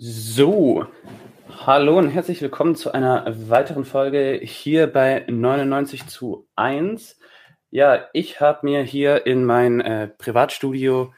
So, 0.00 0.86
hallo 1.66 1.98
und 1.98 2.10
herzlich 2.10 2.40
willkommen 2.40 2.76
zu 2.76 2.92
einer 2.92 3.26
weiteren 3.48 3.84
Folge 3.84 4.38
hier 4.40 4.86
bei 4.86 5.24
99 5.26 6.06
zu 6.06 6.46
1. 6.54 7.18
Ja, 7.70 8.06
ich 8.12 8.40
habe 8.40 8.60
mir 8.62 8.82
hier 8.82 9.26
in 9.26 9.44
mein 9.44 9.80
äh, 9.80 10.06
Privatstudio 10.06 11.12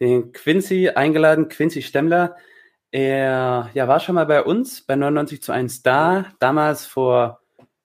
den 0.00 0.32
Quincy 0.32 0.88
eingeladen, 0.88 1.48
Quincy 1.48 1.80
Stemmler. 1.80 2.34
Er 2.90 3.70
ja, 3.74 3.86
war 3.86 4.00
schon 4.00 4.16
mal 4.16 4.26
bei 4.26 4.42
uns 4.42 4.80
bei 4.80 4.96
99 4.96 5.40
zu 5.40 5.52
1 5.52 5.84
da, 5.84 6.26
damals 6.40 6.86
vor, 6.86 7.40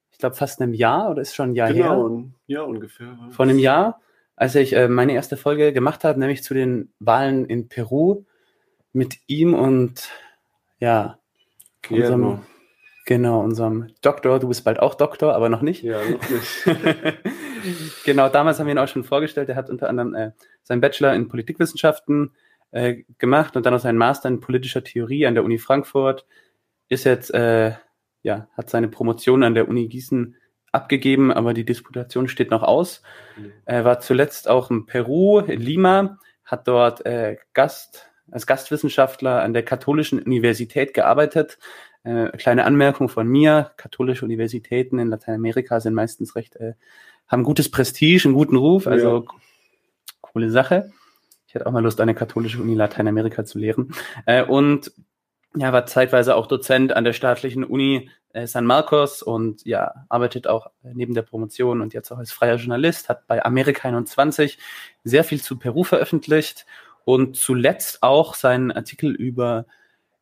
ich 0.09 0.17
glaube, 0.17 0.35
fast 0.35 0.59
einem 0.59 0.73
Jahr 0.73 1.11
oder 1.11 1.21
ist 1.21 1.35
schon 1.35 1.51
ein 1.51 1.55
Jahr 1.55 1.71
genau, 1.71 2.09
her? 2.09 2.23
Jahr 2.47 2.67
ungefähr. 2.67 3.19
Vor 3.29 3.45
einem 3.45 3.59
Jahr, 3.59 4.01
als 4.35 4.55
ich 4.55 4.73
äh, 4.73 4.87
meine 4.87 5.13
erste 5.13 5.37
Folge 5.37 5.73
gemacht 5.73 6.03
habe, 6.03 6.19
nämlich 6.19 6.41
zu 6.41 6.55
den 6.55 6.91
Wahlen 6.97 7.45
in 7.45 7.67
Peru 7.67 8.23
mit 8.93 9.17
ihm 9.27 9.53
und 9.53 10.09
ja, 10.83 11.17
unserem, 11.89 12.41
genau, 13.05 13.41
unserem 13.41 13.87
Doktor. 14.01 14.39
Du 14.39 14.49
bist 14.49 14.65
bald 14.65 14.79
auch 14.79 14.95
Doktor, 14.95 15.33
aber 15.33 15.47
noch 15.47 15.61
nicht. 15.61 15.81
Ja, 15.81 16.01
noch 16.03 16.29
nicht. 16.29 16.65
genau, 18.05 18.27
damals 18.27 18.59
haben 18.59 18.67
wir 18.67 18.73
ihn 18.73 18.79
auch 18.79 18.89
schon 18.89 19.05
vorgestellt. 19.05 19.47
Er 19.47 19.55
hat 19.55 19.69
unter 19.69 19.87
anderem 19.87 20.13
äh, 20.13 20.31
seinen 20.63 20.81
Bachelor 20.81 21.13
in 21.13 21.29
Politikwissenschaften 21.29 22.35
äh, 22.71 23.03
gemacht 23.17 23.55
und 23.55 23.65
dann 23.65 23.73
auch 23.73 23.79
seinen 23.79 23.97
Master 23.97 24.27
in 24.27 24.41
politischer 24.41 24.83
Theorie 24.83 25.25
an 25.25 25.35
der 25.35 25.45
Uni 25.45 25.57
Frankfurt. 25.57 26.25
Ist 26.89 27.05
jetzt, 27.05 27.33
äh, 27.33 27.71
ja, 28.21 28.49
hat 28.57 28.69
seine 28.69 28.89
Promotion 28.89 29.43
an 29.43 29.55
der 29.55 29.69
Uni 29.69 29.87
Gießen 29.87 30.35
abgegeben, 30.73 31.31
aber 31.31 31.53
die 31.53 31.63
Disputation 31.63 32.27
steht 32.27 32.51
noch 32.51 32.63
aus. 32.63 33.03
Er 33.63 33.85
war 33.85 34.01
zuletzt 34.01 34.49
auch 34.49 34.69
in 34.69 34.85
Peru, 34.85 35.39
in 35.39 35.61
Lima, 35.61 36.17
hat 36.43 36.67
dort 36.67 37.05
äh, 37.05 37.37
Gast, 37.53 38.11
als 38.31 38.47
Gastwissenschaftler 38.47 39.41
an 39.41 39.53
der 39.53 39.63
Katholischen 39.63 40.21
Universität 40.21 40.93
gearbeitet. 40.93 41.59
Äh, 42.03 42.29
kleine 42.37 42.65
Anmerkung 42.65 43.09
von 43.09 43.27
mir, 43.27 43.71
katholische 43.77 44.25
Universitäten 44.25 44.99
in 44.99 45.09
Lateinamerika 45.09 45.79
sind 45.79 45.93
meistens 45.93 46.35
recht, 46.35 46.55
äh, 46.57 46.73
haben 47.27 47.43
gutes 47.43 47.71
Prestige, 47.71 48.25
einen 48.25 48.33
guten 48.33 48.57
Ruf, 48.57 48.87
also 48.87 49.23
Ja. 49.23 49.31
coole 50.21 50.49
Sache. 50.49 50.91
Ich 51.47 51.55
hätte 51.55 51.65
auch 51.67 51.71
mal 51.71 51.83
Lust, 51.83 52.01
eine 52.01 52.15
katholische 52.15 52.59
Uni 52.61 52.73
Lateinamerika 52.73 53.45
zu 53.45 53.59
lehren. 53.59 53.93
Äh, 54.25 54.43
und 54.43 54.91
ja, 55.55 55.71
war 55.71 55.85
zeitweise 55.85 56.35
auch 56.35 56.47
Dozent 56.47 56.93
an 56.93 57.03
der 57.03 57.13
staatlichen 57.13 57.63
Uni 57.63 58.09
äh, 58.33 58.47
San 58.47 58.65
Marcos 58.65 59.21
und 59.21 59.63
ja, 59.63 59.93
arbeitet 60.09 60.47
auch 60.47 60.71
neben 60.81 61.13
der 61.13 61.21
Promotion 61.21 61.81
und 61.81 61.93
jetzt 61.93 62.11
auch 62.11 62.17
als 62.17 62.31
freier 62.31 62.55
Journalist, 62.55 63.07
hat 63.07 63.27
bei 63.27 63.45
Amerika 63.45 63.87
21 63.87 64.57
sehr 65.03 65.23
viel 65.23 65.41
zu 65.41 65.59
Peru 65.59 65.83
veröffentlicht 65.83 66.65
und 67.05 67.35
zuletzt 67.35 68.03
auch 68.03 68.33
seinen 68.33 68.71
Artikel 68.71 69.11
über 69.11 69.65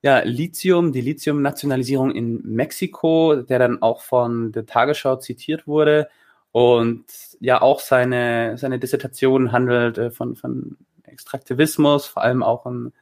ja, 0.01 0.19
Lithium, 0.19 0.91
die 0.91 1.01
Lithium-Nationalisierung 1.01 2.11
in 2.11 2.41
Mexiko, 2.43 3.35
der 3.35 3.59
dann 3.59 3.81
auch 3.81 4.01
von 4.01 4.51
der 4.51 4.65
Tagesschau 4.65 5.17
zitiert 5.17 5.67
wurde 5.67 6.09
und 6.51 7.05
ja 7.39 7.61
auch 7.61 7.79
seine, 7.79 8.57
seine 8.57 8.79
Dissertation 8.79 9.51
handelt 9.51 9.97
äh, 9.97 10.11
von, 10.11 10.35
von 10.35 10.77
Extraktivismus, 11.03 12.07
vor 12.07 12.23
allem 12.23 12.43
auch 12.43 12.65
in 12.65 12.93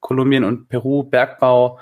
Kolumbien 0.00 0.44
und 0.44 0.68
Peru, 0.68 1.04
Bergbau 1.04 1.78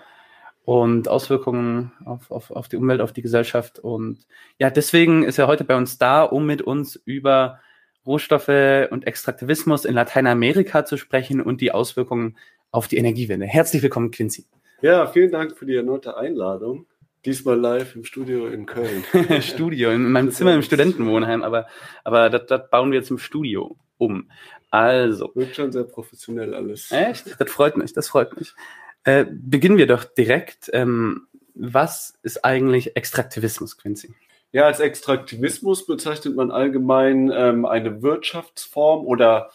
und 0.65 1.09
Auswirkungen 1.09 1.93
auf, 2.05 2.31
auf, 2.31 2.51
auf 2.51 2.69
die 2.69 2.77
Umwelt, 2.77 3.01
auf 3.01 3.13
die 3.13 3.23
Gesellschaft. 3.23 3.79
Und 3.79 4.27
ja, 4.59 4.69
deswegen 4.69 5.23
ist 5.23 5.39
er 5.39 5.47
heute 5.47 5.65
bei 5.65 5.77
uns 5.77 5.97
da, 5.99 6.23
um 6.23 6.45
mit 6.45 6.61
uns 6.61 6.97
über 6.97 7.61
Rohstoffe 8.07 8.89
und 8.91 9.07
Extraktivismus 9.07 9.85
in 9.85 9.95
Lateinamerika 9.95 10.85
zu 10.85 10.97
sprechen 10.97 11.41
und 11.41 11.61
die 11.61 11.73
Auswirkungen 11.73 12.37
auf 12.71 12.89
die 12.89 12.97
Energiewende. 12.97 13.47
Herzlich 13.47 13.83
willkommen, 13.83 14.11
Quincy. 14.11 14.47
Ja, 14.83 15.07
vielen 15.07 15.33
Dank 15.33 15.57
für 15.57 15.67
die 15.67 15.75
erneute 15.75 16.17
Einladung. 16.17 16.87
Diesmal 17.25 17.59
live 17.59 17.97
im 17.97 18.05
Studio 18.05 18.47
in 18.47 18.67
Köln. 18.67 19.05
Studio, 19.41 19.91
in 19.91 20.13
meinem 20.13 20.31
Zimmer 20.31 20.55
im 20.55 20.63
Studentenwohnheim, 20.63 21.43
aber, 21.43 21.67
aber 22.05 22.31
das, 22.31 22.47
das 22.47 22.71
bauen 22.71 22.93
wir 22.93 23.03
zum 23.03 23.19
Studio 23.19 23.77
um. 23.99 24.31
Also, 24.71 25.33
Wirkt 25.35 25.57
schon 25.57 25.73
sehr 25.73 25.85
professionell 25.85 26.55
alles. 26.55 26.93
Echt? 26.93 27.41
Das 27.41 27.51
freut 27.51 27.77
mich, 27.77 27.93
das 27.93 28.09
freut 28.09 28.37
mich. 28.37 28.55
Äh, 29.03 29.25
beginnen 29.29 29.77
wir 29.77 29.87
doch 29.87 30.05
direkt. 30.05 30.71
Ähm, 30.73 31.27
was 31.55 32.19
ist 32.23 32.45
eigentlich 32.45 32.97
Extraktivismus, 32.97 33.79
Quincy? 33.79 34.15
Ja, 34.53 34.65
als 34.65 34.81
Extraktivismus 34.81 35.87
bezeichnet 35.87 36.37
man 36.37 36.51
allgemein 36.51 37.31
ähm, 37.35 37.67
eine 37.67 38.03
Wirtschaftsform 38.03 39.05
oder 39.05 39.51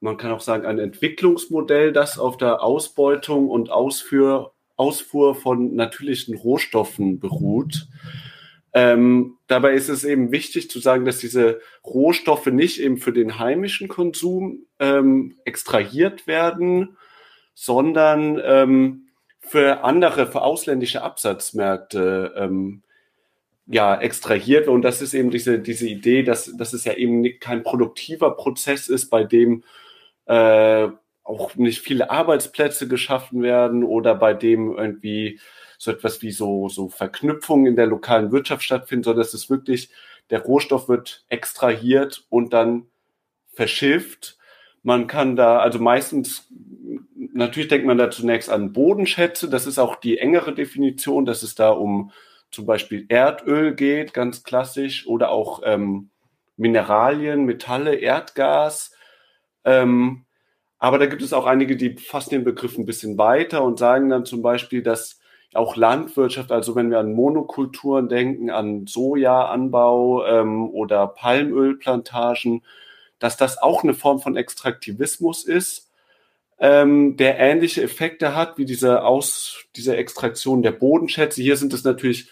man 0.00 0.16
kann 0.16 0.30
auch 0.30 0.40
sagen 0.40 0.66
ein 0.66 0.78
Entwicklungsmodell, 0.78 1.92
das 1.92 2.18
auf 2.18 2.36
der 2.36 2.62
Ausbeutung 2.62 3.48
und 3.48 3.70
Ausführ, 3.70 4.52
Ausfuhr 4.76 5.34
von 5.34 5.74
natürlichen 5.74 6.36
Rohstoffen 6.36 7.18
beruht. 7.18 7.88
Ähm, 8.72 9.38
dabei 9.46 9.72
ist 9.72 9.88
es 9.88 10.04
eben 10.04 10.30
wichtig 10.30 10.70
zu 10.70 10.78
sagen, 10.78 11.04
dass 11.04 11.18
diese 11.18 11.60
Rohstoffe 11.84 12.46
nicht 12.46 12.80
eben 12.80 12.98
für 12.98 13.12
den 13.12 13.38
heimischen 13.38 13.88
Konsum 13.88 14.66
ähm, 14.78 15.36
extrahiert 15.44 16.26
werden, 16.26 16.96
sondern 17.54 18.40
ähm, 18.44 19.08
für 19.40 19.82
andere, 19.82 20.26
für 20.26 20.42
ausländische 20.42 21.02
Absatzmärkte 21.02 22.34
ähm, 22.36 22.82
ja, 23.68 24.00
extrahiert. 24.00 24.66
Und 24.66 24.82
das 24.82 25.02
ist 25.02 25.14
eben 25.14 25.30
diese, 25.30 25.58
diese 25.58 25.86
Idee, 25.86 26.22
dass, 26.22 26.56
dass 26.56 26.72
es 26.72 26.84
ja 26.84 26.94
eben 26.94 27.24
kein 27.38 27.62
produktiver 27.62 28.30
Prozess 28.32 28.88
ist, 28.88 29.10
bei 29.10 29.24
dem 29.24 29.62
äh, 30.26 30.88
auch 31.22 31.54
nicht 31.56 31.80
viele 31.80 32.10
Arbeitsplätze 32.10 32.88
geschaffen 32.88 33.42
werden 33.42 33.84
oder 33.84 34.14
bei 34.14 34.32
dem 34.32 34.74
irgendwie 34.76 35.38
so 35.76 35.90
etwas 35.90 36.22
wie 36.22 36.32
so, 36.32 36.68
so 36.68 36.88
Verknüpfungen 36.88 37.66
in 37.66 37.76
der 37.76 37.86
lokalen 37.86 38.32
Wirtschaft 38.32 38.64
stattfinden, 38.64 39.04
sondern 39.04 39.22
es 39.22 39.34
ist 39.34 39.50
wirklich, 39.50 39.90
der 40.30 40.42
Rohstoff 40.42 40.88
wird 40.88 41.24
extrahiert 41.28 42.24
und 42.30 42.52
dann 42.54 42.86
verschifft. 43.52 44.38
Man 44.82 45.06
kann 45.06 45.36
da, 45.36 45.58
also 45.58 45.78
meistens, 45.78 46.48
natürlich 47.34 47.68
denkt 47.68 47.86
man 47.86 47.98
da 47.98 48.10
zunächst 48.10 48.48
an 48.48 48.72
Bodenschätze, 48.72 49.50
das 49.50 49.66
ist 49.66 49.78
auch 49.78 49.96
die 49.96 50.18
engere 50.18 50.54
Definition, 50.54 51.26
dass 51.26 51.42
es 51.42 51.54
da 51.54 51.70
um 51.70 52.10
zum 52.50 52.66
Beispiel 52.66 53.06
Erdöl 53.08 53.74
geht, 53.74 54.14
ganz 54.14 54.42
klassisch, 54.42 55.06
oder 55.06 55.30
auch 55.30 55.62
ähm, 55.64 56.10
Mineralien, 56.56 57.44
Metalle, 57.44 57.94
Erdgas. 57.96 58.92
Ähm, 59.64 60.24
aber 60.78 60.98
da 60.98 61.06
gibt 61.06 61.22
es 61.22 61.32
auch 61.32 61.46
einige, 61.46 61.76
die 61.76 61.96
fassen 61.96 62.30
den 62.30 62.44
Begriff 62.44 62.78
ein 62.78 62.86
bisschen 62.86 63.18
weiter 63.18 63.64
und 63.64 63.78
sagen 63.78 64.08
dann 64.08 64.24
zum 64.24 64.42
Beispiel, 64.42 64.82
dass 64.82 65.20
auch 65.54 65.76
Landwirtschaft, 65.76 66.52
also 66.52 66.74
wenn 66.76 66.90
wir 66.90 66.98
an 66.98 67.14
Monokulturen 67.14 68.08
denken, 68.08 68.50
an 68.50 68.86
Sojaanbau 68.86 70.26
ähm, 70.26 70.70
oder 70.70 71.06
Palmölplantagen, 71.06 72.62
dass 73.18 73.36
das 73.36 73.60
auch 73.60 73.82
eine 73.82 73.94
Form 73.94 74.20
von 74.20 74.36
Extraktivismus 74.36 75.44
ist, 75.44 75.90
ähm, 76.60 77.16
der 77.16 77.38
ähnliche 77.38 77.82
Effekte 77.82 78.34
hat 78.34 78.58
wie 78.58 78.64
diese 78.64 79.04
Aus, 79.04 79.64
diese 79.76 79.96
Extraktion 79.96 80.62
der 80.62 80.72
Bodenschätze. 80.72 81.40
Hier 81.40 81.56
sind 81.56 81.72
es 81.72 81.84
natürlich 81.84 82.30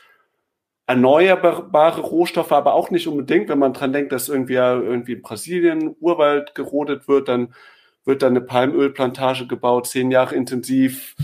erneuerbare 0.86 2.00
Rohstoffe, 2.00 2.52
aber 2.52 2.74
auch 2.74 2.90
nicht 2.90 3.08
unbedingt, 3.08 3.48
wenn 3.48 3.58
man 3.58 3.72
dran 3.72 3.92
denkt, 3.92 4.12
dass 4.12 4.28
irgendwie, 4.28 4.54
irgendwie 4.54 5.14
in 5.14 5.22
Brasilien 5.22 5.96
Urwald 6.00 6.54
gerodet 6.54 7.08
wird, 7.08 7.28
dann 7.28 7.54
wird 8.04 8.22
da 8.22 8.28
eine 8.28 8.40
Palmölplantage 8.40 9.46
gebaut, 9.48 9.88
zehn 9.88 10.12
Jahre 10.12 10.36
intensiv 10.36 11.16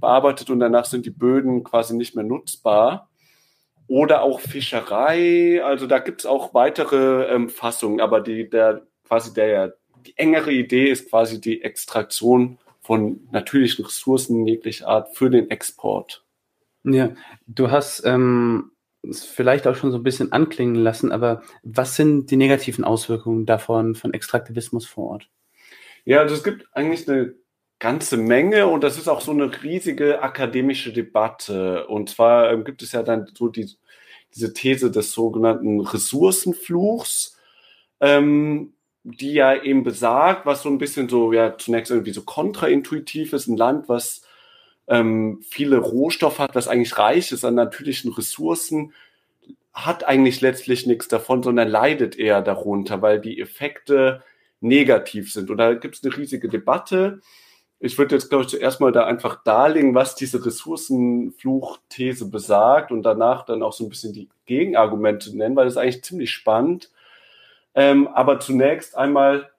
bearbeitet 0.00 0.50
und 0.50 0.58
danach 0.58 0.84
sind 0.84 1.06
die 1.06 1.10
Böden 1.10 1.62
quasi 1.62 1.96
nicht 1.96 2.16
mehr 2.16 2.24
nutzbar. 2.24 3.08
Oder 3.86 4.22
auch 4.22 4.40
Fischerei, 4.40 5.62
also 5.62 5.86
da 5.86 5.98
gibt 5.98 6.22
es 6.22 6.26
auch 6.26 6.54
weitere 6.54 7.32
ähm, 7.32 7.48
Fassungen, 7.48 8.00
aber 8.00 8.20
die, 8.20 8.48
der 8.48 8.82
quasi 9.06 9.32
der, 9.34 9.74
die 10.06 10.16
engere 10.16 10.52
Idee 10.52 10.90
ist 10.90 11.10
quasi 11.10 11.40
die 11.40 11.62
Extraktion 11.62 12.58
von 12.80 13.28
natürlichen 13.30 13.84
Ressourcen 13.84 14.46
jeglicher 14.46 14.88
Art 14.88 15.16
für 15.16 15.30
den 15.30 15.50
Export. 15.50 16.24
Ja, 16.82 17.10
du 17.46 17.70
hast 17.70 18.04
ähm, 18.04 18.72
es 19.08 19.24
vielleicht 19.24 19.66
auch 19.66 19.76
schon 19.76 19.90
so 19.90 19.98
ein 19.98 20.02
bisschen 20.02 20.32
anklingen 20.32 20.76
lassen, 20.76 21.12
aber 21.12 21.42
was 21.62 21.96
sind 21.96 22.30
die 22.30 22.36
negativen 22.36 22.84
Auswirkungen 22.84 23.46
davon 23.46 23.94
von 23.94 24.12
Extraktivismus 24.14 24.86
vor 24.86 25.10
Ort? 25.10 25.28
Ja, 26.04 26.20
also 26.20 26.34
es 26.34 26.44
gibt 26.44 26.66
eigentlich 26.72 27.08
eine 27.08 27.34
ganze 27.78 28.16
Menge 28.16 28.66
und 28.66 28.82
das 28.82 28.98
ist 28.98 29.08
auch 29.08 29.20
so 29.20 29.32
eine 29.32 29.62
riesige 29.62 30.22
akademische 30.22 30.92
Debatte. 30.92 31.86
Und 31.86 32.10
zwar 32.10 32.50
ähm, 32.50 32.64
gibt 32.64 32.82
es 32.82 32.92
ja 32.92 33.02
dann 33.02 33.26
so 33.34 33.48
die, 33.48 33.68
diese 34.34 34.52
These 34.52 34.90
des 34.90 35.12
sogenannten 35.12 35.80
Ressourcenfluchs, 35.80 37.38
ähm, 38.00 38.74
die 39.02 39.34
ja 39.34 39.62
eben 39.62 39.82
besagt, 39.82 40.46
was 40.46 40.62
so 40.62 40.70
ein 40.70 40.78
bisschen 40.78 41.08
so, 41.08 41.32
ja, 41.32 41.58
zunächst 41.58 41.90
irgendwie 41.90 42.12
so 42.12 42.22
kontraintuitiv 42.22 43.32
ist, 43.32 43.48
ein 43.48 43.56
Land, 43.56 43.88
was 43.88 44.22
ähm, 44.86 45.40
viele 45.48 45.78
Rohstoffe 45.78 46.38
hat, 46.38 46.54
was 46.54 46.68
eigentlich 46.68 46.98
reich 46.98 47.32
ist 47.32 47.44
an 47.44 47.54
natürlichen 47.54 48.12
Ressourcen, 48.12 48.92
hat 49.72 50.04
eigentlich 50.04 50.40
letztlich 50.40 50.86
nichts 50.86 51.08
davon, 51.08 51.42
sondern 51.42 51.68
leidet 51.68 52.16
eher 52.16 52.42
darunter, 52.42 53.02
weil 53.02 53.20
die 53.20 53.40
Effekte 53.40 54.22
negativ 54.60 55.32
sind. 55.32 55.50
Und 55.50 55.58
da 55.58 55.74
gibt 55.74 55.96
es 55.96 56.04
eine 56.04 56.16
riesige 56.16 56.48
Debatte. 56.48 57.20
ich 57.80 57.98
würde 57.98 58.14
jetzt, 58.14 58.30
glaube 58.30 58.44
ich, 58.44 58.50
zuerst 58.50 58.80
mal 58.80 58.92
da 58.92 59.04
einfach 59.04 59.42
darlegen, 59.42 59.94
was 59.94 60.14
diese 60.14 60.44
Ressourcenfluchthese 60.44 62.30
besagt 62.30 62.92
und 62.92 63.02
danach 63.02 63.44
dann 63.44 63.62
auch 63.62 63.72
so 63.72 63.84
ein 63.84 63.90
bisschen 63.90 64.12
die 64.12 64.28
Gegenargumente 64.46 65.36
nennen, 65.36 65.56
weil 65.56 65.64
das 65.64 65.74
ist 65.74 65.78
eigentlich 65.78 66.04
ziemlich 66.04 66.30
spannend. 66.30 66.90
Ähm, 67.74 68.08
aber 68.08 68.40
zunächst 68.40 68.96
einmal 68.96 69.50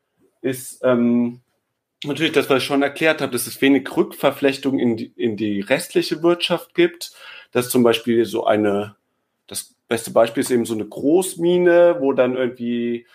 ist 0.42 0.80
ähm, 0.84 1.42
natürlich 2.08 2.34
das, 2.34 2.50
was 2.50 2.62
ich 2.62 2.68
schon 2.68 2.82
erklärt 2.82 3.22
habe, 3.22 3.32
dass 3.32 3.48
es 3.48 3.62
wenig 3.62 3.88
Rückverflechtung 3.96 4.80
in 4.80 4.98
die, 4.98 5.14
in 5.16 5.38
die 5.38 5.62
restliche 5.62 6.24
Wirtschaft 6.24 6.74
gibt. 6.76 7.12
Dass 7.52 7.70
zum 7.70 7.84
Beispiel 7.84 8.26
so 8.26 8.46
eine, 8.46 8.96
das 9.48 9.76
beste 9.88 10.12
Beispiel 10.12 10.42
ist 10.42 10.52
eben 10.52 10.66
so 10.66 10.74
eine 10.74 10.86
Großmine, 10.86 11.98
wo 12.00 12.14
dann 12.14 12.36
irgendwie 12.36 13.06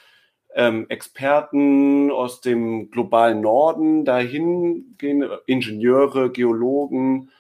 ähm, 0.55 0.87
Experten 0.89 2.11
aus 2.11 2.41
dem 2.41 2.91
globalen 2.91 3.41
Norden 3.41 4.05
dahin 4.05 4.97
gehen, 4.99 5.29
Ingenieure, 5.47 6.31
Geologen 6.31 7.31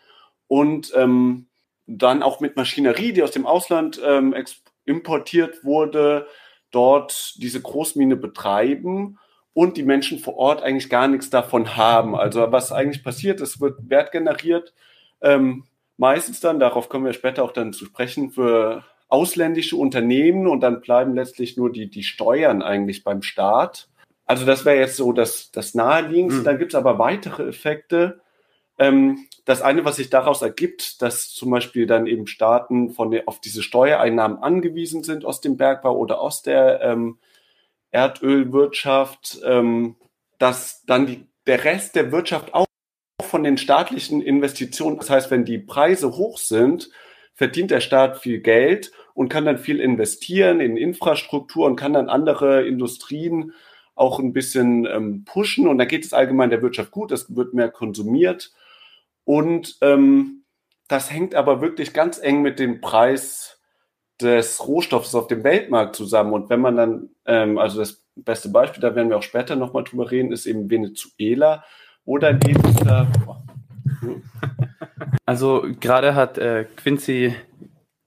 und 0.48 0.92
ähm, 0.94 1.46
dann 1.86 2.22
auch 2.22 2.40
mit 2.40 2.56
Maschinerie, 2.56 3.12
die 3.12 3.22
aus 3.22 3.32
dem 3.32 3.46
Ausland 3.46 4.00
ähm, 4.04 4.34
importiert 4.84 5.64
wurde, 5.64 6.26
dort 6.70 7.34
diese 7.36 7.60
Großmine 7.60 8.16
betreiben 8.16 9.18
und 9.52 9.76
die 9.76 9.82
Menschen 9.82 10.18
vor 10.18 10.36
Ort 10.36 10.62
eigentlich 10.62 10.88
gar 10.88 11.08
nichts 11.08 11.30
davon 11.30 11.76
haben. 11.76 12.14
Also 12.14 12.52
was 12.52 12.72
eigentlich 12.72 13.02
passiert, 13.02 13.40
es 13.40 13.60
wird 13.60 13.90
Wert 13.90 14.12
generiert, 14.12 14.72
ähm, 15.20 15.64
meistens 15.96 16.40
dann, 16.40 16.60
darauf 16.60 16.88
kommen 16.88 17.04
wir 17.04 17.12
später 17.12 17.42
auch 17.42 17.52
dann 17.52 17.72
zu 17.72 17.84
sprechen, 17.84 18.30
für 18.30 18.84
ausländische 19.08 19.76
Unternehmen 19.76 20.46
und 20.46 20.60
dann 20.60 20.80
bleiben 20.80 21.14
letztlich 21.14 21.56
nur 21.56 21.70
die, 21.70 21.90
die 21.90 22.04
Steuern 22.04 22.62
eigentlich 22.62 23.04
beim 23.04 23.22
Staat. 23.22 23.88
Also 24.24 24.46
das 24.46 24.64
wäre 24.64 24.78
jetzt 24.78 24.96
so 24.96 25.12
das, 25.12 25.50
das 25.50 25.74
Naheliegendste. 25.74 26.42
Mhm. 26.42 26.44
Dann 26.44 26.58
gibt 26.58 26.72
es 26.72 26.78
aber 26.78 26.98
weitere 26.98 27.48
Effekte. 27.48 28.20
Ähm, 28.78 29.26
das 29.44 29.62
eine, 29.62 29.84
was 29.84 29.96
sich 29.96 30.10
daraus 30.10 30.42
ergibt, 30.42 31.02
dass 31.02 31.28
zum 31.28 31.50
Beispiel 31.50 31.86
dann 31.86 32.06
eben 32.06 32.28
Staaten 32.28 32.90
von 32.90 33.10
der, 33.10 33.24
auf 33.26 33.40
diese 33.40 33.62
Steuereinnahmen 33.62 34.38
angewiesen 34.38 35.02
sind 35.02 35.24
aus 35.24 35.40
dem 35.40 35.56
Bergbau 35.56 35.96
oder 35.96 36.20
aus 36.20 36.42
der 36.42 36.80
ähm, 36.82 37.18
Erdölwirtschaft, 37.90 39.40
ähm, 39.44 39.96
dass 40.38 40.82
dann 40.86 41.06
die, 41.06 41.26
der 41.46 41.64
Rest 41.64 41.96
der 41.96 42.12
Wirtschaft 42.12 42.54
auch 42.54 42.66
von 43.22 43.44
den 43.44 43.58
staatlichen 43.58 44.22
Investitionen, 44.22 44.98
das 44.98 45.10
heißt, 45.10 45.30
wenn 45.30 45.44
die 45.44 45.58
Preise 45.58 46.16
hoch 46.16 46.38
sind, 46.38 46.90
verdient 47.34 47.70
der 47.70 47.80
Staat 47.80 48.18
viel 48.18 48.40
Geld 48.40 48.92
und 49.14 49.28
kann 49.28 49.44
dann 49.44 49.58
viel 49.58 49.80
investieren 49.80 50.60
in 50.60 50.76
Infrastruktur 50.76 51.66
und 51.66 51.76
kann 51.76 51.92
dann 51.92 52.08
andere 52.08 52.66
Industrien 52.66 53.52
auch 53.94 54.18
ein 54.18 54.32
bisschen 54.32 54.86
ähm, 54.86 55.24
pushen. 55.24 55.68
Und 55.68 55.78
da 55.78 55.84
geht 55.84 56.04
es 56.04 56.12
allgemein 56.12 56.50
der 56.50 56.62
Wirtschaft 56.62 56.90
gut, 56.90 57.12
es 57.12 57.34
wird 57.34 57.54
mehr 57.54 57.70
konsumiert. 57.70 58.52
Und 59.24 59.76
ähm, 59.82 60.44
das 60.88 61.10
hängt 61.10 61.34
aber 61.34 61.60
wirklich 61.60 61.92
ganz 61.92 62.18
eng 62.18 62.42
mit 62.42 62.58
dem 62.58 62.80
Preis 62.80 63.59
des 64.22 64.66
Rohstoffs 64.66 65.14
auf 65.14 65.26
dem 65.26 65.44
Weltmarkt 65.44 65.96
zusammen. 65.96 66.32
Und 66.32 66.50
wenn 66.50 66.60
man 66.60 66.76
dann, 66.76 67.08
ähm, 67.26 67.58
also 67.58 67.78
das 67.78 68.04
beste 68.16 68.48
Beispiel, 68.48 68.80
da 68.80 68.94
werden 68.94 69.08
wir 69.08 69.18
auch 69.18 69.22
später 69.22 69.56
nochmal 69.56 69.84
drüber 69.84 70.10
reden, 70.10 70.32
ist 70.32 70.46
eben 70.46 70.70
Venezuela. 70.70 71.64
Oder 72.04 72.30
eben 72.30 72.62
da. 72.84 73.06
Also 75.26 75.64
gerade 75.78 76.16
hat 76.16 76.38
äh, 76.38 76.64
Quincy 76.76 77.36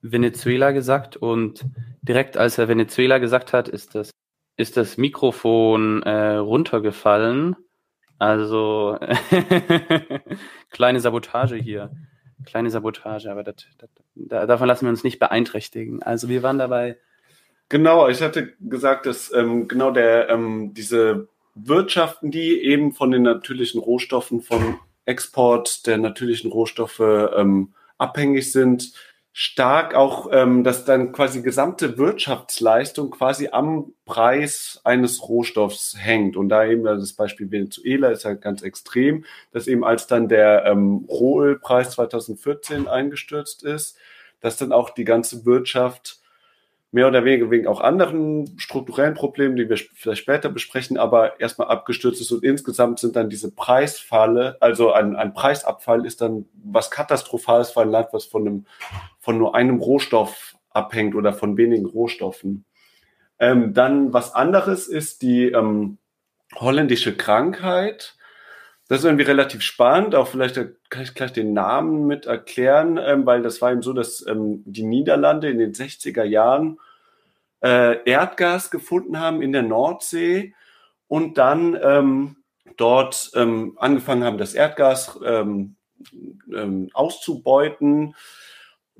Venezuela 0.01 0.71
gesagt 0.71 1.15
und 1.15 1.65
direkt 2.01 2.35
als 2.35 2.57
er 2.57 2.67
Venezuela 2.67 3.17
gesagt 3.19 3.53
hat, 3.53 3.69
ist 3.69 3.95
das, 3.95 4.11
ist 4.57 4.75
das 4.75 4.97
Mikrofon 4.97 6.03
äh, 6.03 6.35
runtergefallen. 6.35 7.55
Also 8.19 8.99
kleine 10.69 10.99
Sabotage 10.99 11.55
hier. 11.55 11.91
Kleine 12.45 12.69
Sabotage, 12.69 13.31
aber 13.31 13.43
das, 13.43 13.55
das, 13.77 13.89
da, 14.15 14.45
davon 14.45 14.67
lassen 14.67 14.85
wir 14.85 14.89
uns 14.89 15.03
nicht 15.03 15.19
beeinträchtigen. 15.19 16.03
Also 16.03 16.29
wir 16.29 16.43
waren 16.43 16.59
dabei. 16.59 16.97
Genau, 17.69 18.07
ich 18.07 18.21
hatte 18.21 18.53
gesagt, 18.59 19.05
dass 19.05 19.33
ähm, 19.33 19.67
genau 19.67 19.91
der 19.91 20.29
ähm, 20.29 20.73
diese 20.73 21.27
Wirtschaften, 21.55 22.31
die 22.31 22.61
eben 22.63 22.91
von 22.91 23.11
den 23.11 23.23
natürlichen 23.23 23.79
Rohstoffen, 23.79 24.41
vom 24.41 24.79
Export 25.05 25.85
der 25.87 25.97
natürlichen 25.97 26.51
Rohstoffe 26.51 26.99
ähm, 26.99 27.73
abhängig 27.97 28.51
sind, 28.51 28.93
stark 29.35 29.95
auch, 29.95 30.29
ähm, 30.31 30.63
dass 30.63 30.85
dann 30.85 31.11
quasi 31.11 31.41
gesamte 31.41 31.97
Wirtschaftsleistung 31.97 33.09
quasi 33.09 33.49
am 33.51 33.93
Preis 34.05 34.79
eines 34.83 35.27
Rohstoffs 35.27 35.95
hängt. 35.97 36.37
Und 36.37 36.49
da 36.49 36.65
eben 36.65 36.83
das 36.83 37.13
Beispiel 37.13 37.49
Venezuela 37.49 38.09
ist 38.09 38.25
halt 38.25 38.41
ganz 38.41 38.61
extrem, 38.61 39.25
dass 39.51 39.67
eben 39.67 39.83
als 39.83 40.05
dann 40.05 40.29
der 40.29 40.65
ähm, 40.65 41.07
Rohölpreis 41.09 41.91
2014 41.91 42.87
eingestürzt 42.87 43.63
ist, 43.63 43.97
dass 44.39 44.57
dann 44.57 44.71
auch 44.71 44.91
die 44.91 45.05
ganze 45.05 45.45
Wirtschaft 45.45 46.19
mehr 46.93 47.07
oder 47.07 47.25
weniger 47.25 47.49
wegen 47.49 47.67
auch 47.67 47.81
anderen 47.81 48.53
strukturellen 48.57 49.15
Problemen, 49.15 49.55
die 49.55 49.67
wir 49.67 49.77
vielleicht 49.77 50.21
später 50.21 50.49
besprechen, 50.49 50.97
aber 50.97 51.39
erstmal 51.39 51.69
abgestürzt 51.69 52.21
ist 52.21 52.31
und 52.31 52.43
insgesamt 52.43 52.99
sind 52.99 53.15
dann 53.15 53.31
diese 53.31 53.51
Preisfalle, 53.51 54.57
also 54.59 54.93
ein, 54.93 55.15
ein 55.15 55.33
Preisabfall 55.33 56.05
ist 56.05 56.21
dann 56.21 56.45
was 56.63 56.91
Katastrophales 56.91 57.71
für 57.71 57.81
ein 57.81 57.89
Land, 57.89 58.09
was 58.11 58.25
von 58.25 58.47
einem, 58.47 58.65
von 59.19 59.39
nur 59.39 59.55
einem 59.55 59.79
Rohstoff 59.79 60.55
abhängt 60.69 61.15
oder 61.15 61.33
von 61.33 61.57
wenigen 61.57 61.87
Rohstoffen. 61.87 62.63
Ähm, 63.39 63.73
dann 63.73 64.13
was 64.13 64.35
anderes 64.35 64.87
ist 64.87 65.23
die 65.23 65.45
ähm, 65.45 65.97
holländische 66.55 67.17
Krankheit. 67.17 68.15
Das 68.87 68.99
ist 68.99 69.05
irgendwie 69.05 69.23
relativ 69.23 69.61
spannend, 69.61 70.13
auch 70.13 70.27
vielleicht 70.27 70.55
kann 70.89 71.03
ich 71.03 71.13
gleich 71.13 71.31
den 71.31 71.53
Namen 71.53 72.05
mit 72.05 72.25
erklären, 72.25 72.97
ähm, 72.97 73.25
weil 73.25 73.41
das 73.41 73.61
war 73.61 73.71
eben 73.71 73.81
so, 73.81 73.93
dass 73.93 74.25
ähm, 74.27 74.61
die 74.65 74.83
Niederlande 74.83 75.49
in 75.49 75.57
den 75.57 75.73
60er 75.73 76.23
Jahren 76.23 76.79
äh, 77.63 78.03
Erdgas 78.03 78.71
gefunden 78.71 79.19
haben 79.19 79.41
in 79.41 79.53
der 79.53 79.63
Nordsee 79.63 80.53
und 81.07 81.37
dann 81.37 81.79
ähm, 81.81 82.35
dort 82.75 83.31
ähm, 83.35 83.77
angefangen 83.77 84.25
haben, 84.25 84.37
das 84.37 84.53
Erdgas 84.53 85.17
ähm, 85.25 85.75
ähm, 86.53 86.89
auszubeuten 86.93 88.15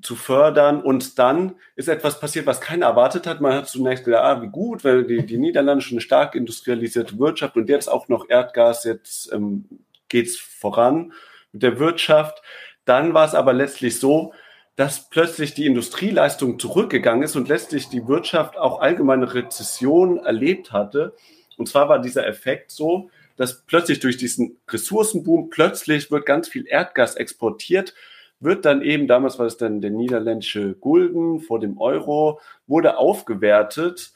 zu 0.02 0.16
fördern. 0.16 0.82
Und 0.82 1.20
dann 1.20 1.56
ist 1.76 1.88
etwas 1.88 2.20
passiert, 2.20 2.46
was 2.46 2.62
keiner 2.62 2.88
erwartet 2.88 3.28
hat. 3.28 3.42
Man 3.42 3.54
hat 3.54 3.68
zunächst 3.68 4.06
gedacht, 4.06 4.24
ah, 4.24 4.42
wie 4.42 4.48
gut, 4.48 4.84
weil 4.84 5.06
die, 5.06 5.26
die 5.26 5.38
Niederlande 5.38 5.84
schon 5.84 5.96
eine 5.96 6.02
stark 6.02 6.36
industrialisierte 6.36 7.18
Wirtschaft 7.20 7.56
und 7.56 7.70
jetzt 7.70 7.88
auch 7.90 8.08
noch 8.08 8.30
Erdgas, 8.30 8.84
jetzt 8.84 9.32
ähm, 9.32 9.66
geht's 10.10 10.38
voran 10.38 11.14
mit 11.52 11.64
der 11.64 11.80
Wirtschaft. 11.80 12.42
Dann 12.86 13.14
war 13.14 13.26
es 13.26 13.36
aber 13.36 13.54
letztlich 13.54 14.00
so, 14.00 14.34
dass 14.76 15.10
plötzlich 15.10 15.54
die 15.54 15.68
Industrieleistung 15.68 16.60
zurückgegangen 16.60 17.24
ist 17.24 17.36
und 17.36 17.48
letztlich 17.48 17.90
die 17.90 18.08
Wirtschaft 18.08 18.58
auch 18.58 18.82
allgemeine 18.82 19.34
Rezession 19.34 20.18
erlebt 20.18 20.72
hatte. 20.72 21.14
Und 21.58 21.70
zwar 21.70 21.90
war 21.90 22.00
dieser 22.00 22.28
Effekt 22.28 22.72
so, 22.72 23.10
dass 23.38 23.64
plötzlich 23.66 24.00
durch 24.00 24.18
diesen 24.18 24.58
Ressourcenboom 24.68 25.50
plötzlich 25.50 26.12
wird 26.12 26.26
ganz 26.26 26.48
viel 26.48 26.68
Erdgas 26.68 27.16
exportiert 27.16 27.94
wird 28.44 28.66
dann 28.66 28.82
eben, 28.82 29.08
damals 29.08 29.40
war 29.40 29.46
es 29.46 29.58
dann 29.58 29.82
der 29.82 29.92
niederländische 29.92 30.74
Gulden 30.76 31.40
vor 31.40 31.60
dem 31.60 31.78
Euro, 31.78 32.40
wurde 32.68 32.98
aufgewertet, 32.98 34.14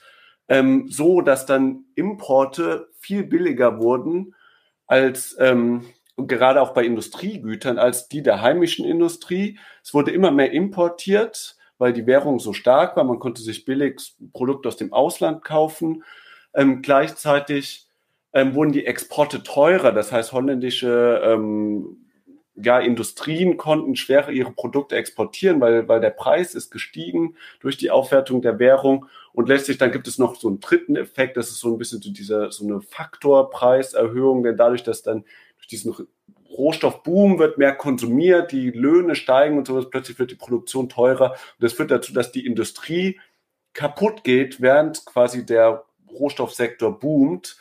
ähm, 0.47 0.87
so 0.89 1.21
dass 1.21 1.45
dann 1.45 1.85
Importe 1.95 2.89
viel 2.99 3.23
billiger 3.23 3.79
wurden 3.79 4.35
als 4.87 5.35
ähm, 5.39 5.85
gerade 6.17 6.61
auch 6.61 6.73
bei 6.73 6.83
Industriegütern 6.83 7.77
als 7.77 8.07
die 8.07 8.23
der 8.23 8.41
heimischen 8.41 8.85
Industrie. 8.85 9.59
Es 9.83 9.93
wurde 9.93 10.11
immer 10.11 10.31
mehr 10.31 10.51
importiert, 10.51 11.57
weil 11.77 11.93
die 11.93 12.07
Währung 12.07 12.39
so 12.39 12.53
stark 12.53 12.97
war. 12.97 13.03
Man 13.03 13.19
konnte 13.19 13.41
sich 13.41 13.65
billig 13.65 14.15
Produkte 14.33 14.67
aus 14.67 14.77
dem 14.77 14.93
Ausland 14.93 15.43
kaufen. 15.43 16.03
Ähm, 16.53 16.81
gleichzeitig 16.81 17.87
ähm, 18.33 18.55
wurden 18.55 18.71
die 18.71 18.85
Exporte 18.85 19.43
teurer. 19.43 19.91
Das 19.91 20.11
heißt, 20.11 20.31
holländische 20.31 21.21
ähm, 21.23 22.06
ja, 22.59 22.79
Industrien 22.79 23.57
konnten 23.57 23.95
schwerer 23.95 24.31
ihre 24.31 24.51
Produkte 24.51 24.95
exportieren, 24.95 25.61
weil, 25.61 25.87
weil 25.87 26.01
der 26.01 26.09
Preis 26.09 26.55
ist 26.55 26.71
gestiegen 26.71 27.35
durch 27.59 27.77
die 27.77 27.91
Aufwertung 27.91 28.41
der 28.41 28.57
Währung. 28.57 29.05
Und 29.31 29.47
letztlich 29.47 29.77
dann 29.77 29.91
gibt 29.91 30.07
es 30.07 30.17
noch 30.17 30.35
so 30.35 30.47
einen 30.47 30.59
dritten 30.59 30.95
Effekt, 30.95 31.37
das 31.37 31.49
ist 31.49 31.59
so 31.59 31.71
ein 31.71 31.77
bisschen 31.77 32.01
so 32.01 32.11
dieser, 32.11 32.51
so 32.51 32.65
eine 32.65 32.81
Faktorpreiserhöhung, 32.81 34.43
denn 34.43 34.57
dadurch, 34.57 34.83
dass 34.83 35.03
dann 35.03 35.23
durch 35.57 35.67
diesen 35.67 35.93
Rohstoffboom 36.49 37.37
wird 37.37 37.59
mehr 37.59 37.75
konsumiert, 37.75 38.51
die 38.51 38.71
Löhne 38.71 39.15
steigen 39.15 39.59
und 39.59 39.67
sowas, 39.67 39.89
plötzlich 39.91 40.17
wird 40.17 40.31
die 40.31 40.35
Produktion 40.35 40.89
teurer. 40.89 41.31
Und 41.31 41.39
das 41.59 41.73
führt 41.73 41.91
dazu, 41.91 42.11
dass 42.11 42.31
die 42.31 42.45
Industrie 42.45 43.19
kaputt 43.73 44.23
geht, 44.23 44.59
während 44.59 45.05
quasi 45.05 45.45
der 45.45 45.83
Rohstoffsektor 46.11 46.99
boomt 46.99 47.57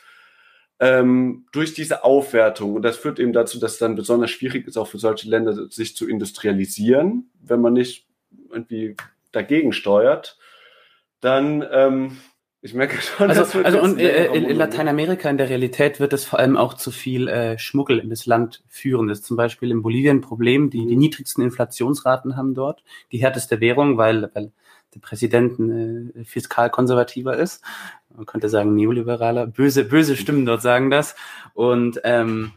ähm, 0.79 1.45
durch 1.51 1.73
diese 1.73 2.03
Aufwertung. 2.03 2.75
Und 2.75 2.81
das 2.83 2.97
führt 2.97 3.19
eben 3.19 3.33
dazu, 3.33 3.59
dass 3.59 3.73
es 3.73 3.77
dann 3.79 3.95
besonders 3.95 4.31
schwierig 4.31 4.67
ist, 4.67 4.77
auch 4.77 4.87
für 4.87 4.99
solche 4.99 5.29
Länder, 5.29 5.69
sich 5.69 5.95
zu 5.95 6.07
industrialisieren, 6.07 7.29
wenn 7.41 7.61
man 7.61 7.73
nicht 7.73 8.05
irgendwie 8.51 8.95
dagegen 9.31 9.73
steuert. 9.73 10.37
Dann 11.19 11.65
ähm, 11.71 12.17
Ich 12.61 12.73
merke 12.73 13.01
schon, 13.01 13.29
also, 13.29 13.41
das 13.41 13.55
wird 13.55 13.65
also 13.65 13.81
und 13.81 13.99
äh, 13.99 14.27
in, 14.27 14.45
in. 14.45 14.55
Lateinamerika 14.57 15.29
in 15.29 15.37
der 15.37 15.49
Realität 15.49 15.99
wird 15.99 16.13
es 16.13 16.25
vor 16.25 16.39
allem 16.39 16.57
auch 16.57 16.73
zu 16.75 16.91
viel 16.91 17.27
äh, 17.27 17.57
Schmuggel 17.57 17.99
in 17.99 18.09
das 18.09 18.25
Land 18.25 18.63
führen. 18.67 19.07
Das 19.07 19.19
ist 19.19 19.25
zum 19.25 19.37
Beispiel 19.37 19.71
in 19.71 19.81
Bolivien 19.81 20.17
ein 20.17 20.21
Problem. 20.21 20.69
Die, 20.69 20.85
die 20.85 20.93
Mhm. 20.93 20.99
niedrigsten 20.99 21.43
Inflationsraten 21.43 22.35
haben 22.37 22.53
dort, 22.53 22.83
die 23.11 23.19
härteste 23.19 23.61
Währung, 23.61 23.97
weil, 23.97 24.29
weil 24.33 24.51
der 24.97 25.07
Präsident 25.07 25.59
ein 25.59 26.15
äh, 26.15 26.23
fiskal 26.25 26.69
konservativer 26.69 27.37
ist. 27.37 27.63
Man 28.15 28.25
könnte 28.25 28.49
sagen 28.49 28.75
neoliberaler. 28.75 29.47
Böse, 29.47 29.85
böse 29.85 30.15
Stimmen 30.15 30.45
dort 30.45 30.61
sagen 30.61 30.89
das. 30.89 31.15
Und 31.53 32.01
ähm, 32.03 32.51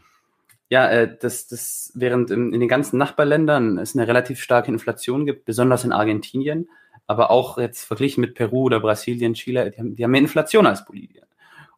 ja, 0.69 0.89
äh, 0.89 1.17
das, 1.19 1.47
das 1.47 1.91
während 1.95 2.31
in, 2.31 2.53
in 2.53 2.59
den 2.59 2.69
ganzen 2.69 2.97
Nachbarländern 2.97 3.77
es 3.77 3.95
eine 3.95 4.07
relativ 4.07 4.41
starke 4.41 4.71
Inflation 4.71 5.25
gibt, 5.25 5.45
besonders 5.45 5.83
in 5.83 5.91
Argentinien, 5.91 6.69
aber 7.07 7.29
auch 7.29 7.57
jetzt 7.57 7.83
verglichen 7.83 8.21
mit 8.21 8.35
Peru 8.35 8.63
oder 8.63 8.79
Brasilien, 8.79 9.33
Chile, 9.33 9.69
die 9.69 9.77
haben, 9.77 9.95
die 9.95 10.03
haben 10.03 10.11
mehr 10.11 10.21
Inflation 10.21 10.65
als 10.65 10.85
Bolivien. 10.85 11.25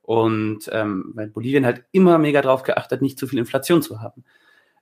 Und 0.04 0.70
ähm, 0.72 1.12
weil 1.16 1.28
Bolivien 1.28 1.66
halt 1.66 1.86
immer 1.92 2.18
mega 2.18 2.42
drauf 2.42 2.64
geachtet, 2.64 3.02
nicht 3.02 3.18
zu 3.18 3.26
viel 3.26 3.40
Inflation 3.40 3.82
zu 3.82 4.02
haben. 4.02 4.24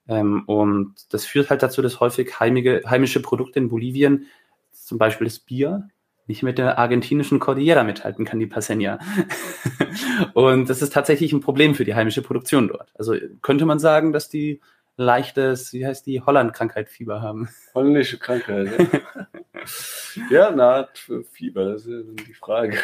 Ähm, 0.08 0.44
und 0.46 0.96
das 1.14 1.26
führt 1.26 1.50
halt 1.50 1.64
dazu, 1.64 1.82
dass 1.82 2.00
häufig 2.00 2.40
heimige, 2.40 2.82
heimische 2.86 3.22
Produkte 3.22 3.60
in 3.60 3.70
Bolivien, 3.70 4.28
zum 4.72 4.98
Beispiel 4.98 5.26
das 5.26 5.40
Bier, 5.40 5.90
nicht 6.28 6.44
mit 6.44 6.58
der 6.58 6.78
argentinischen 6.78 7.40
Cordillera 7.40 7.84
mithalten 7.84 8.26
kann, 8.26 8.40
die 8.40 8.48
Paseña. 8.48 9.00
und 10.34 10.70
das 10.70 10.82
ist 10.82 10.94
tatsächlich 10.94 11.34
ein 11.34 11.42
Problem 11.42 11.76
für 11.76 11.86
die 11.86 11.96
heimische 11.96 12.22
Produktion 12.22 12.68
dort. 12.68 12.92
Also 12.96 13.16
könnte 13.42 13.66
man 13.66 13.80
sagen, 13.80 14.14
dass 14.14 14.30
die 14.30 14.62
leichtes, 14.98 15.74
wie 15.74 15.86
heißt 15.86 16.06
die, 16.06 16.22
Holland-Krankheit 16.22 16.90
Fieber 16.90 17.22
haben. 17.22 17.50
Holländische 17.74 18.18
Krankheit. 18.18 18.72
Ja, 18.80 19.28
ja 20.30 20.52
na, 20.56 20.90
für 20.94 21.24
Fieber, 21.24 21.74
das 21.74 21.86
ist 21.86 22.28
die 22.28 22.34
Frage. 22.34 22.78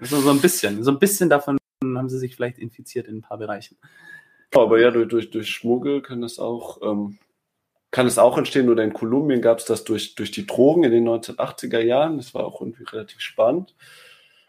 So, 0.00 0.20
so 0.20 0.30
ein 0.30 0.40
bisschen. 0.40 0.82
So 0.82 0.90
ein 0.90 0.98
bisschen 0.98 1.28
davon 1.28 1.58
haben 1.82 2.08
sie 2.08 2.18
sich 2.18 2.36
vielleicht 2.36 2.58
infiziert 2.58 3.08
in 3.08 3.18
ein 3.18 3.22
paar 3.22 3.38
Bereichen. 3.38 3.76
Aber 4.54 4.78
ja, 4.78 4.90
durch, 4.90 5.08
durch, 5.08 5.30
durch 5.30 5.50
Schmuggel 5.50 6.02
kann 6.02 6.20
das 6.20 6.38
auch, 6.38 6.80
ähm, 6.82 7.18
kann 7.92 8.06
es 8.06 8.18
auch 8.18 8.36
entstehen. 8.36 8.68
Oder 8.68 8.82
in 8.82 8.92
Kolumbien 8.92 9.40
gab 9.40 9.58
es 9.58 9.64
das 9.66 9.84
durch, 9.84 10.16
durch 10.16 10.32
die 10.32 10.46
Drogen 10.46 10.82
in 10.82 10.90
den 10.90 11.08
1980er 11.08 11.80
Jahren. 11.80 12.16
Das 12.16 12.34
war 12.34 12.44
auch 12.44 12.60
irgendwie 12.60 12.84
relativ 12.84 13.20
spannend. 13.20 13.76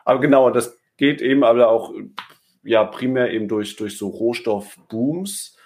Aber 0.04 0.20
genau, 0.20 0.50
das 0.50 0.80
geht 0.98 1.22
eben 1.22 1.44
aber 1.44 1.70
auch 1.70 1.94
ja 2.64 2.84
primär 2.86 3.32
eben 3.32 3.48
durch, 3.48 3.76
durch 3.76 3.98
so 3.98 4.08
Rohstoffbooms. 4.08 5.58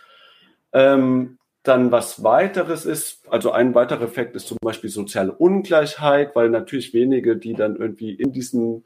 Ähm, 0.73 1.37
dann 1.63 1.91
was 1.91 2.23
weiteres 2.23 2.85
ist, 2.85 3.27
also 3.29 3.51
ein 3.51 3.75
weiterer 3.75 4.03
Effekt 4.03 4.35
ist 4.35 4.47
zum 4.47 4.57
Beispiel 4.61 4.89
soziale 4.89 5.33
Ungleichheit, 5.33 6.35
weil 6.35 6.49
natürlich 6.49 6.93
wenige, 6.93 7.35
die 7.35 7.53
dann 7.53 7.75
irgendwie 7.75 8.13
in 8.13 8.31
diesen 8.31 8.85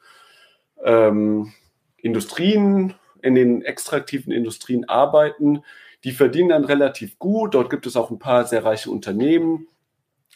ähm, 0.84 1.54
Industrien, 1.98 2.96
in 3.22 3.36
den 3.36 3.62
extraktiven 3.62 4.34
Industrien 4.34 4.90
arbeiten, 4.90 5.64
die 6.04 6.12
verdienen 6.12 6.50
dann 6.50 6.66
relativ 6.66 7.20
gut. 7.20 7.54
Dort 7.54 7.70
gibt 7.70 7.86
es 7.86 7.96
auch 7.96 8.12
ein 8.12 8.20
paar 8.20 8.46
sehr 8.46 8.66
reiche 8.66 8.90
Unternehmen. 8.90 9.68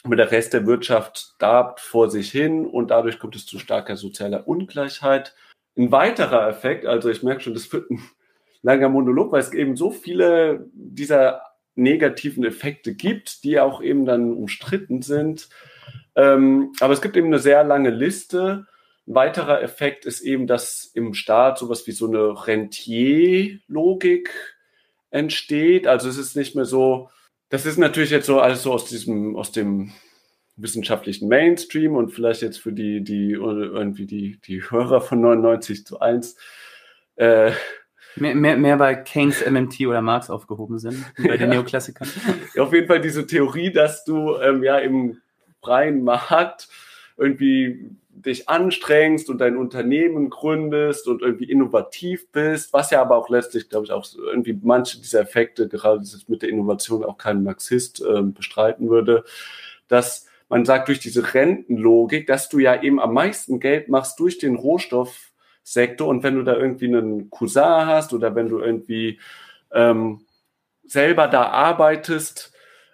Aber 0.02 0.16
der 0.16 0.30
Rest 0.30 0.52
der 0.52 0.66
Wirtschaft 0.66 1.34
darbt 1.38 1.80
vor 1.80 2.10
sich 2.10 2.30
hin 2.30 2.66
und 2.66 2.92
dadurch 2.92 3.18
kommt 3.18 3.34
es 3.34 3.44
zu 3.44 3.58
starker 3.58 3.96
sozialer 3.96 4.46
Ungleichheit. 4.46 5.34
Ein 5.76 5.90
weiterer 5.90 6.48
Effekt, 6.48 6.86
also 6.86 7.10
ich 7.10 7.22
merke 7.22 7.40
schon, 7.40 7.54
das 7.54 7.72
wird 7.72 7.90
ein 7.90 8.00
langer 8.62 8.88
Monolog, 8.88 9.32
weil 9.32 9.40
es 9.40 9.52
eben 9.52 9.76
so 9.76 9.90
viele 9.90 10.70
dieser 10.72 11.42
negativen 11.74 12.44
Effekte 12.44 12.94
gibt, 12.94 13.42
die 13.44 13.58
auch 13.58 13.82
eben 13.82 14.04
dann 14.06 14.32
umstritten 14.32 15.02
sind. 15.02 15.48
Ähm, 16.14 16.72
aber 16.80 16.94
es 16.94 17.02
gibt 17.02 17.16
eben 17.16 17.26
eine 17.26 17.38
sehr 17.38 17.64
lange 17.64 17.90
Liste. 17.90 18.66
Ein 19.06 19.14
weiterer 19.14 19.62
Effekt 19.62 20.06
ist 20.06 20.20
eben, 20.20 20.46
dass 20.46 20.84
im 20.94 21.14
Staat 21.14 21.58
sowas 21.58 21.86
wie 21.86 21.92
so 21.92 22.06
eine 22.06 22.46
Rentier-Logik 22.46 24.30
entsteht. 25.16 25.86
Also 25.86 26.08
es 26.08 26.18
ist 26.18 26.36
nicht 26.36 26.54
mehr 26.54 26.64
so, 26.64 27.10
das 27.48 27.66
ist 27.66 27.78
natürlich 27.78 28.10
jetzt 28.10 28.26
so 28.26 28.40
alles 28.40 28.62
so 28.62 28.72
aus 28.72 28.86
diesem, 28.86 29.36
aus 29.36 29.52
dem 29.52 29.92
wissenschaftlichen 30.56 31.28
Mainstream 31.28 31.94
und 31.96 32.10
vielleicht 32.10 32.42
jetzt 32.42 32.58
für 32.58 32.72
die, 32.72 33.02
die 33.02 33.32
irgendwie 33.32 34.06
die, 34.06 34.38
die 34.46 34.62
Hörer 34.62 35.00
von 35.00 35.20
99 35.20 35.84
zu 35.84 36.00
1 36.00 36.36
äh, 37.16 37.52
Mehr, 38.18 38.34
mehr, 38.34 38.56
mehr 38.56 38.76
bei 38.78 38.94
Keynes, 38.94 39.44
MMT 39.46 39.80
oder 39.82 40.00
Marx 40.00 40.30
aufgehoben 40.30 40.78
sind, 40.78 41.04
bei 41.18 41.36
den 41.36 41.52
Ja. 41.52 41.58
Neoklassikern. 41.58 42.08
auf 42.58 42.72
jeden 42.72 42.86
Fall 42.86 43.00
diese 43.02 43.26
Theorie, 43.26 43.70
dass 43.70 44.04
du 44.04 44.36
ähm, 44.38 44.62
ja 44.62 44.78
im 44.78 45.20
freien 45.62 46.02
Markt 46.02 46.68
irgendwie 47.18 47.90
dich 48.24 48.48
anstrengst 48.48 49.28
und 49.28 49.38
dein 49.38 49.56
Unternehmen 49.56 50.30
gründest 50.30 51.06
und 51.06 51.22
irgendwie 51.22 51.50
innovativ 51.50 52.30
bist, 52.32 52.72
was 52.72 52.90
ja 52.90 53.00
aber 53.00 53.16
auch 53.16 53.28
letztlich, 53.28 53.68
glaube 53.68 53.86
ich, 53.86 53.92
auch 53.92 54.06
irgendwie 54.16 54.58
manche 54.62 54.98
dieser 54.98 55.20
Effekte, 55.20 55.68
gerade 55.68 56.02
mit 56.28 56.42
der 56.42 56.48
Innovation 56.48 57.04
auch 57.04 57.18
kein 57.18 57.42
Marxist 57.42 58.02
ähm, 58.06 58.32
bestreiten 58.32 58.88
würde, 58.88 59.24
dass 59.88 60.26
man 60.48 60.64
sagt, 60.64 60.88
durch 60.88 61.00
diese 61.00 61.34
Rentenlogik, 61.34 62.26
dass 62.26 62.48
du 62.48 62.58
ja 62.58 62.82
eben 62.82 63.00
am 63.00 63.12
meisten 63.12 63.60
Geld 63.60 63.88
machst 63.88 64.18
durch 64.20 64.38
den 64.38 64.54
Rohstoffsektor 64.54 66.06
und 66.08 66.22
wenn 66.22 66.36
du 66.36 66.42
da 66.42 66.56
irgendwie 66.56 66.86
einen 66.86 67.30
Cousin 67.30 67.86
hast 67.86 68.12
oder 68.12 68.34
wenn 68.34 68.48
du 68.48 68.60
irgendwie 68.60 69.20
ähm, 69.72 70.20
selber 70.84 71.28
da 71.28 71.42
arbeitest, 71.48 72.52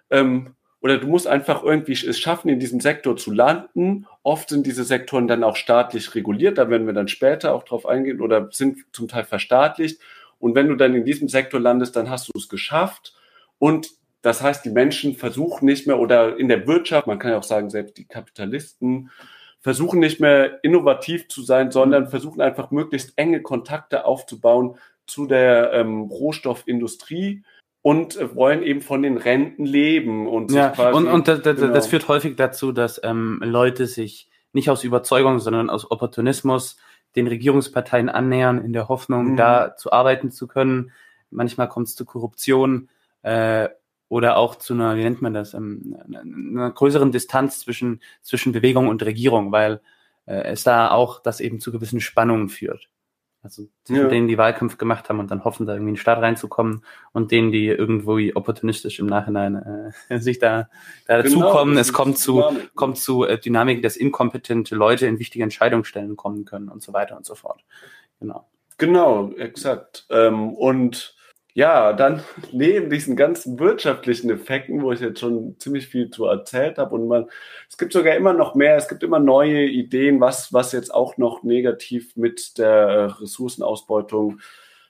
ähm, 0.09 0.55
oder 0.83 0.97
du 0.97 1.07
musst 1.07 1.27
einfach 1.27 1.63
irgendwie 1.63 1.93
es 1.93 2.19
schaffen, 2.19 2.49
in 2.49 2.59
diesem 2.59 2.81
Sektor 2.81 3.15
zu 3.15 3.31
landen. 3.31 4.05
Oft 4.23 4.49
sind 4.49 4.65
diese 4.65 4.85
Sektoren 4.85 5.27
dann 5.27 5.43
auch 5.43 5.57
staatlich 5.57 6.15
reguliert, 6.15 6.57
da 6.57 6.69
werden 6.69 6.87
wir 6.87 6.93
dann 6.93 7.09
später 7.09 7.53
auch 7.53 7.63
drauf 7.63 7.85
eingehen, 7.85 8.21
oder 8.21 8.49
sind 8.51 8.85
zum 8.93 9.09
Teil 9.09 9.25
verstaatlicht. 9.25 9.99
Und 10.39 10.55
wenn 10.55 10.69
du 10.69 10.75
dann 10.75 10.95
in 10.95 11.05
diesem 11.05 11.27
Sektor 11.27 11.59
landest, 11.59 11.95
dann 11.95 12.09
hast 12.09 12.29
du 12.29 12.31
es 12.37 12.49
geschafft. 12.49 13.13
Und 13.59 13.91
das 14.21 14.41
heißt, 14.41 14.63
die 14.63 14.69
Menschen 14.69 15.15
versuchen 15.15 15.65
nicht 15.65 15.87
mehr, 15.87 15.99
oder 15.99 16.37
in 16.37 16.47
der 16.47 16.65
Wirtschaft, 16.67 17.07
man 17.07 17.19
kann 17.19 17.31
ja 17.31 17.37
auch 17.37 17.43
sagen, 17.43 17.69
selbst 17.69 17.97
die 17.97 18.07
Kapitalisten, 18.07 19.11
versuchen 19.59 19.99
nicht 19.99 20.19
mehr 20.19 20.63
innovativ 20.63 21.27
zu 21.27 21.41
sein, 21.41 21.71
sondern 21.71 22.07
versuchen 22.07 22.41
einfach 22.41 22.71
möglichst 22.71 23.13
enge 23.17 23.41
Kontakte 23.41 24.05
aufzubauen 24.05 24.77
zu 25.05 25.25
der 25.25 25.73
ähm, 25.73 26.03
Rohstoffindustrie 26.03 27.43
und 27.83 28.17
wollen 28.35 28.63
eben 28.63 28.81
von 28.81 29.03
den 29.03 29.17
Renten 29.17 29.65
leben 29.65 30.27
und 30.27 30.51
Ja, 30.51 30.69
quasi, 30.69 30.97
und, 30.97 31.07
und 31.07 31.27
das, 31.27 31.41
das, 31.41 31.57
genau. 31.59 31.73
das 31.73 31.87
führt 31.87 32.07
häufig 32.07 32.35
dazu, 32.37 32.71
dass 32.71 32.99
ähm, 33.03 33.39
Leute 33.43 33.85
sich 33.85 34.29
nicht 34.53 34.69
aus 34.69 34.83
Überzeugung, 34.83 35.39
sondern 35.39 35.69
aus 35.69 35.91
Opportunismus 35.91 36.77
den 37.15 37.27
Regierungsparteien 37.27 38.09
annähern, 38.09 38.63
in 38.63 38.73
der 38.73 38.87
Hoffnung, 38.87 39.31
Mhm. 39.33 39.37
da 39.37 39.75
zu 39.75 39.91
arbeiten 39.91 40.31
zu 40.31 40.47
können. 40.47 40.91
Manchmal 41.29 41.67
kommt 41.67 41.87
es 41.87 41.95
zu 41.95 42.05
Korruption 42.05 42.89
äh, 43.21 43.67
oder 44.07 44.37
auch 44.37 44.55
zu 44.55 44.73
einer, 44.73 44.95
wie 44.95 45.03
nennt 45.03 45.21
man 45.21 45.33
das, 45.33 45.53
ähm, 45.53 45.97
einer, 46.07 46.21
einer 46.21 46.71
größeren 46.71 47.11
Distanz 47.11 47.59
zwischen, 47.59 48.01
zwischen 48.21 48.53
Bewegung 48.53 48.87
und 48.87 49.03
Regierung, 49.03 49.51
weil 49.51 49.81
äh, 50.25 50.43
es 50.43 50.63
da 50.63 50.89
auch 50.89 51.21
das 51.21 51.41
eben 51.41 51.59
zu 51.59 51.71
gewissen 51.73 51.99
Spannungen 51.99 52.47
führt. 52.47 52.87
Also 53.43 53.67
zwischen 53.83 54.03
Ja. 54.03 54.07
denen, 54.07 54.29
die 54.29 54.37
Wahlkampf 54.37 54.77
gemacht 54.77 55.09
haben 55.09 55.19
und 55.19 55.29
dann 55.29 55.43
hoffen, 55.43 55.65
da 55.65 55.73
irgendwie 55.73 55.89
in 55.89 55.95
den 55.95 55.99
Staat 55.99 56.19
reinzukommen 56.19 56.85
und 57.11 57.31
denen, 57.31 57.51
die 57.51 57.67
irgendwo 57.67 58.17
opportunistisch 58.35 58.99
im 58.99 59.05
Nachhinein 59.05 59.91
äh, 60.09 60.19
sich 60.19 60.39
da, 60.39 60.69
da 61.07 61.21
Genau, 61.21 61.41
dazukommen. 61.41 61.77
es 61.77 61.91
kommt 61.91 62.17
zu, 62.17 62.37
Dynamik. 62.37 62.75
kommt 62.75 62.97
zu 62.97 63.25
äh, 63.25 63.37
Dynamiken, 63.37 63.83
dass 63.83 63.97
inkompetente 63.97 64.75
Leute 64.75 65.07
in 65.07 65.19
wichtige 65.19 65.43
Entscheidungsstellen 65.43 66.15
kommen 66.15 66.45
können 66.45 66.69
und 66.69 66.81
so 66.81 66.93
weiter 66.93 67.17
und 67.17 67.25
so 67.25 67.35
fort. 67.35 67.63
Genau. 68.21 68.47
Genau, 68.77 69.31
exakt. 69.33 70.05
Ähm, 70.09 70.53
und 70.53 71.15
ja, 71.53 71.93
dann 71.93 72.23
neben 72.51 72.89
diesen 72.89 73.15
ganzen 73.15 73.59
wirtschaftlichen 73.59 74.29
Effekten, 74.29 74.81
wo 74.81 74.91
ich 74.91 74.99
jetzt 74.99 75.19
schon 75.19 75.55
ziemlich 75.59 75.87
viel 75.87 76.09
zu 76.09 76.25
erzählt 76.25 76.77
habe, 76.77 76.95
und 76.95 77.07
man, 77.07 77.29
es 77.69 77.77
gibt 77.77 77.93
sogar 77.93 78.15
immer 78.15 78.33
noch 78.33 78.55
mehr, 78.55 78.75
es 78.75 78.87
gibt 78.87 79.03
immer 79.03 79.19
neue 79.19 79.65
Ideen, 79.65 80.19
was, 80.19 80.53
was 80.53 80.71
jetzt 80.71 80.93
auch 80.93 81.17
noch 81.17 81.43
negativ 81.43 82.15
mit 82.15 82.57
der 82.57 83.21
Ressourcenausbeutung 83.21 84.39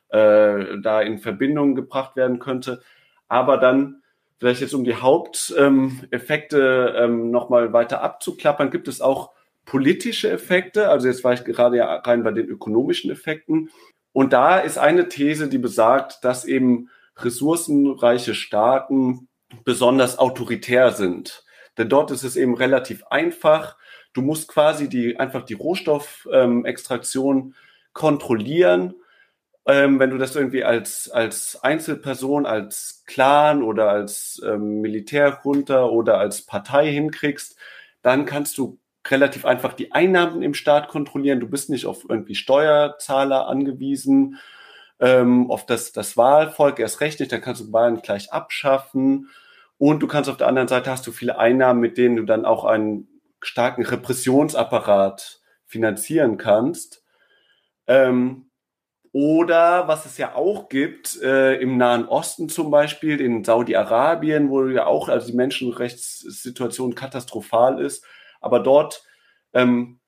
äh, 0.10 0.80
da 0.82 1.02
in 1.02 1.20
Verbindung 1.20 1.76
gebracht 1.76 2.16
werden 2.16 2.40
könnte. 2.40 2.82
Aber 3.28 3.58
dann 3.58 4.02
vielleicht 4.40 4.62
jetzt 4.62 4.74
um 4.74 4.84
die 4.84 4.96
Haupteffekte 4.96 6.94
ähm, 6.98 7.04
ähm, 7.04 7.32
nochmal 7.32 7.74
weiter 7.74 8.02
abzuklappern, 8.02 8.72
gibt 8.72 8.88
es 8.88 9.02
auch 9.02 9.32
politische 9.66 10.30
Effekte. 10.30 10.90
Also 10.90 11.08
jetzt 11.08 11.24
war 11.24 11.34
ich 11.34 11.44
gerade 11.44 11.78
ja 11.78 11.96
rein 11.96 12.24
bei 12.24 12.32
den 12.32 12.48
ökonomischen 12.48 13.10
Effekten. 13.10 13.70
Und 14.14 14.32
da 14.32 14.60
ist 14.60 14.78
eine 14.78 15.10
These, 15.10 15.50
die 15.50 15.58
besagt, 15.58 16.24
dass 16.24 16.46
eben 16.46 16.90
ressourcenreiche 17.18 18.36
Staaten 18.36 19.28
besonders 19.66 20.20
autoritär 20.20 20.92
sind. 20.92 21.44
Denn 21.78 21.90
dort 21.90 22.12
ist 22.12 22.24
es 22.24 22.36
eben 22.36 22.56
relativ 22.56 23.04
einfach. 23.08 23.78
Du 24.14 24.22
musst 24.22 24.48
quasi 24.48 24.88
die, 24.88 25.20
einfach 25.20 25.44
die 25.44 25.56
Rohstoffextraktion 25.56 27.56
kontrollieren. 27.94 28.94
Ähm, 29.66 30.00
wenn 30.00 30.12
du 30.12 30.18
das 30.18 30.36
irgendwie 30.36 30.64
als, 30.64 31.10
als 31.10 31.64
Einzelperson, 31.64 32.46
als 32.46 33.04
Clan 33.08 33.64
oder 33.64 33.90
als 33.90 34.42
ähm, 34.46 34.82
Militärjunta 34.82 35.86
oder 35.86 36.20
als 36.20 36.44
Partei 36.44 36.92
hinkriegst, 36.92 37.58
dann 38.02 38.26
kannst 38.26 38.58
du 38.58 38.78
relativ 39.10 39.46
einfach 39.46 39.74
die 39.74 39.92
Einnahmen 39.92 40.42
im 40.42 40.54
Staat 40.54 40.88
kontrollieren. 40.88 41.40
Du 41.40 41.50
bist 41.50 41.70
nicht 41.70 41.86
auf 41.86 42.06
irgendwie 42.08 42.36
Steuerzahler 42.36 43.48
angewiesen, 43.48 44.40
ähm, 45.00 45.52
auf 45.52 45.66
das, 45.66 45.92
das 45.92 46.16
Wahlvolk 46.16 46.80
erst 46.80 47.02
recht 47.02 47.20
nicht, 47.20 47.32
dann 47.32 47.42
kannst 47.42 47.62
du 47.62 47.74
Wahlen 47.74 48.02
gleich 48.02 48.32
abschaffen. 48.32 49.30
Und 49.78 50.00
du 50.00 50.08
kannst 50.08 50.30
auf 50.30 50.38
der 50.38 50.48
anderen 50.48 50.68
Seite 50.68 50.92
hast 50.92 51.06
du 51.06 51.12
viele 51.12 51.38
Einnahmen, 51.38 51.82
mit 51.82 51.98
denen 51.98 52.16
du 52.16 52.24
dann 52.24 52.46
auch 52.46 52.64
einen 52.64 53.08
starken 53.42 53.84
Repressionsapparat 53.84 55.42
finanzieren 55.66 56.38
kannst. 56.38 57.04
Ähm, 57.88 58.50
oder 59.12 59.88
was 59.88 60.06
es 60.06 60.18
ja 60.18 60.34
auch 60.36 60.70
gibt, 60.70 61.22
äh, 61.22 61.56
im 61.56 61.78
Nahen 61.78 62.08
Osten 62.08 62.50
zum 62.50 62.72
Beispiel, 62.72 63.22
in 63.22 63.44
Saudi-Arabien, 63.44 64.50
wo 64.50 64.66
ja 64.68 64.86
auch 64.88 65.10
also 65.10 65.28
die 65.28 65.38
Menschenrechtssituation 65.38 66.96
katastrophal 66.96 67.80
ist, 67.80 68.06
aber 68.44 68.60
dort 68.60 69.04
ähm, 69.54 70.00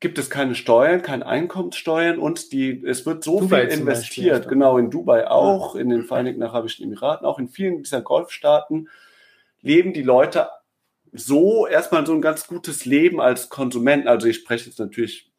gibt 0.00 0.18
es 0.18 0.28
keine 0.28 0.54
Steuern, 0.54 1.02
keine 1.02 1.26
Einkommenssteuern 1.26 2.18
und 2.18 2.52
die, 2.52 2.84
es 2.84 3.06
wird 3.06 3.24
so 3.24 3.40
Dubai 3.40 3.68
viel 3.68 3.78
investiert, 3.78 4.34
Beispiel, 4.34 4.50
genau, 4.50 4.78
in 4.78 4.90
Dubai 4.90 5.28
auch, 5.28 5.74
in 5.74 5.88
den 5.88 6.04
Vereinigten 6.04 6.42
Arabischen 6.42 6.84
Emiraten, 6.84 7.26
auch 7.26 7.38
in 7.38 7.48
vielen 7.48 7.78
dieser 7.82 8.02
Golfstaaten 8.02 8.88
leben 9.62 9.92
die 9.92 10.02
Leute 10.02 10.48
so 11.12 11.66
erstmal 11.66 12.04
so 12.04 12.12
ein 12.12 12.20
ganz 12.20 12.46
gutes 12.46 12.84
Leben 12.84 13.20
als 13.20 13.48
Konsumenten. 13.48 14.06
Also 14.06 14.26
ich 14.26 14.36
spreche 14.36 14.66
jetzt 14.66 14.78
natürlich 14.78 15.30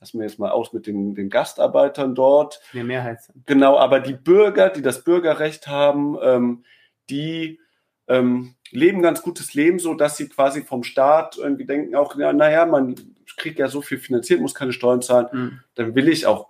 lassen 0.00 0.18
wir 0.18 0.26
jetzt 0.26 0.38
mal 0.38 0.50
aus 0.50 0.72
mit 0.72 0.86
den, 0.86 1.14
den 1.14 1.28
Gastarbeitern 1.28 2.14
dort. 2.14 2.60
Die 2.72 2.82
Mehrheit. 2.82 3.18
Genau, 3.46 3.76
aber 3.76 4.00
die 4.00 4.14
Bürger, 4.14 4.70
die 4.70 4.82
das 4.82 5.04
Bürgerrecht 5.04 5.68
haben, 5.68 6.16
ähm, 6.22 6.64
die 7.10 7.60
ähm, 8.10 8.54
leben 8.70 9.02
ganz 9.02 9.22
gutes 9.22 9.54
Leben, 9.54 9.78
so 9.78 9.94
dass 9.94 10.16
sie 10.16 10.28
quasi 10.28 10.62
vom 10.62 10.82
Staat 10.82 11.38
irgendwie 11.38 11.64
denken, 11.64 11.94
auch, 11.94 12.16
ja, 12.16 12.32
naja, 12.32 12.66
man 12.66 12.96
kriegt 13.36 13.58
ja 13.58 13.68
so 13.68 13.80
viel 13.80 13.98
finanziert, 13.98 14.40
muss 14.40 14.54
keine 14.54 14.72
Steuern 14.72 15.00
zahlen, 15.00 15.28
mhm. 15.32 15.60
dann 15.76 15.94
will 15.94 16.08
ich 16.08 16.26
auch 16.26 16.48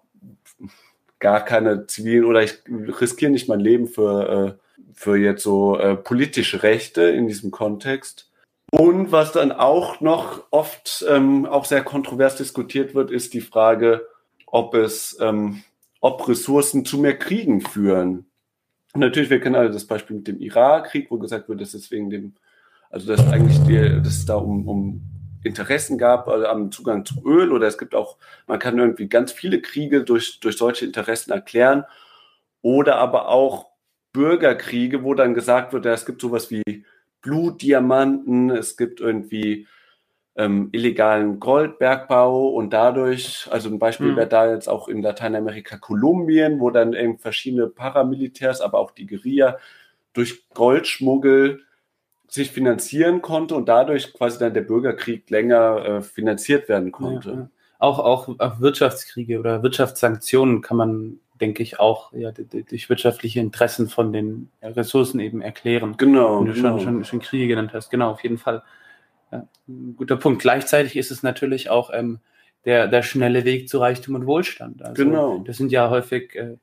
gar 1.18 1.44
keine 1.44 1.86
zivilen 1.86 2.24
oder 2.24 2.42
ich 2.42 2.58
riskiere 2.68 3.30
nicht 3.30 3.48
mein 3.48 3.60
Leben 3.60 3.86
für, 3.86 4.56
äh, 4.58 4.80
für 4.94 5.16
jetzt 5.16 5.42
so 5.42 5.78
äh, 5.78 5.94
politische 5.94 6.62
Rechte 6.62 7.02
in 7.02 7.28
diesem 7.28 7.50
Kontext. 7.50 8.30
Und 8.70 9.12
was 9.12 9.32
dann 9.32 9.52
auch 9.52 10.00
noch 10.00 10.44
oft 10.50 11.04
ähm, 11.08 11.44
auch 11.44 11.64
sehr 11.64 11.82
kontrovers 11.82 12.36
diskutiert 12.36 12.94
wird, 12.94 13.10
ist 13.10 13.34
die 13.34 13.40
Frage, 13.40 14.06
ob 14.46 14.74
es, 14.74 15.18
ähm, 15.20 15.62
ob 16.00 16.26
Ressourcen 16.28 16.84
zu 16.84 16.98
mehr 16.98 17.18
Kriegen 17.18 17.60
führen. 17.60 18.29
Und 18.92 19.00
natürlich, 19.00 19.30
wir 19.30 19.40
kennen 19.40 19.56
alle 19.56 19.70
das 19.70 19.87
Beispiel 19.87 20.16
mit 20.16 20.28
dem 20.28 20.40
Irakkrieg, 20.40 21.11
wo 21.11 21.18
gesagt 21.18 21.49
wird, 21.49 21.61
dass 21.61 21.75
es 21.75 21.90
wegen 21.90 22.11
dem, 22.11 22.35
also 22.90 23.06
dass 23.06 23.26
eigentlich 23.30 23.59
die, 23.64 23.78
dass 24.02 24.14
es 24.14 24.26
da 24.26 24.35
um, 24.37 24.66
um 24.68 25.02
Interessen 25.42 25.97
gab 25.97 26.28
also 26.28 26.47
am 26.47 26.70
Zugang 26.70 27.04
zu 27.04 27.23
Öl 27.25 27.52
oder 27.52 27.66
es 27.66 27.78
gibt 27.78 27.94
auch, 27.94 28.18
man 28.47 28.59
kann 28.59 28.78
irgendwie 28.78 29.09
ganz 29.09 29.32
viele 29.32 29.62
Kriege 29.62 30.04
durch, 30.04 30.38
durch 30.40 30.56
solche 30.56 30.85
Interessen 30.85 31.30
erklären 31.30 31.85
oder 32.62 32.97
aber 32.97 33.28
auch 33.28 33.70
Bürgerkriege, 34.12 35.02
wo 35.02 35.14
dann 35.14 35.35
gesagt 35.35 35.73
wird, 35.73 35.85
ja, 35.85 35.92
es 35.92 36.04
gibt 36.04 36.20
sowas 36.20 36.50
wie 36.50 36.85
Blutdiamanten, 37.23 38.50
es 38.50 38.76
gibt 38.76 39.00
irgendwie 39.00 39.66
ähm, 40.40 40.70
illegalen 40.73 41.38
Goldbergbau 41.38 42.49
und 42.49 42.73
dadurch, 42.73 43.47
also 43.50 43.68
ein 43.68 43.78
Beispiel 43.78 44.12
mhm. 44.12 44.16
wäre 44.16 44.28
da 44.28 44.50
jetzt 44.50 44.68
auch 44.68 44.88
in 44.88 45.02
Lateinamerika 45.02 45.76
Kolumbien, 45.76 46.61
wo 46.61 46.70
dann 46.70 46.94
eben 46.94 47.18
verschiedene 47.18 47.66
Paramilitärs, 47.66 48.62
aber 48.62 48.78
auch 48.78 48.90
die 48.90 49.06
Guerilla 49.06 49.59
durch 50.14 50.49
Goldschmuggel 50.54 51.61
sich 52.26 52.52
finanzieren 52.52 53.20
konnte 53.20 53.54
und 53.54 53.68
dadurch 53.68 54.14
quasi 54.14 54.38
dann 54.38 54.54
der 54.54 54.62
Bürgerkrieg 54.62 55.28
länger 55.28 55.85
äh, 55.85 56.00
finanziert 56.00 56.70
werden 56.70 56.90
konnte. 56.90 57.30
Ja. 57.30 57.50
Auch, 57.78 57.99
auch, 57.99 58.38
auch 58.38 58.61
Wirtschaftskriege 58.61 59.38
oder 59.38 59.62
Wirtschaftssanktionen 59.62 60.62
kann 60.62 60.76
man 60.76 61.20
denke 61.40 61.62
ich, 61.62 61.80
auch 61.80 62.12
ja, 62.12 62.32
durch 62.32 62.90
wirtschaftliche 62.90 63.40
Interessen 63.40 63.88
von 63.88 64.12
den 64.12 64.50
Ressourcen 64.62 65.20
eben 65.20 65.40
erklären. 65.40 65.94
Genau. 65.97 66.42
Wie 66.42 66.49
du 66.49 66.52
genau. 66.52 66.78
Schon, 66.78 66.80
schon, 66.80 67.04
schon 67.04 67.20
Kriege 67.20 67.49
genannt 67.49 67.70
hast. 67.73 67.88
Genau, 67.88 68.11
auf 68.11 68.23
jeden 68.23 68.37
Fall. 68.37 68.62
Ja, 69.32 69.47
ein 69.69 69.95
guter 69.97 70.16
Punkt. 70.16 70.43
Gleichzeitig 70.43 70.97
ist 70.97 71.10
es 71.10 71.23
natürlich 71.23 71.71
auch 71.71 71.90
ähm, 71.93 72.21
der, 72.64 72.88
der 72.88 73.02
schnelle 73.02 73.45
Weg 73.45 73.69
zu 73.69 73.78
Reichtum 73.78 74.14
und 74.14 74.26
Wohlstand. 74.26 74.82
Also, 74.82 75.02
genau. 75.04 75.38
Das 75.38 75.56
sind 75.56 75.73
ja 75.73 75.90
häufig 75.90 76.34
äh, 76.34 76.56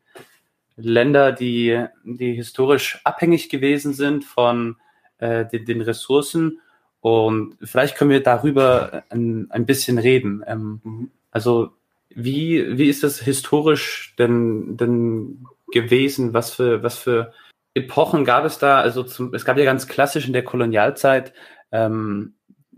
Länder, 0.75 1.31
die, 1.31 1.85
die 2.03 2.33
historisch 2.33 2.99
abhängig 3.03 3.49
gewesen 3.49 3.93
sind 3.93 4.25
von 4.25 4.77
äh, 5.17 5.45
den, 5.45 5.65
den 5.65 5.81
Ressourcen. 5.81 6.59
Und 7.01 7.57
vielleicht 7.63 7.95
können 7.95 8.11
wir 8.11 8.21
darüber 8.21 9.03
ein, 9.09 9.47
ein 9.49 9.65
bisschen 9.65 9.97
reden. 9.97 10.43
Ähm, 10.45 10.81
mhm. 10.83 11.11
Also 11.31 11.71
wie, 12.09 12.77
wie 12.77 12.89
ist 12.89 13.03
das 13.03 13.19
historisch 13.19 14.15
denn, 14.17 14.77
denn 14.77 15.45
gewesen? 15.71 16.33
Was 16.33 16.51
für, 16.51 16.83
was 16.83 16.97
für 16.97 17.33
Epochen 17.73 18.25
gab 18.25 18.45
es 18.45 18.57
da? 18.59 18.79
Also 18.79 19.03
zum, 19.03 19.33
es 19.33 19.45
gab 19.45 19.57
ja 19.57 19.65
ganz 19.65 19.87
klassisch 19.87 20.27
in 20.27 20.33
der 20.33 20.43
Kolonialzeit 20.43 21.33
ähm, 21.71 22.33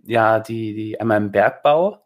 ja 0.10 0.39
die, 0.39 0.74
die 0.74 1.00
einmal 1.00 1.17
im 1.17 1.32
Bergbau, 1.32 2.04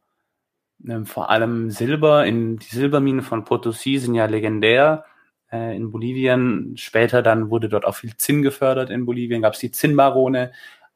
ähm, 0.88 1.06
vor 1.06 1.30
allem 1.30 1.72
Silber. 1.72 2.26
In 2.26 2.58
die 2.58 2.66
Silberminen 2.66 3.22
von 3.22 3.46
Potosí 3.46 4.00
sind 4.00 4.16
ja 4.16 4.26
legendär 4.26 5.06
äh, 5.52 5.76
in 5.76 5.92
Bolivien. 5.92 6.76
Später 6.78 7.22
dann 7.22 7.50
wurde 7.50 7.70
dort 7.70 7.86
auch 7.86 7.96
viel 7.96 8.16
Zinn 8.18 8.42
gefördert 8.42 8.90
in 8.90 9.06
Bolivien. 9.06 9.42
Gab 9.42 9.54
es 9.54 9.60
die 9.60 9.72
Zinnbarone, 9.72 10.52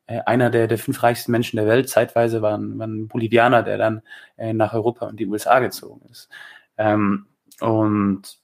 äh, 0.07 0.21
einer 0.25 0.49
der, 0.49 0.67
der 0.67 0.77
fünf 0.77 1.03
reichsten 1.03 1.31
Menschen 1.31 1.57
der 1.57 1.67
Welt. 1.67 1.89
Zeitweise 1.89 2.41
war 2.41 2.57
ein, 2.57 2.79
war 2.79 2.87
ein 2.87 3.07
Bolivianer, 3.07 3.63
der 3.63 3.77
dann 3.77 4.01
äh, 4.37 4.53
nach 4.53 4.73
Europa 4.73 5.07
und 5.07 5.19
die 5.19 5.27
USA 5.27 5.59
gezogen 5.59 6.07
ist. 6.09 6.29
Ähm, 6.77 7.27
und 7.61 8.39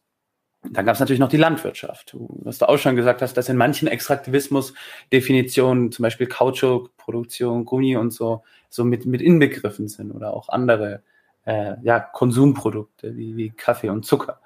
dann 0.70 0.86
gab 0.86 0.94
es 0.94 1.00
natürlich 1.00 1.20
noch 1.20 1.30
die 1.30 1.38
Landwirtschaft. 1.38 2.16
Was 2.18 2.58
du 2.58 2.68
auch 2.68 2.78
schon 2.78 2.96
gesagt 2.96 3.22
hast, 3.22 3.36
dass 3.36 3.50
in 3.50 3.58
manchen 3.58 3.88
Extraktivismus-Definitionen 3.88 5.92
zum 5.92 6.04
Beispiel 6.04 6.28
Kautschukproduktion, 6.28 7.66
Gummi 7.66 7.98
und 7.98 8.12
so, 8.12 8.44
so 8.70 8.86
mit, 8.86 9.06
mit 9.06 9.22
inbegriffen 9.22 9.88
sind 9.88 10.12
oder 10.12 10.34
auch 10.34 10.50
andere 10.50 11.04
äh, 11.46 11.76
ja, 11.82 12.00
Konsumprodukte 12.00 13.16
wie, 13.16 13.36
wie 13.36 13.50
Kaffee 13.50 13.90
und 13.90 14.06
Zucker. 14.06 14.40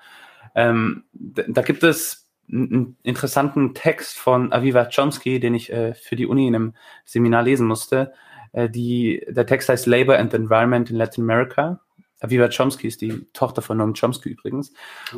Ähm, 0.56 1.04
da 1.14 1.62
gibt 1.62 1.84
es 1.84 2.28
einen 2.50 2.98
interessanten 3.04 3.74
Text 3.74 4.18
von 4.18 4.54
Aviva 4.54 4.86
Chomsky, 4.86 5.40
den 5.40 5.54
ich 5.54 5.72
äh, 5.72 5.94
für 5.94 6.16
die 6.16 6.26
Uni 6.26 6.48
in 6.48 6.56
einem 6.56 6.74
Seminar 7.06 7.44
lesen 7.44 7.68
musste. 7.68 8.14
Äh, 8.54 8.70
die, 8.70 9.26
der 9.30 9.46
Text 9.46 9.70
heißt 9.70 9.86
Labor 9.86 10.18
and 10.18 10.32
the 10.32 10.38
Environment 10.38 10.90
in 10.90 10.96
Latin 10.96 11.24
America. 11.24 11.82
Aviva 12.20 12.50
Chomsky 12.50 12.88
ist 12.88 13.02
die 13.02 13.28
Tochter 13.34 13.62
von 13.62 13.78
Noam 13.78 13.94
Chomsky 13.94 14.30
übrigens. 14.30 14.74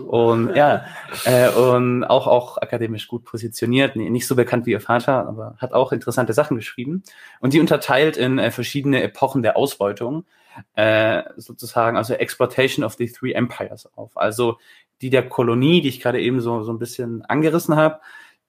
Und 0.05 0.55
ja, 0.55 0.85
äh, 1.25 1.49
und 1.49 2.03
auch, 2.03 2.27
auch 2.27 2.57
akademisch 2.57 3.07
gut 3.07 3.23
positioniert, 3.23 3.95
nicht 3.95 4.27
so 4.27 4.35
bekannt 4.35 4.65
wie 4.65 4.71
ihr 4.71 4.81
Vater, 4.81 5.27
aber 5.27 5.55
hat 5.57 5.73
auch 5.73 5.91
interessante 5.91 6.33
Sachen 6.33 6.57
geschrieben. 6.57 7.03
Und 7.39 7.53
die 7.53 7.59
unterteilt 7.59 8.17
in 8.17 8.37
äh, 8.37 8.51
verschiedene 8.51 9.01
Epochen 9.01 9.43
der 9.43 9.55
Ausbeutung, 9.55 10.25
äh, 10.75 11.23
sozusagen, 11.37 11.95
also 11.95 12.13
Exploitation 12.13 12.83
of 12.83 12.95
the 12.95 13.11
Three 13.11 13.31
Empires 13.31 13.87
auf. 13.95 14.17
Also 14.17 14.57
die 15.01 15.09
der 15.09 15.27
Kolonie, 15.27 15.81
die 15.81 15.89
ich 15.89 16.01
gerade 16.01 16.19
eben 16.19 16.41
so, 16.41 16.63
so 16.63 16.73
ein 16.73 16.79
bisschen 16.79 17.23
angerissen 17.23 17.75
habe, 17.75 17.99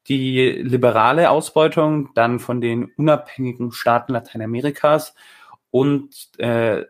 die 0.09 0.51
liberale 0.63 1.31
Ausbeutung 1.31 2.11
dann 2.15 2.41
von 2.41 2.61
den 2.61 2.87
unabhängigen 2.97 3.71
Staaten 3.71 4.13
Lateinamerikas 4.13 5.15
und 5.71 6.31
äh, 6.39 6.85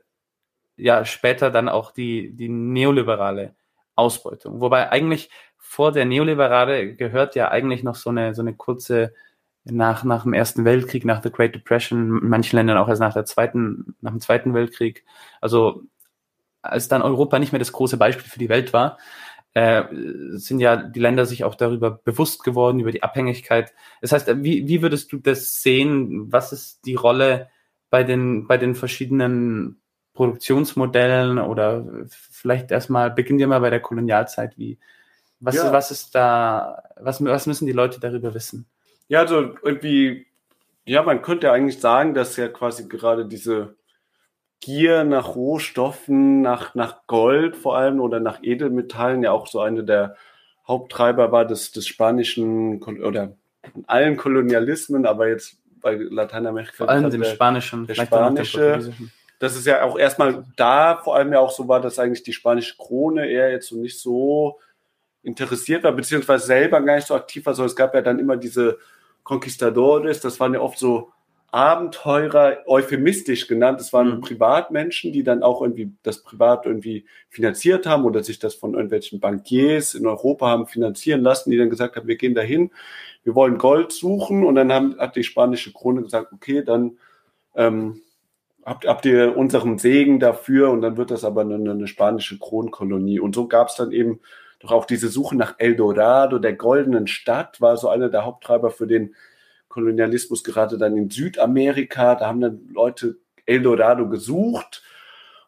ja 0.80 1.04
später 1.04 1.50
dann 1.50 1.68
auch 1.68 1.92
die, 1.92 2.32
die 2.34 2.48
neoliberale 2.48 3.54
Ausbeutung. 3.94 4.60
Wobei 4.60 4.90
eigentlich 4.90 5.30
vor 5.58 5.92
der 5.92 6.04
Neoliberale 6.04 6.96
gehört 6.96 7.34
ja 7.34 7.50
eigentlich 7.50 7.82
noch 7.82 7.94
so 7.94 8.10
eine, 8.10 8.34
so 8.34 8.42
eine 8.42 8.54
kurze 8.54 9.12
nach, 9.64 10.04
nach 10.04 10.22
dem 10.22 10.32
Ersten 10.32 10.64
Weltkrieg, 10.64 11.04
nach 11.04 11.20
der 11.20 11.30
Great 11.30 11.54
Depression, 11.54 12.18
in 12.22 12.28
manchen 12.28 12.56
Ländern 12.56 12.78
auch 12.78 12.88
erst 12.88 13.00
nach 13.00 13.12
der 13.12 13.24
zweiten, 13.24 13.94
nach 14.00 14.10
dem 14.10 14.20
Zweiten 14.20 14.54
Weltkrieg. 14.54 15.04
Also 15.40 15.82
als 16.62 16.88
dann 16.88 17.02
Europa 17.02 17.38
nicht 17.38 17.52
mehr 17.52 17.58
das 17.58 17.72
große 17.72 17.96
Beispiel 17.96 18.28
für 18.28 18.38
die 18.38 18.48
Welt 18.48 18.72
war, 18.72 18.98
äh, 19.52 19.84
sind 20.32 20.60
ja 20.60 20.76
die 20.76 21.00
Länder 21.00 21.26
sich 21.26 21.44
auch 21.44 21.54
darüber 21.54 21.90
bewusst 21.90 22.44
geworden, 22.44 22.80
über 22.80 22.92
die 22.92 23.02
Abhängigkeit. 23.02 23.72
Das 24.00 24.12
heißt, 24.12 24.28
wie, 24.42 24.68
wie 24.68 24.82
würdest 24.82 25.12
du 25.12 25.18
das 25.18 25.62
sehen? 25.62 26.32
Was 26.32 26.52
ist 26.52 26.86
die 26.86 26.94
Rolle 26.94 27.48
bei 27.90 28.04
den, 28.04 28.46
bei 28.46 28.56
den 28.58 28.74
verschiedenen 28.74 29.80
Produktionsmodellen 30.14 31.38
oder 31.38 31.84
vielleicht 32.08 32.70
erstmal, 32.70 33.10
beginnen 33.10 33.38
wir 33.38 33.46
mal 33.46 33.60
bei 33.60 33.70
der 33.70 33.80
Kolonialzeit, 33.80 34.58
wie, 34.58 34.78
was, 35.38 35.56
ja. 35.56 35.72
was 35.72 35.90
ist 35.90 36.14
da, 36.14 36.82
was, 36.96 37.24
was 37.24 37.46
müssen 37.46 37.66
die 37.66 37.72
Leute 37.72 38.00
darüber 38.00 38.34
wissen? 38.34 38.66
Ja, 39.08 39.20
also 39.20 39.54
irgendwie, 39.62 40.26
ja, 40.84 41.02
man 41.02 41.22
könnte 41.22 41.50
eigentlich 41.50 41.80
sagen, 41.80 42.14
dass 42.14 42.36
ja 42.36 42.48
quasi 42.48 42.88
gerade 42.88 43.26
diese 43.26 43.74
Gier 44.60 45.04
nach 45.04 45.34
Rohstoffen, 45.34 46.42
nach, 46.42 46.74
nach 46.74 47.06
Gold 47.06 47.56
vor 47.56 47.76
allem 47.78 48.00
oder 48.00 48.20
nach 48.20 48.42
Edelmetallen 48.42 49.22
ja 49.22 49.32
auch 49.32 49.46
so 49.46 49.60
eine 49.60 49.84
der 49.84 50.16
Haupttreiber 50.68 51.32
war 51.32 51.46
des, 51.46 51.72
des 51.72 51.86
spanischen 51.86 52.82
oder 52.82 53.36
in 53.74 53.84
allen 53.86 54.16
Kolonialismen, 54.16 55.06
aber 55.06 55.28
jetzt 55.28 55.58
bei 55.80 55.94
Lateinamerika. 55.94 56.72
Vor 56.76 56.88
allem 56.88 57.10
dem 57.10 57.22
der, 57.22 57.30
spanischen, 57.30 57.86
der 57.86 57.94
spanische, 57.94 58.92
dass 59.40 59.56
es 59.56 59.64
ja 59.64 59.82
auch 59.82 59.98
erstmal 59.98 60.44
da 60.56 60.98
vor 61.02 61.16
allem 61.16 61.32
ja 61.32 61.40
auch 61.40 61.50
so 61.50 61.66
war, 61.66 61.80
dass 61.80 61.98
eigentlich 61.98 62.22
die 62.22 62.32
spanische 62.32 62.76
Krone 62.76 63.26
eher 63.26 63.50
jetzt 63.50 63.68
so 63.68 63.76
nicht 63.76 63.98
so 63.98 64.60
interessiert 65.22 65.82
war, 65.82 65.92
beziehungsweise 65.92 66.46
selber 66.46 66.80
gar 66.82 66.96
nicht 66.96 67.08
so 67.08 67.14
aktiv 67.14 67.44
war, 67.46 67.54
sondern 67.54 67.70
es 67.70 67.76
gab 67.76 67.94
ja 67.94 68.02
dann 68.02 68.18
immer 68.18 68.36
diese 68.36 68.78
Conquistadores, 69.24 70.20
das 70.20 70.38
waren 70.38 70.54
ja 70.54 70.60
oft 70.60 70.78
so 70.78 71.10
Abenteurer, 71.52 72.58
euphemistisch 72.66 73.48
genannt. 73.48 73.80
Es 73.80 73.92
waren 73.92 74.16
mhm. 74.16 74.20
Privatmenschen, 74.20 75.12
die 75.12 75.24
dann 75.24 75.42
auch 75.42 75.62
irgendwie 75.62 75.92
das 76.04 76.22
privat 76.22 76.64
irgendwie 76.64 77.06
finanziert 77.28 77.86
haben 77.86 78.04
oder 78.04 78.22
sich 78.22 78.38
das 78.38 78.54
von 78.54 78.74
irgendwelchen 78.74 79.18
Bankiers 79.18 79.94
in 79.94 80.06
Europa 80.06 80.46
haben 80.46 80.68
finanzieren 80.68 81.22
lassen, 81.22 81.50
die 81.50 81.58
dann 81.58 81.70
gesagt 81.70 81.96
haben, 81.96 82.06
wir 82.06 82.16
gehen 82.16 82.36
dahin, 82.36 82.70
wir 83.24 83.34
wollen 83.34 83.58
Gold 83.58 83.90
suchen 83.90 84.44
und 84.44 84.54
dann 84.54 84.72
haben, 84.72 84.96
hat 84.98 85.16
die 85.16 85.24
spanische 85.24 85.72
Krone 85.72 86.02
gesagt, 86.02 86.32
okay, 86.32 86.62
dann 86.62 86.98
ähm, 87.56 88.00
habt, 88.64 88.86
habt 88.86 89.06
ihr 89.06 89.36
unseren 89.36 89.78
Segen 89.78 90.20
dafür 90.20 90.70
und 90.70 90.82
dann 90.82 90.96
wird 90.96 91.10
das 91.10 91.24
aber 91.24 91.42
eine, 91.42 91.54
eine 91.54 91.86
spanische 91.86 92.38
Kronkolonie. 92.38 93.20
Und 93.20 93.34
so 93.34 93.48
gab 93.48 93.68
es 93.68 93.76
dann 93.76 93.92
eben 93.92 94.20
doch 94.60 94.72
auch 94.72 94.84
diese 94.84 95.08
Suche 95.08 95.36
nach 95.36 95.54
El 95.58 95.74
Dorado, 95.74 96.38
der 96.38 96.52
goldenen 96.52 97.06
Stadt, 97.06 97.60
war 97.60 97.76
so 97.76 97.88
einer 97.88 98.10
der 98.10 98.24
Haupttreiber 98.24 98.70
für 98.70 98.86
den 98.86 99.14
Kolonialismus, 99.68 100.44
gerade 100.44 100.76
dann 100.76 100.96
in 100.96 101.10
Südamerika. 101.10 102.14
Da 102.14 102.26
haben 102.26 102.40
dann 102.40 102.68
Leute 102.72 103.16
El 103.46 103.62
Dorado 103.62 104.08
gesucht. 104.08 104.82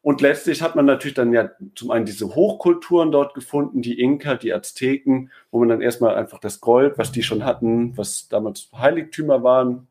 Und 0.00 0.20
letztlich 0.20 0.62
hat 0.62 0.74
man 0.74 0.86
natürlich 0.86 1.14
dann 1.14 1.32
ja 1.32 1.50
zum 1.76 1.92
einen 1.92 2.06
diese 2.06 2.34
Hochkulturen 2.34 3.12
dort 3.12 3.34
gefunden, 3.34 3.82
die 3.82 4.00
Inka, 4.00 4.34
die 4.34 4.52
Azteken, 4.52 5.30
wo 5.50 5.60
man 5.60 5.68
dann 5.68 5.80
erstmal 5.80 6.16
einfach 6.16 6.40
das 6.40 6.60
Gold, 6.60 6.98
was 6.98 7.12
die 7.12 7.22
schon 7.22 7.44
hatten, 7.44 7.96
was 7.96 8.28
damals 8.28 8.70
Heiligtümer 8.76 9.44
waren, 9.44 9.86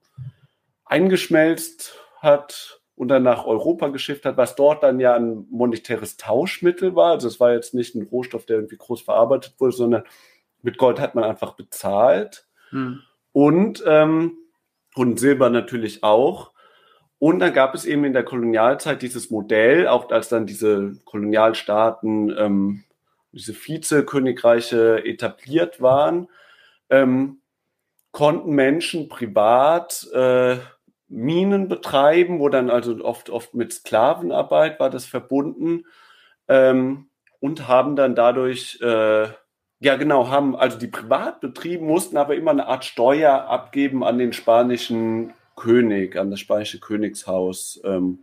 eingeschmelzt 0.83 1.95
hat 2.17 2.80
und 3.01 3.07
dann 3.07 3.23
nach 3.23 3.47
Europa 3.47 3.87
geschifft 3.87 4.25
hat, 4.25 4.37
was 4.37 4.53
dort 4.53 4.83
dann 4.83 4.99
ja 4.99 5.15
ein 5.15 5.47
monetäres 5.49 6.17
Tauschmittel 6.17 6.95
war. 6.95 7.13
Also 7.13 7.27
es 7.27 7.39
war 7.39 7.51
jetzt 7.51 7.73
nicht 7.73 7.95
ein 7.95 8.03
Rohstoff, 8.03 8.45
der 8.45 8.57
irgendwie 8.57 8.77
groß 8.77 9.01
verarbeitet 9.01 9.55
wurde, 9.57 9.71
sondern 9.71 10.03
mit 10.61 10.77
Gold 10.77 10.99
hat 10.99 11.15
man 11.15 11.23
einfach 11.23 11.53
bezahlt. 11.53 12.45
Hm. 12.69 13.01
Und, 13.31 13.83
ähm, 13.87 14.37
und 14.93 15.19
Silber 15.19 15.49
natürlich 15.49 16.03
auch. 16.03 16.51
Und 17.17 17.39
dann 17.39 17.55
gab 17.55 17.73
es 17.73 17.85
eben 17.85 18.05
in 18.05 18.13
der 18.13 18.23
Kolonialzeit 18.23 19.01
dieses 19.01 19.31
Modell, 19.31 19.87
auch 19.87 20.11
als 20.11 20.29
dann 20.29 20.45
diese 20.45 20.95
Kolonialstaaten, 21.05 22.35
ähm, 22.37 22.83
diese 23.31 23.55
Vizekönigreiche 23.55 25.03
etabliert 25.03 25.81
waren, 25.81 26.27
ähm, 26.91 27.39
konnten 28.11 28.51
Menschen 28.51 29.09
privat 29.09 30.07
äh, 30.13 30.57
Minen 31.11 31.67
betreiben, 31.67 32.39
wo 32.39 32.47
dann 32.49 32.69
also 32.69 33.03
oft, 33.03 33.29
oft 33.29 33.53
mit 33.53 33.73
Sklavenarbeit 33.73 34.79
war 34.79 34.89
das 34.89 35.05
verbunden 35.05 35.85
ähm, 36.47 37.07
und 37.39 37.67
haben 37.67 37.95
dann 37.95 38.15
dadurch, 38.15 38.79
äh, 38.81 39.27
ja 39.79 39.95
genau, 39.97 40.29
haben 40.29 40.55
also 40.55 40.79
die 40.79 40.87
Privatbetriebe 40.87 41.83
mussten 41.83 42.15
aber 42.15 42.35
immer 42.35 42.51
eine 42.51 42.67
Art 42.67 42.85
Steuer 42.85 43.45
abgeben 43.49 44.03
an 44.03 44.17
den 44.17 44.31
spanischen 44.31 45.33
König, 45.57 46.15
an 46.15 46.31
das 46.31 46.39
spanische 46.39 46.79
Königshaus. 46.79 47.81
Ähm, 47.83 48.19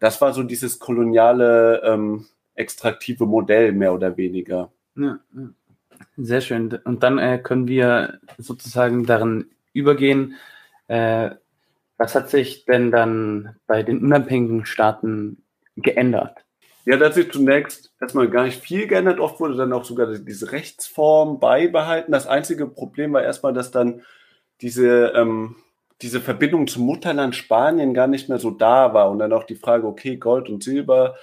das 0.00 0.20
war 0.20 0.32
so 0.32 0.42
dieses 0.42 0.80
koloniale 0.80 1.82
ähm, 1.84 2.26
extraktive 2.56 3.26
Modell 3.26 3.72
mehr 3.72 3.94
oder 3.94 4.16
weniger. 4.16 4.72
Ja, 4.96 5.20
sehr 6.16 6.40
schön. 6.40 6.80
Und 6.84 7.04
dann 7.04 7.18
äh, 7.18 7.38
können 7.38 7.68
wir 7.68 8.18
sozusagen 8.38 9.06
darin 9.06 9.46
übergehen, 9.72 10.34
äh, 10.88 11.30
was 11.96 12.14
hat 12.14 12.30
sich 12.30 12.64
denn 12.64 12.90
dann 12.90 13.56
bei 13.66 13.82
den 13.82 14.02
unabhängigen 14.02 14.66
Staaten 14.66 15.44
geändert? 15.76 16.44
Ja, 16.86 16.98
da 16.98 17.06
hat 17.06 17.14
sich 17.14 17.32
zunächst 17.32 17.94
erstmal 18.00 18.28
gar 18.28 18.44
nicht 18.44 18.60
viel 18.60 18.86
geändert. 18.86 19.18
Oft 19.18 19.40
wurde 19.40 19.56
dann 19.56 19.72
auch 19.72 19.84
sogar 19.84 20.06
diese 20.06 20.52
Rechtsform 20.52 21.40
beibehalten. 21.40 22.12
Das 22.12 22.26
einzige 22.26 22.66
Problem 22.66 23.14
war 23.14 23.22
erstmal, 23.22 23.54
dass 23.54 23.70
dann 23.70 24.02
diese, 24.60 25.12
ähm, 25.14 25.56
diese 26.02 26.20
Verbindung 26.20 26.66
zum 26.66 26.84
Mutterland 26.84 27.34
Spanien 27.34 27.94
gar 27.94 28.06
nicht 28.06 28.28
mehr 28.28 28.38
so 28.38 28.50
da 28.50 28.92
war. 28.92 29.10
Und 29.10 29.18
dann 29.18 29.32
auch 29.32 29.44
die 29.44 29.54
Frage, 29.54 29.86
okay, 29.86 30.16
Gold 30.16 30.50
und 30.50 30.62
Silber, 30.62 31.16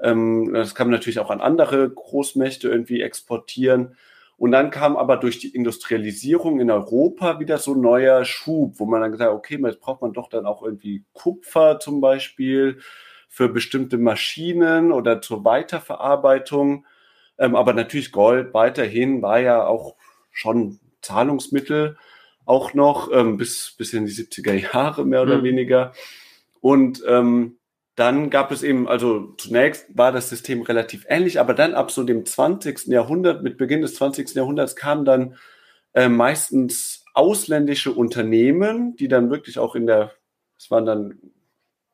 ähm, 0.00 0.52
das 0.52 0.74
kann 0.74 0.88
man 0.88 0.98
natürlich 0.98 1.20
auch 1.20 1.30
an 1.30 1.40
andere 1.40 1.88
Großmächte 1.88 2.68
irgendwie 2.68 3.00
exportieren. 3.00 3.96
Und 4.38 4.52
dann 4.52 4.70
kam 4.70 4.96
aber 4.96 5.16
durch 5.16 5.38
die 5.38 5.54
Industrialisierung 5.54 6.60
in 6.60 6.70
Europa 6.70 7.40
wieder 7.40 7.56
so 7.58 7.72
ein 7.72 7.80
neuer 7.80 8.24
Schub, 8.24 8.74
wo 8.78 8.84
man 8.84 9.00
dann 9.00 9.12
gesagt 9.12 9.30
hat, 9.30 9.36
okay, 9.36 9.58
jetzt 9.64 9.80
braucht 9.80 10.02
man 10.02 10.12
doch 10.12 10.28
dann 10.28 10.44
auch 10.44 10.62
irgendwie 10.62 11.04
Kupfer 11.14 11.80
zum 11.80 12.02
Beispiel 12.02 12.80
für 13.28 13.48
bestimmte 13.48 13.96
Maschinen 13.96 14.92
oder 14.92 15.22
zur 15.22 15.44
Weiterverarbeitung. 15.44 16.84
Ähm, 17.38 17.56
aber 17.56 17.72
natürlich 17.72 18.12
Gold 18.12 18.52
weiterhin 18.52 19.22
war 19.22 19.40
ja 19.40 19.66
auch 19.66 19.96
schon 20.32 20.80
Zahlungsmittel, 21.00 21.96
auch 22.44 22.74
noch 22.74 23.10
ähm, 23.12 23.38
bis, 23.38 23.74
bis 23.78 23.94
in 23.94 24.04
die 24.04 24.12
70er 24.12 24.52
Jahre 24.52 25.06
mehr 25.06 25.22
oder 25.22 25.38
mhm. 25.38 25.44
weniger. 25.44 25.92
Und 26.60 27.02
ähm, 27.06 27.58
dann 27.96 28.28
gab 28.28 28.52
es 28.52 28.62
eben, 28.62 28.86
also 28.86 29.34
zunächst 29.38 29.86
war 29.96 30.12
das 30.12 30.28
System 30.28 30.62
relativ 30.62 31.06
ähnlich, 31.08 31.40
aber 31.40 31.54
dann 31.54 31.74
ab 31.74 31.90
so 31.90 32.04
dem 32.04 32.26
20. 32.26 32.88
Jahrhundert, 32.88 33.42
mit 33.42 33.56
Beginn 33.56 33.80
des 33.80 33.94
20. 33.94 34.34
Jahrhunderts 34.34 34.76
kamen 34.76 35.06
dann 35.06 35.36
äh, 35.94 36.08
meistens 36.08 37.04
ausländische 37.14 37.92
Unternehmen, 37.92 38.96
die 38.96 39.08
dann 39.08 39.30
wirklich 39.30 39.58
auch 39.58 39.74
in 39.74 39.86
der, 39.86 40.12
es 40.58 40.70
waren 40.70 40.84
dann 40.84 41.18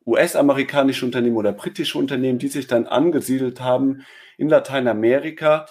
US-amerikanische 0.05 1.05
Unternehmen 1.05 1.37
oder 1.37 1.53
britische 1.53 1.97
Unternehmen, 1.97 2.37
die 2.37 2.49
sich 2.49 2.67
dann 2.67 2.85
angesiedelt 2.85 3.61
haben 3.61 4.05
in 4.37 4.49
Lateinamerika 4.49 5.67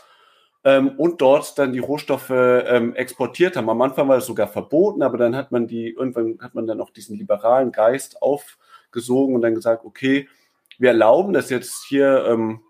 ähm, 0.65 0.93
und 0.97 1.21
dort 1.21 1.59
dann 1.59 1.75
die 1.75 1.79
Rohstoffe 1.79 2.31
ähm, 2.31 2.95
exportiert 2.95 3.57
haben. 3.57 3.69
Am 3.69 3.83
Anfang 3.83 4.09
war 4.09 4.17
das 4.17 4.27
sogar 4.27 4.49
verboten, 4.49 5.03
aber 5.03 5.19
dann 5.19 5.37
hat 5.37 5.53
man 5.53 5.67
die, 5.67 5.91
irgendwann 5.91 6.39
hat 6.41 6.55
man 6.55 6.67
dann 6.67 6.81
auch 6.81 6.91
diesen 6.91 7.19
liberalen 7.19 7.71
Geist 7.71 8.23
auf 8.23 8.57
gesogen 8.93 9.35
und 9.35 9.43
dann 9.43 9.55
gesagt, 9.55 9.85
okay, 9.85 10.29
wir 10.79 10.91
erlauben 10.91 11.33
das 11.33 11.51
jetzt 11.51 11.85
hier 11.89 12.25
ähm, 12.29 12.61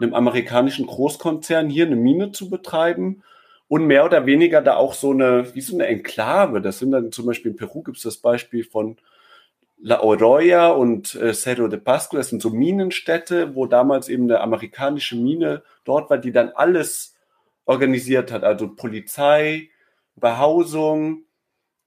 einem 0.00 0.14
amerikanischen 0.14 0.86
Großkonzern 0.86 1.70
hier 1.70 1.86
eine 1.86 1.96
Mine 1.96 2.32
zu 2.32 2.50
betreiben 2.50 3.22
und 3.68 3.86
mehr 3.86 4.04
oder 4.04 4.26
weniger 4.26 4.62
da 4.62 4.76
auch 4.76 4.94
so 4.94 5.10
eine, 5.10 5.54
wie 5.54 5.60
so 5.60 5.74
eine 5.74 5.86
Enklave. 5.86 6.60
Das 6.60 6.78
sind 6.78 6.92
dann 6.92 7.12
zum 7.12 7.26
Beispiel 7.26 7.52
in 7.52 7.56
Peru 7.56 7.82
gibt 7.82 7.96
es 7.96 8.02
das 8.02 8.18
Beispiel 8.18 8.64
von 8.64 8.96
La 9.78 10.02
Oroya 10.02 10.68
und 10.68 11.14
äh, 11.16 11.34
Cerro 11.34 11.68
de 11.68 11.78
Pasco, 11.78 12.16
das 12.16 12.30
sind 12.30 12.40
so 12.40 12.50
Minenstädte, 12.50 13.54
wo 13.54 13.66
damals 13.66 14.08
eben 14.08 14.24
eine 14.24 14.40
amerikanische 14.40 15.16
Mine 15.16 15.62
dort 15.84 16.08
war, 16.08 16.18
die 16.18 16.32
dann 16.32 16.50
alles 16.50 17.14
organisiert 17.66 18.32
hat, 18.32 18.42
also 18.42 18.74
Polizei, 18.74 19.68
Behausung, 20.14 21.25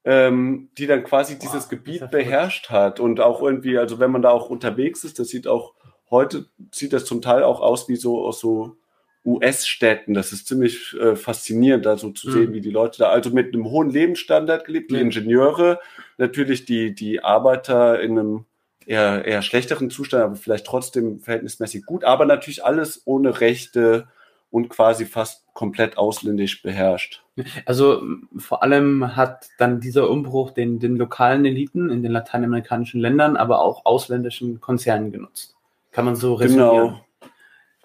ähm, 0.05 0.69
die 0.77 0.87
dann 0.87 1.03
quasi 1.03 1.35
Boah, 1.35 1.41
dieses 1.41 1.69
Gebiet 1.69 2.09
beherrscht 2.11 2.69
hat 2.69 2.99
und 2.99 3.19
auch 3.19 3.41
irgendwie, 3.41 3.77
also 3.77 3.99
wenn 3.99 4.11
man 4.11 4.21
da 4.21 4.29
auch 4.29 4.49
unterwegs 4.49 5.03
ist, 5.03 5.19
das 5.19 5.29
sieht 5.29 5.47
auch 5.47 5.73
heute 6.09 6.45
sieht 6.71 6.93
das 6.93 7.05
zum 7.05 7.21
Teil 7.21 7.43
auch 7.43 7.61
aus 7.61 7.87
wie 7.89 7.95
so 7.95 8.25
aus 8.25 8.39
so 8.39 8.77
US-Städten. 9.25 10.13
Das 10.13 10.31
ist 10.31 10.47
ziemlich 10.47 10.95
äh, 10.99 11.15
faszinierend, 11.15 11.85
da 11.85 11.97
so 11.97 12.11
zu 12.11 12.29
mhm. 12.29 12.31
sehen, 12.31 12.53
wie 12.53 12.61
die 12.61 12.71
Leute 12.71 12.99
da 12.99 13.09
also 13.09 13.29
mit 13.29 13.53
einem 13.53 13.65
hohen 13.65 13.89
Lebensstandard 13.89 14.65
gelebt, 14.65 14.91
die 14.91 14.95
mhm. 14.95 15.01
Ingenieure, 15.01 15.79
natürlich 16.17 16.65
die 16.65 16.95
die 16.95 17.23
Arbeiter 17.23 17.99
in 17.99 18.17
einem 18.17 18.45
eher, 18.85 19.25
eher 19.25 19.41
schlechteren 19.41 19.89
Zustand, 19.89 20.23
aber 20.23 20.35
vielleicht 20.35 20.65
trotzdem 20.65 21.19
verhältnismäßig 21.19 21.85
gut, 21.85 22.03
aber 22.03 22.25
natürlich 22.25 22.63
alles 22.65 23.03
ohne 23.05 23.41
Rechte 23.41 24.07
und 24.51 24.69
quasi 24.69 25.05
fast 25.05 25.45
komplett 25.53 25.97
ausländisch 25.97 26.61
beherrscht. 26.63 27.23
Also 27.65 28.01
vor 28.37 28.63
allem 28.63 29.15
hat 29.15 29.49
dann 29.57 29.79
dieser 29.79 30.09
Umbruch 30.09 30.51
den, 30.51 30.79
den 30.79 30.95
lokalen 30.95 31.45
Eliten 31.45 31.89
in 31.89 32.01
den 32.01 32.11
lateinamerikanischen 32.11 32.99
Ländern, 32.99 33.37
aber 33.37 33.61
auch 33.61 33.85
ausländischen 33.85 34.59
Konzernen 34.59 35.11
genutzt. 35.11 35.55
Kann 35.91 36.05
man 36.05 36.15
so 36.15 36.33
resümieren. 36.35 36.71
Genau. 36.71 36.99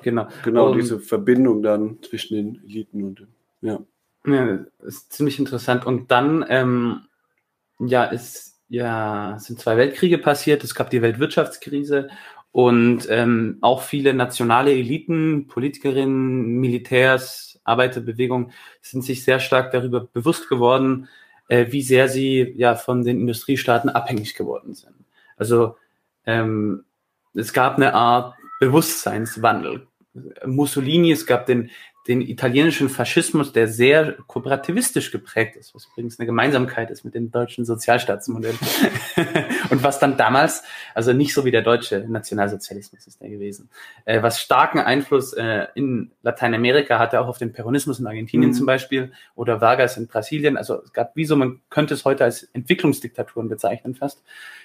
Genau, 0.03 0.29
genau 0.43 0.71
und, 0.71 0.77
diese 0.77 1.01
Verbindung 1.01 1.63
dann 1.63 1.99
zwischen 2.03 2.35
den 2.35 2.63
Eliten 2.65 3.05
und 3.05 3.27
ja. 3.63 3.81
Ja, 4.27 4.59
ist 4.83 5.13
ziemlich 5.13 5.39
interessant. 5.39 5.87
Und 5.87 6.11
dann, 6.11 6.45
ähm, 6.49 7.03
ja, 7.79 8.05
ist, 8.05 8.61
ja, 8.69 9.37
sind 9.39 9.61
zwei 9.61 9.77
Weltkriege 9.77 10.19
passiert. 10.19 10.65
Es 10.65 10.75
gab 10.75 10.91
die 10.91 11.03
Weltwirtschaftskrise 11.03 12.09
und 12.55 13.09
ähm, 13.11 13.59
auch 13.63 13.83
viele 13.83 14.15
nationale 14.15 14.71
Eliten, 14.71 15.49
Politikerinnen, 15.49 16.61
Militärs, 16.61 17.59
Arbeiterbewegung 17.65 18.53
sind 18.81 19.03
sich 19.03 19.25
sehr 19.25 19.41
stark 19.41 19.73
darüber 19.73 20.07
bewusst 20.07 20.49
geworden, 20.49 21.09
äh, 21.49 21.67
wie 21.71 21.83
sehr 21.83 22.09
sie 22.09 22.55
ja 22.57 22.77
von 22.77 23.03
den 23.03 23.19
Industriestaaten 23.19 23.91
abhängig 23.91 24.37
geworden 24.37 24.73
sind. 24.75 24.95
Also 25.37 25.77
ähm, 26.27 26.85
es 27.35 27.53
gab 27.53 27.75
eine 27.75 27.93
Art 27.93 28.37
Bewusstseinswandel 28.61 29.89
Mussolini, 30.47 31.11
es 31.11 31.27
gab 31.27 31.47
den, 31.47 31.73
den 32.07 32.21
italienischen 32.21 32.91
Faschismus, 32.91 33.53
der 33.53 33.67
sehr 33.67 34.13
kooperativistisch 34.27 35.11
geprägt 35.11 35.57
ist, 35.57 35.75
was 35.75 35.87
übrigens 35.87 36.19
eine 36.19 36.27
Gemeinsamkeit 36.27 36.91
ist 36.91 37.03
mit 37.03 37.15
dem 37.15 37.31
deutschen 37.31 37.65
Sozialstaatsmodell. 37.65 38.55
und 39.71 39.83
was 39.83 40.01
dann 40.01 40.19
damals, 40.19 40.65
also 40.95 41.15
nicht 41.15 41.33
so 41.33 41.47
wie 41.47 41.51
der 41.51 41.63
deutsche 41.63 42.01
Nationalsozialismus 42.07 43.07
ist 43.07 43.23
der 43.23 43.31
gewesen, 43.31 43.71
äh, 44.05 44.23
was 44.23 44.39
starken 44.39 44.81
Einfluss 44.81 45.33
äh, 45.33 45.67
in 45.75 46.11
Lateinamerika 46.23 46.99
hatte, 46.99 47.21
auch 47.21 47.29
auf 47.29 47.39
den 47.39 47.55
Peronismus 47.55 48.01
in 48.01 48.07
Argentinien 48.07 48.51
mhm. 48.51 48.55
zum 48.55 48.67
Beispiel 48.67 49.13
oder 49.35 49.63
Vargas 49.63 49.97
in 49.97 50.07
Brasilien. 50.07 50.59
Also 50.59 50.83
es 50.83 50.93
gab 50.93 51.17
wie 51.17 51.25
so, 51.25 51.37
man 51.37 51.61
könnte 51.71 51.95
es 51.95 52.05
heute 52.05 52.25
als 52.25 52.43
Entwicklungsdiktaturen 52.53 53.49
bezeichnen 53.49 53.95
fast. 53.95 54.23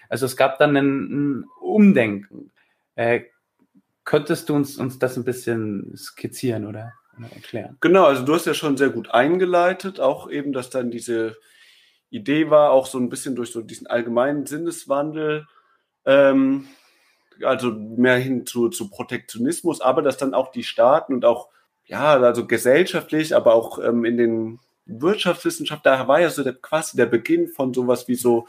Also 0.10 0.26
es 0.26 0.36
gab 0.36 0.58
dann 0.58 0.76
ein, 0.76 0.88
ein 0.88 1.46
Umdenken. 1.62 2.52
Äh, 2.96 3.22
könntest 4.04 4.50
du 4.50 4.56
uns, 4.56 4.78
uns 4.78 5.00
das 5.00 5.16
ein 5.16 5.24
bisschen 5.24 5.96
skizzieren 5.96 6.66
oder? 6.66 6.99
Erklären. 7.28 7.78
Genau, 7.82 8.06
also 8.06 8.24
du 8.24 8.34
hast 8.34 8.46
ja 8.46 8.54
schon 8.54 8.78
sehr 8.78 8.90
gut 8.90 9.12
eingeleitet, 9.12 10.00
auch 10.00 10.30
eben, 10.30 10.54
dass 10.54 10.70
dann 10.70 10.92
diese 10.92 11.38
Idee 12.10 12.50
war, 12.50 12.72
auch 12.72 12.88
so 12.88 12.98
ein 12.98 13.10
bisschen 13.10 13.36
durch 13.36 13.52
so 13.52 13.62
diesen 13.62 13.88
allgemeinen 13.88 14.46
Sinneswandel, 14.46 15.48
ähm, 16.06 16.68
also 17.44 17.72
mehr 17.72 18.18
hin 18.18 18.46
zu, 18.46 18.70
zu 18.70 18.90
Protektionismus, 18.90 19.82
aber 19.82 20.02
dass 20.02 20.18
dann 20.18 20.34
auch 20.34 20.52
die 20.52 20.64
Staaten 20.64 21.14
und 21.14 21.26
auch, 21.26 21.50
ja, 21.86 22.20
also 22.20 22.46
gesellschaftlich, 22.48 23.36
aber 23.36 23.54
auch 23.54 23.80
ähm, 23.80 24.06
in 24.06 24.18
den 24.18 24.60
Wirtschaftswissenschaften, 24.86 25.84
da 25.84 26.08
war 26.08 26.20
ja 26.20 26.30
so 26.30 26.44
der, 26.44 26.54
quasi 26.54 26.98
der 26.98 27.06
Beginn 27.06 27.48
von 27.48 27.74
sowas 27.74 28.08
wie 28.08 28.16
so 28.16 28.48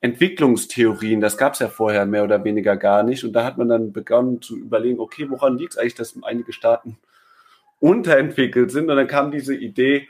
Entwicklungstheorien, 0.00 1.20
das 1.20 1.36
gab 1.36 1.54
es 1.54 1.58
ja 1.58 1.68
vorher 1.68 2.06
mehr 2.06 2.24
oder 2.24 2.44
weniger 2.44 2.76
gar 2.76 3.02
nicht. 3.02 3.24
Und 3.24 3.32
da 3.32 3.44
hat 3.44 3.58
man 3.58 3.68
dann 3.68 3.92
begonnen 3.92 4.40
zu 4.40 4.56
überlegen, 4.56 5.00
okay, 5.00 5.28
woran 5.28 5.58
liegt 5.58 5.72
es 5.72 5.78
eigentlich, 5.78 5.96
dass 5.96 6.14
einige 6.22 6.52
Staaten 6.52 6.98
unterentwickelt 7.80 8.70
sind. 8.70 8.90
Und 8.90 8.96
dann 8.96 9.06
kam 9.06 9.30
diese 9.30 9.54
Idee, 9.54 10.08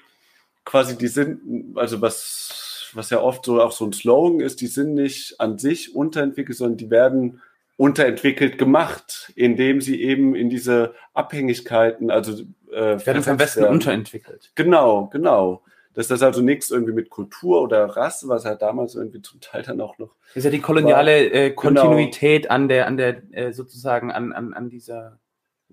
quasi, 0.65 0.97
die 0.97 1.09
sind, 1.09 1.77
also 1.77 2.01
was, 2.01 2.91
was 2.95 3.11
ja 3.11 3.21
oft 3.21 3.45
so 3.45 3.61
auch 3.61 3.73
so 3.73 3.87
ein 3.87 3.93
Slogan 3.93 4.41
ist, 4.41 4.61
die 4.61 4.67
sind 4.67 4.95
nicht 4.95 5.41
an 5.41 5.59
sich 5.59 5.95
unterentwickelt, 5.95 6.57
sondern 6.57 6.77
die 6.77 6.91
werden 6.91 7.41
unterentwickelt 7.77 8.59
gemacht, 8.59 9.33
indem 9.37 9.81
sie 9.81 10.03
eben 10.03 10.35
in 10.35 10.51
diese 10.51 10.95
Abhängigkeiten, 11.15 12.11
also 12.11 12.43
äh, 12.73 13.07
werden 13.07 13.23
vom 13.23 13.39
Westen 13.39 13.63
werden. 13.63 13.75
unterentwickelt. 13.75 14.51
Genau, 14.57 15.07
genau. 15.07 15.63
Dass 15.95 16.09
das 16.09 16.23
also 16.23 16.43
nichts 16.43 16.71
irgendwie 16.71 16.93
mit 16.93 17.09
Kultur 17.09 17.63
oder 17.63 17.85
Rasse, 17.85 18.29
was 18.29 18.45
ja 18.45 18.55
damals 18.55 18.95
irgendwie 18.95 19.23
zum 19.23 19.41
Teil 19.41 19.63
dann 19.63 19.81
auch 19.81 19.99
noch. 19.99 20.15
Das 20.29 20.37
ist 20.37 20.45
ja 20.45 20.51
die 20.51 20.61
koloniale 20.61 21.31
äh, 21.31 21.51
Kontinuität 21.51 22.43
genau. 22.43 22.55
an 22.55 22.69
der, 22.69 22.87
an 22.87 22.97
der 22.97 23.23
äh, 23.33 23.53
sozusagen 23.53 24.13
an, 24.13 24.33
an, 24.33 24.55
an 24.55 24.69
dieser 24.69 25.19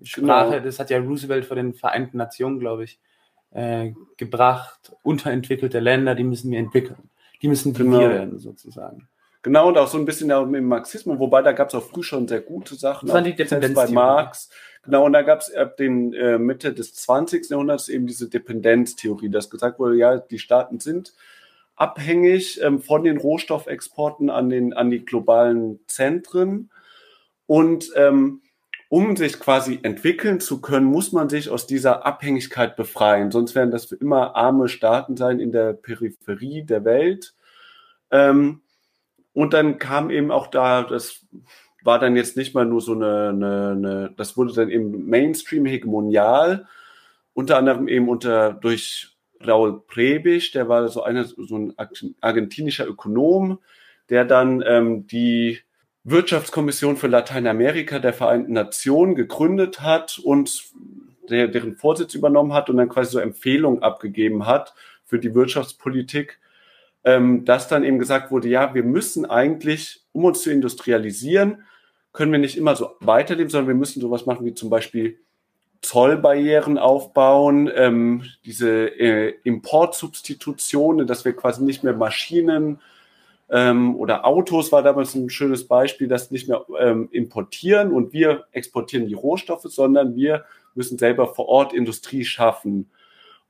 Sprache, 0.04 0.52
genau. 0.52 0.64
das 0.64 0.80
hat 0.80 0.90
ja 0.90 1.00
Roosevelt 1.00 1.46
vor 1.46 1.56
den 1.56 1.74
Vereinten 1.74 2.18
Nationen, 2.18 2.60
glaube 2.60 2.84
ich, 2.84 3.00
äh, 3.52 3.92
gebracht. 4.18 4.94
Unterentwickelte 5.04 5.80
Länder, 5.80 6.16
die 6.16 6.24
müssen 6.24 6.52
wir 6.52 6.60
entwickeln. 6.60 7.10
Die 7.42 7.48
müssen 7.48 7.74
genau. 7.74 8.00
wir 8.00 8.10
werden, 8.10 8.40
sozusagen. 8.40 9.08
Genau, 9.42 9.68
und 9.68 9.78
auch 9.78 9.88
so 9.88 9.98
ein 9.98 10.06
bisschen 10.06 10.32
auch 10.32 10.44
im 10.44 10.66
Marxismus, 10.66 11.20
wobei 11.20 11.44
da 11.44 11.52
gab 11.52 11.70
es 11.70 11.76
auch 11.76 11.84
früh 11.84 12.02
schon 12.02 12.28
sehr 12.28 12.42
gute 12.42 12.76
Sachen. 12.76 13.06
Das 13.08 13.14
war 13.14 13.22
die 13.22 13.36
Dependenz 13.36 13.76
bei 13.76 13.88
Marx. 13.90 14.50
Genau, 14.84 15.06
und 15.06 15.14
da 15.14 15.22
gab 15.22 15.42
es 15.42 15.54
ab 15.54 15.78
den 15.78 16.14
äh, 16.14 16.40
Mitte 16.40 16.74
des 16.74 16.96
20. 16.96 17.50
Jahrhunderts 17.50 17.88
eben 17.88 18.08
diese 18.08 18.28
Dependenztheorie, 18.28 19.30
dass 19.30 19.50
gesagt 19.50 19.78
wurde, 19.78 19.98
ja, 19.98 20.18
die 20.18 20.40
Staaten 20.40 20.80
sind 20.80 21.14
abhängig 21.76 22.62
ähm, 22.62 22.82
von 22.82 23.04
den 23.04 23.18
Rohstoffexporten 23.18 24.30
an, 24.30 24.50
den, 24.50 24.74
an 24.74 24.90
die 24.90 25.04
globalen 25.06 25.80
Zentren. 25.88 26.72
Und 27.48 27.92
ähm, 27.96 28.42
um 28.90 29.16
sich 29.16 29.40
quasi 29.40 29.80
entwickeln 29.82 30.40
zu 30.40 30.62
können, 30.62 30.86
muss 30.86 31.12
man 31.12 31.30
sich 31.30 31.50
aus 31.50 31.68
dieser 31.68 32.06
Abhängigkeit 32.06 32.76
befreien. 32.76 33.32
Sonst 33.32 33.56
werden 33.56 33.72
das 33.72 33.86
für 33.86 33.96
immer 33.96 34.36
arme 34.36 34.70
Staaten 34.70 35.18
sein 35.18 35.40
in 35.40 35.52
der 35.52 35.74
Peripherie 35.74 36.64
der 36.64 36.86
Welt. 36.86 37.34
Ähm, 38.12 38.62
und 39.34 39.54
dann 39.54 39.80
kam 39.80 40.12
eben 40.12 40.32
auch 40.32 40.48
da, 40.48 40.84
das 40.84 41.26
war 41.84 42.00
dann 42.00 42.16
jetzt 42.16 42.38
nicht 42.38 42.54
mal 42.56 42.66
nur 42.66 42.82
so 42.82 42.94
eine, 42.94 43.30
eine, 43.30 43.72
eine 43.72 44.14
das 44.18 44.38
wurde 44.38 44.54
dann 44.54 44.70
eben 44.70 45.08
Mainstream 45.08 45.66
hegemonial, 45.66 46.68
unter 47.34 47.58
anderem 47.58 47.88
eben 47.88 48.08
unter 48.10 48.54
durch 48.54 49.16
Raul 49.46 49.86
Prebisch, 49.86 50.52
der 50.52 50.70
war 50.70 50.88
so 50.88 51.04
einer 51.04 51.26
so 51.26 51.58
ein 51.58 51.74
argentinischer 52.22 52.88
Ökonom, 52.88 53.60
der 54.10 54.26
dann 54.26 54.64
ähm, 54.66 55.06
die 55.08 55.60
Wirtschaftskommission 56.06 56.98
für 56.98 57.08
Lateinamerika 57.08 57.98
der 57.98 58.14
Vereinten 58.14 58.54
Nationen 58.54 59.16
gegründet 59.16 59.82
hat 59.82 60.20
und 60.24 60.66
der, 61.30 61.48
deren 61.48 61.76
Vorsitz 61.76 62.14
übernommen 62.14 62.54
hat 62.54 62.70
und 62.70 62.78
dann 62.78 62.90
quasi 62.90 63.12
so 63.12 63.20
Empfehlungen 63.20 63.82
abgegeben 63.82 64.46
hat 64.46 64.76
für 65.04 65.18
die 65.18 65.34
Wirtschaftspolitik, 65.34 66.40
ähm, 67.04 67.44
dass 67.44 67.68
dann 67.68 67.84
eben 67.84 67.98
gesagt 67.98 68.30
wurde, 68.30 68.48
ja, 68.48 68.76
wir 68.76 68.84
müssen 68.84 69.26
eigentlich, 69.26 70.04
um 70.12 70.26
uns 70.26 70.44
zu 70.44 70.52
industrialisieren, 70.52 71.64
können 72.14 72.32
wir 72.32 72.40
nicht 72.40 72.56
immer 72.56 72.76
so 72.76 72.92
weiterleben, 73.00 73.50
sondern 73.50 73.70
wir 73.70 73.76
müssen 73.76 74.00
sowas 74.00 74.28
machen 74.28 74.46
wie 74.46 74.54
zum 74.54 74.70
Beispiel 74.70 75.18
Zollbarrieren 75.82 76.78
aufbauen, 76.78 77.70
ähm, 77.74 78.24
diese 78.46 78.88
äh, 79.00 79.34
Importsubstitutionen, 79.44 81.08
dass 81.08 81.26
wir 81.26 81.36
quasi 81.36 81.64
nicht 81.64 81.84
mehr 81.84 81.96
Maschinen 81.96 82.80
ähm, 83.50 83.96
oder 83.96 84.26
Autos 84.26 84.72
war 84.72 84.82
damals 84.82 85.14
ein 85.16 85.30
schönes 85.30 85.68
Beispiel, 85.68 86.08
das 86.08 86.32
nicht 86.32 86.48
mehr 86.48 86.66
ähm, 86.80 87.10
importieren 87.12 87.92
und 87.92 88.14
wir 88.14 88.46
exportieren 88.52 89.08
die 89.08 89.14
Rohstoffe, 89.14 89.66
sondern 89.66 90.16
wir 90.16 90.46
müssen 90.74 90.98
selber 90.98 91.34
vor 91.34 91.48
Ort 91.48 91.74
Industrie 91.74 92.26
schaffen. 92.26 92.90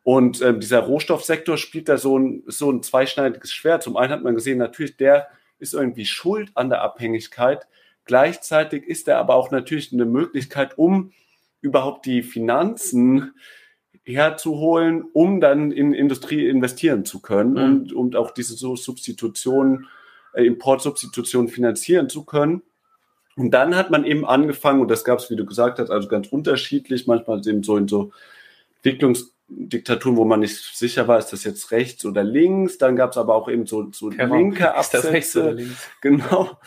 Und 0.04 0.42
ähm, 0.42 0.60
dieser 0.60 0.82
Rohstoffsektor 0.82 1.58
spielt 1.58 1.90
da 1.90 1.98
so 1.98 2.20
ein, 2.20 2.44
so 2.46 2.72
ein 2.72 2.84
zweischneidiges 2.84 3.54
Schwert. 3.54 3.82
Zum 3.82 3.98
einen 3.98 4.12
hat 4.12 4.24
man 4.24 4.36
gesehen, 4.36 4.60
natürlich, 4.60 4.98
der 4.98 5.28
ist 5.58 5.74
irgendwie 5.74 6.06
schuld 6.06 6.52
an 6.54 6.70
der 6.70 6.82
Abhängigkeit. 6.82 7.68
Gleichzeitig 8.04 8.84
ist 8.86 9.08
er 9.08 9.18
aber 9.18 9.34
auch 9.36 9.50
natürlich 9.50 9.92
eine 9.92 10.06
Möglichkeit, 10.06 10.78
um 10.78 11.12
überhaupt 11.62 12.06
die 12.06 12.22
Finanzen 12.22 13.34
herzuholen, 14.06 15.04
um 15.14 15.42
dann 15.42 15.72
in 15.72 15.94
Industrie 15.94 16.48
investieren 16.48 17.06
zu 17.06 17.22
können 17.22 17.54
mhm. 17.54 17.58
und, 17.58 17.94
und 17.94 18.16
auch 18.16 18.32
diese 18.32 18.54
Substitution, 18.56 19.88
äh, 20.34 20.46
Importsubstitution 20.46 21.48
finanzieren 21.48 22.08
zu 22.08 22.24
können. 22.24 22.62
Und 23.36 23.52
dann 23.52 23.76
hat 23.76 23.92
man 23.92 24.06
eben 24.06 24.26
angefangen, 24.26 24.82
und 24.82 24.90
das 24.90 25.04
gab 25.04 25.20
es, 25.20 25.30
wie 25.30 25.36
du 25.36 25.46
gesagt 25.46 25.80
hast, 25.80 25.90
also 25.90 26.08
ganz 26.08 26.28
unterschiedlich, 26.28 27.08
manchmal 27.08 27.46
eben 27.48 27.64
so 27.64 27.76
in 27.76 27.88
so 27.88 28.12
Entwicklungsdiktaturen, 28.78 30.16
wo 30.16 30.24
man 30.24 30.40
nicht 30.40 30.78
sicher 30.78 31.08
war, 31.08 31.18
ist 31.18 31.34
das 31.34 31.44
jetzt 31.44 31.72
rechts 31.72 32.06
oder 32.06 32.24
links. 32.24 32.78
Dann 32.78 32.96
gab 32.96 33.12
es 33.12 33.18
aber 33.18 33.36
auch 33.36 33.50
eben 33.50 33.66
so, 33.66 33.92
so 33.92 34.10
linke 34.10 34.74
Absätze. 34.74 34.98
Ist 34.98 35.04
das 35.06 35.14
rechts 35.14 35.38
oder 35.38 35.52
links? 35.52 35.90
Genau. 36.02 36.58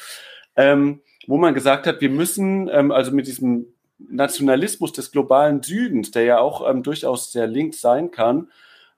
Ähm, 0.56 1.00
wo 1.26 1.38
man 1.38 1.54
gesagt 1.54 1.86
hat, 1.86 2.00
wir 2.00 2.10
müssen 2.10 2.68
ähm, 2.72 2.90
also 2.90 3.12
mit 3.12 3.26
diesem 3.26 3.66
Nationalismus 3.98 4.92
des 4.92 5.10
globalen 5.10 5.62
Südens, 5.62 6.10
der 6.10 6.22
ja 6.24 6.38
auch 6.38 6.68
ähm, 6.68 6.82
durchaus 6.82 7.32
sehr 7.32 7.46
links 7.46 7.80
sein 7.80 8.10
kann, 8.10 8.48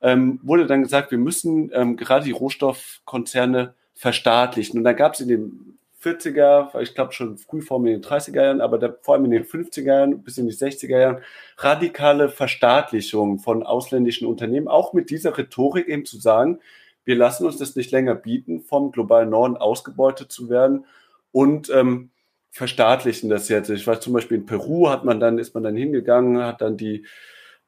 ähm, 0.03 0.41
wurde 0.43 0.67
dann 0.67 0.83
gesagt, 0.83 1.11
wir 1.11 1.19
müssen 1.19 1.71
ähm, 1.75 1.97
gerade 1.97 2.25
die 2.25 2.31
Rohstoffkonzerne 2.31 3.75
verstaatlichen. 3.95 4.79
Und 4.79 4.85
da 4.85 4.93
gab 4.93 5.15
es 5.15 5.21
in 5.21 5.29
den 5.29 5.79
40er, 6.03 6.81
ich 6.81 6.95
glaube 6.95 7.13
schon 7.13 7.37
früh 7.37 7.61
vor 7.61 7.79
mir 7.79 7.95
in 7.95 8.01
den 8.01 8.11
30er 8.11 8.43
Jahren, 8.43 8.61
aber 8.61 8.79
da, 8.79 8.95
vor 9.03 9.15
allem 9.15 9.27
in 9.27 9.33
den 9.33 9.45
50er 9.45 9.85
Jahren 9.85 10.23
bis 10.23 10.39
in 10.39 10.47
die 10.47 10.55
60er 10.55 10.99
Jahren 10.99 11.23
radikale 11.59 12.31
Verstaatlichung 12.31 13.39
von 13.39 13.63
ausländischen 13.63 14.27
Unternehmen, 14.27 14.69
auch 14.69 14.95
mit 14.95 15.11
dieser 15.11 15.37
Rhetorik 15.37 15.89
eben 15.89 16.07
zu 16.07 16.19
sagen, 16.19 16.59
wir 17.05 17.17
lassen 17.17 17.45
uns 17.45 17.59
das 17.59 17.77
nicht 17.77 17.91
länger 17.91 18.15
bieten, 18.15 18.61
vom 18.61 18.93
globalen 18.93 19.31
Norden 19.31 19.57
ausgebeutet 19.57 20.33
zu 20.33 20.49
werden 20.49 20.87
und 21.33 21.69
ähm, 21.71 22.11
verstaatlichen 22.51 23.31
das 23.31 23.49
jetzt. 23.49 23.71
Ich 23.71 23.87
weiß 23.87 24.01
zum 24.01 24.13
Beispiel 24.13 24.39
in 24.39 24.47
Peru 24.47 24.89
hat 24.89 25.05
man 25.05 25.21
dann, 25.21 25.39
ist 25.39 25.55
man 25.55 25.63
dann 25.63 25.77
hingegangen, 25.77 26.43
hat 26.43 26.61
dann 26.61 26.77
die 26.77 27.07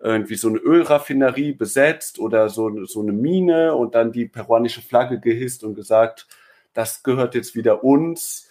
irgendwie 0.00 0.34
so 0.34 0.48
eine 0.48 0.58
Ölraffinerie 0.58 1.52
besetzt 1.52 2.18
oder 2.18 2.48
so, 2.48 2.84
so 2.86 3.00
eine 3.00 3.12
Mine 3.12 3.74
und 3.74 3.94
dann 3.94 4.10
die 4.10 4.26
peruanische 4.26 4.82
Flagge 4.82 5.20
gehisst 5.20 5.62
und 5.62 5.74
gesagt, 5.74 6.26
das 6.74 7.02
gehört 7.02 7.34
jetzt 7.34 7.54
wieder 7.54 7.84
uns. 7.84 8.48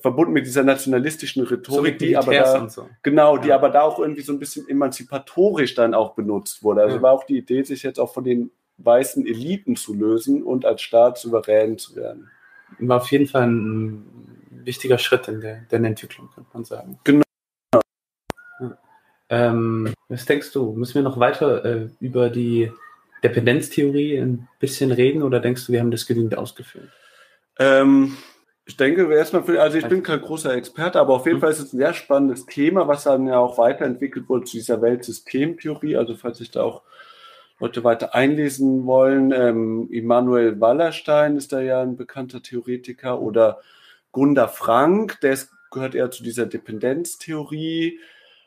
Verbunden 0.00 0.32
mit 0.32 0.46
dieser 0.46 0.64
nationalistischen 0.64 1.44
Rhetorik, 1.44 1.94
so 2.00 2.06
die 2.06 2.16
aber 2.16 2.34
da, 2.34 2.68
so. 2.68 2.88
genau, 3.04 3.36
ja. 3.36 3.42
die 3.42 3.52
aber 3.52 3.70
da 3.70 3.82
auch 3.82 4.00
irgendwie 4.00 4.22
so 4.22 4.32
ein 4.32 4.40
bisschen 4.40 4.68
emanzipatorisch 4.68 5.74
dann 5.74 5.94
auch 5.94 6.14
benutzt 6.14 6.64
wurde. 6.64 6.82
Also 6.82 6.96
ja. 6.96 7.02
war 7.02 7.12
auch 7.12 7.24
die 7.24 7.38
Idee, 7.38 7.62
sich 7.62 7.84
jetzt 7.84 8.00
auch 8.00 8.12
von 8.12 8.24
den 8.24 8.50
weißen 8.78 9.24
Eliten 9.24 9.76
zu 9.76 9.94
lösen 9.94 10.42
und 10.42 10.64
als 10.64 10.82
Staat 10.82 11.18
souverän 11.18 11.78
zu 11.78 11.94
werden. 11.94 12.28
War 12.80 12.96
auf 12.96 13.10
jeden 13.12 13.28
Fall 13.28 13.46
ein 13.46 14.35
wichtiger 14.66 14.98
Schritt 14.98 15.28
in 15.28 15.40
der, 15.40 15.62
der 15.70 15.82
Entwicklung, 15.82 16.28
könnte 16.34 16.50
man 16.52 16.64
sagen. 16.64 16.98
Genau. 17.04 17.22
Ähm, 19.30 19.94
was 20.08 20.26
denkst 20.26 20.52
du? 20.52 20.72
Müssen 20.72 20.96
wir 20.96 21.02
noch 21.02 21.18
weiter 21.18 21.64
äh, 21.64 21.88
über 22.00 22.28
die 22.28 22.70
Dependenztheorie 23.22 24.18
ein 24.18 24.48
bisschen 24.60 24.92
reden 24.92 25.22
oder 25.22 25.40
denkst 25.40 25.66
du, 25.66 25.72
wir 25.72 25.80
haben 25.80 25.90
das 25.90 26.06
genügend 26.06 26.36
ausgeführt? 26.36 26.90
Ähm, 27.58 28.16
Ich 28.68 28.76
denke, 28.76 29.12
erstmal, 29.14 29.44
für, 29.44 29.62
also 29.62 29.78
ich 29.78 29.86
bin 29.86 30.02
kein 30.02 30.20
großer 30.20 30.52
Experte, 30.54 30.98
aber 30.98 31.14
auf 31.14 31.24
jeden 31.26 31.38
mhm. 31.38 31.42
Fall 31.42 31.52
ist 31.52 31.60
es 31.60 31.72
ein 31.72 31.78
sehr 31.78 31.94
spannendes 31.94 32.46
Thema, 32.46 32.88
was 32.88 33.04
dann 33.04 33.28
ja 33.28 33.38
auch 33.38 33.58
weiterentwickelt 33.58 34.28
wurde 34.28 34.44
zu 34.44 34.56
dieser 34.56 34.82
Weltsystemtheorie. 34.82 35.96
Also 35.96 36.16
falls 36.16 36.38
sich 36.38 36.50
da 36.50 36.64
auch 36.64 36.82
Leute 37.60 37.84
weiter 37.84 38.14
einlesen 38.16 38.84
wollen, 38.84 39.30
ähm, 39.30 39.88
Immanuel 39.90 40.60
Wallerstein 40.60 41.36
ist 41.36 41.52
da 41.52 41.60
ja 41.60 41.80
ein 41.80 41.96
bekannter 41.96 42.42
Theoretiker 42.42 43.20
oder 43.20 43.60
Gunda 44.16 44.48
Frank, 44.48 45.20
der 45.20 45.34
ist, 45.34 45.50
gehört 45.70 45.94
eher 45.94 46.10
zu 46.10 46.22
dieser 46.22 46.46
Dependenztheorie 46.46 48.00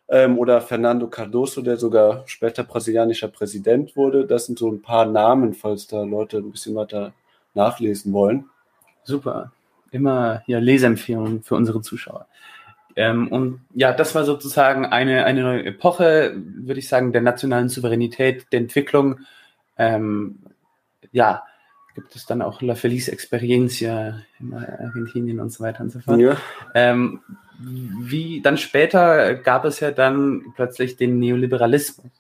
ähm, 0.08 0.40
oder 0.40 0.62
Fernando 0.62 1.08
Cardoso, 1.08 1.62
der 1.62 1.78
sogar 1.78 2.24
später 2.26 2.64
brasilianischer 2.64 3.28
Präsident 3.28 3.96
wurde. 3.96 4.26
Das 4.26 4.48
sind 4.48 4.58
so 4.58 4.68
ein 4.72 4.82
paar 4.82 5.06
Namen, 5.06 5.54
falls 5.54 5.86
da 5.86 6.02
Leute 6.02 6.38
ein 6.38 6.52
bisschen 6.52 6.74
weiter 6.74 7.14
nachlesen 7.54 8.12
wollen. 8.14 8.50
Super 9.04 9.52
immer 9.92 10.42
ja, 10.48 10.58
Leseempfehlungen 10.58 11.44
für 11.44 11.54
unsere 11.54 11.82
Zuschauer. 11.82 12.26
Ähm, 12.96 13.28
und 13.28 13.62
ja, 13.76 13.94
das 13.94 14.16
war 14.16 14.24
sozusagen 14.24 14.88
eine, 14.88 15.26
eine 15.26 15.44
neue 15.44 15.66
Epoche, 15.66 16.34
würde 16.36 16.80
ich 16.80 16.90
sagen, 16.90 17.14
der 17.14 17.22
nationalen 17.22 17.70
Souveränität, 17.70 18.48
der 18.52 18.62
Entwicklung. 18.62 19.20
Ähm, 19.78 20.40
ja, 21.12 21.44
gibt 22.00 22.16
es 22.16 22.26
dann 22.26 22.42
auch 22.42 22.62
La 22.62 22.76
Feliz 22.76 23.10
Experiencia 23.10 24.22
in 24.40 24.54
Argentinien 24.54 25.40
und 25.40 25.52
so 25.52 25.64
weiter 25.64 25.82
und 25.82 25.92
so 25.92 26.00
fort. 26.00 26.20
Ja. 26.20 26.38
Ähm, 26.74 27.20
wie 27.60 28.42
dann 28.42 28.58
später 28.58 29.36
gab 29.36 29.66
es 29.66 29.82
ja 29.82 29.92
dann 29.92 30.54
plötzlich 30.56 30.96
den 30.96 31.20
Neoliberalismus. 31.20 32.12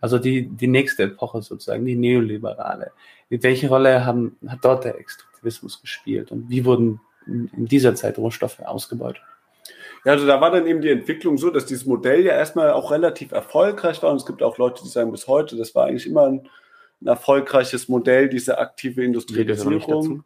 Also 0.00 0.18
die, 0.18 0.46
die 0.46 0.66
nächste 0.66 1.04
Epoche 1.04 1.40
sozusagen, 1.40 1.86
die 1.86 1.96
Neoliberale. 1.96 2.92
Welche 3.30 3.68
Rolle 3.68 4.04
haben, 4.04 4.36
hat 4.46 4.58
dort 4.62 4.84
der 4.84 4.98
Extraktivismus 4.98 5.80
gespielt 5.80 6.30
und 6.30 6.50
wie 6.50 6.66
wurden 6.66 7.00
in 7.26 7.66
dieser 7.66 7.94
Zeit 7.94 8.18
Rohstoffe 8.18 8.60
ausgebeutet? 8.60 9.22
Ja, 10.04 10.12
also 10.12 10.26
da 10.26 10.38
war 10.42 10.50
dann 10.50 10.66
eben 10.66 10.82
die 10.82 10.90
Entwicklung 10.90 11.38
so, 11.38 11.48
dass 11.48 11.64
dieses 11.64 11.86
Modell 11.86 12.22
ja 12.22 12.34
erstmal 12.34 12.70
auch 12.72 12.90
relativ 12.90 13.32
erfolgreich 13.32 14.02
war 14.02 14.10
und 14.10 14.18
es 14.18 14.26
gibt 14.26 14.42
auch 14.42 14.58
Leute, 14.58 14.82
die 14.82 14.90
sagen 14.90 15.10
bis 15.10 15.26
heute, 15.26 15.56
das 15.56 15.74
war 15.74 15.86
eigentlich 15.86 16.06
immer 16.06 16.26
ein, 16.26 16.46
ein 17.04 17.08
erfolgreiches 17.08 17.88
Modell, 17.88 18.28
diese 18.28 18.58
aktive 18.58 19.04
Industrialisierung. 19.04 20.24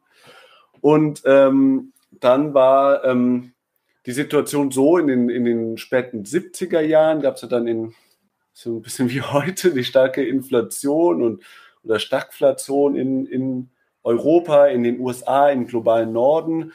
Und 0.81 1.23
ähm, 1.27 1.93
dann 2.13 2.55
war 2.55 3.05
ähm, 3.05 3.53
die 4.07 4.13
Situation 4.13 4.71
so 4.71 4.97
in 4.97 5.09
den, 5.09 5.29
in 5.29 5.45
den 5.45 5.77
späten 5.77 6.23
70er 6.23 6.81
Jahren, 6.81 7.21
gab 7.21 7.35
es 7.35 7.43
ja 7.43 7.49
dann 7.49 7.67
in 7.67 7.95
so 8.53 8.77
ein 8.77 8.83
bisschen 8.83 9.11
wie 9.11 9.21
heute 9.23 9.73
die 9.73 9.85
starke 9.85 10.25
Inflation 10.25 11.23
und 11.23 11.43
oder 11.85 11.99
Stagflation 11.99 12.97
in, 12.97 13.27
in 13.27 13.71
Europa, 14.03 14.67
in 14.67 14.83
den 14.83 15.01
USA, 15.01 15.51
im 15.51 15.67
globalen 15.67 16.13
Norden. 16.13 16.73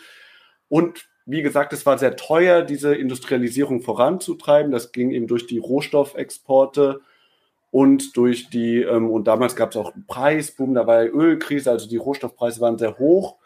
Und 0.70 1.08
wie 1.26 1.42
gesagt, 1.42 1.74
es 1.74 1.86
war 1.86 1.98
sehr 1.98 2.16
teuer, 2.16 2.62
diese 2.64 2.96
Industrialisierung 2.96 3.82
voranzutreiben. 3.82 4.72
Das 4.72 4.92
ging 4.92 5.12
eben 5.12 5.28
durch 5.28 5.46
die 5.46 5.58
Rohstoffexporte 5.58 7.02
und 7.74 8.16
durch 8.18 8.52
die, 8.52 8.84
ähm, 8.84 9.10
und 9.10 9.26
damals 9.26 9.56
gab 9.56 9.72
es 9.72 9.78
auch 9.78 9.96
einen 9.96 10.06
Preisboom, 10.06 10.76
da 10.76 10.86
war 10.86 11.06
ja 11.06 11.10
Ölkrise, 11.10 11.72
also 11.72 11.90
die 11.90 11.98
Rohstoffpreise 11.98 12.62
waren 12.62 12.78
sehr 12.78 13.00
hoch. 13.00 13.38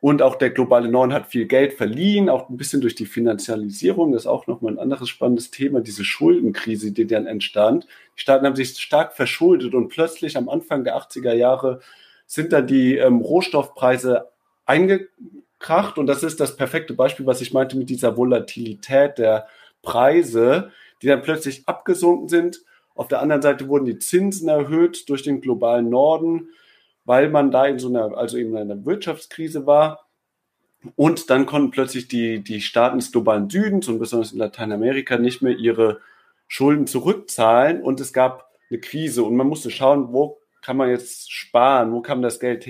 Und 0.00 0.22
auch 0.22 0.36
der 0.36 0.48
globale 0.48 0.88
Norden 0.88 1.12
hat 1.12 1.26
viel 1.26 1.44
Geld 1.44 1.74
verliehen, 1.74 2.30
auch 2.30 2.48
ein 2.48 2.56
bisschen 2.56 2.80
durch 2.80 2.94
die 2.94 3.04
Finanzialisierung. 3.04 4.12
Das 4.12 4.22
ist 4.22 4.28
auch 4.28 4.46
nochmal 4.46 4.72
ein 4.72 4.78
anderes 4.78 5.10
spannendes 5.10 5.50
Thema, 5.50 5.82
diese 5.82 6.06
Schuldenkrise, 6.06 6.92
die 6.92 7.06
dann 7.06 7.26
entstand. 7.26 7.86
Die 8.16 8.22
Staaten 8.22 8.46
haben 8.46 8.56
sich 8.56 8.78
stark 8.78 9.14
verschuldet 9.14 9.74
und 9.74 9.90
plötzlich 9.90 10.38
am 10.38 10.48
Anfang 10.48 10.82
der 10.82 10.96
80er 10.96 11.34
Jahre 11.34 11.80
sind 12.24 12.54
dann 12.54 12.66
die 12.66 12.96
ähm, 12.96 13.18
Rohstoffpreise 13.18 14.30
eingekracht. 14.64 15.98
Und 15.98 16.06
das 16.06 16.22
ist 16.22 16.40
das 16.40 16.56
perfekte 16.56 16.94
Beispiel, 16.94 17.26
was 17.26 17.42
ich 17.42 17.52
meinte 17.52 17.76
mit 17.76 17.90
dieser 17.90 18.16
Volatilität 18.16 19.18
der 19.18 19.48
Preise, 19.82 20.70
die 21.02 21.08
dann 21.08 21.20
plötzlich 21.20 21.68
abgesunken 21.68 22.30
sind. 22.30 22.62
Auf 23.00 23.08
der 23.08 23.20
anderen 23.22 23.42
Seite 23.42 23.68
wurden 23.68 23.86
die 23.86 23.98
Zinsen 23.98 24.48
erhöht 24.48 25.08
durch 25.08 25.22
den 25.22 25.40
globalen 25.40 25.88
Norden 25.88 26.50
weil 27.10 27.28
man 27.28 27.50
da 27.50 27.66
in 27.66 27.78
so 27.78 27.88
einer, 27.88 28.16
also 28.16 28.36
eben 28.36 28.50
in 28.50 28.58
einer 28.58 28.84
Wirtschaftskrise 28.84 29.66
war. 29.66 30.06
Und 30.96 31.28
dann 31.28 31.44
konnten 31.44 31.72
plötzlich 31.72 32.06
die, 32.06 32.38
die 32.38 32.60
Staaten 32.60 32.98
des 32.98 33.12
globalen 33.12 33.50
Südens 33.50 33.88
und 33.88 33.98
besonders 33.98 34.30
in 34.30 34.38
Lateinamerika 34.38 35.18
nicht 35.18 35.42
mehr 35.42 35.56
ihre 35.56 36.00
Schulden 36.46 36.86
zurückzahlen. 36.86 37.82
Und 37.82 38.00
es 38.00 38.12
gab 38.12 38.50
eine 38.70 38.80
Krise. 38.80 39.24
Und 39.24 39.34
man 39.34 39.48
musste 39.48 39.70
schauen, 39.70 40.12
wo 40.12 40.38
kann 40.62 40.76
man 40.76 40.88
jetzt 40.88 41.32
sparen, 41.32 41.92
wo 41.92 42.00
man 42.00 42.22
das 42.22 42.38
Geld 42.38 42.64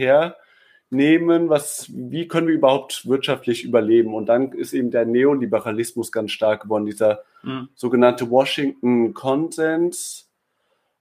hernehmen, 0.90 1.48
was, 1.48 1.88
wie 1.92 2.28
können 2.28 2.48
wir 2.48 2.54
überhaupt 2.54 3.06
wirtschaftlich 3.08 3.64
überleben? 3.64 4.14
Und 4.14 4.26
dann 4.26 4.52
ist 4.52 4.72
eben 4.72 4.90
der 4.90 5.06
Neoliberalismus 5.06 6.12
ganz 6.12 6.32
stark 6.32 6.64
geworden, 6.64 6.86
dieser 6.86 7.22
mhm. 7.42 7.68
sogenannte 7.74 8.30
Washington 8.30 9.14
Konsens, 9.14 10.28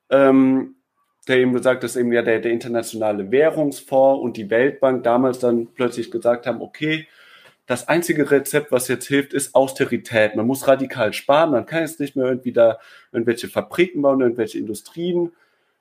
ähm, 0.09 0.75
der 1.27 1.37
eben 1.37 1.53
gesagt, 1.53 1.83
dass 1.83 1.95
eben 1.95 2.11
ja 2.11 2.21
der, 2.21 2.39
der 2.39 2.51
internationale 2.51 3.31
Währungsfonds 3.31 4.23
und 4.23 4.37
die 4.37 4.49
Weltbank 4.49 5.03
damals 5.03 5.39
dann 5.39 5.67
plötzlich 5.67 6.11
gesagt 6.11 6.47
haben, 6.47 6.61
okay, 6.61 7.07
das 7.67 7.87
einzige 7.87 8.31
Rezept, 8.31 8.71
was 8.71 8.87
jetzt 8.87 9.07
hilft, 9.07 9.31
ist 9.31 9.53
Austerität. 9.53 10.35
Man 10.35 10.47
muss 10.47 10.67
radikal 10.67 11.13
sparen. 11.13 11.51
Man 11.51 11.67
kann 11.67 11.81
jetzt 11.81 11.99
nicht 11.99 12.15
mehr 12.15 12.25
irgendwie 12.25 12.51
da 12.51 12.79
irgendwelche 13.11 13.47
Fabriken 13.47 14.01
bauen, 14.01 14.21
irgendwelche 14.21 14.57
Industrien 14.57 15.33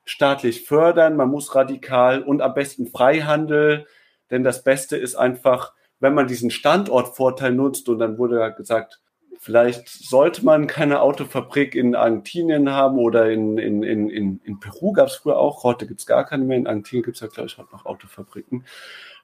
staatlich 0.05 0.67
fördern. 0.67 1.17
Man 1.17 1.31
muss 1.31 1.55
radikal 1.55 2.23
und 2.23 2.43
am 2.43 2.53
besten 2.53 2.89
Freihandel. 2.89 3.87
Denn 4.31 4.45
das 4.45 4.63
Beste 4.65 4.97
ist 4.97 5.15
einfach, 5.15 5.73
wenn 6.01 6.15
man 6.15 6.27
diesen 6.27 6.51
Standortvorteil 6.51 7.53
nutzt. 7.53 7.89
Und 7.89 7.99
dann 7.99 8.19
wurde 8.19 8.55
gesagt, 8.57 9.01
Vielleicht 9.41 9.89
sollte 9.89 10.45
man 10.45 10.67
keine 10.67 11.01
Autofabrik 11.01 11.77
in 11.77 11.95
Argentinien 11.95 12.73
haben 12.73 12.99
oder 12.99 13.31
in, 13.31 13.57
in, 13.57 13.85
in, 13.85 14.11
in, 14.11 14.41
in 14.43 14.59
Peru 14.59 14.93
gab 14.93 15.07
es 15.07 15.15
früher 15.15 15.39
auch. 15.39 15.63
Heute 15.63 15.87
gibt 15.87 16.01
es 16.01 16.07
gar 16.07 16.27
keine 16.27 16.45
mehr. 16.45 16.57
In 16.57 16.67
Argentinien 16.67 17.05
gibt 17.05 17.17
es 17.17 17.21
ja, 17.21 17.29
glaube 17.29 17.47
ich, 17.47 17.57
heute 17.57 17.71
noch 17.71 17.87
Autofabriken. 17.87 18.65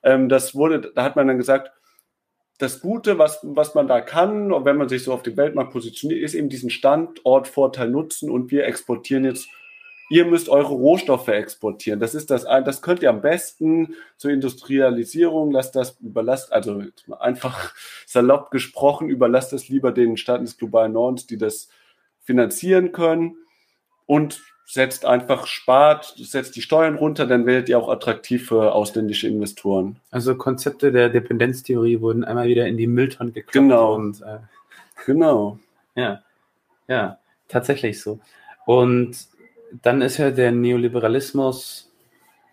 Ähm, 0.05 0.29
das 0.29 0.55
wurde, 0.55 0.93
da 0.95 1.03
hat 1.03 1.17
man 1.17 1.27
dann 1.27 1.37
gesagt, 1.37 1.73
das 2.59 2.81
Gute, 2.81 3.19
was, 3.19 3.41
was 3.43 3.75
man 3.75 3.89
da 3.89 4.01
kann, 4.01 4.51
wenn 4.65 4.77
man 4.77 4.89
sich 4.89 5.03
so 5.03 5.13
auf 5.13 5.25
dem 5.25 5.37
Weltmarkt 5.37 5.73
positioniert, 5.73 6.23
ist 6.23 6.35
eben 6.35 6.49
diesen 6.49 6.71
Standortvorteil 6.71 7.91
nutzen 7.91 8.31
und 8.31 8.53
wir 8.53 8.67
exportieren 8.67 9.25
jetzt 9.25 9.49
ihr 10.11 10.25
müsst 10.27 10.49
eure 10.49 10.75
Rohstoffe 10.75 11.29
exportieren. 11.29 12.01
Das 12.01 12.15
ist 12.15 12.31
das, 12.31 12.45
das 12.45 12.83
könnt 12.83 13.03
ihr 13.03 13.11
am 13.11 13.23
besten 13.23 13.95
zur 14.17 14.31
Industrialisierung, 14.31 15.51
lasst 15.51 15.77
das 15.77 15.97
überlasst, 16.01 16.53
also 16.53 16.83
einfach 17.19 17.75
salopp 18.07 18.51
gesprochen, 18.51 19.09
überlasst 19.09 19.53
das 19.53 19.69
lieber 19.69 19.93
den 19.93 20.17
Staaten 20.17 20.45
des 20.45 20.59
globalen 20.59 20.93
Nordens, 20.93 21.27
die 21.27 21.39
das 21.39 21.69
finanzieren 22.23 22.93
können 22.93 23.37
und 24.07 24.43
setzt 24.67 25.05
einfach, 25.05 25.47
spart, 25.47 26.15
setzt 26.17 26.57
die 26.57 26.63
Steuern 26.63 26.97
runter, 26.97 27.27
dann 27.27 27.45
werdet 27.45 27.69
ihr 27.69 27.79
auch 27.79 27.91
attraktiv 27.91 28.49
für 28.49 28.73
ausländische 28.73 29.29
Investoren. 29.29 29.97
Also 30.11 30.37
Konzepte 30.37 30.91
der 30.91 31.11
Dependenztheorie 31.11 32.01
wurden 32.01 32.25
einmal 32.25 32.49
wieder 32.49 32.67
in 32.67 32.77
die 32.77 32.87
Mülltonne 32.87 33.33
geklappt. 33.33 33.53
Genau. 33.53 33.95
Und, 33.95 34.23
äh, 34.23 34.39
genau. 35.05 35.59
Ja, 35.95 36.23
ja, 36.89 37.19
tatsächlich 37.49 38.01
so. 38.01 38.21
Und 38.65 39.17
dann 39.83 40.03
ist 40.03 40.19
ja 40.19 40.31
der 40.31 40.53
Neoliberalismus, 40.53 41.91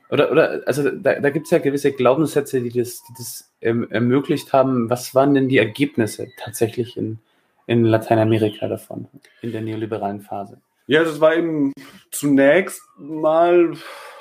oder, 0.10 0.32
oder 0.32 0.62
also 0.66 0.90
da, 0.90 1.20
da 1.20 1.30
gibt 1.30 1.46
es 1.46 1.52
ja 1.52 1.60
gewisse 1.60 1.94
Glaubenssätze, 1.94 2.62
die 2.62 2.70
das, 2.70 3.02
die 3.04 3.14
das 3.18 3.50
ähm, 3.62 3.90
ermöglicht 3.90 4.52
haben. 4.52 4.90
Was 4.90 5.16
waren 5.16 5.34
denn 5.34 5.48
die 5.48 5.58
Ergebnisse 5.58 6.28
tatsächlich 6.38 6.98
in, 6.98 7.20
in 7.66 7.86
Lateinamerika 7.86 8.68
davon, 8.68 9.08
in 9.42 9.54
der 9.54 9.62
neoliberalen 9.62 10.20
Phase? 10.20 10.60
Ja, 10.88 11.04
das 11.04 11.22
war 11.22 11.36
eben 11.36 11.72
zunächst 12.12 12.82
mal, 12.98 13.74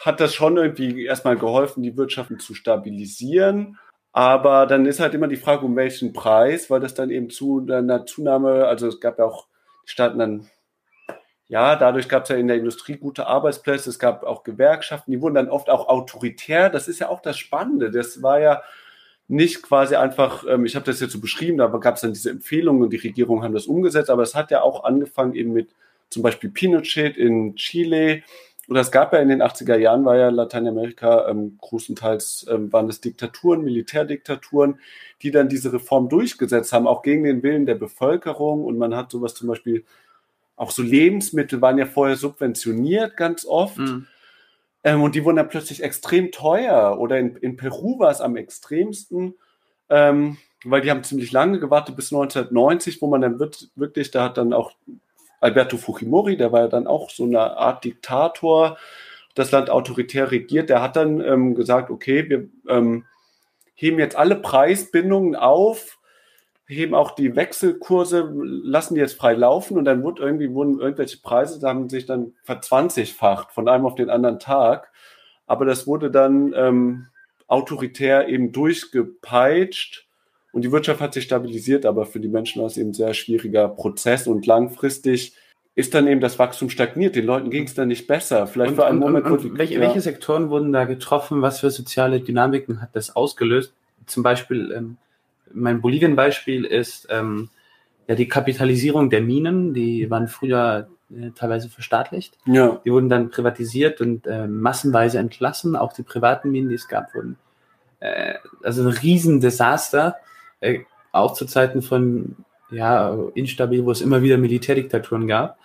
hat 0.04 0.20
das 0.20 0.32
schon 0.32 0.56
irgendwie 0.56 1.04
erstmal 1.04 1.36
geholfen, 1.36 1.82
die 1.82 1.96
Wirtschaften 1.96 2.38
zu 2.38 2.54
stabilisieren. 2.54 3.76
Aber 4.12 4.66
dann 4.66 4.86
ist 4.86 5.00
halt 5.00 5.14
immer 5.14 5.28
die 5.28 5.36
Frage, 5.36 5.66
um 5.66 5.74
welchen 5.74 6.12
Preis, 6.12 6.70
weil 6.70 6.80
das 6.80 6.94
dann 6.94 7.10
eben 7.10 7.30
zu 7.30 7.66
einer 7.68 8.06
Zunahme, 8.06 8.66
also 8.66 8.86
es 8.86 9.00
gab 9.00 9.18
ja 9.18 9.24
auch, 9.24 9.46
Staaten 9.84 10.18
dann 10.20 10.50
ja, 11.50 11.74
dadurch 11.74 12.08
gab 12.08 12.22
es 12.22 12.28
ja 12.28 12.36
in 12.36 12.46
der 12.46 12.58
Industrie 12.58 12.96
gute 12.96 13.26
Arbeitsplätze, 13.26 13.90
es 13.90 13.98
gab 13.98 14.22
auch 14.22 14.44
Gewerkschaften, 14.44 15.10
die 15.10 15.20
wurden 15.20 15.34
dann 15.34 15.48
oft 15.48 15.68
auch 15.68 15.88
autoritär. 15.88 16.70
Das 16.70 16.86
ist 16.86 17.00
ja 17.00 17.08
auch 17.08 17.20
das 17.20 17.38
Spannende. 17.38 17.90
Das 17.90 18.22
war 18.22 18.38
ja 18.38 18.62
nicht 19.26 19.60
quasi 19.60 19.96
einfach, 19.96 20.44
ähm, 20.48 20.64
ich 20.64 20.76
habe 20.76 20.86
das 20.86 21.00
jetzt 21.00 21.12
so 21.12 21.20
beschrieben, 21.20 21.58
da 21.58 21.66
gab 21.66 21.96
es 21.96 22.02
dann 22.02 22.12
diese 22.12 22.30
Empfehlungen 22.30 22.84
und 22.84 22.92
die 22.92 22.98
Regierungen 22.98 23.42
haben 23.42 23.52
das 23.52 23.66
umgesetzt, 23.66 24.10
aber 24.10 24.22
es 24.22 24.36
hat 24.36 24.52
ja 24.52 24.62
auch 24.62 24.84
angefangen 24.84 25.34
eben 25.34 25.52
mit 25.52 25.74
zum 26.08 26.22
Beispiel 26.22 26.50
Pinochet 26.50 27.16
in 27.16 27.56
Chile. 27.56 28.22
Oder 28.68 28.82
es 28.82 28.92
gab 28.92 29.12
ja 29.12 29.18
in 29.18 29.28
den 29.28 29.42
80er 29.42 29.76
Jahren, 29.76 30.04
war 30.04 30.16
ja 30.16 30.28
Lateinamerika 30.28 31.28
ähm, 31.28 31.58
großenteils 31.60 32.46
ähm, 32.48 32.72
waren 32.72 32.88
es 32.88 33.00
Diktaturen, 33.00 33.64
Militärdiktaturen, 33.64 34.78
die 35.22 35.32
dann 35.32 35.48
diese 35.48 35.72
Reform 35.72 36.08
durchgesetzt 36.08 36.72
haben, 36.72 36.86
auch 36.86 37.02
gegen 37.02 37.24
den 37.24 37.42
Willen 37.42 37.66
der 37.66 37.74
Bevölkerung. 37.74 38.64
Und 38.64 38.78
man 38.78 38.94
hat 38.94 39.10
sowas 39.10 39.34
zum 39.34 39.48
Beispiel 39.48 39.84
auch 40.60 40.72
so 40.72 40.82
Lebensmittel 40.82 41.62
waren 41.62 41.78
ja 41.78 41.86
vorher 41.86 42.16
subventioniert 42.16 43.16
ganz 43.16 43.46
oft. 43.46 43.78
Mhm. 43.78 44.06
Ähm, 44.84 45.02
und 45.02 45.14
die 45.14 45.24
wurden 45.24 45.36
dann 45.36 45.48
plötzlich 45.48 45.82
extrem 45.82 46.32
teuer. 46.32 46.98
Oder 46.98 47.18
in, 47.18 47.34
in 47.36 47.56
Peru 47.56 47.98
war 47.98 48.10
es 48.10 48.20
am 48.20 48.36
extremsten. 48.36 49.36
Ähm, 49.88 50.36
weil 50.62 50.82
die 50.82 50.90
haben 50.90 51.02
ziemlich 51.02 51.32
lange 51.32 51.60
gewartet 51.60 51.96
bis 51.96 52.12
1990, 52.12 53.00
wo 53.00 53.06
man 53.06 53.22
dann 53.22 53.38
wirklich, 53.38 54.10
da 54.10 54.24
hat 54.24 54.36
dann 54.36 54.52
auch 54.52 54.72
Alberto 55.40 55.78
Fujimori, 55.78 56.36
der 56.36 56.52
war 56.52 56.60
ja 56.60 56.68
dann 56.68 56.86
auch 56.86 57.08
so 57.08 57.24
eine 57.24 57.40
Art 57.56 57.82
Diktator, 57.84 58.76
das 59.34 59.52
Land 59.52 59.70
autoritär 59.70 60.30
regiert, 60.30 60.68
der 60.68 60.82
hat 60.82 60.96
dann 60.96 61.22
ähm, 61.22 61.54
gesagt, 61.54 61.90
okay, 61.90 62.28
wir 62.28 62.50
ähm, 62.68 63.06
heben 63.74 63.98
jetzt 63.98 64.14
alle 64.14 64.36
Preisbindungen 64.36 65.36
auf, 65.36 65.99
heben 66.70 66.94
auch 66.94 67.12
die 67.12 67.36
Wechselkurse, 67.36 68.30
lassen 68.32 68.94
die 68.94 69.00
jetzt 69.00 69.18
frei 69.18 69.34
laufen 69.34 69.76
und 69.76 69.84
dann 69.84 70.02
wurde 70.02 70.22
irgendwie 70.22 70.52
wurden 70.52 70.80
irgendwelche 70.80 71.18
Preise, 71.18 71.66
haben 71.66 71.88
sich 71.88 72.06
dann 72.06 72.34
verzwanzigfacht 72.44 73.52
von 73.52 73.68
einem 73.68 73.86
auf 73.86 73.96
den 73.96 74.10
anderen 74.10 74.38
Tag. 74.38 74.90
Aber 75.46 75.64
das 75.64 75.86
wurde 75.86 76.10
dann 76.10 76.54
ähm, 76.56 77.06
autoritär 77.48 78.28
eben 78.28 78.52
durchgepeitscht 78.52 80.06
und 80.52 80.62
die 80.62 80.72
Wirtschaft 80.72 81.00
hat 81.00 81.14
sich 81.14 81.24
stabilisiert, 81.24 81.86
aber 81.86 82.06
für 82.06 82.20
die 82.20 82.28
Menschen 82.28 82.60
war 82.60 82.66
es 82.66 82.76
eben 82.76 82.90
ein 82.90 82.94
sehr 82.94 83.14
schwieriger 83.14 83.68
Prozess 83.68 84.26
und 84.26 84.46
langfristig 84.46 85.34
ist 85.76 85.94
dann 85.94 86.08
eben 86.08 86.20
das 86.20 86.38
Wachstum 86.38 86.68
stagniert. 86.68 87.16
Den 87.16 87.26
Leuten 87.26 87.50
ging 87.50 87.64
es 87.64 87.74
dann 87.74 87.88
nicht 87.88 88.06
besser. 88.06 88.46
Vielleicht 88.46 88.72
und, 88.72 88.76
für 88.76 88.86
einen 88.86 89.02
und, 89.02 89.12
Moment. 89.12 89.26
Und, 89.26 89.44
und 89.44 89.58
welche, 89.58 89.74
ja. 89.74 89.80
welche, 89.80 90.00
Sektoren 90.00 90.50
wurden 90.50 90.72
da 90.72 90.84
getroffen? 90.84 91.42
Was 91.42 91.60
für 91.60 91.70
soziale 91.70 92.20
Dynamiken 92.20 92.82
hat 92.82 92.90
das 92.94 93.14
ausgelöst? 93.14 93.72
Zum 94.06 94.22
Beispiel, 94.22 94.72
ähm, 94.76 94.96
mein 95.52 95.80
Bolivien-Beispiel 95.80 96.64
ist 96.64 97.08
ähm, 97.10 97.48
ja 98.08 98.14
die 98.14 98.28
Kapitalisierung 98.28 99.10
der 99.10 99.20
Minen. 99.20 99.74
Die 99.74 100.10
waren 100.10 100.28
früher 100.28 100.88
äh, 101.10 101.30
teilweise 101.34 101.68
verstaatlicht. 101.68 102.38
Ja. 102.46 102.80
Die 102.84 102.92
wurden 102.92 103.08
dann 103.08 103.30
privatisiert 103.30 104.00
und 104.00 104.26
äh, 104.26 104.46
massenweise 104.46 105.18
entlassen. 105.18 105.76
Auch 105.76 105.92
die 105.92 106.02
privaten 106.02 106.50
Minen, 106.50 106.68
die 106.68 106.76
es 106.76 106.88
gab, 106.88 107.14
wurden. 107.14 107.36
Äh, 108.00 108.34
also 108.62 108.82
ein 108.82 108.88
Riesendesaster. 108.88 110.16
Äh, 110.60 110.80
auch 111.12 111.34
zu 111.34 111.46
Zeiten 111.46 111.82
von 111.82 112.36
ja, 112.70 113.16
instabil, 113.34 113.84
wo 113.84 113.90
es 113.90 114.00
immer 114.00 114.22
wieder 114.22 114.38
Militärdiktaturen 114.38 115.26
gab. 115.26 115.58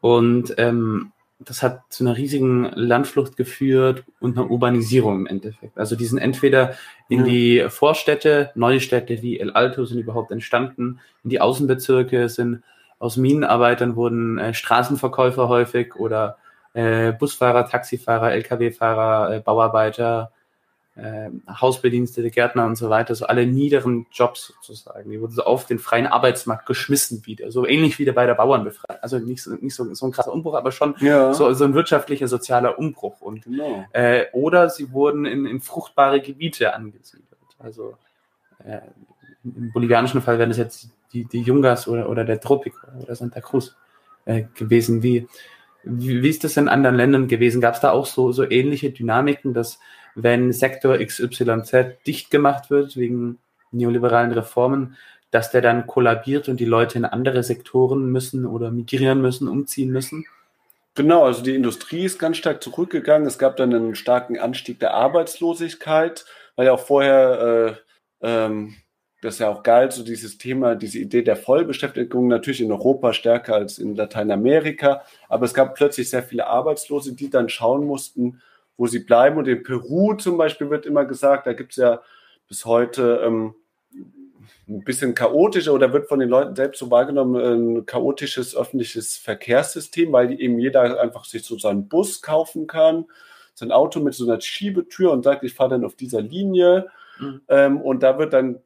Und 0.00 0.54
ähm, 0.58 1.12
das 1.44 1.62
hat 1.62 1.82
zu 1.88 2.04
einer 2.04 2.16
riesigen 2.16 2.70
Landflucht 2.74 3.36
geführt 3.36 4.04
und 4.20 4.36
einer 4.36 4.50
Urbanisierung 4.50 5.20
im 5.20 5.26
Endeffekt. 5.26 5.78
Also 5.78 5.96
die 5.96 6.04
sind 6.04 6.18
entweder 6.18 6.74
in 7.08 7.20
ja. 7.20 7.24
die 7.24 7.66
Vorstädte, 7.68 8.50
neue 8.54 8.80
Städte 8.80 9.22
wie 9.22 9.40
El 9.40 9.50
Alto 9.50 9.84
sind 9.86 9.98
überhaupt 9.98 10.30
entstanden, 10.30 11.00
in 11.24 11.30
die 11.30 11.40
Außenbezirke 11.40 12.28
sind 12.28 12.62
aus 13.00 13.16
Minenarbeitern 13.16 13.96
wurden 13.96 14.38
äh, 14.38 14.52
Straßenverkäufer 14.52 15.48
häufig 15.48 15.96
oder 15.96 16.36
äh, 16.74 17.12
Busfahrer, 17.12 17.66
Taxifahrer, 17.66 18.32
Lkw-Fahrer, 18.32 19.36
äh, 19.36 19.40
Bauarbeiter, 19.40 20.32
äh, 20.96 21.30
Hausbedienstete, 21.48 22.30
Gärtner 22.30 22.66
und 22.66 22.76
so 22.76 22.90
weiter, 22.90 23.14
so 23.14 23.26
alle 23.26 23.46
niederen 23.46 24.06
Jobs 24.12 24.52
sozusagen. 24.60 25.10
Die 25.10 25.20
wurden 25.20 25.32
so 25.32 25.44
auf 25.44 25.66
den 25.66 25.78
freien 25.78 26.06
Arbeitsmarkt 26.06 26.66
geschmissen 26.66 27.24
wieder, 27.26 27.50
so 27.50 27.66
ähnlich 27.66 27.98
wie 27.98 28.10
bei 28.10 28.26
der 28.26 28.34
Bauernbefreiung. 28.34 29.00
Also 29.02 29.18
nicht 29.18 29.42
so, 29.42 29.54
nicht 29.54 29.74
so, 29.74 29.92
so 29.94 30.06
ein 30.06 30.12
krasser 30.12 30.32
Umbruch, 30.32 30.54
aber 30.54 30.72
schon 30.72 30.94
ja. 31.00 31.32
so, 31.32 31.52
so 31.52 31.64
ein 31.64 31.74
wirtschaftlicher, 31.74 32.28
sozialer 32.28 32.78
Umbruch. 32.78 33.20
Und, 33.20 33.44
genau. 33.44 33.86
äh, 33.92 34.26
oder 34.32 34.68
sie 34.68 34.92
wurden 34.92 35.24
in, 35.24 35.46
in 35.46 35.60
fruchtbare 35.60 36.20
Gebiete 36.20 36.74
angesiedelt. 36.74 37.26
Also 37.58 37.94
äh, 38.64 38.80
im 39.44 39.72
bolivianischen 39.72 40.20
Fall 40.20 40.38
wären 40.38 40.50
es 40.50 40.58
jetzt 40.58 40.90
die, 41.12 41.24
die 41.24 41.40
Jungas 41.40 41.88
oder, 41.88 42.08
oder 42.08 42.24
der 42.24 42.40
Tropik 42.40 42.74
oder 43.00 43.14
Santa 43.14 43.40
Cruz 43.40 43.76
äh, 44.24 44.44
gewesen. 44.54 45.02
Wie, 45.02 45.28
wie, 45.82 46.28
ist 46.28 46.44
das 46.44 46.56
in 46.56 46.68
anderen 46.68 46.96
Ländern 46.96 47.28
gewesen? 47.28 47.60
Gab 47.60 47.74
es 47.74 47.80
da 47.80 47.90
auch 47.90 48.06
so, 48.06 48.32
so 48.32 48.48
ähnliche 48.48 48.90
Dynamiken, 48.90 49.54
dass 49.54 49.78
wenn 50.14 50.52
Sektor 50.52 50.98
XYZ 50.98 52.04
dicht 52.06 52.30
gemacht 52.30 52.70
wird 52.70 52.96
wegen 52.96 53.38
neoliberalen 53.72 54.32
Reformen, 54.32 54.96
dass 55.30 55.50
der 55.50 55.62
dann 55.62 55.86
kollabiert 55.86 56.48
und 56.48 56.58
die 56.58 56.64
Leute 56.64 56.98
in 56.98 57.04
andere 57.04 57.42
Sektoren 57.42 58.10
müssen 58.10 58.46
oder 58.46 58.70
migrieren 58.70 59.22
müssen, 59.22 59.48
umziehen 59.48 59.90
müssen? 59.90 60.26
Genau, 60.96 61.24
also 61.24 61.42
die 61.42 61.54
Industrie 61.54 62.04
ist 62.04 62.18
ganz 62.18 62.36
stark 62.36 62.62
zurückgegangen. 62.62 63.26
Es 63.26 63.38
gab 63.38 63.56
dann 63.56 63.72
einen 63.72 63.94
starken 63.94 64.38
Anstieg 64.38 64.80
der 64.80 64.94
Arbeitslosigkeit, 64.94 66.24
weil 66.56 66.66
ja 66.66 66.72
auch 66.72 66.80
vorher, 66.80 67.76
äh, 68.22 68.26
ähm, 68.26 68.74
das 69.20 69.34
ist 69.34 69.40
ja 69.40 69.50
auch 69.50 69.62
geil, 69.62 69.90
so 69.90 70.02
dieses 70.02 70.38
Thema, 70.38 70.74
diese 70.74 70.98
Idee 70.98 71.22
der 71.22 71.36
Vollbeschäftigung 71.36 72.28
natürlich 72.28 72.62
in 72.62 72.72
Europa 72.72 73.12
stärker 73.12 73.54
als 73.54 73.78
in 73.78 73.94
Lateinamerika. 73.94 75.02
Aber 75.28 75.44
es 75.44 75.52
gab 75.52 75.74
plötzlich 75.74 76.08
sehr 76.08 76.22
viele 76.22 76.46
Arbeitslose, 76.46 77.14
die 77.14 77.28
dann 77.28 77.50
schauen 77.50 77.84
mussten, 77.84 78.40
wo 78.78 78.86
sie 78.86 79.00
bleiben. 79.00 79.36
Und 79.36 79.46
in 79.46 79.62
Peru 79.62 80.14
zum 80.14 80.38
Beispiel 80.38 80.70
wird 80.70 80.86
immer 80.86 81.04
gesagt, 81.04 81.46
da 81.46 81.52
gibt 81.52 81.72
es 81.72 81.76
ja 81.76 82.00
bis 82.48 82.64
heute 82.64 83.20
ähm, 83.22 83.54
ein 84.66 84.84
bisschen 84.84 85.14
chaotischer 85.14 85.74
oder 85.74 85.92
wird 85.92 86.08
von 86.08 86.18
den 86.18 86.30
Leuten 86.30 86.56
selbst 86.56 86.78
so 86.78 86.90
wahrgenommen, 86.90 87.78
ein 87.78 87.86
chaotisches 87.86 88.56
öffentliches 88.56 89.18
Verkehrssystem, 89.18 90.12
weil 90.12 90.40
eben 90.40 90.58
jeder 90.58 90.98
einfach 90.98 91.26
sich 91.26 91.44
so 91.44 91.58
seinen 91.58 91.88
Bus 91.88 92.22
kaufen 92.22 92.66
kann, 92.66 93.04
sein 93.54 93.70
Auto 93.70 94.00
mit 94.00 94.14
so 94.14 94.24
einer 94.24 94.40
Schiebetür 94.40 95.12
und 95.12 95.24
sagt, 95.24 95.44
ich 95.44 95.52
fahre 95.52 95.70
dann 95.70 95.84
auf 95.84 95.94
dieser 95.94 96.22
Linie. 96.22 96.86
Mhm. 97.18 97.40
Ähm, 97.48 97.80
und 97.82 98.02
da 98.02 98.18
wird 98.18 98.32
dann 98.32 98.60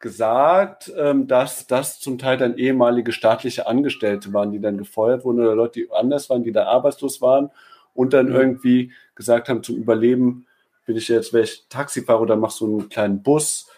gesagt, 0.00 0.92
ähm, 0.96 1.28
dass 1.28 1.66
das 1.66 2.00
zum 2.00 2.18
Teil 2.18 2.38
dann 2.38 2.56
ehemalige 2.56 3.12
staatliche 3.12 3.66
Angestellte 3.66 4.32
waren, 4.32 4.50
die 4.50 4.60
dann 4.60 4.78
gefeuert 4.78 5.24
wurden 5.24 5.40
oder 5.40 5.54
Leute, 5.54 5.80
die 5.80 5.92
anders 5.92 6.28
waren, 6.30 6.42
die 6.42 6.52
da 6.52 6.64
arbeitslos 6.64 7.20
waren 7.20 7.50
und 7.94 8.12
dann 8.12 8.30
mhm. 8.30 8.34
irgendwie 8.34 8.92
gesagt 9.14 9.48
haben, 9.48 9.62
zum 9.62 9.76
Überleben 9.76 10.46
bin 10.86 10.96
ich 10.96 11.08
jetzt 11.08 11.32
welch 11.32 11.66
Taxifahrer 11.68 12.22
oder 12.22 12.36
mach 12.36 12.50
so 12.50 12.64
einen 12.64 12.88
kleinen 12.88 13.22
Bus. 13.22 13.70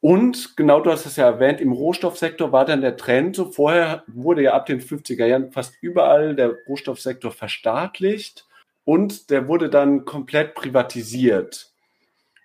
Und 0.00 0.56
genau, 0.56 0.80
du 0.80 0.90
hast 0.90 1.06
es 1.06 1.16
ja 1.16 1.26
erwähnt, 1.26 1.60
im 1.60 1.72
Rohstoffsektor 1.72 2.52
war 2.52 2.64
dann 2.64 2.80
der 2.80 2.96
Trend 2.96 3.36
so. 3.36 3.46
Vorher 3.46 4.02
wurde 4.06 4.42
ja 4.42 4.52
ab 4.52 4.66
den 4.66 4.80
50er 4.80 5.24
Jahren 5.24 5.52
fast 5.52 5.74
überall 5.80 6.34
der 6.34 6.56
Rohstoffsektor 6.66 7.30
verstaatlicht 7.30 8.46
und 8.84 9.30
der 9.30 9.48
wurde 9.48 9.70
dann 9.70 10.04
komplett 10.04 10.54
privatisiert. 10.54 11.70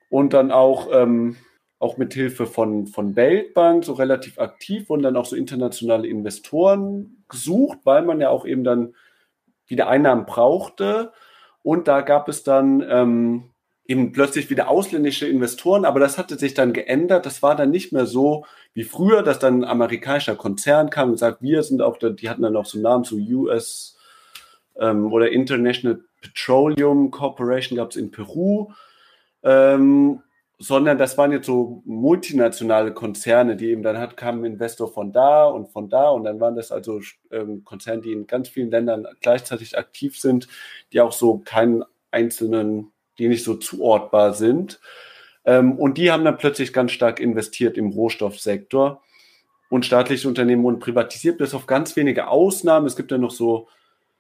Und 0.09 0.33
dann 0.33 0.51
auch, 0.51 0.89
ähm, 0.91 1.35
auch 1.79 1.97
mit 1.97 2.13
Hilfe 2.13 2.45
von, 2.45 2.87
von 2.87 3.15
Weltbank 3.15 3.85
so 3.85 3.93
relativ 3.93 4.37
aktiv 4.37 4.89
und 4.89 5.01
dann 5.01 5.15
auch 5.15 5.25
so 5.25 5.35
internationale 5.35 6.07
Investoren 6.07 7.23
gesucht, 7.29 7.79
weil 7.85 8.03
man 8.03 8.19
ja 8.19 8.29
auch 8.29 8.45
eben 8.45 8.65
dann 8.65 8.93
wieder 9.65 9.87
Einnahmen 9.87 10.25
brauchte. 10.25 11.13
Und 11.63 11.87
da 11.87 12.01
gab 12.01 12.27
es 12.27 12.43
dann 12.43 12.85
ähm, 12.87 13.51
eben 13.85 14.11
plötzlich 14.11 14.49
wieder 14.49 14.67
ausländische 14.67 15.27
Investoren, 15.27 15.85
aber 15.85 15.99
das 16.01 16.17
hatte 16.17 16.37
sich 16.37 16.53
dann 16.53 16.73
geändert. 16.73 17.25
Das 17.25 17.41
war 17.41 17.55
dann 17.55 17.71
nicht 17.71 17.93
mehr 17.93 18.05
so 18.05 18.45
wie 18.73 18.83
früher, 18.83 19.23
dass 19.23 19.39
dann 19.39 19.63
ein 19.63 19.69
amerikanischer 19.69 20.35
Konzern 20.35 20.89
kam 20.89 21.11
und 21.11 21.17
sagt, 21.17 21.41
wir 21.41 21.63
sind 21.63 21.81
auch, 21.81 21.97
da, 21.97 22.09
die 22.09 22.29
hatten 22.29 22.41
dann 22.41 22.57
auch 22.57 22.65
so 22.65 22.77
Namen 22.79 23.05
zu 23.05 23.17
US 23.17 23.97
ähm, 24.77 25.11
oder 25.13 25.31
International 25.31 26.01
Petroleum 26.21 27.11
Corporation 27.11 27.77
gab 27.77 27.91
es 27.91 27.95
in 27.95 28.11
Peru. 28.11 28.71
Ähm, 29.43 30.21
sondern 30.61 30.97
das 30.97 31.17
waren 31.17 31.31
jetzt 31.31 31.45
so 31.45 31.81
multinationale 31.85 32.93
Konzerne, 32.93 33.55
die 33.55 33.69
eben 33.69 33.81
dann 33.81 33.97
hat, 33.97 34.17
kam 34.17 34.43
Investor 34.43 34.91
von 34.91 35.13
da 35.13 35.45
und 35.45 35.69
von 35.69 35.89
da 35.89 36.09
und 36.09 36.25
dann 36.25 36.41
waren 36.41 36.57
das 36.57 36.73
also 36.73 36.99
ähm, 37.31 37.63
Konzerne, 37.63 38.01
die 38.01 38.11
in 38.11 38.27
ganz 38.27 38.49
vielen 38.49 38.69
Ländern 38.69 39.07
gleichzeitig 39.21 39.77
aktiv 39.77 40.19
sind, 40.19 40.49
die 40.91 40.99
auch 40.99 41.13
so 41.13 41.37
keinen 41.37 41.85
einzelnen, 42.11 42.91
die 43.17 43.29
nicht 43.29 43.45
so 43.45 43.55
zuortbar 43.55 44.33
sind. 44.33 44.81
Ähm, 45.45 45.79
und 45.79 45.97
die 45.97 46.11
haben 46.11 46.25
dann 46.25 46.37
plötzlich 46.37 46.73
ganz 46.73 46.91
stark 46.91 47.21
investiert 47.21 47.77
im 47.77 47.87
Rohstoffsektor 47.87 49.01
und 49.69 49.85
staatliche 49.85 50.27
Unternehmen 50.27 50.63
wurden 50.63 50.79
privatisiert, 50.79 51.37
bis 51.37 51.53
auf 51.53 51.67
ganz 51.67 51.95
wenige 51.95 52.27
Ausnahmen. 52.27 52.85
Es 52.85 52.97
gibt 52.97 53.11
ja 53.11 53.17
noch 53.17 53.31
so, 53.31 53.69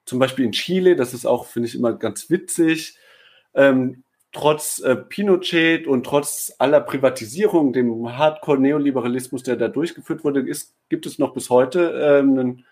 zum 0.05 0.19
Beispiel 0.19 0.45
in 0.45 0.53
Chile, 0.53 0.95
das 0.95 1.13
ist 1.13 1.25
auch, 1.25 1.47
finde 1.47 1.67
ich, 1.67 1.75
immer 1.75 1.93
ganz 1.93 2.29
witzig. 2.29 2.97
Ähm, 3.53 4.03
trotz 4.31 4.79
äh, 4.79 4.95
Pinochet 4.95 5.87
und 5.87 6.05
trotz 6.05 6.53
aller 6.59 6.81
Privatisierung, 6.81 7.73
dem 7.73 8.17
Hardcore-Neoliberalismus, 8.17 9.43
der 9.43 9.55
da 9.55 9.67
durchgeführt 9.67 10.23
wurde, 10.23 10.41
ist, 10.41 10.75
gibt 10.89 11.05
es 11.05 11.19
noch 11.19 11.33
bis 11.33 11.49
heute 11.49 12.21
ähm, 12.21 12.63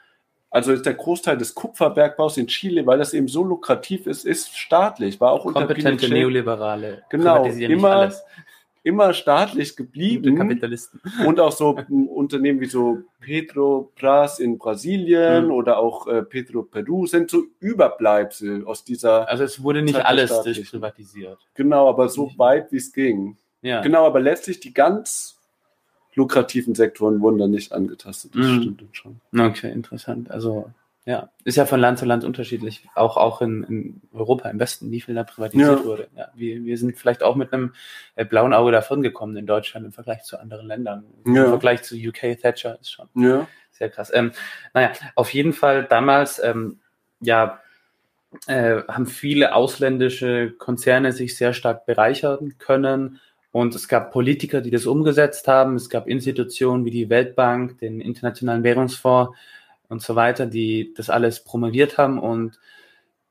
also 0.50 0.72
ist 0.72 0.86
der 0.86 0.94
Großteil 0.94 1.38
des 1.38 1.56
Kupferbergbaus 1.56 2.38
in 2.38 2.48
Chile, 2.48 2.86
weil 2.86 2.98
das 2.98 3.14
eben 3.14 3.28
so 3.28 3.44
lukrativ 3.44 4.08
ist, 4.08 4.26
ist 4.26 4.58
staatlich, 4.58 5.20
war 5.20 5.32
auch 5.32 5.44
Kompetente 5.44 5.74
unter 5.74 5.90
Pinochet. 5.90 6.10
Neoliberale. 6.10 7.04
Genau, 7.10 7.46
immer, 7.46 8.12
immer 8.88 9.14
staatlich 9.14 9.76
geblieben. 9.76 10.38
Kapitalisten. 10.38 11.02
Und 11.26 11.40
auch 11.40 11.52
so 11.52 11.78
Unternehmen 11.90 12.62
wie 12.62 12.68
so 12.68 13.00
Petrobras 13.20 14.40
in 14.40 14.58
Brasilien 14.58 15.46
mhm. 15.46 15.52
oder 15.52 15.78
auch 15.78 16.08
äh, 16.08 16.24
Petro 16.24 16.64
Peru 16.64 17.06
sind 17.06 17.30
so 17.30 17.44
Überbleibsel 17.60 18.66
aus 18.66 18.86
dieser. 18.86 19.28
Also 19.28 19.44
es 19.44 19.62
wurde 19.62 19.82
nicht 19.82 19.96
Zeit 19.96 20.06
alles 20.06 20.32
privatisiert. 20.72 21.38
Genau, 21.54 21.90
aber 21.90 22.08
so 22.08 22.26
nicht. 22.26 22.40
weit 22.40 22.72
wie 22.72 22.78
es 22.78 22.94
ging. 22.94 23.38
Ja. 23.62 23.82
Genau, 23.82 24.06
aber 24.06 24.22
letztlich 24.22 24.62
die 24.62 24.74
ganz 24.74 25.38
lukrativen 26.16 26.74
Sektoren 26.74 27.22
wurden 27.22 27.38
dann 27.38 27.52
nicht 27.52 27.74
angetastet. 27.74 28.32
Das 28.36 28.48
mhm. 28.48 28.62
stimmt 28.62 28.84
schon. 28.94 29.20
Okay, 29.38 29.72
interessant. 29.72 30.32
Also 30.32 30.72
Ja, 31.08 31.30
ist 31.46 31.56
ja 31.56 31.66
von 31.66 31.80
Land 31.80 32.00
zu 32.00 32.06
Land 32.06 32.26
unterschiedlich, 32.26 32.84
auch, 32.94 33.16
auch 33.16 33.42
in, 33.42 33.64
in 33.64 34.02
Europa, 34.12 34.50
im 34.50 34.60
Westen, 34.60 34.92
wie 34.92 35.00
viel 35.00 35.16
da 35.16 35.24
privatisiert 35.24 35.80
ja. 35.80 35.86
wurde. 35.86 36.10
Ja, 36.18 36.28
wir, 36.36 36.66
wir 36.66 36.78
sind 36.78 36.98
vielleicht 36.98 37.24
auch 37.24 37.38
mit 37.38 37.54
einem 37.54 37.72
äh, 38.18 38.26
blauen 38.26 38.54
Auge 38.54 38.74
davon 38.74 39.02
gekommen 39.02 39.38
in 39.38 39.46
Deutschland 39.46 39.86
im 39.86 39.94
Vergleich 39.94 40.24
zu 40.24 40.38
anderen 40.38 40.68
Ländern. 40.68 41.06
Ja. 41.26 41.46
Im 41.46 41.50
Vergleich 41.50 41.84
zu 41.84 41.96
UK 41.96 42.38
Thatcher 42.42 42.78
ist 42.82 42.92
schon 42.92 43.08
ja. 43.16 43.48
sehr 43.72 43.90
krass. 43.90 44.12
Ähm, 44.14 44.34
naja, 44.74 44.92
auf 45.16 45.34
jeden 45.34 45.54
Fall 45.54 45.86
damals, 45.86 46.44
ähm, 46.44 46.82
ja, 47.22 47.62
äh, 48.48 48.82
haben 48.90 49.06
viele 49.06 49.56
ausländische 49.56 50.52
Konzerne 50.58 51.14
sich 51.14 51.38
sehr 51.38 51.54
stark 51.54 51.86
bereichern 51.86 52.56
können. 52.58 53.22
Und 53.54 53.76
es 53.76 53.88
gab 53.88 54.12
Politiker, 54.12 54.60
die 54.60 54.72
das 54.72 54.86
umgesetzt 54.86 55.48
haben. 55.48 55.78
Es 55.78 55.90
gab 55.90 56.06
Institutionen 56.08 56.84
wie 56.84 56.92
die 56.92 57.10
Weltbank, 57.10 57.80
den 57.80 58.02
Internationalen 58.02 58.64
Währungsfonds, 58.64 59.38
und 59.90 60.02
so 60.02 60.16
weiter, 60.16 60.46
die 60.46 60.94
das 60.96 61.10
alles 61.10 61.44
promoviert 61.44 61.98
haben 61.98 62.20
und 62.20 62.60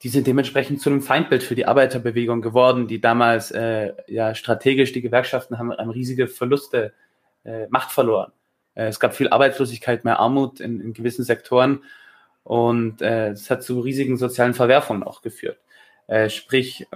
die 0.03 0.09
sind 0.09 0.27
dementsprechend 0.27 0.81
zu 0.81 0.91
einem 0.91 1.01
Feindbild 1.01 1.43
für 1.43 1.55
die 1.55 1.67
Arbeiterbewegung 1.67 2.43
geworden, 2.43 2.87
die 2.87 3.01
damals 3.01 3.51
äh, 3.51 3.93
ja 4.07 4.35
strategisch 4.35 4.93
die 4.93 5.03
Gewerkschaften 5.03 5.59
haben, 5.59 5.73
haben 5.73 5.91
riesige 5.91 6.29
Verluste, 6.29 6.93
äh, 7.45 7.67
Macht 7.71 7.93
verloren. 7.93 8.33
Äh, 8.75 8.89
es 8.89 9.01
gab 9.01 9.15
viel 9.15 9.29
Arbeitslosigkeit, 9.29 10.05
mehr 10.05 10.19
Armut 10.19 10.61
in, 10.61 10.81
in 10.81 10.93
gewissen 10.93 11.25
Sektoren 11.25 11.83
und 12.45 13.01
äh, 13.01 13.31
es 13.31 13.51
hat 13.51 13.63
zu 13.63 13.81
riesigen 13.81 14.17
sozialen 14.17 14.55
Verwerfungen 14.55 15.03
auch 15.03 15.23
geführt. 15.23 15.59
Äh, 16.07 16.29
sprich, 16.29 16.87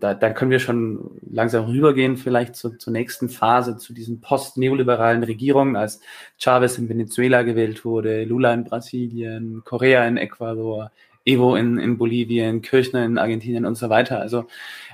da, 0.00 0.14
da 0.14 0.30
können 0.30 0.50
wir 0.50 0.58
schon 0.58 1.18
langsam 1.30 1.66
rübergehen, 1.66 2.16
vielleicht 2.16 2.56
zu, 2.56 2.76
zur 2.76 2.92
nächsten 2.92 3.28
Phase, 3.28 3.76
zu 3.76 3.92
diesen 3.92 4.20
post-neoliberalen 4.20 5.22
Regierungen, 5.22 5.76
als 5.76 6.00
Chavez 6.38 6.78
in 6.78 6.88
Venezuela 6.88 7.42
gewählt 7.42 7.84
wurde, 7.84 8.24
Lula 8.24 8.52
in 8.54 8.64
Brasilien, 8.64 9.62
Korea 9.64 10.06
in 10.06 10.16
Ecuador, 10.16 10.90
Evo 11.24 11.56
in, 11.56 11.78
in 11.78 11.98
Bolivien, 11.98 12.62
Kirchner 12.62 13.04
in 13.04 13.18
Argentinien 13.18 13.66
und 13.66 13.76
so 13.76 13.90
weiter. 13.90 14.20
Also 14.20 14.46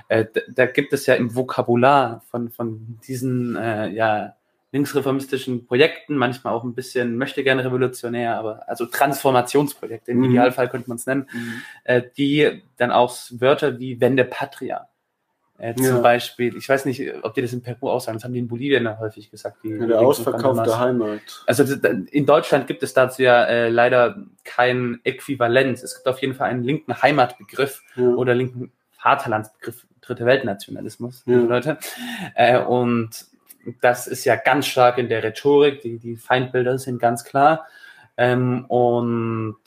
äh, 0.09 0.25
da, 0.31 0.41
da 0.53 0.65
gibt 0.65 0.93
es 0.93 1.05
ja 1.05 1.15
im 1.15 1.35
Vokabular 1.35 2.21
von, 2.29 2.49
von 2.49 2.99
diesen 3.07 3.55
äh, 3.55 3.89
ja, 3.89 4.35
linksreformistischen 4.75 5.65
Projekten, 5.65 6.17
manchmal 6.17 6.53
auch 6.53 6.65
ein 6.65 6.75
bisschen 6.75 7.17
möchte 7.17 7.43
gerne 7.43 7.63
revolutionär, 7.63 8.37
aber 8.37 8.67
also 8.67 8.85
Transformationsprojekte, 8.85 10.11
im 10.11 10.17
mhm. 10.17 10.25
Idealfall 10.25 10.67
könnte 10.67 10.89
man 10.89 10.97
es 10.97 11.05
nennen, 11.05 11.27
mhm. 11.33 11.61
äh, 11.85 12.01
die 12.17 12.61
dann 12.75 12.91
auch 12.91 13.15
Wörter 13.31 13.79
wie 13.79 14.01
Wende 14.01 14.25
Patria 14.25 14.89
äh, 15.57 15.73
zum 15.75 15.85
ja. 15.85 15.99
Beispiel, 16.01 16.57
ich 16.57 16.67
weiß 16.67 16.83
nicht, 16.83 17.01
ob 17.23 17.33
die 17.33 17.41
das 17.41 17.53
in 17.53 17.61
Peru 17.61 17.89
auch 17.89 18.01
sagen, 18.01 18.17
das 18.17 18.25
haben 18.25 18.33
die 18.33 18.39
in 18.39 18.49
Bolivien 18.49 18.99
häufig 18.99 19.31
gesagt. 19.31 19.63
Die, 19.63 19.69
ja, 19.69 19.85
der 19.85 19.99
ausverkaufte 19.99 20.77
Heimat. 20.77 21.21
Also 21.47 21.63
in 22.11 22.25
Deutschland 22.25 22.67
gibt 22.67 22.83
es 22.83 22.93
dazu 22.93 23.23
ja 23.23 23.45
äh, 23.45 23.69
leider 23.69 24.17
kein 24.43 24.99
Äquivalent. 25.05 25.81
Es 25.81 25.95
gibt 25.95 26.07
auf 26.07 26.19
jeden 26.19 26.33
Fall 26.33 26.49
einen 26.49 26.63
linken 26.63 27.01
Heimatbegriff 27.01 27.81
ja. 27.95 28.03
oder 28.09 28.35
linken 28.35 28.73
Vaterlandsbegriff, 28.91 29.87
Dritte 30.01 30.25
Weltnationalismus, 30.25 31.23
ja. 31.25 31.37
Leute. 31.37 31.77
Äh, 32.35 32.59
und 32.59 33.09
das 33.81 34.07
ist 34.07 34.25
ja 34.25 34.35
ganz 34.35 34.67
stark 34.67 34.97
in 34.97 35.09
der 35.09 35.23
Rhetorik, 35.23 35.81
die, 35.81 35.97
die 35.97 36.17
Feindbilder 36.17 36.77
sind 36.77 36.99
ganz 36.99 37.23
klar. 37.23 37.67
Ähm, 38.17 38.65
und 38.65 39.57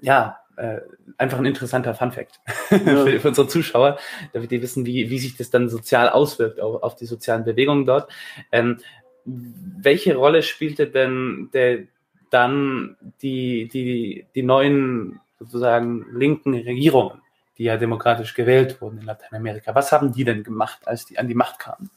ja, 0.00 0.38
äh, 0.56 0.80
einfach 1.18 1.38
ein 1.38 1.46
interessanter 1.46 1.94
Funfact 1.94 2.40
ja. 2.70 2.78
für, 2.78 3.20
für, 3.20 3.28
unsere 3.28 3.48
Zuschauer, 3.48 3.98
damit 4.32 4.50
die 4.50 4.62
wissen, 4.62 4.86
wie, 4.86 5.10
wie 5.10 5.18
sich 5.18 5.36
das 5.36 5.50
dann 5.50 5.68
sozial 5.68 6.08
auswirkt 6.08 6.60
auf, 6.60 6.82
auf 6.82 6.96
die 6.96 7.06
sozialen 7.06 7.44
Bewegungen 7.44 7.84
dort. 7.84 8.10
Ähm, 8.52 8.78
welche 9.24 10.16
Rolle 10.16 10.42
spielte 10.42 10.86
denn 10.86 11.50
der, 11.52 11.80
dann 12.30 12.96
die, 13.22 13.68
die, 13.68 14.26
die 14.34 14.42
neuen 14.42 15.20
sozusagen 15.38 16.06
linken 16.12 16.54
Regierungen, 16.54 17.20
die 17.58 17.64
ja 17.64 17.76
demokratisch 17.76 18.34
gewählt 18.34 18.80
wurden 18.80 18.98
in 19.00 19.06
Lateinamerika? 19.06 19.74
Was 19.74 19.92
haben 19.92 20.12
die 20.12 20.24
denn 20.24 20.44
gemacht, 20.44 20.86
als 20.86 21.06
die 21.06 21.18
an 21.18 21.28
die 21.28 21.34
Macht 21.34 21.58
kamen? 21.58 21.90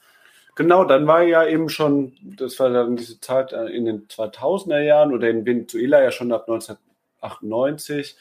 Genau, 0.60 0.84
dann 0.84 1.07
war 1.07 1.24
ja 1.24 1.47
eben 1.47 1.70
schon, 1.70 2.18
das 2.22 2.60
war 2.60 2.70
dann 2.70 2.97
diese 2.97 3.22
Zeit 3.22 3.53
äh, 3.53 3.68
in 3.68 3.86
den 3.86 4.10
2000er 4.10 4.82
Jahren 4.82 5.14
oder 5.14 5.30
in 5.30 5.45
Venezuela 5.45 6.03
ja 6.03 6.12
schon 6.12 6.34
ab 6.34 6.49
1998 6.49 8.18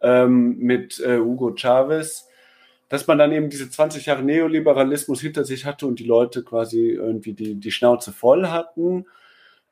ähm, 0.00 0.56
mit 0.58 1.00
äh, 1.00 1.18
Hugo 1.18 1.52
Chavez, 1.56 2.28
dass 2.88 3.08
man 3.08 3.18
dann 3.18 3.32
eben 3.32 3.50
diese 3.50 3.68
20 3.68 4.06
Jahre 4.06 4.22
Neoliberalismus 4.22 5.20
hinter 5.20 5.44
sich 5.44 5.64
hatte 5.64 5.88
und 5.88 5.98
die 5.98 6.04
Leute 6.04 6.44
quasi 6.44 6.90
irgendwie 6.90 7.32
die, 7.32 7.56
die 7.56 7.72
Schnauze 7.72 8.12
voll 8.12 8.46
hatten. 8.46 9.06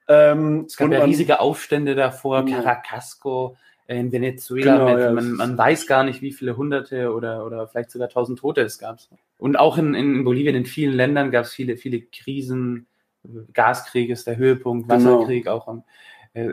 Ähm, 0.08 0.64
es 0.66 0.76
gab 0.76 0.90
ja 0.90 1.04
riesige 1.04 1.38
Aufstände 1.38 1.94
davor, 1.94 2.44
Caracasco, 2.44 3.56
in 3.98 4.12
Venezuela. 4.12 4.78
Genau, 4.78 4.98
ja, 4.98 5.12
man, 5.12 5.32
man 5.32 5.58
weiß 5.58 5.86
gar 5.86 6.04
nicht, 6.04 6.22
wie 6.22 6.32
viele 6.32 6.56
Hunderte 6.56 7.12
oder, 7.12 7.44
oder 7.46 7.66
vielleicht 7.68 7.90
sogar 7.90 8.08
tausend 8.08 8.38
Tote 8.38 8.60
es 8.62 8.78
gab. 8.78 8.98
Und 9.38 9.56
auch 9.56 9.78
in, 9.78 9.94
in 9.94 10.24
Bolivien, 10.24 10.54
in 10.54 10.66
vielen 10.66 10.94
Ländern 10.94 11.30
gab 11.30 11.44
es 11.44 11.52
viele, 11.52 11.76
viele 11.76 12.00
Krisen. 12.00 12.86
Gaskrieg 13.52 14.10
ist 14.10 14.26
der 14.26 14.36
Höhepunkt, 14.36 14.88
genau. 14.88 15.16
Wasserkrieg 15.16 15.44
genau. 15.44 15.56
auch. 15.56 15.68
Am, 15.68 15.84
äh, 16.34 16.52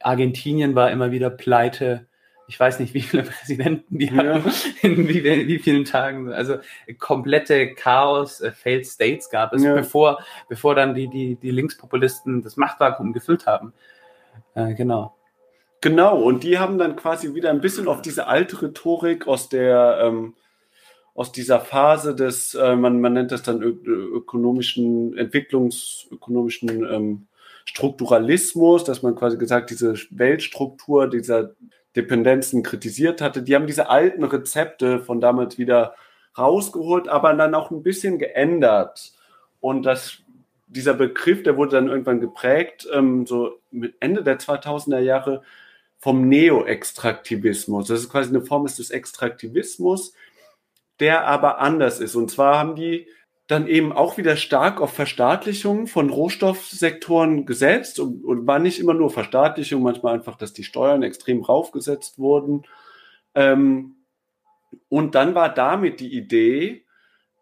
Argentinien 0.00 0.74
war 0.74 0.90
immer 0.90 1.10
wieder 1.10 1.30
pleite. 1.30 2.06
Ich 2.48 2.60
weiß 2.60 2.78
nicht, 2.78 2.94
wie 2.94 3.00
viele 3.00 3.22
Präsidenten 3.24 3.98
die 3.98 4.10
hatten, 4.10 4.46
ja. 4.46 4.52
in 4.82 5.08
wie, 5.08 5.24
wie, 5.24 5.58
vielen 5.58 5.84
Tagen. 5.84 6.32
Also 6.32 6.58
komplette 6.98 7.74
Chaos, 7.74 8.40
äh, 8.40 8.52
Failed 8.52 8.86
States 8.86 9.30
gab 9.30 9.52
es, 9.52 9.62
ja. 9.62 9.74
bevor, 9.74 10.22
bevor 10.48 10.74
dann 10.74 10.94
die, 10.94 11.08
die, 11.08 11.36
die 11.36 11.50
Linkspopulisten 11.50 12.42
das 12.42 12.56
Machtvakuum 12.56 13.12
gefüllt 13.12 13.46
haben. 13.46 13.72
Äh, 14.54 14.74
genau. 14.74 15.15
Genau, 15.80 16.20
und 16.20 16.42
die 16.42 16.58
haben 16.58 16.78
dann 16.78 16.96
quasi 16.96 17.34
wieder 17.34 17.50
ein 17.50 17.60
bisschen 17.60 17.86
auf 17.86 18.02
diese 18.02 18.26
alte 18.26 18.62
Rhetorik 18.62 19.26
aus 19.26 19.48
der 19.48 19.98
ähm, 20.02 20.34
aus 21.16 21.32
dieser 21.32 21.60
Phase 21.60 22.14
des, 22.14 22.54
äh, 22.54 22.76
man, 22.76 23.00
man 23.00 23.14
nennt 23.14 23.32
das 23.32 23.42
dann 23.42 23.62
ökonomischen, 23.62 25.16
entwicklungsökonomischen 25.16 26.84
ähm, 26.84 27.26
Strukturalismus, 27.64 28.84
dass 28.84 29.02
man 29.02 29.16
quasi 29.16 29.38
gesagt, 29.38 29.70
diese 29.70 29.94
Weltstruktur 30.10 31.08
dieser 31.08 31.52
Dependenzen 31.96 32.62
kritisiert 32.62 33.22
hatte. 33.22 33.42
Die 33.42 33.54
haben 33.54 33.66
diese 33.66 33.88
alten 33.88 34.24
Rezepte 34.24 35.00
von 35.00 35.20
damals 35.20 35.56
wieder 35.56 35.94
rausgeholt, 36.36 37.08
aber 37.08 37.32
dann 37.32 37.54
auch 37.54 37.70
ein 37.70 37.82
bisschen 37.82 38.18
geändert. 38.18 39.12
Und 39.60 39.84
das, 39.84 40.18
dieser 40.66 40.92
Begriff, 40.92 41.42
der 41.42 41.56
wurde 41.56 41.76
dann 41.76 41.88
irgendwann 41.88 42.20
geprägt, 42.20 42.86
ähm, 42.92 43.26
so 43.26 43.58
mit 43.70 43.94
Ende 44.00 44.22
der 44.22 44.38
2000er 44.38 44.98
Jahre 44.98 45.42
vom 46.06 46.28
Neo-Extraktivismus. 46.28 47.88
Das 47.88 47.98
ist 47.98 48.10
quasi 48.10 48.28
eine 48.28 48.40
Form 48.40 48.64
des 48.64 48.90
Extraktivismus, 48.90 50.12
der 51.00 51.26
aber 51.26 51.58
anders 51.58 51.98
ist. 51.98 52.14
Und 52.14 52.30
zwar 52.30 52.60
haben 52.60 52.76
die 52.76 53.08
dann 53.48 53.66
eben 53.66 53.92
auch 53.92 54.16
wieder 54.16 54.36
stark 54.36 54.80
auf 54.80 54.92
Verstaatlichung 54.92 55.88
von 55.88 56.08
Rohstoffsektoren 56.10 57.44
gesetzt 57.44 57.98
und, 57.98 58.24
und 58.24 58.46
war 58.46 58.60
nicht 58.60 58.78
immer 58.78 58.94
nur 58.94 59.10
Verstaatlichung, 59.10 59.82
manchmal 59.82 60.14
einfach, 60.14 60.36
dass 60.36 60.52
die 60.52 60.62
Steuern 60.62 61.02
extrem 61.02 61.42
raufgesetzt 61.42 62.20
wurden. 62.20 62.62
Ähm, 63.34 63.96
und 64.88 65.16
dann 65.16 65.34
war 65.34 65.52
damit 65.52 65.98
die 65.98 66.16
Idee, 66.16 66.84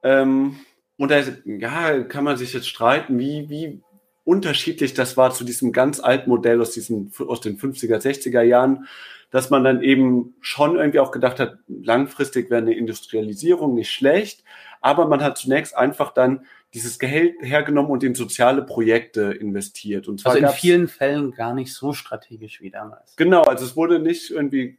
ähm, 0.02 0.58
und 0.96 1.10
da 1.10 1.20
ja, 1.44 2.02
kann 2.04 2.24
man 2.24 2.38
sich 2.38 2.54
jetzt 2.54 2.68
streiten, 2.68 3.18
wie, 3.18 3.50
wie 3.50 3.82
unterschiedlich 4.25 4.95
das 4.95 5.16
war 5.16 5.33
zu 5.33 5.45
diesem 5.45 5.72
ganz 5.72 6.01
alten 6.01 6.31
Modell 6.31 6.61
aus, 6.61 6.72
diesem, 6.72 7.11
aus 7.18 7.41
den 7.41 7.59
50er, 7.59 7.99
60er 7.99 8.43
Jahren, 8.43 8.87
dass 9.31 9.51
man 9.51 9.64
dann 9.64 9.83
eben 9.83 10.35
schon 10.41 10.77
irgendwie 10.77 11.01
auch 11.01 11.11
gedacht 11.11 11.41
hat, 11.41 11.59
langfristig 11.68 12.51
wäre 12.51 12.62
eine 12.62 12.75
Industrialisierung 12.75 13.75
nicht 13.75 13.91
schlecht, 13.91 14.45
aber 14.81 15.07
man 15.07 15.22
hat 15.22 15.39
zunächst 15.39 15.77
einfach 15.77 16.12
dann 16.12 16.47
dieses 16.72 16.99
Geld 16.99 17.37
hergenommen 17.41 17.91
und 17.91 18.03
in 18.03 18.14
soziale 18.14 18.62
Projekte 18.62 19.33
investiert. 19.33 20.09
Und 20.09 20.20
zwar 20.20 20.33
also 20.33 20.47
in 20.47 20.53
vielen 20.53 20.89
Fällen 20.89 21.33
gar 21.33 21.55
nicht 21.55 21.72
so 21.72 21.93
strategisch 21.93 22.61
wie 22.61 22.70
damals. 22.70 23.16
Genau, 23.16 23.43
also 23.43 23.64
es 23.64 23.77
wurde 23.77 24.01
nicht 24.01 24.31
irgendwie 24.31 24.79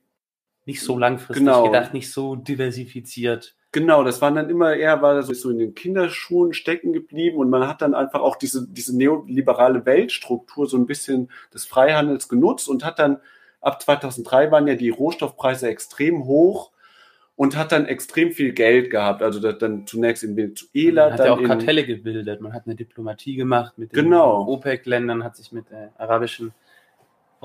nicht 0.66 0.82
so 0.82 0.98
langfristig 0.98 1.46
genau. 1.46 1.66
gedacht, 1.66 1.94
nicht 1.94 2.12
so 2.12 2.36
diversifiziert. 2.36 3.56
Genau, 3.76 4.06
das 4.06 4.22
waren 4.22 4.36
dann 4.36 4.50
immer 4.50 4.74
eher, 4.74 5.02
war 5.02 5.16
das 5.16 5.28
so 5.28 5.50
in 5.50 5.60
den 5.60 5.76
Kinderschuhen 5.76 6.54
stecken 6.54 6.94
geblieben 6.94 7.40
und 7.40 7.50
man 7.50 7.68
hat 7.68 7.82
dann 7.82 7.94
einfach 7.94 8.22
auch 8.22 8.38
diese, 8.38 8.66
diese 8.70 8.96
neoliberale 8.96 9.86
Weltstruktur 9.86 10.66
so 10.66 10.78
ein 10.78 10.86
bisschen 10.86 11.30
des 11.54 11.66
Freihandels 11.66 12.30
genutzt 12.30 12.70
und 12.70 12.86
hat 12.86 13.00
dann, 13.00 13.18
ab 13.60 13.82
2003 13.82 14.50
waren 14.50 14.66
ja 14.68 14.76
die 14.76 14.92
Rohstoffpreise 14.92 15.68
extrem 15.68 16.24
hoch 16.24 16.72
und 17.36 17.58
hat 17.58 17.74
dann 17.74 17.86
extrem 17.86 18.32
viel 18.32 18.54
Geld 18.54 18.92
gehabt. 18.92 19.22
Also 19.22 19.42
dann 19.52 19.86
zunächst 19.86 20.24
in 20.24 20.38
Venezuela. 20.38 21.04
Man 21.04 21.12
hat 21.12 21.20
dann 21.20 21.28
ja 21.28 21.34
auch 21.34 21.44
Kartelle 21.44 21.86
gebildet, 21.86 22.40
man 22.40 22.54
hat 22.54 22.68
eine 22.68 22.76
Diplomatie 22.76 23.36
gemacht 23.36 23.78
mit 23.78 23.92
den 23.92 24.06
genau. 24.06 24.48
OPEC-Ländern, 24.48 25.22
hat 25.22 25.36
sich 25.36 25.52
mit 25.52 25.70
der 25.70 25.92
arabischen 25.98 26.54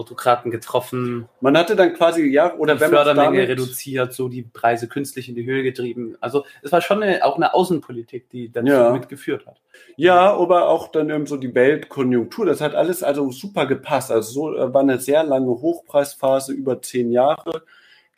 Autokraten 0.00 0.50
getroffen. 0.50 1.28
Man 1.40 1.56
hatte 1.56 1.76
dann 1.76 1.94
quasi, 1.94 2.26
ja, 2.26 2.54
oder 2.56 2.74
die 2.74 2.80
wenn 2.80 2.90
man 2.90 3.04
Fördermenge 3.04 3.46
reduziert, 3.46 4.12
so 4.12 4.28
die 4.28 4.42
Preise 4.42 4.88
künstlich 4.88 5.28
in 5.28 5.34
die 5.34 5.44
Höhe 5.44 5.62
getrieben. 5.62 6.16
Also 6.20 6.44
es 6.62 6.72
war 6.72 6.80
schon 6.80 7.02
eine, 7.02 7.24
auch 7.24 7.36
eine 7.36 7.54
Außenpolitik, 7.54 8.28
die 8.30 8.50
dazu 8.50 8.68
Ja. 8.68 8.92
mitgeführt 8.92 9.46
hat. 9.46 9.60
Ja, 9.96 10.34
aber 10.34 10.68
auch 10.68 10.88
dann 10.88 11.10
eben 11.10 11.26
so 11.26 11.36
die 11.36 11.54
Weltkonjunktur, 11.54 12.46
das 12.46 12.60
hat 12.60 12.74
alles 12.74 13.02
also 13.02 13.30
super 13.30 13.66
gepasst. 13.66 14.10
Also 14.10 14.32
so 14.32 14.56
äh, 14.56 14.74
war 14.74 14.82
eine 14.82 14.98
sehr 14.98 15.22
lange 15.22 15.50
Hochpreisphase, 15.50 16.52
über 16.52 16.82
zehn 16.82 17.12
Jahre 17.12 17.62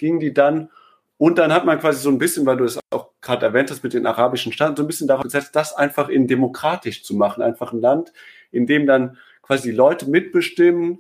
ging 0.03 0.19
die 0.21 0.35
dann. 0.35 0.69
Und 1.17 1.39
dann 1.39 1.53
hat 1.53 1.65
man 1.65 1.79
quasi 1.79 2.01
so 2.03 2.11
ein 2.11 2.19
bisschen, 2.19 2.45
weil 2.45 2.57
du 2.57 2.65
es 2.65 2.81
auch 2.91 3.11
gerade 3.21 3.47
erwähnt 3.47 3.71
hast 3.71 3.85
mit 3.85 3.95
den 3.95 4.07
arabischen 4.07 4.53
Staaten, 4.53 4.77
so 4.77 4.83
ein 4.83 4.89
bisschen 4.89 5.07
darauf 5.07 5.23
gesetzt, 5.23 5.55
das 5.55 5.73
einfach 5.73 6.09
in 6.09 6.27
demokratisch 6.27 7.05
zu 7.05 7.15
machen. 7.15 7.43
Einfach 7.43 7.73
ein 7.73 7.81
Land, 7.81 8.13
in 8.51 8.67
dem 8.67 8.87
dann 8.87 9.17
quasi 9.41 9.71
die 9.71 9.77
Leute 9.77 10.11
mitbestimmen. 10.11 10.99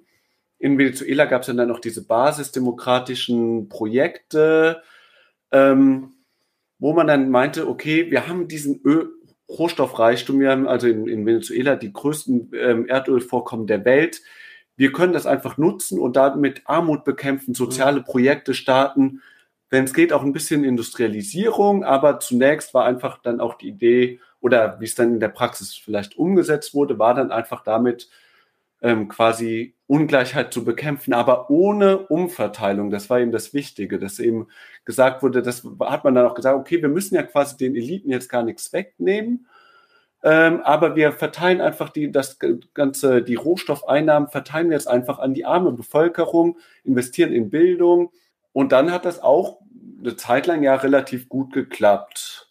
In 0.62 0.78
Venezuela 0.78 1.24
gab 1.24 1.40
es 1.40 1.48
dann 1.48 1.66
noch 1.66 1.80
diese 1.80 2.06
basisdemokratischen 2.06 3.68
Projekte, 3.68 4.80
ähm, 5.50 6.12
wo 6.78 6.92
man 6.92 7.08
dann 7.08 7.30
meinte, 7.30 7.66
okay, 7.66 8.12
wir 8.12 8.28
haben 8.28 8.46
diesen 8.46 8.80
Öl, 8.84 9.10
Rohstoffreichtum, 9.48 10.38
wir 10.38 10.52
haben 10.52 10.68
also 10.68 10.86
in, 10.86 11.08
in 11.08 11.26
Venezuela 11.26 11.74
die 11.74 11.92
größten 11.92 12.52
ähm, 12.54 12.86
Erdölvorkommen 12.86 13.66
der 13.66 13.84
Welt. 13.84 14.22
Wir 14.76 14.92
können 14.92 15.12
das 15.12 15.26
einfach 15.26 15.58
nutzen 15.58 15.98
und 15.98 16.14
damit 16.14 16.62
Armut 16.66 17.02
bekämpfen, 17.02 17.54
soziale 17.54 18.00
Projekte 18.00 18.54
starten. 18.54 19.20
Wenn 19.68 19.82
es 19.82 19.92
geht, 19.92 20.12
auch 20.12 20.22
ein 20.22 20.32
bisschen 20.32 20.62
Industrialisierung, 20.62 21.82
aber 21.82 22.20
zunächst 22.20 22.72
war 22.72 22.84
einfach 22.84 23.18
dann 23.20 23.40
auch 23.40 23.54
die 23.54 23.66
Idee, 23.66 24.20
oder 24.40 24.78
wie 24.78 24.84
es 24.84 24.94
dann 24.94 25.14
in 25.14 25.20
der 25.20 25.28
Praxis 25.28 25.74
vielleicht 25.74 26.16
umgesetzt 26.16 26.72
wurde, 26.72 27.00
war 27.00 27.14
dann 27.14 27.32
einfach 27.32 27.64
damit 27.64 28.08
ähm, 28.80 29.08
quasi 29.08 29.74
Ungleichheit 29.93 30.55
zu 30.55 30.64
bekämpfen, 30.64 31.12
aber 31.12 31.51
ohne 31.51 31.99
Umverteilung. 31.99 32.90
Das 32.90 33.11
war 33.11 33.20
eben 33.20 33.30
das 33.30 33.53
Wichtige, 33.53 33.99
dass 33.99 34.18
eben 34.18 34.49
gesagt 34.86 35.22
wurde, 35.22 35.43
das 35.43 35.64
hat 35.80 36.05
man 36.05 36.14
dann 36.14 36.24
auch 36.24 36.34
gesagt, 36.34 36.59
okay, 36.59 36.80
wir 36.80 36.88
müssen 36.88 37.14
ja 37.14 37.22
quasi 37.22 37.59
den 37.59 37.76
Eliten 37.76 38.09
jetzt 38.09 38.30
gar 38.30 38.43
nichts 38.43 38.72
wegnehmen, 38.72 39.47
ähm, 40.22 40.62
aber 40.62 40.97
wir 40.97 41.12
verteilen 41.12 41.61
einfach 41.61 41.90
die, 41.90 42.11
das 42.11 42.38
ganze, 42.72 43.20
die 43.20 43.34
Rohstoffeinnahmen 43.34 44.30
verteilen 44.30 44.70
wir 44.70 44.78
jetzt 44.78 44.88
einfach 44.88 45.18
an 45.18 45.34
die 45.34 45.45
arme 45.45 45.72
Bevölkerung, 45.72 46.57
investieren 46.84 47.34
in 47.34 47.51
Bildung 47.51 48.12
und 48.55 48.72
dann 48.72 48.93
hat 48.93 49.05
das 49.05 49.22
auch 49.22 49.59
eine 50.01 50.16
Zeit 50.16 50.47
lang 50.47 50.62
ja 50.62 50.74
relativ 50.74 51.28
gut 51.28 51.53
geklappt. 51.53 52.51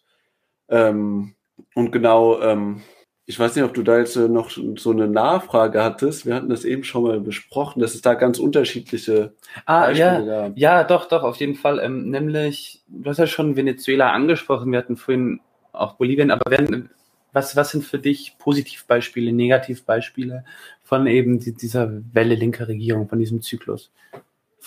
Ähm, 0.68 1.34
und 1.74 1.90
genau, 1.90 2.40
ähm, 2.40 2.82
ich 3.24 3.38
weiß 3.38 3.54
nicht, 3.54 3.64
ob 3.64 3.72
du 3.72 3.82
da 3.82 3.98
jetzt 3.98 4.16
äh, 4.16 4.28
noch 4.28 4.50
so 4.50 4.90
eine 4.90 5.06
Nachfrage 5.06 5.82
hattest. 5.82 6.26
Wir 6.26 6.34
hatten 6.34 6.48
das 6.48 6.64
eben 6.64 6.82
schon 6.82 7.04
mal 7.04 7.20
besprochen, 7.20 7.80
dass 7.80 7.94
es 7.94 8.02
da 8.02 8.14
ganz 8.14 8.38
unterschiedliche 8.38 9.34
Ah, 9.64 9.90
ja. 9.90 10.10
Beispiele 10.14 10.26
gab. 10.26 10.58
Ja, 10.58 10.84
doch, 10.84 11.06
doch, 11.06 11.22
auf 11.22 11.36
jeden 11.36 11.54
Fall. 11.54 11.78
Ähm, 11.78 12.10
nämlich, 12.10 12.82
du 12.88 13.08
hast 13.08 13.18
ja 13.18 13.26
schon 13.26 13.56
Venezuela 13.56 14.10
angesprochen, 14.10 14.72
wir 14.72 14.78
hatten 14.78 14.96
vorhin 14.96 15.40
auch 15.72 15.94
Bolivien, 15.94 16.30
aber 16.30 16.50
wenn, 16.50 16.90
was, 17.32 17.54
was 17.54 17.70
sind 17.70 17.84
für 17.84 17.98
dich 17.98 18.36
Positivbeispiele, 18.38 19.32
Negativbeispiele 19.32 20.44
von 20.82 21.06
eben 21.06 21.38
die, 21.38 21.54
dieser 21.54 21.90
Welle 22.12 22.34
linker 22.34 22.68
Regierung, 22.68 23.08
von 23.08 23.20
diesem 23.20 23.40
Zyklus? 23.40 23.90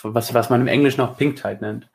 Was, 0.02 0.34
was 0.34 0.50
man 0.50 0.62
im 0.62 0.68
Englischen 0.68 1.02
auch 1.02 1.18
Pink 1.18 1.36
Tide 1.36 1.60
nennt. 1.62 1.90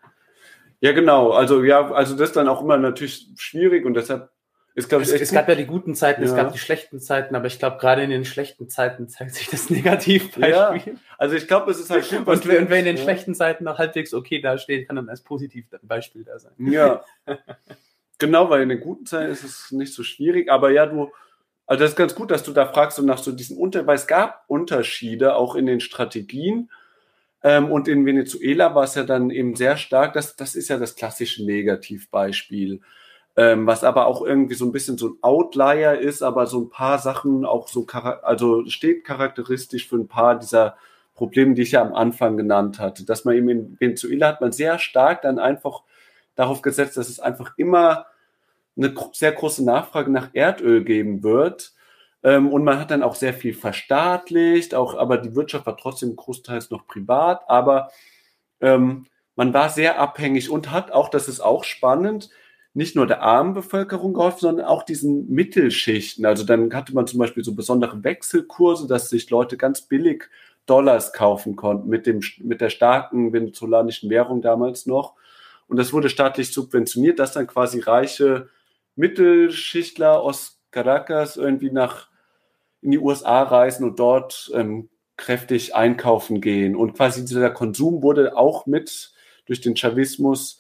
Ja, 0.80 0.92
genau. 0.92 1.32
Also 1.32 1.62
ja, 1.62 1.90
also 1.90 2.16
das 2.16 2.30
ist 2.30 2.36
dann 2.36 2.48
auch 2.48 2.62
immer 2.62 2.78
natürlich 2.78 3.28
schwierig 3.36 3.84
und 3.84 3.94
deshalb 3.94 4.30
ist, 4.75 4.89
glaube 4.89 5.03
ich, 5.05 5.11
Es, 5.12 5.21
es 5.21 5.33
gab 5.33 5.49
ja 5.49 5.55
die 5.55 5.66
guten 5.66 5.95
Zeiten, 5.95 6.23
es 6.23 6.31
Ja. 6.31 6.37
gab 6.37 6.53
die 6.53 6.59
schlechten 6.59 7.01
Zeiten, 7.01 7.35
aber 7.35 7.47
ich 7.47 7.59
glaube, 7.59 7.79
gerade 7.79 8.03
in 8.03 8.11
den 8.11 8.25
schlechten 8.25 8.68
Zeiten 8.68 9.09
zeigt 9.09 9.35
sich 9.35 9.49
das 9.49 9.68
Negativbeispiel. 9.71 10.49
Ja, 10.49 10.75
also 11.18 11.35
ich 11.37 11.47
glaube, 11.49 11.71
es 11.71 11.81
ist 11.81 11.91
halt 11.91 12.09
gut, 12.09 12.27
Und, 12.27 12.47
wer- 12.47 12.59
in 12.61 12.68
den 12.85 12.97
ja. 12.97 13.03
schlechten 13.03 13.35
Zeiten 13.35 13.64
noch 13.64 13.79
halbwegs 13.79 14.14
okay 14.14 14.41
dasteht, 14.41 14.87
kann 14.87 14.97
dann 14.97 15.09
als 15.09 15.23
Positivbeispiel 15.23 16.25
da 16.25 16.39
sein. 16.39 16.53
Ja. 16.59 17.03
genau, 18.18 18.49
weil 18.51 18.62
in 18.62 18.68
den 18.68 18.81
guten 18.81 19.07
Zeiten 19.07 19.31
ist 19.33 19.45
es 19.45 19.71
nicht 19.73 19.93
so 19.93 20.03
schwierig, 20.03 20.51
aber 20.51 20.71
ja, 20.71 20.87
du, 20.87 21.11
also 21.66 21.83
das 21.83 21.91
ist 21.93 21.97
ganz 21.97 22.14
gut, 22.14 22.31
dass 22.31 22.43
du 22.43 22.53
da 22.53 22.66
fragst 22.66 22.99
und 22.99 23.07
nach 23.07 23.18
so 23.18 23.33
diesen 23.33 23.57
Unter, 23.57 23.87
weil 23.87 23.97
es 23.97 24.07
gab 24.07 24.45
Unterschiede 24.49 25.35
auch 25.37 25.55
in 25.57 25.66
den 25.66 25.81
Strategien. 25.81 26.71
Ähm, 27.43 27.71
und 27.73 27.89
in 27.89 28.05
Venezuela 28.05 28.75
war 28.75 28.85
es 28.85 28.95
ja 28.97 29.03
dann 29.05 29.31
eben 29.31 29.57
sehr 29.57 29.77
stark, 29.79 30.12
das, 30.12 30.37
das 30.37 30.55
ist 30.55 30.68
ja 30.68 30.77
das 30.79 30.95
klassische 30.95 31.45
Negativbeispiel. 31.45 32.81
Ähm, 33.41 33.66
was 33.66 33.84
aber 33.84 34.07
auch 34.07 34.20
irgendwie 34.20 34.55
so 34.55 34.66
ein 34.66 34.72
bisschen 34.72 34.99
so 34.99 35.09
ein 35.09 35.16
Outlier 35.22 35.99
ist, 35.99 36.20
aber 36.20 36.47
so 36.47 36.61
ein 36.61 36.68
paar 36.68 36.99
Sachen 36.99 37.47
auch 37.47 37.68
so, 37.68 37.86
also 38.20 38.66
steht 38.66 39.03
charakteristisch 39.03 39.88
für 39.88 39.97
ein 39.97 40.09
paar 40.09 40.38
dieser 40.38 40.76
Probleme, 41.14 41.55
die 41.55 41.62
ich 41.62 41.72
ja 41.72 41.80
am 41.80 41.95
Anfang 41.95 42.36
genannt 42.36 42.78
hatte. 42.78 43.07
Dass 43.07 43.24
man 43.24 43.34
eben 43.34 43.49
in 43.49 43.80
Venezuela 43.80 44.28
hat 44.28 44.43
man 44.43 44.53
sehr 44.53 44.78
stark 44.78 45.22
dann 45.22 45.38
einfach 45.38 45.84
darauf 46.34 46.61
gesetzt, 46.61 46.99
dass 46.99 47.09
es 47.09 47.18
einfach 47.18 47.55
immer 47.57 48.05
eine 48.76 48.95
sehr 49.14 49.32
große 49.32 49.64
Nachfrage 49.64 50.11
nach 50.11 50.28
Erdöl 50.34 50.84
geben 50.84 51.22
wird. 51.22 51.72
Ähm, 52.22 52.53
und 52.53 52.62
man 52.62 52.78
hat 52.78 52.91
dann 52.91 53.03
auch 53.03 53.14
sehr 53.14 53.32
viel 53.32 53.55
verstaatlicht, 53.55 54.74
auch, 54.74 54.99
aber 54.99 55.16
die 55.16 55.34
Wirtschaft 55.34 55.64
war 55.64 55.78
trotzdem 55.78 56.14
großteils 56.14 56.70
noch 56.70 56.86
privat, 56.86 57.49
aber 57.49 57.91
ähm, 58.61 59.07
man 59.34 59.55
war 59.55 59.70
sehr 59.70 59.99
abhängig 59.99 60.51
und 60.51 60.70
hat 60.70 60.93
auch, 60.93 61.09
das 61.09 61.26
ist 61.26 61.41
auch 61.41 61.64
spannend, 61.64 62.28
nicht 62.73 62.95
nur 62.95 63.07
der 63.07 63.23
armen 63.23 63.55
Bevölkerung 63.55 64.14
geholfen, 64.14 64.41
sondern 64.41 64.66
auch 64.66 64.85
diesen 64.85 65.29
Mittelschichten. 65.29 66.25
Also 66.25 66.45
dann 66.45 66.73
hatte 66.73 66.95
man 66.95 67.07
zum 67.07 67.18
Beispiel 67.18 67.45
so 67.45 67.55
besondere 67.55 68.05
Wechselkurse, 68.05 68.87
dass 68.87 69.11
sich 69.11 69.29
Leute 69.31 69.57
ganz 69.57 69.83
billig 69.83 70.29
Dollars 70.66 71.12
kaufen 71.12 71.57
konnten 71.57 71.89
mit, 71.89 72.07
dem, 72.07 72.21
mit 72.39 72.61
der 72.61 72.71
starken 72.71 73.33
venezolanischen 73.33 74.09
Währung 74.09 74.41
damals 74.41 74.87
noch. 74.87 75.14
Und 75.66 75.79
das 75.79 75.93
wurde 75.93 76.09
staatlich 76.09 76.53
subventioniert, 76.53 77.18
dass 77.18 77.33
dann 77.33 77.47
quasi 77.47 77.81
reiche 77.81 78.49
Mittelschichtler 78.95 80.21
aus 80.21 80.61
Caracas 80.71 81.37
irgendwie 81.37 81.71
nach 81.71 82.09
in 82.83 82.93
die 82.93 82.99
USA 82.99 83.43
reisen 83.43 83.85
und 83.85 83.99
dort 83.99 84.51
ähm, 84.55 84.89
kräftig 85.16 85.75
einkaufen 85.75 86.41
gehen. 86.41 86.77
Und 86.77 86.95
quasi 86.95 87.25
dieser 87.25 87.51
Konsum 87.51 88.03
wurde 88.03 88.37
auch 88.37 88.66
mit 88.66 89.12
durch 89.47 89.61
den 89.61 89.77
Chavismus 89.77 90.59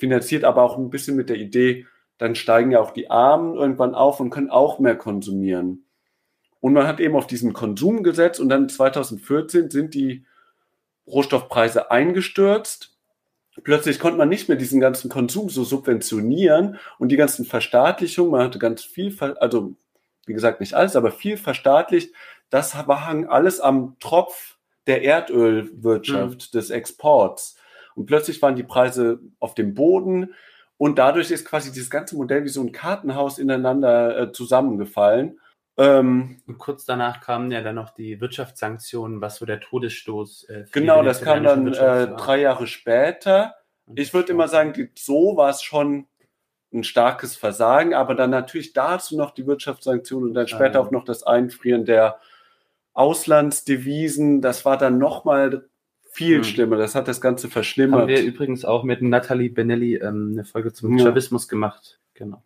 finanziert, 0.00 0.44
aber 0.44 0.62
auch 0.62 0.76
ein 0.76 0.90
bisschen 0.90 1.16
mit 1.16 1.28
der 1.28 1.36
Idee, 1.36 1.86
dann 2.18 2.34
steigen 2.34 2.72
ja 2.72 2.80
auch 2.80 2.90
die 2.90 3.10
Armen 3.10 3.54
irgendwann 3.54 3.94
auf 3.94 4.20
und 4.20 4.30
können 4.30 4.50
auch 4.50 4.78
mehr 4.78 4.96
konsumieren. 4.96 5.86
Und 6.60 6.72
man 6.72 6.86
hat 6.86 7.00
eben 7.00 7.16
auf 7.16 7.26
diesen 7.26 7.52
Konsum 7.52 8.02
gesetzt 8.02 8.40
und 8.40 8.48
dann 8.48 8.68
2014 8.68 9.70
sind 9.70 9.94
die 9.94 10.26
Rohstoffpreise 11.06 11.90
eingestürzt. 11.90 12.96
Plötzlich 13.62 13.98
konnte 13.98 14.18
man 14.18 14.28
nicht 14.28 14.48
mehr 14.48 14.58
diesen 14.58 14.80
ganzen 14.80 15.10
Konsum 15.10 15.48
so 15.48 15.64
subventionieren 15.64 16.78
und 16.98 17.08
die 17.08 17.16
ganzen 17.16 17.44
Verstaatlichungen, 17.44 18.32
man 18.32 18.42
hatte 18.42 18.58
ganz 18.58 18.82
viel, 18.82 19.16
also 19.40 19.74
wie 20.26 20.34
gesagt 20.34 20.60
nicht 20.60 20.74
alles, 20.74 20.96
aber 20.96 21.10
viel 21.10 21.36
verstaatlicht, 21.36 22.14
das 22.50 22.74
war 22.86 23.06
hang 23.06 23.26
alles 23.26 23.60
am 23.60 23.96
Tropf 24.00 24.56
der 24.86 25.02
Erdölwirtschaft, 25.02 26.54
des 26.54 26.70
Exports. 26.70 27.56
Und 28.00 28.06
plötzlich 28.06 28.40
waren 28.40 28.56
die 28.56 28.62
Preise 28.62 29.20
auf 29.38 29.54
dem 29.54 29.74
Boden 29.74 30.34
und 30.78 30.98
dadurch 30.98 31.30
ist 31.30 31.44
quasi 31.44 31.70
dieses 31.70 31.90
ganze 31.90 32.16
Modell 32.16 32.44
wie 32.44 32.48
so 32.48 32.62
ein 32.62 32.72
Kartenhaus 32.72 33.38
ineinander 33.38 34.18
äh, 34.18 34.32
zusammengefallen. 34.32 35.38
Ähm, 35.76 36.40
Und 36.46 36.58
kurz 36.58 36.86
danach 36.86 37.20
kamen 37.20 37.50
ja 37.50 37.60
dann 37.60 37.74
noch 37.74 37.90
die 37.90 38.20
Wirtschaftssanktionen, 38.20 39.20
was 39.20 39.36
so 39.36 39.44
der 39.44 39.60
Todesstoß. 39.60 40.44
Äh, 40.48 40.64
genau, 40.72 41.02
das 41.02 41.20
kam 41.20 41.44
dann 41.44 41.66
äh, 41.68 42.08
drei 42.16 42.40
Jahre 42.40 42.66
später. 42.66 43.54
Und 43.84 43.98
Ich 43.98 44.14
würde 44.14 44.32
immer 44.32 44.48
sagen, 44.48 44.72
die, 44.72 44.90
so 44.96 45.36
war 45.36 45.50
es 45.50 45.62
schon 45.62 46.06
ein 46.72 46.84
starkes 46.84 47.36
Versagen, 47.36 47.92
aber 47.92 48.14
dann 48.14 48.30
natürlich 48.30 48.72
dazu 48.72 49.16
noch 49.16 49.32
die 49.32 49.46
Wirtschaftssanktionen 49.46 50.28
und 50.28 50.34
dann 50.34 50.48
später 50.48 50.74
Ja. 50.74 50.80
auch 50.80 50.90
noch 50.90 51.04
das 51.04 51.22
Einfrieren 51.22 51.84
der 51.84 52.18
Auslandsdevisen. 52.94 54.40
Das 54.40 54.64
war 54.64 54.76
dann 54.76 54.98
nochmal 54.98 55.68
viel 56.12 56.38
Hm. 56.38 56.44
schlimmer. 56.44 56.76
Das 56.76 56.94
hat 56.94 57.08
das 57.08 57.20
Ganze 57.20 57.46
haben 57.46 57.52
verschlimmert. 57.52 58.08
wir 58.08 58.22
übrigens 58.22 58.64
auch 58.64 58.82
mit 58.84 59.02
Nathalie 59.02 59.50
Benelli 59.50 59.96
ähm, 59.96 60.30
eine 60.32 60.44
Folge 60.44 60.72
zum 60.72 60.96
Ja. 60.98 61.04
Chavismus 61.06 61.48
gemacht. 61.48 61.98
Genau. 62.14 62.42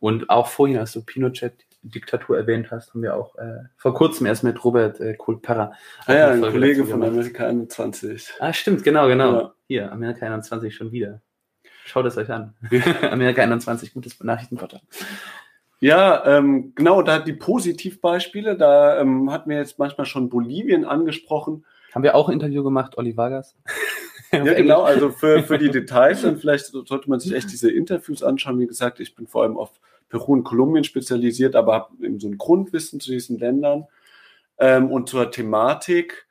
Und 0.00 0.30
auch 0.30 0.46
vorhin, 0.46 0.78
als 0.78 0.92
du 0.92 1.02
Pinochet-Diktatur 1.02 2.36
erwähnt 2.38 2.70
hast, 2.70 2.94
haben 2.94 3.02
wir 3.02 3.16
auch 3.16 3.36
äh, 3.36 3.64
vor 3.76 3.94
kurzem 3.94 4.26
erst 4.26 4.44
mit 4.44 4.62
Robert 4.64 5.00
äh, 5.00 5.14
Kulperra. 5.14 5.72
Ah 6.06 6.14
ja, 6.14 6.28
ein 6.28 6.40
Kollege 6.40 6.84
von 6.84 7.00
gemacht. 7.00 7.10
Amerika 7.10 7.46
21. 7.46 8.34
Ah, 8.38 8.52
stimmt, 8.52 8.84
genau, 8.84 9.08
genau. 9.08 9.32
Ja. 9.32 9.54
Hier, 9.66 9.92
Amerika 9.92 10.24
21 10.26 10.74
schon 10.74 10.92
wieder. 10.92 11.20
Schaut 11.84 12.06
es 12.06 12.16
euch 12.16 12.30
an. 12.30 12.54
Amerika 13.10 13.42
21, 13.42 13.92
gutes 13.94 14.22
Nachrichtenportal. 14.22 14.80
Ja, 15.80 16.24
ähm, 16.26 16.72
genau, 16.74 17.02
da 17.02 17.18
die 17.18 17.32
Positivbeispiele, 17.32 18.56
da 18.56 19.00
ähm, 19.00 19.30
hatten 19.32 19.50
wir 19.50 19.58
jetzt 19.58 19.78
manchmal 19.78 20.06
schon 20.06 20.28
Bolivien 20.28 20.84
angesprochen. 20.84 21.64
Haben 21.94 22.02
wir 22.02 22.14
auch 22.14 22.28
ein 22.28 22.34
Interview 22.34 22.62
gemacht, 22.62 22.98
Olli 22.98 23.16
Vargas? 23.16 23.56
Ja, 24.30 24.44
genau, 24.44 24.82
also 24.82 25.10
für, 25.10 25.42
für 25.42 25.56
die 25.56 25.70
Details, 25.70 26.20
dann 26.20 26.36
vielleicht 26.36 26.66
sollte 26.66 27.08
man 27.08 27.18
sich 27.18 27.32
echt 27.32 27.50
diese 27.50 27.70
Interviews 27.70 28.22
anschauen. 28.22 28.60
Wie 28.60 28.66
gesagt, 28.66 29.00
ich 29.00 29.14
bin 29.14 29.26
vor 29.26 29.42
allem 29.42 29.56
auf 29.56 29.80
Peru 30.10 30.34
und 30.34 30.44
Kolumbien 30.44 30.84
spezialisiert, 30.84 31.56
aber 31.56 31.72
habe 31.74 32.06
eben 32.06 32.20
so 32.20 32.28
ein 32.28 32.36
Grundwissen 32.36 33.00
zu 33.00 33.10
diesen 33.10 33.38
Ländern 33.38 33.86
ähm, 34.58 34.90
und 34.90 35.08
zur 35.08 35.30
Thematik. 35.30 36.26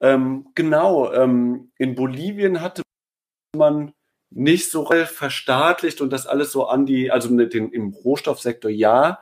Ähm, 0.00 0.46
genau, 0.54 1.12
ähm, 1.12 1.72
in 1.76 1.96
Bolivien 1.96 2.60
hatte 2.60 2.82
man 3.56 3.94
nicht 4.30 4.70
so 4.70 4.84
verstaatlicht 4.86 6.00
und 6.00 6.12
das 6.12 6.26
alles 6.26 6.52
so 6.52 6.66
an 6.66 6.86
die, 6.86 7.10
also 7.10 7.34
den, 7.46 7.70
im 7.70 7.90
Rohstoffsektor 7.90 8.70
ja, 8.70 9.20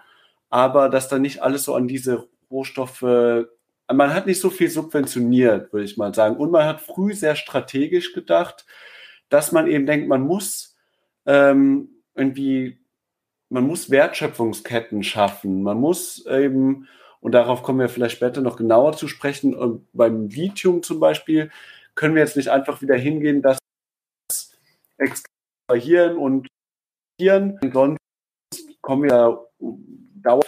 aber 0.49 0.89
dass 0.89 1.09
da 1.09 1.19
nicht 1.19 1.43
alles 1.43 1.65
so 1.65 1.75
an 1.75 1.87
diese 1.87 2.29
Rohstoffe, 2.51 3.47
man 3.91 4.15
hat 4.15 4.27
nicht 4.27 4.41
so 4.41 4.51
viel 4.51 4.71
subventioniert, 4.71 5.73
würde 5.73 5.85
ich 5.85 5.97
mal 5.97 6.15
sagen. 6.15 6.37
Und 6.37 6.51
man 6.51 6.65
hat 6.65 6.81
früh 6.81 7.15
sehr 7.15 7.37
strategisch 7.37 8.13
gedacht, 8.13 8.67
dass 9.29 9.53
man 9.53 9.67
eben 9.67 9.87
denkt, 9.87 10.09
man 10.09 10.23
muss 10.23 10.77
ähm, 11.27 11.89
irgendwie, 12.15 12.81
man 13.49 13.67
muss 13.67 13.91
Wertschöpfungsketten 13.91 15.03
schaffen, 15.03 15.63
man 15.63 15.79
muss 15.79 16.27
eben, 16.27 16.89
und 17.21 17.33
darauf 17.33 17.63
kommen 17.63 17.81
wir 17.81 17.89
vielleicht 17.89 18.17
später 18.17 18.41
noch 18.41 18.57
genauer 18.57 18.97
zu 18.97 19.09
sprechen, 19.09 19.55
und 19.55 19.87
beim 19.93 20.29
Lithium 20.29 20.83
zum 20.83 21.01
Beispiel, 21.01 21.51
können 21.95 22.15
wir 22.15 22.23
jetzt 22.23 22.37
nicht 22.37 22.49
einfach 22.49 22.83
wieder 22.83 22.97
hingehen, 22.97 23.43
dass 23.43 23.59
extrahieren 24.99 26.17
und 26.17 26.49
sonst 27.73 27.99
kommen 28.81 29.05
wir 29.05 29.47
Dauer 29.59 30.43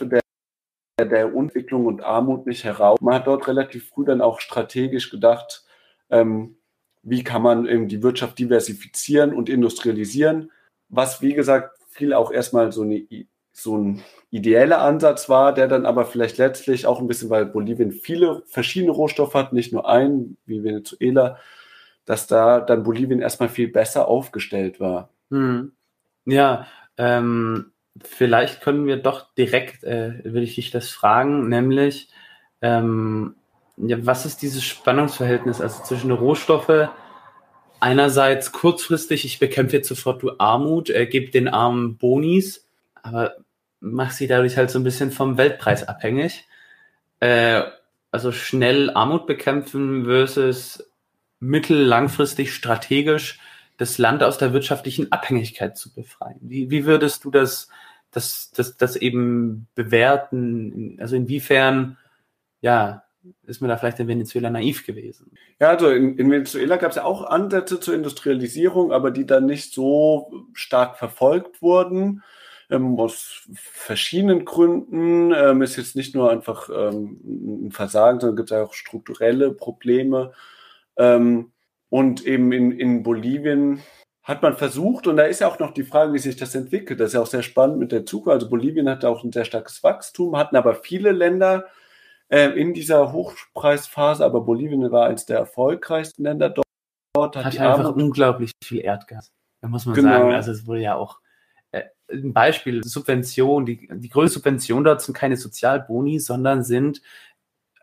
der, 0.98 1.34
Entwicklung 1.34 1.86
und 1.86 2.02
Armut 2.02 2.46
nicht 2.46 2.64
heraus. 2.64 3.00
Man 3.00 3.14
hat 3.14 3.26
dort 3.26 3.48
relativ 3.48 3.88
früh 3.88 4.04
dann 4.04 4.20
auch 4.20 4.40
strategisch 4.40 5.10
gedacht, 5.10 5.64
ähm, 6.10 6.56
wie 7.02 7.22
kann 7.22 7.42
man 7.42 7.66
eben 7.66 7.88
die 7.88 8.02
Wirtschaft 8.02 8.38
diversifizieren 8.38 9.34
und 9.34 9.48
industrialisieren, 9.48 10.50
was 10.88 11.20
wie 11.20 11.34
gesagt 11.34 11.78
viel 11.88 12.14
auch 12.14 12.30
erstmal 12.32 12.72
so, 12.72 12.82
eine, 12.82 13.06
so 13.52 13.76
ein 13.76 14.02
ideeller 14.30 14.80
Ansatz 14.80 15.28
war, 15.28 15.52
der 15.52 15.68
dann 15.68 15.86
aber 15.86 16.06
vielleicht 16.06 16.38
letztlich 16.38 16.86
auch 16.86 17.00
ein 17.00 17.06
bisschen, 17.06 17.30
weil 17.30 17.46
Bolivien 17.46 17.92
viele 17.92 18.42
verschiedene 18.46 18.92
Rohstoffe 18.92 19.34
hat, 19.34 19.52
nicht 19.52 19.72
nur 19.72 19.88
einen 19.88 20.38
wie 20.46 20.64
Venezuela, 20.64 21.38
dass 22.04 22.26
da 22.26 22.60
dann 22.60 22.82
Bolivien 22.82 23.20
erstmal 23.20 23.48
viel 23.48 23.68
besser 23.68 24.08
aufgestellt 24.08 24.80
war. 24.80 25.10
Hm. 25.30 25.72
Ja, 26.24 26.66
ähm, 26.96 27.72
vielleicht 28.02 28.60
können 28.60 28.86
wir 28.86 28.96
doch 28.96 29.32
direkt, 29.34 29.84
äh, 29.84 30.24
würde 30.24 30.42
ich 30.42 30.56
dich 30.56 30.70
das 30.70 30.90
fragen, 30.90 31.48
nämlich, 31.48 32.08
ähm, 32.62 33.36
ja, 33.76 34.04
was 34.04 34.26
ist 34.26 34.42
dieses 34.42 34.64
Spannungsverhältnis 34.64 35.60
also 35.60 35.82
zwischen 35.82 36.10
Rohstoffe, 36.10 36.88
einerseits 37.80 38.52
kurzfristig, 38.52 39.24
ich 39.24 39.38
bekämpfe 39.38 39.76
jetzt 39.76 39.88
sofort 39.88 40.22
du 40.22 40.32
Armut, 40.38 40.90
äh, 40.90 41.06
gebe 41.06 41.30
den 41.30 41.48
Armen 41.48 41.96
Bonis, 41.98 42.66
aber 43.02 43.34
mach 43.80 44.10
sie 44.10 44.26
dadurch 44.26 44.56
halt 44.56 44.70
so 44.70 44.78
ein 44.78 44.84
bisschen 44.84 45.10
vom 45.10 45.36
Weltpreis 45.36 45.86
abhängig. 45.86 46.46
Äh, 47.20 47.62
also 48.10 48.32
schnell 48.32 48.90
Armut 48.90 49.26
bekämpfen 49.26 50.04
versus 50.04 50.88
mittel-langfristig 51.40 52.54
strategisch 52.54 53.38
das 53.76 53.98
Land 53.98 54.22
aus 54.22 54.38
der 54.38 54.52
wirtschaftlichen 54.52 55.10
Abhängigkeit 55.12 55.76
zu 55.76 55.92
befreien. 55.92 56.38
Wie, 56.40 56.70
wie 56.70 56.86
würdest 56.86 57.24
du 57.24 57.30
das, 57.30 57.68
das, 58.10 58.50
das, 58.52 58.76
das 58.76 58.96
eben 58.96 59.66
bewerten? 59.74 60.96
Also 61.00 61.16
inwiefern, 61.16 61.98
ja, 62.60 63.04
ist 63.46 63.60
man 63.60 63.70
da 63.70 63.76
vielleicht 63.76 64.00
in 64.00 64.08
Venezuela 64.08 64.50
naiv 64.50 64.86
gewesen? 64.86 65.32
Ja, 65.58 65.70
also 65.70 65.90
in, 65.90 66.18
in 66.18 66.30
Venezuela 66.30 66.76
gab 66.76 66.90
es 66.90 66.96
ja 66.96 67.04
auch 67.04 67.24
Ansätze 67.24 67.80
zur 67.80 67.94
Industrialisierung, 67.94 68.92
aber 68.92 69.10
die 69.10 69.26
dann 69.26 69.46
nicht 69.46 69.72
so 69.72 70.46
stark 70.52 70.98
verfolgt 70.98 71.62
wurden. 71.62 72.22
Ähm, 72.70 72.98
aus 72.98 73.42
verschiedenen 73.54 74.44
Gründen 74.44 75.32
ähm, 75.32 75.62
ist 75.62 75.76
jetzt 75.76 75.96
nicht 75.96 76.14
nur 76.14 76.30
einfach 76.30 76.68
ähm, 76.70 77.66
ein 77.66 77.72
Versagen, 77.72 78.20
sondern 78.20 78.36
gibt 78.36 78.50
es 78.50 78.56
auch 78.56 78.74
strukturelle 78.74 79.52
Probleme. 79.52 80.32
Ähm, 80.96 81.52
und 81.94 82.26
eben 82.26 82.50
in, 82.50 82.72
in 82.72 83.04
Bolivien 83.04 83.80
hat 84.24 84.42
man 84.42 84.56
versucht, 84.56 85.06
und 85.06 85.16
da 85.16 85.26
ist 85.26 85.42
ja 85.42 85.46
auch 85.46 85.60
noch 85.60 85.70
die 85.70 85.84
Frage, 85.84 86.12
wie 86.12 86.18
sich 86.18 86.34
das 86.34 86.56
entwickelt. 86.56 86.98
Das 86.98 87.10
ist 87.10 87.14
ja 87.14 87.20
auch 87.20 87.28
sehr 87.28 87.44
spannend 87.44 87.78
mit 87.78 87.92
der 87.92 88.04
Zukunft. 88.04 88.34
Also 88.34 88.50
Bolivien 88.50 88.88
hat 88.88 89.04
auch 89.04 89.22
ein 89.22 89.30
sehr 89.30 89.44
starkes 89.44 89.84
Wachstum, 89.84 90.36
hatten 90.36 90.56
aber 90.56 90.74
viele 90.74 91.12
Länder 91.12 91.66
äh, 92.30 92.48
in 92.60 92.74
dieser 92.74 93.12
Hochpreisphase, 93.12 94.24
aber 94.24 94.40
Bolivien 94.40 94.90
war 94.90 95.06
eines 95.06 95.24
der 95.26 95.38
erfolgreichsten 95.38 96.24
Länder 96.24 96.50
dort. 96.50 96.66
hat, 97.16 97.36
hat 97.36 97.60
einfach 97.60 97.84
Armut 97.84 98.02
unglaublich 98.02 98.50
viel 98.64 98.80
Erdgas. 98.80 99.30
Da 99.60 99.68
muss 99.68 99.86
man 99.86 99.94
genau. 99.94 100.08
sagen, 100.08 100.32
also 100.32 100.50
es 100.50 100.66
wurde 100.66 100.80
ja 100.80 100.96
auch 100.96 101.20
äh, 101.70 101.84
ein 102.10 102.32
Beispiel, 102.32 102.82
Subvention, 102.82 103.66
die, 103.66 103.88
die 103.88 104.08
größte 104.08 104.40
Subvention 104.40 104.82
dort 104.82 105.00
sind 105.00 105.14
keine 105.14 105.36
Sozialboni, 105.36 106.18
sondern 106.18 106.64
sind 106.64 107.02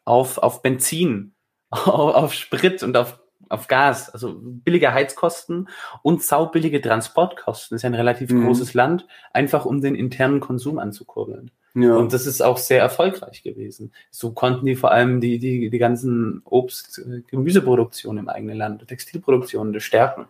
auf, 0.03 0.37
auf 0.37 0.61
Benzin, 0.61 1.33
auf, 1.69 2.13
auf 2.13 2.33
Sprit 2.33 2.83
und 2.83 2.97
auf 2.97 3.20
auf 3.51 3.67
Gas, 3.67 4.09
also 4.09 4.35
billige 4.41 4.93
Heizkosten 4.93 5.69
und 6.01 6.23
saubillige 6.23 6.81
Transportkosten. 6.81 7.75
Das 7.75 7.79
ist 7.79 7.83
ja 7.83 7.89
ein 7.89 7.95
relativ 7.95 8.31
mhm. 8.31 8.45
großes 8.45 8.73
Land, 8.73 9.07
einfach 9.33 9.65
um 9.65 9.81
den 9.81 9.95
internen 9.95 10.39
Konsum 10.39 10.79
anzukurbeln. 10.79 11.51
Ja. 11.73 11.95
Und 11.95 12.11
das 12.11 12.27
ist 12.27 12.41
auch 12.41 12.57
sehr 12.57 12.81
erfolgreich 12.81 13.43
gewesen. 13.43 13.93
So 14.09 14.31
konnten 14.31 14.65
die 14.65 14.75
vor 14.75 14.91
allem 14.91 15.21
die, 15.21 15.39
die, 15.39 15.69
die 15.69 15.77
ganzen 15.77 16.41
Obst-, 16.43 17.01
Gemüseproduktion 17.27 18.17
im 18.17 18.27
eigenen 18.27 18.57
Land, 18.57 18.87
Textilproduktion 18.87 19.79
stärken. 19.79 20.25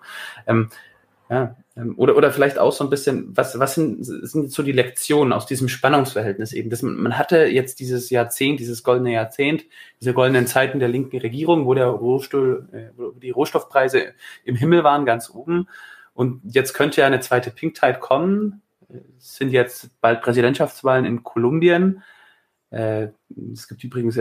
Ähm, 0.45 0.69
ja, 1.30 1.55
oder, 1.95 2.15
oder 2.17 2.32
vielleicht 2.32 2.59
auch 2.59 2.71
so 2.71 2.84
ein 2.84 2.89
bisschen, 2.89 3.36
was, 3.36 3.57
was 3.59 3.75
sind, 3.75 4.03
sind 4.03 4.51
so 4.51 4.63
die 4.63 4.71
Lektionen 4.71 5.34
aus 5.34 5.45
diesem 5.45 5.69
Spannungsverhältnis 5.69 6.53
eben? 6.53 6.69
Das, 6.69 6.82
man 6.82 7.17
hatte 7.17 7.45
jetzt 7.45 7.79
dieses 7.79 8.09
Jahrzehnt, 8.09 8.59
dieses 8.59 8.84
goldene 8.84 9.13
Jahrzehnt, 9.13 9.65
diese 9.99 10.13
goldenen 10.13 10.47
Zeiten 10.47 10.79
der 10.79 10.89
linken 10.89 11.17
Regierung, 11.19 11.65
wo 11.65 11.73
der 11.73 11.88
Rohstoff, 11.88 12.59
äh, 12.73 12.89
wo 12.95 13.11
die 13.11 13.29
Rohstoffpreise 13.29 14.13
im 14.43 14.55
Himmel 14.55 14.84
waren, 14.84 15.05
ganz 15.05 15.29
oben. 15.29 15.67
Und 16.13 16.41
jetzt 16.43 16.73
könnte 16.73 17.01
ja 17.01 17.07
eine 17.07 17.21
zweite 17.21 17.51
Pink 17.51 17.79
kommen. 17.99 18.61
Es 19.17 19.36
sind 19.36 19.51
jetzt 19.51 19.89
bald 20.01 20.21
Präsidentschaftswahlen 20.21 21.05
in 21.05 21.23
Kolumbien. 21.23 22.03
Äh, 22.69 23.09
es 23.53 23.67
gibt 23.67 23.84
übrigens, 23.84 24.19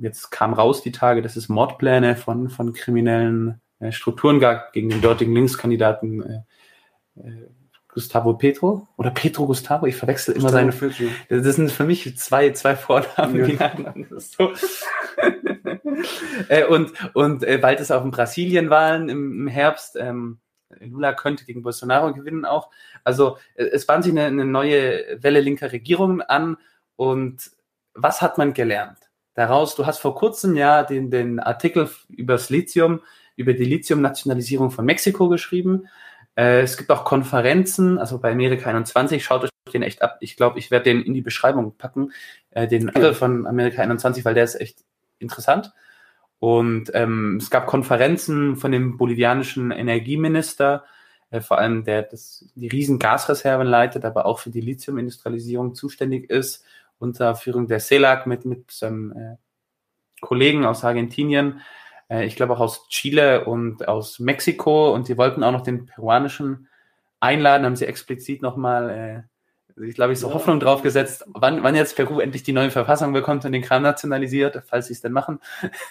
jetzt 0.00 0.30
kam 0.30 0.54
raus 0.54 0.82
die 0.82 0.92
Tage, 0.92 1.22
dass 1.22 1.36
es 1.36 1.48
Mordpläne 1.48 2.16
von, 2.16 2.48
von 2.48 2.72
kriminellen 2.72 3.60
äh, 3.78 3.92
Strukturen 3.92 4.40
gab 4.40 4.72
gegen 4.72 4.88
den 4.88 5.02
dortigen 5.02 5.34
Linkskandidaten 5.34 6.22
äh, 6.22 6.40
Gustavo 7.88 8.34
Petro 8.34 8.86
oder 8.98 9.10
Petro 9.10 9.46
Gustavo, 9.46 9.86
ich 9.86 9.96
verwechsel 9.96 10.36
immer 10.36 10.50
seine. 10.50 10.72
Petro. 10.72 11.04
Das 11.30 11.56
sind 11.56 11.72
für 11.72 11.84
mich 11.84 12.16
zwei, 12.18 12.50
zwei 12.50 12.76
Vornamen, 12.76 13.58
ja. 13.58 13.68
die 13.70 14.06
so. 14.18 14.52
äh, 16.48 16.66
und 16.66 16.92
und 17.14 17.42
äh, 17.42 17.56
bald 17.56 17.80
ist 17.80 17.90
auch 17.90 18.04
in 18.04 18.10
Brasilien 18.10 18.68
Wahlen 18.68 19.08
im, 19.08 19.32
im 19.40 19.48
Herbst. 19.48 19.96
Ähm, 19.98 20.40
Lula 20.80 21.14
könnte 21.14 21.44
gegen 21.44 21.62
Bolsonaro 21.62 22.12
gewinnen 22.12 22.44
auch. 22.44 22.70
Also 23.02 23.38
äh, 23.54 23.64
es 23.64 23.86
bahnt 23.86 24.04
sich 24.04 24.12
eine, 24.12 24.26
eine 24.26 24.44
neue 24.44 25.22
Welle 25.22 25.40
linker 25.40 25.72
Regierungen 25.72 26.20
an. 26.20 26.58
Und 26.96 27.50
was 27.94 28.20
hat 28.20 28.36
man 28.36 28.52
gelernt? 28.52 28.98
Daraus, 29.34 29.74
du 29.74 29.86
hast 29.86 30.00
vor 30.00 30.14
kurzem 30.14 30.54
ja 30.54 30.82
den, 30.82 31.10
den 31.10 31.40
Artikel 31.40 31.88
über 32.08 32.34
das 32.34 32.50
Lithium 32.50 33.00
über 33.36 33.52
die 33.52 33.64
Lithium-Nationalisierung 33.64 34.70
von 34.70 34.86
Mexiko 34.86 35.28
geschrieben. 35.28 35.88
Äh, 36.36 36.60
es 36.60 36.76
gibt 36.76 36.90
auch 36.90 37.04
Konferenzen, 37.04 37.98
also 37.98 38.18
bei 38.18 38.30
Amerika 38.30 38.70
21, 38.70 39.24
schaut 39.24 39.44
euch 39.44 39.50
den 39.72 39.82
echt 39.82 40.02
ab. 40.02 40.18
Ich 40.20 40.36
glaube, 40.36 40.58
ich 40.58 40.70
werde 40.70 40.84
den 40.84 41.02
in 41.02 41.14
die 41.14 41.22
Beschreibung 41.22 41.76
packen, 41.76 42.12
äh, 42.50 42.68
den 42.68 42.88
Artikel 42.88 43.14
von 43.14 43.46
Amerika 43.46 43.82
21, 43.82 44.24
weil 44.24 44.34
der 44.34 44.44
ist 44.44 44.60
echt 44.60 44.84
interessant. 45.18 45.72
Und 46.38 46.90
ähm, 46.94 47.38
es 47.40 47.50
gab 47.50 47.66
Konferenzen 47.66 48.56
von 48.56 48.70
dem 48.70 48.98
bolivianischen 48.98 49.70
Energieminister, 49.70 50.84
äh, 51.30 51.40
vor 51.40 51.58
allem 51.58 51.84
der 51.84 52.02
das, 52.02 52.44
die 52.54 52.68
riesen 52.68 52.98
Gasreserven 52.98 53.66
leitet, 53.66 54.04
aber 54.04 54.26
auch 54.26 54.38
für 54.38 54.50
die 54.50 54.60
Lithiumindustrialisierung 54.60 55.74
zuständig 55.74 56.30
ist, 56.30 56.64
unter 56.98 57.34
Führung 57.34 57.66
der 57.66 57.80
CELAC 57.80 58.26
mit, 58.26 58.44
mit 58.44 58.70
seinem 58.70 59.12
äh, 59.12 59.36
Kollegen 60.20 60.64
aus 60.66 60.84
Argentinien 60.84 61.60
äh, 62.08 62.24
ich 62.24 62.36
glaube 62.36 62.54
auch 62.54 62.60
aus 62.60 62.88
Chile 62.88 63.44
und 63.44 63.88
aus 63.88 64.18
Mexiko 64.18 64.92
und 64.94 65.08
die 65.08 65.16
wollten 65.16 65.42
auch 65.42 65.52
noch 65.52 65.62
den 65.62 65.86
peruanischen 65.86 66.68
einladen, 67.20 67.64
haben 67.64 67.76
sie 67.76 67.86
explizit 67.86 68.42
nochmal, 68.42 69.26
äh, 69.78 69.84
ich 69.84 69.94
glaube, 69.94 70.12
ich 70.12 70.20
so 70.20 70.28
ja. 70.28 70.34
Hoffnung 70.34 70.60
drauf 70.60 70.82
gesetzt, 70.82 71.24
wann, 71.28 71.62
wann 71.62 71.74
jetzt 71.74 71.96
Peru 71.96 72.20
endlich 72.20 72.42
die 72.42 72.52
neue 72.52 72.70
Verfassung 72.70 73.12
bekommt 73.12 73.44
und 73.44 73.52
den 73.52 73.62
Kram 73.62 73.82
nationalisiert, 73.82 74.62
falls 74.66 74.86
sie 74.86 74.94
es 74.94 75.02
denn 75.02 75.12
machen. 75.12 75.38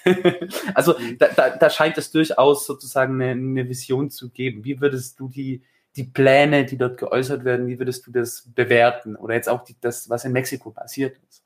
also 0.74 0.98
mhm. 0.98 1.18
da, 1.20 1.28
da, 1.36 1.50
da 1.52 1.70
scheint 1.70 1.98
es 1.98 2.12
durchaus 2.12 2.66
sozusagen 2.66 3.22
eine, 3.22 3.32
eine 3.32 3.70
Vision 3.70 4.10
zu 4.10 4.30
geben. 4.30 4.64
Wie 4.64 4.82
würdest 4.82 5.20
du 5.20 5.30
die, 5.30 5.62
die 5.96 6.06
Pläne, 6.06 6.66
die 6.66 6.78
dort 6.78 6.98
geäußert 6.98 7.46
werden, 7.46 7.68
wie 7.68 7.78
würdest 7.80 8.08
du 8.08 8.12
das 8.12 8.50
bewerten? 8.56 9.16
Oder 9.16 9.36
jetzt 9.36 9.50
auch 9.50 9.64
die, 9.64 9.76
das, 9.80 10.10
was 10.10 10.26
in 10.26 10.32
Mexiko 10.32 10.72
passiert 10.72 11.18
ist. 11.30 11.44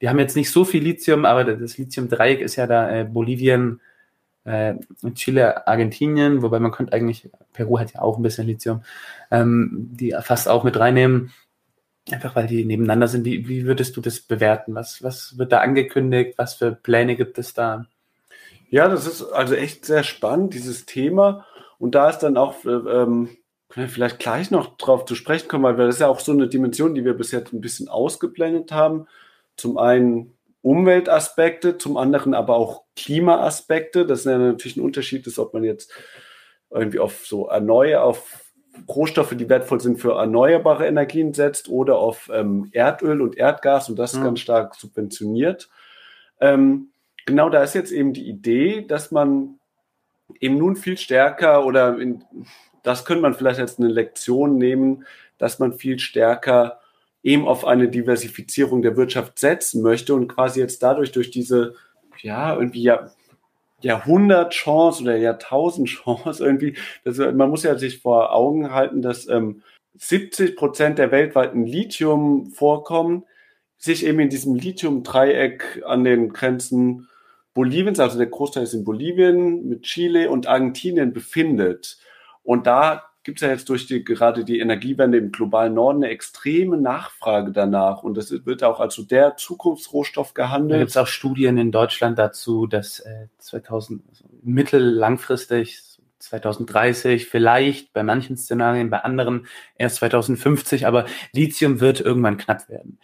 Die 0.00 0.08
haben 0.08 0.18
jetzt 0.18 0.36
nicht 0.36 0.50
so 0.50 0.64
viel 0.64 0.82
Lithium, 0.82 1.24
aber 1.24 1.44
das 1.44 1.78
Lithium-Dreieck 1.78 2.40
ist 2.40 2.56
ja 2.56 2.66
da 2.66 2.90
äh, 2.90 3.04
Bolivien, 3.04 3.80
äh, 4.44 4.74
Chile, 5.14 5.66
Argentinien, 5.66 6.42
wobei 6.42 6.58
man 6.58 6.72
könnte 6.72 6.92
eigentlich, 6.92 7.28
Peru 7.52 7.78
hat 7.78 7.94
ja 7.94 8.02
auch 8.02 8.16
ein 8.16 8.22
bisschen 8.22 8.46
Lithium, 8.46 8.82
ähm, 9.30 9.90
die 9.92 10.14
fast 10.22 10.48
auch 10.48 10.64
mit 10.64 10.78
reinnehmen, 10.78 11.32
einfach 12.10 12.36
weil 12.36 12.46
die 12.46 12.64
nebeneinander 12.64 13.08
sind. 13.08 13.24
Wie, 13.24 13.48
wie 13.48 13.64
würdest 13.64 13.96
du 13.96 14.00
das 14.00 14.20
bewerten? 14.20 14.74
Was, 14.74 15.02
was 15.02 15.38
wird 15.38 15.52
da 15.52 15.60
angekündigt? 15.60 16.34
Was 16.36 16.54
für 16.54 16.72
Pläne 16.72 17.16
gibt 17.16 17.38
es 17.38 17.54
da? 17.54 17.86
Ja, 18.70 18.88
das 18.88 19.06
ist 19.06 19.22
also 19.22 19.54
echt 19.54 19.84
sehr 19.84 20.02
spannend, 20.02 20.54
dieses 20.54 20.86
Thema. 20.86 21.46
Und 21.78 21.94
da 21.94 22.10
ist 22.10 22.18
dann 22.18 22.36
auch, 22.36 22.64
äh, 22.64 22.70
ähm, 22.70 23.30
vielleicht 23.70 24.18
gleich 24.18 24.50
noch 24.50 24.76
drauf 24.76 25.04
zu 25.04 25.14
sprechen 25.14 25.48
kommen, 25.48 25.64
weil 25.64 25.76
das 25.76 25.96
ist 25.96 26.00
ja 26.00 26.08
auch 26.08 26.20
so 26.20 26.32
eine 26.32 26.48
Dimension, 26.48 26.94
die 26.94 27.04
wir 27.04 27.14
bis 27.14 27.32
jetzt 27.32 27.52
ein 27.52 27.60
bisschen 27.60 27.88
ausgeblendet 27.88 28.72
haben. 28.72 29.06
Zum 29.56 29.78
einen 29.78 30.32
Umweltaspekte, 30.64 31.76
zum 31.76 31.98
anderen 31.98 32.32
aber 32.32 32.56
auch 32.56 32.84
Klimaaspekte. 32.96 34.06
Das 34.06 34.20
ist 34.20 34.24
ja 34.24 34.38
natürlich 34.38 34.78
ein 34.78 34.84
Unterschied, 34.84 35.26
ist, 35.26 35.38
ob 35.38 35.52
man 35.52 35.62
jetzt 35.62 35.92
irgendwie 36.70 37.00
auf 37.00 37.26
so 37.26 37.48
erneuer, 37.48 38.02
auf 38.02 38.40
Rohstoffe, 38.88 39.36
die 39.36 39.50
wertvoll 39.50 39.80
sind 39.80 40.00
für 40.00 40.14
erneuerbare 40.14 40.86
Energien 40.86 41.34
setzt 41.34 41.68
oder 41.68 41.98
auf 41.98 42.30
ähm, 42.32 42.70
Erdöl 42.72 43.20
und 43.20 43.36
Erdgas 43.36 43.90
und 43.90 43.98
das 43.98 44.14
mhm. 44.14 44.24
ganz 44.24 44.40
stark 44.40 44.74
subventioniert. 44.74 45.68
Ähm, 46.40 46.88
genau 47.26 47.50
da 47.50 47.62
ist 47.62 47.74
jetzt 47.74 47.92
eben 47.92 48.14
die 48.14 48.26
Idee, 48.26 48.86
dass 48.86 49.10
man 49.10 49.60
eben 50.40 50.56
nun 50.56 50.76
viel 50.76 50.96
stärker 50.96 51.66
oder 51.66 51.98
in, 51.98 52.24
das 52.82 53.04
könnte 53.04 53.20
man 53.20 53.34
vielleicht 53.34 53.60
als 53.60 53.78
eine 53.78 53.88
Lektion 53.88 54.56
nehmen, 54.56 55.04
dass 55.36 55.58
man 55.58 55.74
viel 55.74 55.98
stärker 55.98 56.80
eben 57.24 57.48
auf 57.48 57.64
eine 57.64 57.88
Diversifizierung 57.88 58.82
der 58.82 58.96
Wirtschaft 58.96 59.38
setzen 59.38 59.82
möchte 59.82 60.14
und 60.14 60.28
quasi 60.28 60.60
jetzt 60.60 60.82
dadurch 60.82 61.10
durch 61.10 61.30
diese, 61.30 61.74
ja, 62.20 62.54
irgendwie 62.54 62.82
ja, 62.82 63.10
Jahrhundertchance 63.80 65.02
oder 65.02 65.16
Jahrtausendchance 65.16 66.44
irgendwie, 66.44 66.76
das, 67.02 67.18
man 67.18 67.50
muss 67.50 67.64
ja 67.64 67.76
sich 67.76 68.00
vor 68.00 68.32
Augen 68.32 68.72
halten, 68.72 69.02
dass 69.02 69.26
ähm, 69.28 69.62
70 69.96 70.54
Prozent 70.56 70.98
der 70.98 71.10
weltweiten 71.10 71.66
Lithium-Vorkommen 71.66 73.24
sich 73.78 74.04
eben 74.04 74.20
in 74.20 74.28
diesem 74.28 74.54
Lithium-Dreieck 74.54 75.82
an 75.86 76.04
den 76.04 76.30
Grenzen 76.30 77.08
Boliviens, 77.54 78.00
also 78.00 78.18
der 78.18 78.26
Großteil 78.26 78.64
ist 78.64 78.74
in 78.74 78.84
Bolivien, 78.84 79.66
mit 79.68 79.82
Chile 79.82 80.28
und 80.28 80.46
Argentinien 80.46 81.12
befindet. 81.12 81.98
Und 82.42 82.66
da 82.66 83.04
gibt 83.24 83.38
es 83.38 83.46
ja 83.46 83.52
jetzt 83.52 83.68
durch 83.70 83.86
die, 83.86 84.04
gerade 84.04 84.44
die 84.44 84.60
Energiewende 84.60 85.18
im 85.18 85.32
globalen 85.32 85.74
Norden 85.74 86.04
eine 86.04 86.12
extreme 86.12 86.76
Nachfrage 86.76 87.52
danach. 87.52 88.02
Und 88.02 88.16
das 88.16 88.30
wird 88.44 88.62
auch 88.62 88.80
als 88.80 88.94
so 88.94 89.02
der 89.02 89.36
Zukunftsrohstoff 89.36 90.34
gehandelt. 90.34 90.72
Da 90.72 90.78
gibt 90.78 90.90
es 90.90 90.96
auch 90.98 91.06
Studien 91.06 91.56
in 91.56 91.72
Deutschland 91.72 92.18
dazu, 92.18 92.66
dass 92.66 93.00
äh, 93.00 93.28
2000, 93.38 94.02
also 94.08 94.24
mittellangfristig 94.42 95.80
2030, 96.18 97.26
vielleicht 97.26 97.92
bei 97.94 98.02
manchen 98.02 98.36
Szenarien, 98.36 98.90
bei 98.90 99.00
anderen 99.00 99.46
erst 99.76 99.96
2050, 99.96 100.86
aber 100.86 101.06
Lithium 101.32 101.80
wird 101.80 102.00
irgendwann 102.00 102.36
knapp 102.36 102.68
werden. 102.68 102.98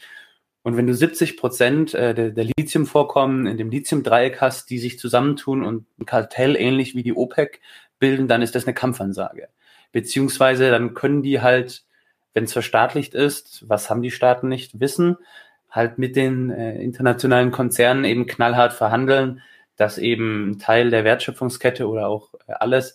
Und 0.62 0.76
wenn 0.76 0.86
du 0.86 0.94
70 0.94 1.38
Prozent 1.38 1.94
äh, 1.94 2.14
der, 2.14 2.30
der 2.30 2.44
Lithiumvorkommen 2.44 3.46
in 3.46 3.56
dem 3.56 3.70
Lithium-Dreieck 3.70 4.42
hast, 4.42 4.68
die 4.68 4.78
sich 4.78 4.98
zusammentun 4.98 5.64
und 5.64 5.86
ein 5.98 6.04
Kartell 6.04 6.56
ähnlich 6.56 6.94
wie 6.94 7.02
die 7.02 7.14
OPEC 7.14 7.60
bilden, 7.98 8.28
dann 8.28 8.42
ist 8.42 8.54
das 8.54 8.66
eine 8.66 8.74
Kampfansage. 8.74 9.48
Beziehungsweise 9.92 10.70
dann 10.70 10.94
können 10.94 11.22
die 11.22 11.40
halt, 11.40 11.84
wenn 12.34 12.44
es 12.44 12.52
verstaatlicht 12.52 13.14
ist, 13.14 13.68
was 13.68 13.90
haben 13.90 14.02
die 14.02 14.10
Staaten 14.10 14.48
nicht, 14.48 14.80
wissen, 14.80 15.16
halt 15.70 15.98
mit 15.98 16.16
den 16.16 16.50
äh, 16.50 16.80
internationalen 16.82 17.50
Konzernen 17.50 18.04
eben 18.04 18.26
knallhart 18.26 18.72
verhandeln, 18.72 19.42
dass 19.76 19.98
eben 19.98 20.50
ein 20.50 20.58
Teil 20.58 20.90
der 20.90 21.04
Wertschöpfungskette 21.04 21.88
oder 21.88 22.08
auch 22.08 22.34
äh, 22.46 22.52
alles, 22.52 22.94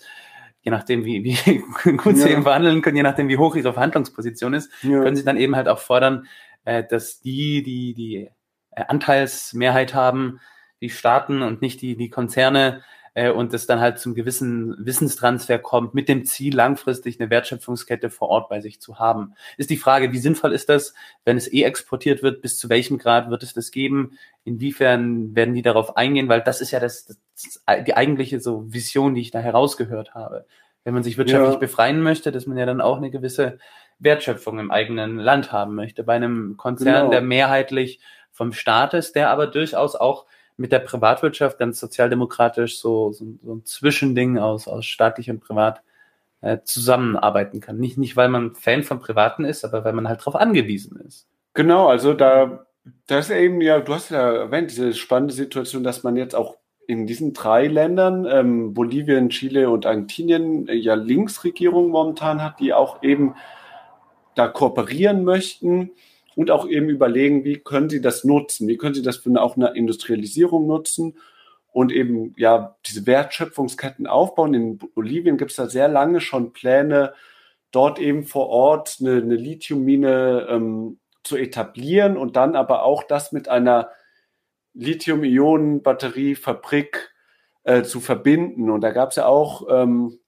je 0.61 0.71
nachdem 0.71 1.05
wie, 1.05 1.23
wie 1.23 1.91
gut 1.97 2.17
sie 2.17 2.29
ja. 2.29 2.33
eben 2.33 2.43
verhandeln 2.43 2.81
können, 2.81 2.97
je 2.97 3.03
nachdem 3.03 3.27
wie 3.29 3.37
hoch 3.37 3.55
ihre 3.55 3.73
Verhandlungsposition 3.73 4.53
ist, 4.53 4.71
ja. 4.83 5.01
können 5.01 5.15
sie 5.15 5.23
dann 5.23 5.37
eben 5.37 5.55
halt 5.55 5.67
auch 5.67 5.79
fordern, 5.79 6.27
äh, 6.65 6.83
dass 6.83 7.21
die, 7.21 7.63
die 7.63 7.93
die 7.93 8.29
äh, 8.71 8.83
Anteilsmehrheit 8.87 9.93
haben, 9.93 10.39
die 10.81 10.89
Staaten 10.89 11.41
und 11.41 11.61
nicht 11.61 11.81
die, 11.81 11.95
die 11.95 12.09
Konzerne 12.09 12.83
äh, 13.15 13.31
und 13.31 13.53
es 13.53 13.65
dann 13.65 13.79
halt 13.79 13.97
zum 13.97 14.13
gewissen 14.13 14.75
Wissenstransfer 14.77 15.57
kommt, 15.57 15.93
mit 15.93 16.07
dem 16.09 16.25
Ziel, 16.25 16.53
langfristig 16.53 17.19
eine 17.19 17.29
Wertschöpfungskette 17.29 18.09
vor 18.09 18.29
Ort 18.29 18.49
bei 18.49 18.61
sich 18.61 18.81
zu 18.81 18.99
haben. 18.99 19.33
Ist 19.57 19.69
die 19.69 19.77
Frage, 19.77 20.11
wie 20.11 20.19
sinnvoll 20.19 20.53
ist 20.53 20.69
das, 20.69 20.93
wenn 21.23 21.37
es 21.37 21.51
eh 21.51 21.63
exportiert 21.63 22.21
wird, 22.21 22.41
bis 22.41 22.59
zu 22.59 22.69
welchem 22.69 22.97
Grad 22.97 23.29
wird 23.29 23.41
es 23.41 23.53
das 23.53 23.71
geben? 23.71 24.17
Inwiefern 24.43 25.33
werden 25.33 25.55
die 25.55 25.61
darauf 25.61 25.97
eingehen? 25.97 26.27
Weil 26.27 26.41
das 26.41 26.61
ist 26.61 26.71
ja 26.71 26.79
das, 26.79 27.05
das 27.05 27.63
die 27.85 27.95
eigentliche 27.95 28.39
so 28.41 28.71
Vision, 28.71 29.15
die 29.15 29.21
ich 29.21 29.31
da 29.31 29.39
herausgehört 29.39 30.13
habe. 30.13 30.45
Wenn 30.83 30.93
man 30.93 31.01
sich 31.01 31.17
wirtschaftlich 31.17 31.53
ja. 31.53 31.59
befreien 31.59 32.01
möchte, 32.01 32.31
dass 32.31 32.45
man 32.45 32.57
ja 32.57 32.65
dann 32.65 32.81
auch 32.81 32.97
eine 32.97 33.09
gewisse 33.09 33.57
Wertschöpfung 33.97 34.59
im 34.59 34.71
eigenen 34.71 35.17
Land 35.17 35.53
haben 35.53 35.73
möchte. 35.73 36.03
Bei 36.03 36.15
einem 36.15 36.57
Konzern, 36.57 36.95
genau. 36.95 37.09
der 37.11 37.21
mehrheitlich 37.21 38.01
vom 38.31 38.51
Staat 38.51 38.93
ist, 38.93 39.15
der 39.15 39.29
aber 39.29 39.47
durchaus 39.47 39.95
auch 39.95 40.25
mit 40.57 40.71
der 40.71 40.79
Privatwirtschaft 40.79 41.59
ganz 41.59 41.79
sozialdemokratisch 41.79 42.79
so, 42.79 43.11
so, 43.11 43.25
so 43.43 43.55
ein 43.55 43.65
Zwischending 43.65 44.37
aus, 44.37 44.67
aus 44.67 44.85
staatlich 44.85 45.29
und 45.29 45.41
privat 45.41 45.81
äh, 46.41 46.59
zusammenarbeiten 46.63 47.59
kann. 47.59 47.77
Nicht, 47.77 47.97
nicht, 47.97 48.15
weil 48.15 48.29
man 48.29 48.55
Fan 48.55 48.83
von 48.83 48.99
Privaten 48.99 49.45
ist, 49.45 49.65
aber 49.65 49.83
weil 49.83 49.93
man 49.93 50.07
halt 50.07 50.21
darauf 50.21 50.35
angewiesen 50.35 50.99
ist. 51.05 51.27
Genau, 51.53 51.87
also 51.87 52.13
da, 52.13 52.65
das 53.07 53.29
ist 53.29 53.35
eben 53.35 53.61
ja, 53.61 53.79
du 53.79 53.93
hast 53.93 54.11
ja 54.11 54.31
erwähnt, 54.31 54.71
diese 54.71 54.93
spannende 54.93 55.33
Situation, 55.33 55.83
dass 55.83 56.03
man 56.03 56.15
jetzt 56.15 56.35
auch 56.35 56.57
in 56.87 57.07
diesen 57.07 57.33
drei 57.33 57.67
Ländern, 57.67 58.25
ähm, 58.29 58.73
Bolivien, 58.73 59.29
Chile 59.29 59.69
und 59.69 59.85
Argentinien, 59.85 60.67
äh, 60.67 60.75
ja 60.75 60.93
Linksregierungen 60.93 61.91
momentan 61.91 62.43
hat, 62.43 62.59
die 62.59 62.73
auch 62.73 63.01
eben 63.03 63.35
da 64.35 64.47
kooperieren 64.47 65.23
möchten 65.23 65.91
und 66.35 66.51
auch 66.51 66.67
eben 66.67 66.89
überlegen, 66.89 67.43
wie 67.43 67.59
können 67.59 67.89
sie 67.89 68.01
das 68.01 68.23
nutzen, 68.23 68.67
wie 68.67 68.77
können 68.77 68.93
sie 68.93 69.01
das 69.01 69.17
für 69.17 69.29
eine, 69.29 69.41
auch 69.41 69.55
eine 69.55 69.75
Industrialisierung 69.75 70.67
nutzen 70.67 71.17
und 71.71 71.91
eben 71.91 72.35
ja 72.37 72.75
diese 72.85 73.07
Wertschöpfungsketten 73.07 74.05
aufbauen. 74.07 74.53
In 74.53 74.77
Bolivien 74.77 75.37
gibt 75.37 75.51
es 75.51 75.57
da 75.57 75.67
sehr 75.67 75.87
lange 75.87 76.21
schon 76.21 76.53
Pläne, 76.53 77.13
dort 77.71 77.99
eben 77.99 78.23
vor 78.23 78.49
Ort 78.49 78.97
eine, 78.99 79.17
eine 79.17 79.35
Lithiummine 79.35 80.47
ähm, 80.49 80.99
zu 81.23 81.37
etablieren 81.37 82.17
und 82.17 82.35
dann 82.35 82.55
aber 82.55 82.83
auch 82.83 83.03
das 83.03 83.31
mit 83.31 83.49
einer 83.49 83.89
Lithium-Ionen-Batteriefabrik 84.73 87.13
äh, 87.63 87.83
zu 87.83 87.99
verbinden. 87.99 88.69
Und 88.69 88.81
da 88.81 88.91
gab 88.91 89.09
es 89.09 89.15
ja 89.15 89.25
auch 89.25 89.65
ähm, 89.69 90.19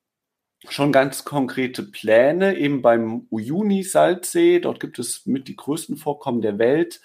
schon 0.69 0.91
ganz 0.91 1.23
konkrete 1.23 1.83
Pläne, 1.83 2.57
eben 2.57 2.81
beim 2.81 3.27
Uyuni-Salzsee. 3.29 4.59
Dort 4.59 4.79
gibt 4.79 4.99
es 4.99 5.25
mit 5.25 5.47
die 5.47 5.55
größten 5.55 5.97
Vorkommen 5.97 6.41
der 6.41 6.57
Welt. 6.57 7.01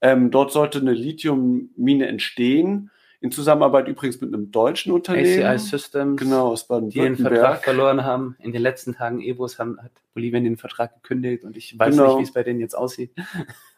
Ähm, 0.00 0.30
dort 0.30 0.52
sollte 0.52 0.78
eine 0.78 0.92
Lithiummine 0.92 2.06
entstehen. 2.06 2.90
In 3.24 3.32
Zusammenarbeit 3.32 3.88
übrigens 3.88 4.20
mit 4.20 4.34
einem 4.34 4.50
deutschen 4.50 4.92
Unternehmen. 4.92 5.46
ACI 5.46 5.58
Systems. 5.58 6.20
Genau, 6.20 6.48
aus 6.48 6.68
Die 6.68 6.90
den 6.90 7.16
Vertrag 7.16 7.64
verloren 7.64 8.04
haben. 8.04 8.36
In 8.38 8.52
den 8.52 8.60
letzten 8.60 8.94
Tagen 8.94 9.22
Evos 9.22 9.58
haben, 9.58 9.82
hat 9.82 9.92
Bolivien 10.12 10.44
den 10.44 10.58
Vertrag 10.58 10.92
gekündigt 10.92 11.42
und 11.42 11.56
ich 11.56 11.78
weiß 11.78 11.96
genau. 11.96 12.08
nicht, 12.08 12.18
wie 12.18 12.22
es 12.24 12.32
bei 12.34 12.42
denen 12.42 12.60
jetzt 12.60 12.74
aussieht. 12.74 13.12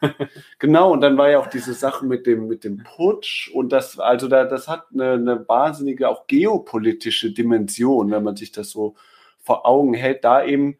genau, 0.58 0.90
und 0.90 1.00
dann 1.00 1.16
war 1.16 1.30
ja 1.30 1.38
auch 1.38 1.46
diese 1.46 1.74
Sache 1.74 2.04
mit 2.04 2.26
dem, 2.26 2.48
mit 2.48 2.64
dem 2.64 2.82
Putsch 2.82 3.48
und 3.54 3.70
das, 3.70 4.00
also 4.00 4.26
da, 4.26 4.46
das 4.46 4.66
hat 4.66 4.86
eine, 4.92 5.12
eine 5.12 5.48
wahnsinnige 5.48 6.08
auch 6.08 6.26
geopolitische 6.26 7.30
Dimension, 7.30 8.10
wenn 8.10 8.24
man 8.24 8.34
sich 8.34 8.50
das 8.50 8.70
so 8.70 8.96
vor 9.38 9.64
Augen 9.64 9.94
hält. 9.94 10.24
Da 10.24 10.44
eben 10.44 10.76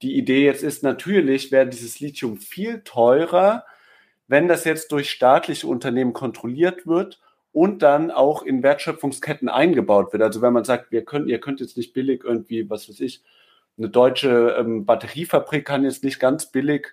die 0.00 0.16
Idee 0.16 0.42
jetzt 0.42 0.62
ist, 0.62 0.82
natürlich 0.82 1.52
wäre 1.52 1.66
dieses 1.66 2.00
Lithium 2.00 2.38
viel 2.38 2.80
teurer, 2.80 3.66
wenn 4.26 4.48
das 4.48 4.64
jetzt 4.64 4.90
durch 4.90 5.10
staatliche 5.10 5.66
Unternehmen 5.66 6.14
kontrolliert 6.14 6.86
wird 6.86 7.20
und 7.56 7.80
dann 7.80 8.10
auch 8.10 8.42
in 8.42 8.62
Wertschöpfungsketten 8.62 9.48
eingebaut 9.48 10.12
wird. 10.12 10.22
Also 10.22 10.42
wenn 10.42 10.52
man 10.52 10.64
sagt, 10.64 10.92
wir 10.92 11.06
können, 11.06 11.26
ihr 11.26 11.40
könnt 11.40 11.60
jetzt 11.60 11.78
nicht 11.78 11.94
billig 11.94 12.22
irgendwie, 12.22 12.68
was 12.68 12.86
weiß 12.86 13.00
ich, 13.00 13.22
eine 13.78 13.88
deutsche 13.88 14.56
ähm, 14.58 14.84
Batteriefabrik 14.84 15.64
kann 15.64 15.82
jetzt 15.82 16.04
nicht 16.04 16.20
ganz 16.20 16.52
billig 16.52 16.88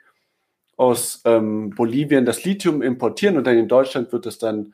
aus 0.77 1.21
ähm, 1.25 1.71
Bolivien 1.71 2.23
das 2.23 2.45
Lithium 2.45 2.81
importieren 2.81 3.35
und 3.35 3.45
dann 3.45 3.57
in 3.57 3.67
Deutschland 3.67 4.13
wird 4.13 4.25
es 4.25 4.37
dann, 4.37 4.73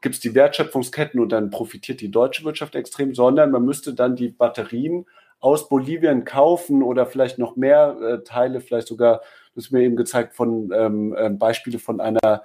gibt 0.00 0.16
es 0.16 0.20
die 0.20 0.34
Wertschöpfungsketten 0.34 1.20
und 1.20 1.28
dann 1.28 1.50
profitiert 1.50 2.00
die 2.00 2.10
deutsche 2.10 2.42
Wirtschaft 2.44 2.74
extrem, 2.74 3.14
sondern 3.14 3.52
man 3.52 3.64
müsste 3.64 3.94
dann 3.94 4.16
die 4.16 4.30
Batterien 4.30 5.06
aus 5.38 5.68
Bolivien 5.68 6.24
kaufen 6.24 6.82
oder 6.82 7.06
vielleicht 7.06 7.38
noch 7.38 7.54
mehr 7.54 7.96
äh, 8.02 8.24
Teile, 8.24 8.60
vielleicht 8.60 8.88
sogar, 8.88 9.20
das 9.54 9.66
ist 9.66 9.70
mir 9.70 9.82
eben 9.82 9.94
gezeigt 9.94 10.34
von 10.34 10.72
ähm, 10.74 11.14
äh, 11.16 11.30
Beispiele 11.30 11.78
von 11.78 12.00
einer 12.00 12.42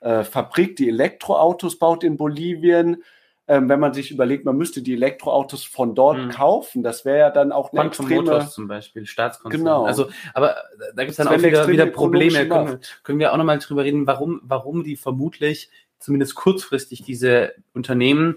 äh, 0.00 0.24
Fabrik, 0.24 0.76
die 0.76 0.88
Elektroautos 0.88 1.78
baut 1.78 2.04
in 2.04 2.16
Bolivien. 2.16 3.02
Ähm, 3.50 3.70
wenn 3.70 3.80
man 3.80 3.94
sich 3.94 4.10
überlegt, 4.10 4.44
man 4.44 4.58
müsste 4.58 4.82
die 4.82 4.92
Elektroautos 4.92 5.64
von 5.64 5.94
dort 5.94 6.18
mhm. 6.18 6.28
kaufen, 6.28 6.82
das 6.82 7.06
wäre 7.06 7.18
ja 7.18 7.30
dann 7.30 7.50
auch 7.50 7.72
eine 7.72 7.88
Quantum 7.88 8.06
extreme... 8.06 8.22
Motors 8.22 8.52
zum 8.52 8.68
Beispiel, 8.68 9.06
Staatskonzern. 9.06 9.60
Genau. 9.60 9.84
Also, 9.86 10.10
aber 10.34 10.56
da 10.94 11.04
gibt 11.04 11.12
es 11.12 11.16
dann 11.16 11.28
auch 11.28 11.42
wieder, 11.42 11.66
wieder 11.66 11.86
Probleme. 11.86 12.46
Können, 12.46 12.80
können 13.02 13.18
wir 13.18 13.32
auch 13.32 13.38
nochmal 13.38 13.58
drüber 13.58 13.84
reden, 13.84 14.06
warum, 14.06 14.42
warum 14.42 14.84
die 14.84 14.96
vermutlich 14.96 15.70
zumindest 15.98 16.34
kurzfristig 16.34 17.02
diese 17.04 17.54
Unternehmen, 17.72 18.36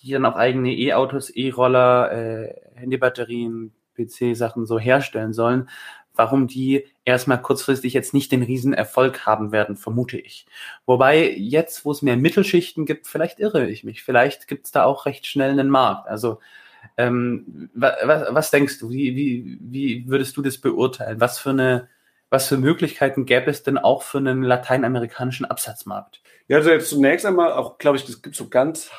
die 0.00 0.12
dann 0.12 0.24
auch 0.24 0.36
eigene 0.36 0.72
E-Autos, 0.72 1.30
E-Roller, 1.30 2.12
äh, 2.12 2.54
Handybatterien, 2.74 3.72
PC-Sachen 3.96 4.64
so 4.64 4.78
herstellen 4.78 5.32
sollen, 5.32 5.68
warum 6.14 6.46
die 6.46 6.86
erstmal 7.04 7.40
kurzfristig 7.40 7.92
jetzt 7.92 8.14
nicht 8.14 8.32
den 8.32 8.42
Riesenerfolg 8.42 9.26
haben 9.26 9.52
werden, 9.52 9.76
vermute 9.76 10.18
ich. 10.18 10.46
Wobei 10.86 11.30
jetzt, 11.30 11.84
wo 11.84 11.92
es 11.92 12.02
mehr 12.02 12.16
Mittelschichten 12.16 12.86
gibt, 12.86 13.06
vielleicht 13.06 13.40
irre 13.40 13.68
ich 13.68 13.84
mich. 13.84 14.02
Vielleicht 14.02 14.48
gibt 14.48 14.66
es 14.66 14.72
da 14.72 14.84
auch 14.84 15.06
recht 15.06 15.26
schnell 15.26 15.50
einen 15.50 15.70
Markt. 15.70 16.08
Also 16.08 16.38
ähm, 16.96 17.70
was, 17.74 17.94
was 18.30 18.50
denkst 18.50 18.78
du? 18.78 18.90
Wie, 18.90 19.16
wie, 19.16 19.58
wie 19.60 20.08
würdest 20.08 20.36
du 20.36 20.42
das 20.42 20.58
beurteilen? 20.58 21.20
Was 21.20 21.38
für 21.38 21.50
eine 21.50 21.88
was 22.32 22.48
für 22.48 22.56
Möglichkeiten 22.56 23.26
gäbe 23.26 23.50
es 23.50 23.62
denn 23.62 23.76
auch 23.76 24.02
für 24.02 24.16
einen 24.16 24.42
lateinamerikanischen 24.42 25.44
Absatzmarkt? 25.44 26.22
Ja, 26.48 26.56
also 26.56 26.70
jetzt 26.70 26.88
zunächst 26.88 27.26
einmal 27.26 27.52
auch, 27.52 27.76
glaube 27.76 27.98
ich, 27.98 28.08
es 28.08 28.22
gibt 28.22 28.36
so 28.36 28.48
ganz 28.48 28.90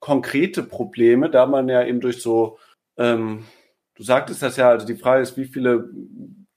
konkrete 0.00 0.64
Probleme, 0.64 1.30
da 1.30 1.46
man 1.46 1.68
ja 1.68 1.84
eben 1.84 2.00
durch 2.00 2.20
so, 2.20 2.58
ähm, 2.96 3.44
du 3.94 4.02
sagtest 4.02 4.42
das 4.42 4.56
ja, 4.56 4.70
also 4.70 4.84
die 4.84 4.96
Frage 4.96 5.22
ist, 5.22 5.36
wie 5.36 5.44
viele 5.44 5.88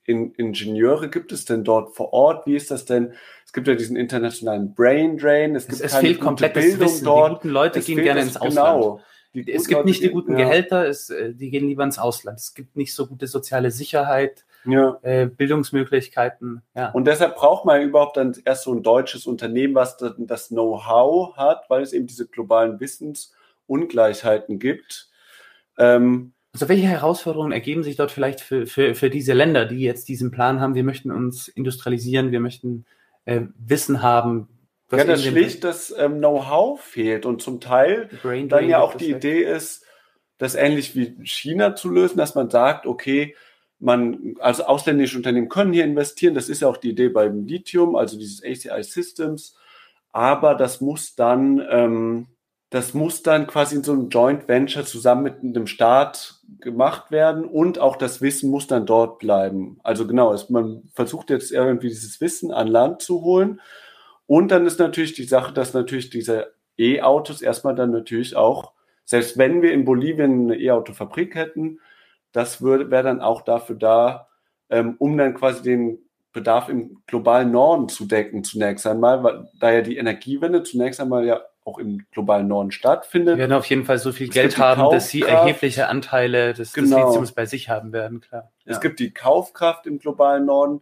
in 0.09 0.33
Ingenieure 0.33 1.07
gibt 1.07 1.31
es 1.31 1.45
denn 1.45 1.63
dort 1.63 1.95
vor 1.95 2.11
Ort? 2.13 2.47
Wie 2.47 2.55
ist 2.55 2.71
das 2.71 2.85
denn? 2.85 3.13
Es 3.45 3.53
gibt 3.53 3.67
ja 3.67 3.75
diesen 3.75 3.95
internationalen 3.95 4.73
Brain 4.73 5.17
Drain. 5.17 5.55
Es, 5.55 5.67
gibt 5.67 5.79
es, 5.79 5.93
es 5.93 5.95
fehlt 5.95 6.19
komplett 6.19 6.55
Bildung 6.55 6.87
Wissen. 6.87 7.05
dort. 7.05 7.29
Die 7.29 7.35
guten 7.35 7.49
Leute 7.49 7.79
es 7.79 7.85
gehen 7.85 8.01
gerne 8.01 8.21
ins 8.21 8.35
Ausland. 8.35 9.01
Genau. 9.33 9.53
es 9.55 9.67
gibt 9.67 9.85
nicht 9.85 10.01
die 10.01 10.09
guten 10.09 10.35
Gehälter, 10.35 10.87
es, 10.87 11.11
äh, 11.11 11.33
die 11.35 11.51
gehen 11.51 11.67
lieber 11.67 11.83
ins 11.83 11.99
Ausland. 11.99 12.39
Es 12.39 12.55
gibt 12.55 12.75
nicht 12.75 12.95
so 12.95 13.05
gute 13.05 13.27
soziale 13.27 13.69
Sicherheit 13.69 14.45
ja. 14.65 14.97
äh, 15.03 15.27
Bildungsmöglichkeiten. 15.27 16.63
Ja. 16.75 16.89
Und 16.89 17.05
deshalb 17.05 17.35
braucht 17.35 17.65
man 17.65 17.81
überhaupt 17.83 18.17
dann 18.17 18.35
erst 18.45 18.63
so 18.63 18.73
ein 18.73 18.81
deutsches 18.81 19.27
Unternehmen, 19.27 19.75
was 19.75 19.97
das 20.17 20.47
Know-how 20.47 21.37
hat, 21.37 21.69
weil 21.69 21.83
es 21.83 21.93
eben 21.93 22.07
diese 22.07 22.27
globalen 22.27 22.79
Wissensungleichheiten 22.79 24.57
gibt. 24.57 25.09
Ähm, 25.77 26.33
also 26.53 26.67
welche 26.67 26.87
Herausforderungen 26.87 27.51
ergeben 27.51 27.83
sich 27.83 27.95
dort 27.95 28.11
vielleicht 28.11 28.41
für, 28.41 28.65
für, 28.65 28.95
für 28.95 29.09
diese 29.09 29.33
Länder, 29.33 29.65
die 29.65 29.79
jetzt 29.79 30.07
diesen 30.07 30.31
Plan 30.31 30.59
haben, 30.59 30.75
wir 30.75 30.83
möchten 30.83 31.11
uns 31.11 31.47
industrialisieren, 31.47 32.31
wir 32.31 32.39
möchten 32.39 32.85
äh, 33.25 33.41
Wissen 33.57 34.01
haben? 34.01 34.47
Ja, 34.91 35.03
das 35.03 35.23
schlicht 35.23 35.63
das 35.63 35.93
ähm, 35.95 36.17
Know-how 36.17 36.81
fehlt 36.81 37.27
und 37.27 37.41
zum 37.41 37.61
Teil 37.61 38.09
dann 38.47 38.67
ja 38.67 38.79
auch 38.79 38.95
die 38.95 39.11
Idee 39.11 39.43
ist, 39.43 39.85
das 40.39 40.55
ähnlich 40.55 40.95
wie 40.95 41.15
China 41.23 41.75
zu 41.75 41.89
lösen, 41.89 42.17
dass 42.17 42.33
man 42.33 42.49
sagt, 42.49 42.87
okay, 42.87 43.35
man, 43.79 44.35
also 44.39 44.63
ausländische 44.63 45.17
Unternehmen 45.17 45.49
können 45.49 45.73
hier 45.73 45.85
investieren. 45.85 46.33
Das 46.33 46.49
ist 46.49 46.61
ja 46.61 46.67
auch 46.67 46.77
die 46.77 46.89
Idee 46.89 47.09
beim 47.09 47.45
Lithium, 47.45 47.95
also 47.95 48.17
dieses 48.17 48.43
ACI 48.43 48.83
Systems. 48.83 49.55
Aber 50.11 50.55
das 50.55 50.81
muss 50.81 51.15
dann, 51.15 51.65
ähm, 51.69 52.27
das 52.69 52.93
muss 52.93 53.23
dann 53.23 53.47
quasi 53.47 53.75
in 53.75 53.83
so 53.83 53.93
einem 53.93 54.09
Joint 54.09 54.47
Venture 54.47 54.85
zusammen 54.85 55.23
mit 55.23 55.55
dem 55.55 55.65
Staat 55.65 56.39
gemacht 56.59 57.09
werden 57.09 57.45
und 57.45 57.79
auch 57.79 57.95
das 57.95 58.21
Wissen 58.21 58.51
muss 58.51 58.67
dann 58.67 58.85
dort 58.85 59.17
bleiben. 59.17 59.79
Also 59.83 60.05
genau, 60.05 60.33
es, 60.33 60.49
man 60.49 60.83
versucht 60.93 61.31
jetzt 61.31 61.51
irgendwie 61.51 61.89
dieses 61.89 62.21
Wissen 62.21 62.51
an 62.51 62.67
Land 62.67 63.01
zu 63.01 63.21
holen. 63.21 63.59
Und 64.27 64.51
dann 64.51 64.67
ist 64.67 64.77
natürlich 64.77 65.13
die 65.13 65.23
Sache, 65.23 65.51
dass 65.51 65.73
natürlich 65.73 66.11
diese 66.11 66.53
E-Autos 66.77 67.41
erstmal 67.41 67.73
dann 67.73 67.89
natürlich 67.89 68.35
auch, 68.35 68.73
selbst 69.03 69.39
wenn 69.39 69.63
wir 69.63 69.73
in 69.73 69.85
Bolivien 69.85 70.43
eine 70.43 70.59
E-Auto-Fabrik 70.59 71.33
hätten, 71.33 71.79
das 72.31 72.63
wäre 72.63 73.03
dann 73.03 73.21
auch 73.21 73.41
dafür 73.41 73.75
da, 73.75 74.27
ähm, 74.69 74.95
um 74.99 75.17
dann 75.17 75.33
quasi 75.33 75.63
den 75.63 75.97
Bedarf 76.31 76.69
im 76.69 77.01
globalen 77.07 77.51
Norden 77.51 77.89
zu 77.89 78.05
decken, 78.05 78.43
zunächst 78.43 78.85
einmal, 78.85 79.23
weil 79.23 79.49
da 79.59 79.71
ja 79.71 79.81
die 79.81 79.97
Energiewende 79.97 80.61
zunächst 80.61 81.01
einmal 81.01 81.25
ja 81.25 81.41
auch 81.69 81.77
im 81.77 82.05
globalen 82.11 82.47
Norden 82.47 82.71
stattfindet. 82.71 83.35
Die 83.35 83.39
werden 83.39 83.53
auf 83.53 83.65
jeden 83.65 83.85
Fall 83.85 83.99
so 83.99 84.11
viel 84.11 84.27
es 84.27 84.33
Geld 84.33 84.57
haben, 84.57 84.89
dass 84.91 85.09
sie 85.09 85.21
erhebliche 85.21 85.87
Anteile 85.87 86.53
des, 86.53 86.73
genau. 86.73 86.97
des 86.97 87.05
Lithiums 87.05 87.31
bei 87.33 87.45
sich 87.45 87.69
haben 87.69 87.93
werden, 87.93 88.21
klar. 88.21 88.51
Ja. 88.65 88.73
Es 88.73 88.81
gibt 88.81 88.99
die 88.99 89.13
Kaufkraft 89.13 89.85
im 89.85 89.99
globalen 89.99 90.45
Norden, 90.45 90.81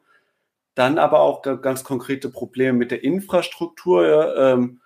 dann 0.75 0.97
aber 0.97 1.21
auch 1.21 1.41
ganz 1.41 1.83
konkrete 1.83 2.29
Probleme 2.29 2.77
mit 2.77 2.91
der 2.91 3.03
Infrastruktur. 3.03 4.07
Ja, 4.07 4.53
ähm, 4.53 4.79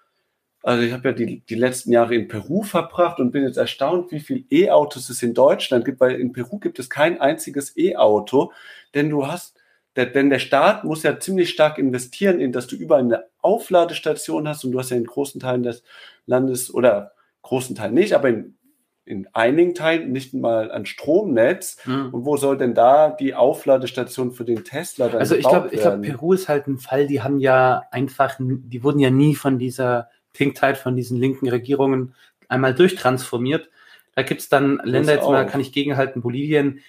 also 0.63 0.83
ich 0.83 0.93
habe 0.93 1.09
ja 1.09 1.13
die, 1.13 1.41
die 1.41 1.55
letzten 1.55 1.91
Jahre 1.91 2.15
in 2.15 2.27
Peru 2.27 2.63
verbracht 2.63 3.19
und 3.19 3.31
bin 3.31 3.43
jetzt 3.43 3.57
erstaunt, 3.57 4.11
wie 4.11 4.19
viel 4.19 4.45
E-Autos 4.51 5.09
es 5.09 5.23
in 5.23 5.33
Deutschland 5.33 5.85
gibt, 5.85 5.99
weil 5.99 6.19
in 6.19 6.33
Peru 6.33 6.59
gibt 6.59 6.79
es 6.79 6.89
kein 6.89 7.19
einziges 7.19 7.75
E-Auto, 7.77 8.51
denn 8.93 9.09
du 9.09 9.27
hast, 9.27 9.57
denn 9.95 10.29
der 10.29 10.39
Staat 10.39 10.83
muss 10.83 11.03
ja 11.03 11.19
ziemlich 11.19 11.49
stark 11.49 11.77
investieren, 11.77 12.39
in 12.39 12.51
dass 12.51 12.67
du 12.67 12.75
überall 12.75 13.01
eine 13.01 13.25
Aufladestation 13.41 14.47
hast 14.47 14.63
und 14.63 14.71
du 14.71 14.79
hast 14.79 14.89
ja 14.89 14.97
in 14.97 15.05
großen 15.05 15.41
Teilen 15.41 15.63
des 15.63 15.83
Landes 16.25 16.73
oder 16.73 17.11
großen 17.41 17.75
Teilen 17.75 17.95
nicht, 17.95 18.13
aber 18.13 18.29
in, 18.29 18.55
in 19.03 19.27
einigen 19.33 19.75
Teilen 19.75 20.11
nicht 20.11 20.33
mal 20.33 20.71
ein 20.71 20.85
Stromnetz. 20.85 21.77
Hm. 21.83 22.13
Und 22.13 22.25
wo 22.25 22.37
soll 22.37 22.57
denn 22.57 22.73
da 22.73 23.09
die 23.09 23.33
Aufladestation 23.33 24.31
für 24.31 24.45
den 24.45 24.63
Tesla 24.63 25.09
dann 25.09 25.19
Also 25.19 25.35
ich 25.35 25.47
glaube, 25.47 25.69
ich 25.71 25.81
glaube, 25.81 25.97
Peru 25.97 26.33
ist 26.33 26.47
halt 26.47 26.67
ein 26.67 26.77
Fall, 26.77 27.07
die 27.07 27.21
haben 27.21 27.39
ja 27.39 27.83
einfach, 27.91 28.35
die 28.39 28.83
wurden 28.83 28.99
ja 28.99 29.09
nie 29.09 29.35
von 29.35 29.59
dieser 29.59 30.09
Pink 30.33 30.55
Tide 30.55 30.75
von 30.75 30.95
diesen 30.95 31.19
linken 31.19 31.49
Regierungen 31.49 32.13
einmal 32.47 32.73
durchtransformiert. 32.73 33.69
Da 34.15 34.23
gibt 34.23 34.41
es 34.41 34.49
dann 34.49 34.79
Länder, 34.83 35.15
jetzt 35.15 35.27
mal 35.27 35.45
kann 35.45 35.61
ich 35.61 35.71
gegenhalten, 35.71 36.21
Bolivien, 36.21 36.79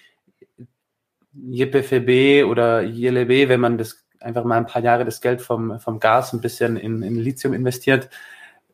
JPFB 1.33 2.49
oder 2.49 2.81
JLB, 2.81 3.49
wenn 3.49 3.59
man 3.59 3.77
das 3.77 4.05
einfach 4.19 4.43
mal 4.43 4.57
ein 4.57 4.65
paar 4.65 4.81
Jahre 4.81 5.05
das 5.05 5.21
Geld 5.21 5.41
vom, 5.41 5.79
vom 5.79 5.99
Gas 5.99 6.33
ein 6.33 6.41
bisschen 6.41 6.77
in, 6.77 7.03
in 7.03 7.15
Lithium 7.15 7.53
investiert, 7.53 8.09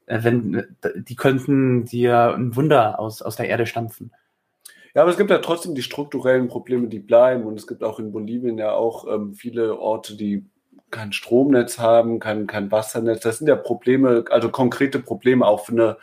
äh, 0.05 0.19
wenn, 0.23 0.67
die 0.95 1.15
könnten 1.15 1.85
dir 1.85 2.33
ein 2.35 2.55
Wunder 2.55 2.99
aus, 2.99 3.21
aus 3.21 3.35
der 3.35 3.47
Erde 3.47 3.65
stampfen. 3.65 4.11
Ja, 4.93 5.03
aber 5.03 5.11
es 5.11 5.17
gibt 5.17 5.29
ja 5.29 5.37
trotzdem 5.37 5.75
die 5.75 5.83
strukturellen 5.83 6.47
Probleme, 6.47 6.87
die 6.87 6.99
bleiben. 6.99 7.43
Und 7.43 7.59
es 7.59 7.67
gibt 7.67 7.83
auch 7.83 7.99
in 7.99 8.11
Bolivien 8.11 8.57
ja 8.57 8.71
auch 8.71 9.05
ähm, 9.07 9.33
viele 9.33 9.79
Orte, 9.79 10.15
die 10.15 10.45
kein 10.89 11.13
Stromnetz 11.13 11.77
haben, 11.77 12.19
kein, 12.19 12.47
kein 12.47 12.71
Wassernetz. 12.71 13.21
Das 13.21 13.37
sind 13.37 13.47
ja 13.47 13.55
Probleme, 13.55 14.25
also 14.31 14.49
konkrete 14.49 14.99
Probleme 14.99 15.45
auch 15.45 15.65
für 15.65 15.71
eine 15.73 15.97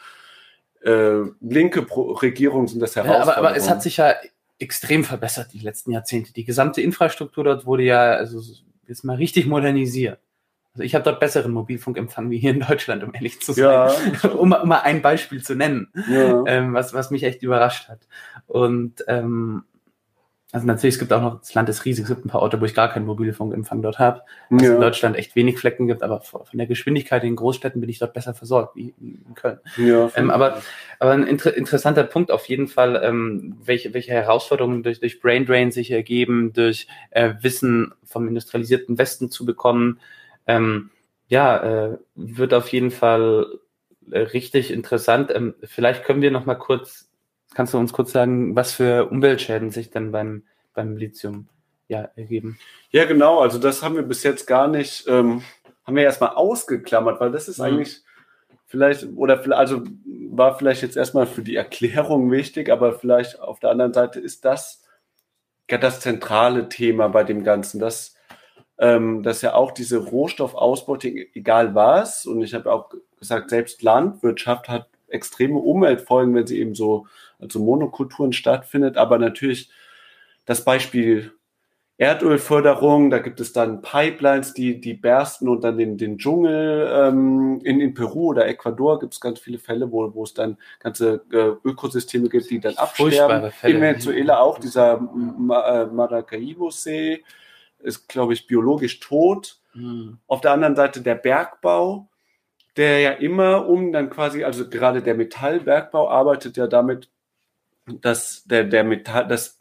äh, 0.83 1.29
linke 1.41 1.83
Pro 1.83 2.13
Regierung 2.13 2.69
sind 2.69 2.81
das 2.81 2.95
Herausforderungen. 2.95 3.29
Ja, 3.29 3.37
aber, 3.37 3.49
aber 3.49 3.57
es 3.57 3.69
hat 3.69 3.83
sich 3.83 3.97
ja 3.97 4.15
extrem 4.59 5.05
verbessert 5.05 5.53
die 5.53 5.59
letzten 5.59 5.93
Jahrzehnte. 5.93 6.33
Die 6.33 6.45
gesamte 6.45 6.81
Infrastruktur 6.81 7.45
dort 7.45 7.67
wurde 7.67 7.85
ja 7.85 8.13
also 8.15 8.41
jetzt 8.87 9.05
mal 9.05 9.17
richtig 9.17 9.47
modernisiert. 9.47 10.21
Also 10.73 10.85
ich 10.85 10.95
habe 10.95 11.05
dort 11.05 11.21
besseren 11.21 11.53
Mobilfunkempfang 11.53 12.31
wie 12.31 12.39
hier 12.39 12.51
in 12.51 12.61
Deutschland, 12.61 13.03
um 13.03 13.15
ehrlich 13.15 13.41
zu 13.41 13.53
sein. 13.53 13.65
Ja. 13.65 14.31
um, 14.31 14.53
um, 14.63 14.69
mal 14.69 14.81
ein 14.81 15.01
Beispiel 15.01 15.43
zu 15.43 15.55
nennen, 15.55 15.89
ja. 16.09 16.45
ähm, 16.47 16.75
was, 16.75 16.93
was 16.93 17.11
mich 17.11 17.23
echt 17.23 17.43
überrascht 17.43 17.89
hat. 17.89 18.07
Und 18.47 19.03
ähm, 19.09 19.65
also 20.57 20.67
natürlich, 20.67 20.95
es 20.95 20.99
gibt 20.99 21.13
auch 21.13 21.21
noch, 21.21 21.39
das 21.41 21.53
Land 21.53 21.69
ist 21.69 21.85
riesig, 21.85 22.05
es 22.05 22.09
gibt 22.09 22.25
ein 22.25 22.31
paar 22.31 22.41
Orte, 22.41 22.59
wo 22.59 22.65
ich 22.65 22.75
gar 22.75 22.91
keinen 22.91 23.05
Mobilfunkempfang 23.05 23.83
dort 23.83 23.99
habe. 23.99 24.23
Was 24.49 24.63
ja. 24.63 24.75
in 24.75 24.81
Deutschland 24.81 25.15
echt 25.15 25.37
wenig 25.37 25.59
Flecken 25.59 25.87
gibt, 25.87 26.03
aber 26.03 26.23
von 26.23 26.47
der 26.55 26.67
Geschwindigkeit 26.67 27.25
in 27.25 27.37
Großstädten 27.37 27.79
bin 27.79 27.91
ich 27.91 27.99
dort 27.99 28.15
besser 28.15 28.33
versorgt, 28.33 28.75
wie 28.75 28.95
in 28.99 29.35
Köln. 29.35 29.59
Ja, 29.77 30.11
ähm, 30.17 30.31
aber, 30.31 30.63
aber 30.99 31.11
ein 31.11 31.27
inter 31.27 31.55
interessanter 31.55 32.05
Punkt 32.05 32.31
auf 32.31 32.47
jeden 32.47 32.69
Fall, 32.69 32.99
ähm, 33.05 33.59
welche, 33.63 33.93
welche 33.93 34.13
Herausforderungen 34.13 34.83
durch, 34.83 34.99
durch 34.99 35.21
Brain 35.21 35.45
Drain 35.45 35.73
sich 35.73 35.91
ergeben, 35.91 36.55
durch 36.55 36.87
äh, 37.11 37.35
Wissen 37.43 37.93
vom 38.03 38.27
industrialisierten 38.27 38.97
Westen 38.97 39.31
zu 39.31 39.45
bekommen. 39.45 40.01
Ähm, 40.47 40.89
ja, 41.29 41.91
äh, 41.91 41.99
wird 42.15 42.55
auf 42.55 42.71
jeden 42.71 42.91
Fall 42.91 43.59
äh, 44.11 44.21
richtig 44.21 44.71
interessant. 44.73 45.31
Ähm, 45.35 45.55
vielleicht 45.65 46.03
können 46.05 46.23
wir 46.23 46.31
noch 46.31 46.47
mal 46.47 46.55
kurz 46.55 47.06
Kannst 47.57 47.73
du 47.73 47.79
uns 47.79 47.95
kurz 47.95 48.13
sagen, 48.13 48.55
was 48.55 48.73
für 48.75 49.09
Umweltschäden 49.09 49.71
sich 49.71 49.91
dann 49.91 50.13
beim, 50.13 50.43
beim 50.75 50.99
Lithium 50.99 51.49
ja, 51.89 52.11
ergeben? 52.15 52.59
Ja, 52.91 53.07
genau. 53.07 53.39
Also 53.41 53.59
das 53.59 53.83
haben 53.83 53.97
wir 53.97 54.03
bis 54.03 54.25
jetzt 54.25 54.47
gar 54.47 54.69
nicht, 54.69 55.09
ähm, 55.09 55.43
haben 55.87 55.97
wir 55.97 56.03
erstmal 56.03 56.35
ausgeklammert, 56.35 57.19
weil 57.19 57.31
das 57.31 57.49
ist 57.49 57.57
mhm. 57.57 57.65
eigentlich 57.65 58.03
vielleicht, 58.67 59.07
oder 59.17 59.43
also 59.57 59.83
war 60.05 60.59
vielleicht 60.59 60.83
jetzt 60.83 60.99
erstmal 60.99 61.27
für 61.27 61.41
die 61.41 61.57
Erklärung 61.57 62.31
wichtig, 62.31 62.71
aber 62.71 62.93
vielleicht 62.93 63.41
auf 63.41 63.59
der 63.59 63.71
anderen 63.71 63.95
Seite 63.95 64.21
ist 64.21 64.45
das 64.45 64.85
ja 65.71 65.79
das 65.79 66.01
zentrale 66.01 66.69
Thema 66.69 67.09
bei 67.09 67.25
dem 67.25 67.43
Ganzen, 67.43 67.81
dass, 67.81 68.17
ähm, 68.77 69.23
dass 69.23 69.41
ja 69.41 69.55
auch 69.55 69.71
diese 69.71 69.97
Rohstoffausbeutung, 69.97 71.13
egal 71.33 71.75
was, 71.75 72.27
und 72.27 72.43
ich 72.43 72.53
habe 72.53 72.71
auch 72.71 72.91
gesagt, 73.19 73.49
selbst 73.49 73.83
Landwirtschaft 73.83 74.69
hat 74.69 74.91
extreme 75.09 75.59
Umweltfolgen, 75.59 76.35
wenn 76.35 76.47
sie 76.47 76.59
eben 76.59 76.75
so 76.75 77.07
also 77.39 77.59
Monokulturen 77.59 78.33
stattfindet. 78.33 78.97
Aber 78.97 79.19
natürlich 79.19 79.71
das 80.45 80.65
Beispiel 80.65 81.33
Erdölförderung, 81.99 83.09
da 83.09 83.19
gibt 83.21 83.41
es 83.41 83.55
dann 83.55 83.81
Pipelines, 83.81 84.53
die, 84.53 84.81
die 84.81 84.93
bersten 84.93 85.49
und 85.49 85.65
dann 85.65 85.79
den, 85.79 85.97
den 85.97 86.19
Dschungel 86.19 86.91
ähm, 86.93 87.59
in, 87.65 87.81
in 87.81 87.95
Peru 87.95 88.29
oder 88.29 88.47
Ecuador 88.47 88.99
gibt 88.99 89.15
es 89.15 89.21
ganz 89.21 89.41
viele 89.41 89.59
Fälle, 89.59 89.91
wo, 89.91 90.15
wo 90.15 90.25
es 90.25 90.35
dann 90.35 90.59
ganze 90.81 91.25
äh, 91.33 91.53
Ökosysteme 91.67 92.29
gibt, 92.29 92.51
die 92.51 92.61
dann 92.61 92.77
absterben. 92.77 93.51
In 93.63 93.81
Venezuela 93.81 94.41
auch 94.41 94.59
dieser 94.59 94.97
äh, 94.97 95.87
Maracaibo-See 95.87 97.25
ist, 97.79 98.09
glaube 98.09 98.35
ich, 98.35 98.47
biologisch 98.47 99.01
tot. 99.01 99.59
Mhm. 99.73 100.19
Auf 100.27 100.43
der 100.43 100.53
anderen 100.53 100.77
Seite 100.77 101.01
der 101.01 101.15
Bergbau, 101.15 102.09
der 102.77 103.01
ja 103.01 103.11
immer 103.13 103.69
um 103.69 103.93
dann 103.93 104.11
quasi, 104.11 104.45
also 104.45 104.69
gerade 104.69 105.03
der 105.03 105.15
Metallbergbau 105.15 106.09
arbeitet 106.09 106.57
ja 106.57 106.67
damit, 106.67 107.11
dass 107.87 108.45
der, 108.45 108.65
der 108.65 108.85
Metall, 108.85 109.27
dass 109.29 109.59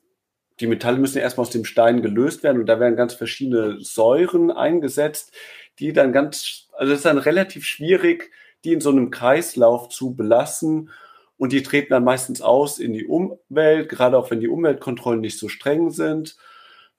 die 0.59 0.67
Metalle 0.67 0.97
müssen 0.97 1.17
ja 1.17 1.23
erstmal 1.23 1.45
aus 1.45 1.51
dem 1.51 1.65
Stein 1.65 2.01
gelöst 2.01 2.43
werden 2.43 2.61
und 2.61 2.67
da 2.67 2.79
werden 2.79 2.95
ganz 2.95 3.13
verschiedene 3.13 3.79
Säuren 3.81 4.51
eingesetzt, 4.51 5.33
die 5.79 5.93
dann 5.93 6.13
ganz, 6.13 6.67
also 6.73 6.93
es 6.93 6.99
ist 6.99 7.05
dann 7.05 7.17
relativ 7.17 7.65
schwierig, 7.65 8.31
die 8.63 8.73
in 8.73 8.81
so 8.81 8.89
einem 8.89 9.11
Kreislauf 9.11 9.89
zu 9.89 10.15
belassen 10.15 10.89
und 11.37 11.51
die 11.51 11.63
treten 11.63 11.91
dann 11.91 12.03
meistens 12.03 12.41
aus 12.41 12.79
in 12.79 12.93
die 12.93 13.05
Umwelt, 13.05 13.89
gerade 13.89 14.17
auch 14.17 14.31
wenn 14.31 14.39
die 14.39 14.47
Umweltkontrollen 14.47 15.19
nicht 15.19 15.37
so 15.37 15.49
streng 15.49 15.89
sind 15.91 16.37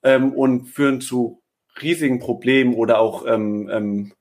ähm, 0.02 0.32
und 0.32 0.66
führen 0.66 1.00
zu 1.00 1.42
riesigen 1.80 2.18
Problemen 2.18 2.74
oder 2.74 2.98
auch 2.98 3.26
ähm, 3.26 3.68
ähm, 3.72 4.12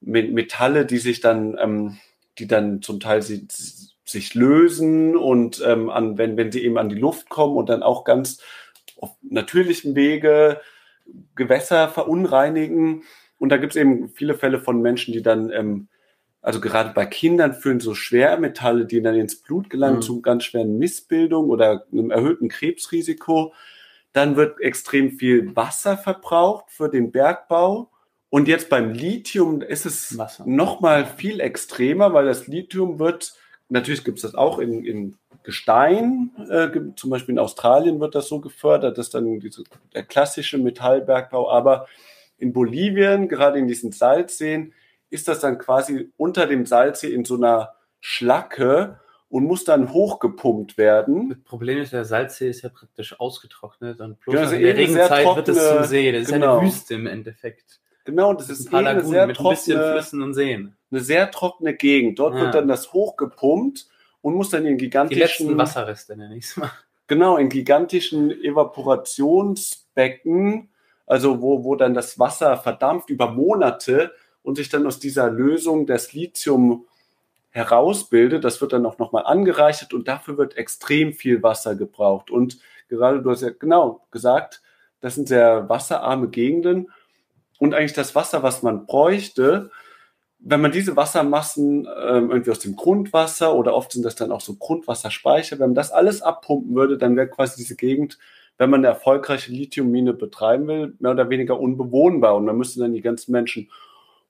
Metalle, 0.00 0.86
die 0.86 0.98
sich 0.98 1.20
dann, 1.20 1.56
ähm, 1.58 1.98
die 2.38 2.46
dann 2.46 2.82
zum 2.82 3.00
Teil 3.00 3.22
sie, 3.22 3.46
sich 4.04 4.34
lösen 4.34 5.16
und 5.16 5.62
ähm, 5.66 5.90
an, 5.90 6.16
wenn, 6.16 6.36
wenn 6.36 6.50
sie 6.50 6.64
eben 6.64 6.78
an 6.78 6.88
die 6.88 6.98
Luft 6.98 7.28
kommen 7.28 7.56
und 7.56 7.68
dann 7.68 7.82
auch 7.82 8.04
ganz 8.04 8.40
auf 8.96 9.10
natürlichem 9.22 9.94
Wege 9.94 10.60
Gewässer 11.34 11.88
verunreinigen. 11.88 13.04
Und 13.38 13.50
da 13.50 13.56
gibt 13.56 13.74
es 13.74 13.80
eben 13.80 14.08
viele 14.08 14.34
Fälle 14.34 14.60
von 14.60 14.80
Menschen, 14.82 15.12
die 15.12 15.22
dann, 15.22 15.50
ähm, 15.50 15.88
also 16.42 16.60
gerade 16.60 16.92
bei 16.94 17.06
Kindern 17.06 17.54
führen 17.54 17.80
so 17.80 17.94
Schwermetalle, 17.94 18.86
die 18.86 19.02
dann 19.02 19.14
ins 19.14 19.40
Blut 19.40 19.70
gelangen, 19.70 19.96
mhm. 19.96 20.02
zu 20.02 20.20
ganz 20.20 20.44
schweren 20.44 20.78
Missbildungen 20.78 21.50
oder 21.50 21.84
einem 21.92 22.10
erhöhten 22.10 22.48
Krebsrisiko. 22.48 23.52
Dann 24.12 24.36
wird 24.36 24.60
extrem 24.60 25.12
viel 25.12 25.54
Wasser 25.54 25.96
verbraucht 25.96 26.66
für 26.68 26.88
den 26.88 27.12
Bergbau. 27.12 27.90
Und 28.30 28.48
jetzt 28.48 28.68
beim 28.68 28.92
Lithium 28.92 29.62
ist 29.62 29.86
es 29.86 30.18
noch 30.44 30.80
mal 30.80 31.06
viel 31.06 31.40
extremer, 31.40 32.12
weil 32.12 32.26
das 32.26 32.46
Lithium 32.46 32.98
wird, 32.98 33.32
natürlich 33.68 34.04
gibt 34.04 34.18
es 34.18 34.22
das 34.22 34.34
auch 34.34 34.58
in, 34.58 34.84
in 34.84 35.16
Gestein, 35.44 36.30
äh, 36.50 36.68
zum 36.94 37.08
Beispiel 37.08 37.34
in 37.34 37.38
Australien 37.38 38.00
wird 38.00 38.14
das 38.14 38.28
so 38.28 38.40
gefördert, 38.40 38.98
das 38.98 39.06
ist 39.06 39.14
dann 39.14 39.40
diese, 39.40 39.62
der 39.94 40.02
klassische 40.02 40.58
Metallbergbau, 40.58 41.50
aber 41.50 41.86
in 42.36 42.52
Bolivien, 42.52 43.28
gerade 43.28 43.58
in 43.58 43.66
diesen 43.66 43.92
Salzseen, 43.92 44.74
ist 45.08 45.26
das 45.26 45.40
dann 45.40 45.56
quasi 45.56 46.12
unter 46.18 46.46
dem 46.46 46.66
Salzsee 46.66 47.12
in 47.12 47.24
so 47.24 47.36
einer 47.36 47.74
Schlacke 48.00 49.00
und 49.30 49.44
muss 49.44 49.64
dann 49.64 49.92
hochgepumpt 49.92 50.76
werden. 50.78 51.30
Das 51.30 51.38
Problem 51.44 51.78
ist, 51.78 51.92
der 51.92 52.04
Salzsee 52.04 52.50
ist 52.50 52.62
ja 52.62 52.68
praktisch 52.68 53.18
ausgetrocknet 53.18 54.00
und 54.00 54.20
bloß 54.20 54.36
also 54.36 54.54
in 54.54 54.62
der 54.62 54.76
Regenzeit 54.76 55.36
wird 55.36 55.48
es 55.48 55.68
zum 55.68 55.84
See. 55.84 56.12
Das 56.12 56.22
ist 56.22 56.32
genau. 56.32 56.58
eine 56.58 56.66
Wüste 56.66 56.94
im 56.94 57.06
Endeffekt. 57.06 57.80
Genau, 58.08 58.30
und 58.30 58.40
das 58.40 58.48
ist 58.48 58.72
eh 58.72 58.76
eine 58.76 59.04
sehr 59.04 59.26
mit 59.26 59.36
trockene, 59.36 59.50
ein 59.50 59.56
bisschen 59.56 59.92
Flüssen 59.92 60.22
und 60.22 60.32
Seen. 60.32 60.74
Eine 60.90 61.00
sehr 61.00 61.30
trockene 61.30 61.74
Gegend. 61.74 62.18
Dort 62.18 62.36
ja. 62.36 62.40
wird 62.40 62.54
dann 62.54 62.66
das 62.66 62.94
hochgepumpt 62.94 63.86
und 64.22 64.34
muss 64.34 64.48
dann 64.48 64.64
in 64.64 64.78
gigantischen... 64.78 65.18
Die 65.18 65.20
letzten 65.20 65.58
Wasserreste 65.58 66.16
nenne 66.16 66.38
ich 66.38 66.56
mal. 66.56 66.70
Genau, 67.06 67.36
in 67.36 67.50
gigantischen 67.50 68.30
Evaporationsbecken, 68.30 70.70
also 71.04 71.42
wo, 71.42 71.64
wo 71.64 71.76
dann 71.76 71.92
das 71.92 72.18
Wasser 72.18 72.56
verdampft 72.56 73.10
über 73.10 73.30
Monate 73.30 74.12
und 74.42 74.56
sich 74.56 74.70
dann 74.70 74.86
aus 74.86 74.98
dieser 74.98 75.28
Lösung 75.28 75.84
das 75.84 76.14
Lithium 76.14 76.86
herausbildet. 77.50 78.42
Das 78.42 78.62
wird 78.62 78.72
dann 78.72 78.86
auch 78.86 78.96
nochmal 78.96 79.26
angereichert 79.26 79.92
und 79.92 80.08
dafür 80.08 80.38
wird 80.38 80.56
extrem 80.56 81.12
viel 81.12 81.42
Wasser 81.42 81.76
gebraucht. 81.76 82.30
Und 82.30 82.58
gerade 82.88 83.20
du 83.20 83.30
hast 83.30 83.42
ja 83.42 83.50
genau 83.50 84.06
gesagt, 84.10 84.62
das 85.02 85.14
sind 85.14 85.28
sehr 85.28 85.68
wasserarme 85.68 86.30
Gegenden 86.30 86.90
und 87.58 87.74
eigentlich 87.74 87.92
das 87.92 88.14
Wasser, 88.14 88.42
was 88.42 88.62
man 88.62 88.86
bräuchte, 88.86 89.70
wenn 90.40 90.60
man 90.60 90.72
diese 90.72 90.96
Wassermassen 90.96 91.86
ähm, 91.86 92.30
irgendwie 92.30 92.50
aus 92.50 92.60
dem 92.60 92.76
Grundwasser 92.76 93.54
oder 93.54 93.74
oft 93.74 93.92
sind 93.92 94.04
das 94.04 94.14
dann 94.14 94.30
auch 94.30 94.40
so 94.40 94.54
Grundwasserspeicher, 94.54 95.58
wenn 95.58 95.70
man 95.70 95.74
das 95.74 95.90
alles 95.90 96.22
abpumpen 96.22 96.74
würde, 96.76 96.96
dann 96.96 97.16
wäre 97.16 97.28
quasi 97.28 97.56
diese 97.56 97.74
Gegend, 97.74 98.18
wenn 98.56 98.70
man 98.70 98.80
eine 98.80 98.88
erfolgreiche 98.88 99.52
Lithiummine 99.52 100.14
betreiben 100.14 100.68
will, 100.68 100.94
mehr 101.00 101.12
oder 101.12 101.28
weniger 101.30 101.58
unbewohnbar 101.58 102.36
und 102.36 102.44
man 102.44 102.56
müsste 102.56 102.80
dann 102.80 102.92
die 102.92 103.00
ganzen 103.00 103.32
Menschen 103.32 103.70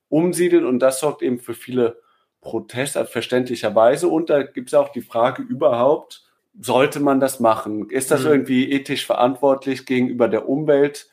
umsiedeln 0.09 0.65
und 0.65 0.79
das 0.79 0.99
sorgt 0.99 1.21
eben 1.21 1.39
für 1.39 1.53
viele 1.53 1.97
Proteste 2.41 3.05
verständlicherweise. 3.05 4.07
Und 4.07 4.29
da 4.29 4.43
gibt 4.43 4.69
es 4.69 4.73
auch 4.73 4.89
die 4.89 5.01
Frage 5.01 5.41
überhaupt, 5.43 6.23
sollte 6.59 6.99
man 6.99 7.19
das 7.19 7.39
machen? 7.39 7.89
Ist 7.89 8.11
das 8.11 8.21
mhm. 8.21 8.29
irgendwie 8.29 8.71
ethisch 8.71 9.05
verantwortlich 9.05 9.85
gegenüber 9.85 10.27
der 10.27 10.49
Umwelt, 10.49 11.09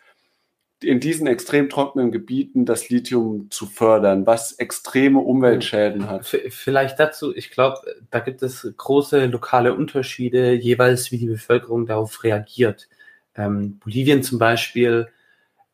in 0.83 1.01
diesen 1.01 1.27
extrem 1.27 1.71
trockenen 1.71 2.13
Gebieten 2.13 2.67
das 2.67 2.91
Lithium 2.91 3.51
zu 3.51 3.67
fördern, 3.67 4.27
was 4.27 4.53
extreme 4.53 5.21
Umweltschäden 5.21 6.09
hat? 6.09 6.27
Vielleicht 6.27 7.01
dazu, 7.01 7.35
ich 7.35 7.51
glaube, 7.51 7.79
da 8.11 8.21
gibt 8.21 8.43
es 8.43 8.73
große 8.77 9.27
lokale 9.27 9.75
Unterschiede, 9.75 10.53
jeweils 10.53 11.11
wie 11.13 11.19
die 11.19 11.29
Bevölkerung 11.29 11.87
darauf 11.87 12.25
reagiert. 12.25 12.89
Ähm, 13.35 13.79
Bolivien 13.79 14.23
zum 14.23 14.39
Beispiel 14.39 15.09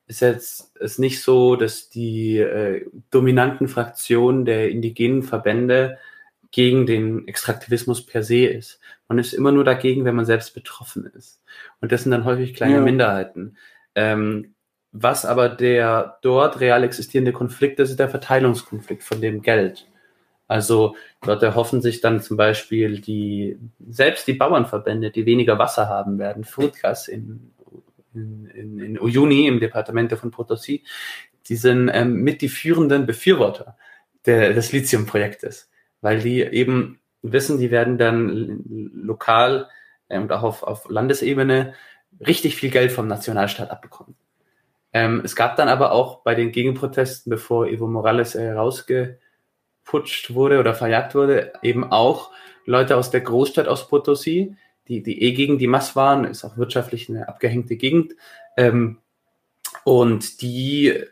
ist 0.06 0.20
jetzt 0.20 0.76
ist 0.76 0.98
nicht 0.98 1.22
so, 1.22 1.56
dass 1.56 1.88
die 1.88 2.38
äh, 2.38 2.86
dominanten 3.10 3.68
Fraktionen 3.68 4.44
der 4.44 4.70
indigenen 4.70 5.22
Verbände 5.22 5.98
gegen 6.50 6.86
den 6.86 7.26
Extraktivismus 7.26 8.04
per 8.04 8.22
se 8.22 8.46
ist. 8.46 8.78
Man 9.08 9.18
ist 9.18 9.32
immer 9.32 9.52
nur 9.52 9.64
dagegen, 9.64 10.04
wenn 10.04 10.14
man 10.14 10.26
selbst 10.26 10.54
betroffen 10.54 11.06
ist. 11.14 11.42
Und 11.80 11.92
das 11.92 12.02
sind 12.02 12.12
dann 12.12 12.24
häufig 12.24 12.54
kleine 12.54 12.76
ja. 12.76 12.80
Minderheiten. 12.80 13.56
Ähm, 13.94 14.54
was 14.92 15.24
aber 15.24 15.48
der 15.48 16.18
dort 16.22 16.60
real 16.60 16.84
existierende 16.84 17.32
Konflikt 17.32 17.80
ist, 17.80 17.90
ist 17.90 17.98
der 17.98 18.08
Verteilungskonflikt 18.08 19.02
von 19.02 19.20
dem 19.20 19.42
Geld. 19.42 19.88
Also 20.48 20.96
dort 21.22 21.42
erhoffen 21.42 21.80
sich 21.80 22.00
dann 22.00 22.20
zum 22.20 22.36
Beispiel 22.36 23.00
die, 23.00 23.58
selbst 23.88 24.26
die 24.28 24.34
Bauernverbände, 24.34 25.10
die 25.10 25.24
weniger 25.24 25.58
Wasser 25.58 25.88
haben 25.88 26.18
werden, 26.18 26.44
Fruitgas 26.44 27.08
in 27.08 27.52
in, 28.14 28.78
in, 28.78 29.00
Uyuni 29.00 29.46
im 29.46 29.60
Departamento 29.60 30.16
von 30.16 30.30
Potosí, 30.30 30.82
die 31.48 31.56
sind 31.56 31.90
ähm, 31.92 32.22
mit 32.22 32.42
die 32.42 32.48
führenden 32.48 33.06
Befürworter 33.06 33.76
der, 34.26 34.52
des 34.52 34.72
Lithium-Projektes, 34.72 35.70
weil 36.00 36.20
die 36.20 36.42
eben 36.42 37.00
wissen, 37.22 37.58
die 37.58 37.70
werden 37.70 37.98
dann 37.98 38.62
lokal 38.94 39.68
äh, 40.08 40.18
und 40.18 40.32
auch 40.32 40.42
auf, 40.42 40.62
auf 40.62 40.88
Landesebene 40.88 41.74
richtig 42.20 42.56
viel 42.56 42.70
Geld 42.70 42.92
vom 42.92 43.06
Nationalstaat 43.06 43.70
abbekommen. 43.70 44.14
Ähm, 44.92 45.22
es 45.24 45.34
gab 45.36 45.56
dann 45.56 45.68
aber 45.68 45.92
auch 45.92 46.22
bei 46.22 46.34
den 46.34 46.52
Gegenprotesten, 46.52 47.30
bevor 47.30 47.66
Evo 47.66 47.86
Morales 47.86 48.34
äh, 48.34 48.52
rausgeputscht 48.52 50.34
wurde 50.34 50.60
oder 50.60 50.74
verjagt 50.74 51.14
wurde, 51.14 51.52
eben 51.62 51.90
auch 51.90 52.30
Leute 52.66 52.96
aus 52.96 53.10
der 53.10 53.22
Großstadt 53.22 53.68
aus 53.68 53.90
Potosí, 53.90 54.54
die, 54.88 55.02
die 55.02 55.22
eh 55.22 55.32
gegen 55.32 55.58
die 55.58 55.66
Mass 55.66 55.96
waren, 55.96 56.24
ist 56.24 56.44
auch 56.44 56.56
wirtschaftlich 56.56 57.08
eine 57.08 57.28
abgehängte 57.28 57.76
Gegend. 57.76 58.14
Ähm, 58.56 58.98
und 59.84 60.42
die 60.42 60.88
äh, 60.88 61.06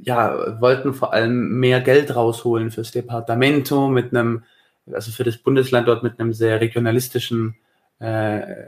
ja, 0.00 0.60
wollten 0.60 0.94
vor 0.94 1.12
allem 1.12 1.58
mehr 1.58 1.80
Geld 1.80 2.14
rausholen 2.14 2.70
fürs 2.70 2.92
Departamento 2.92 3.88
mit 3.88 4.14
einem, 4.14 4.44
also 4.90 5.10
für 5.10 5.24
das 5.24 5.38
Bundesland 5.38 5.88
dort 5.88 6.02
mit 6.02 6.20
einem 6.20 6.32
sehr 6.32 6.60
regionalistischen 6.60 7.56
äh, 7.98 8.64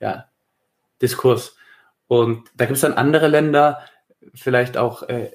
ja, 0.00 0.28
Diskurs. 1.00 1.56
Und 2.06 2.50
da 2.54 2.66
gibt 2.66 2.76
es 2.76 2.82
dann 2.82 2.92
andere 2.92 3.28
Länder, 3.28 3.80
vielleicht 4.34 4.76
auch 4.76 5.02
äh, 5.04 5.30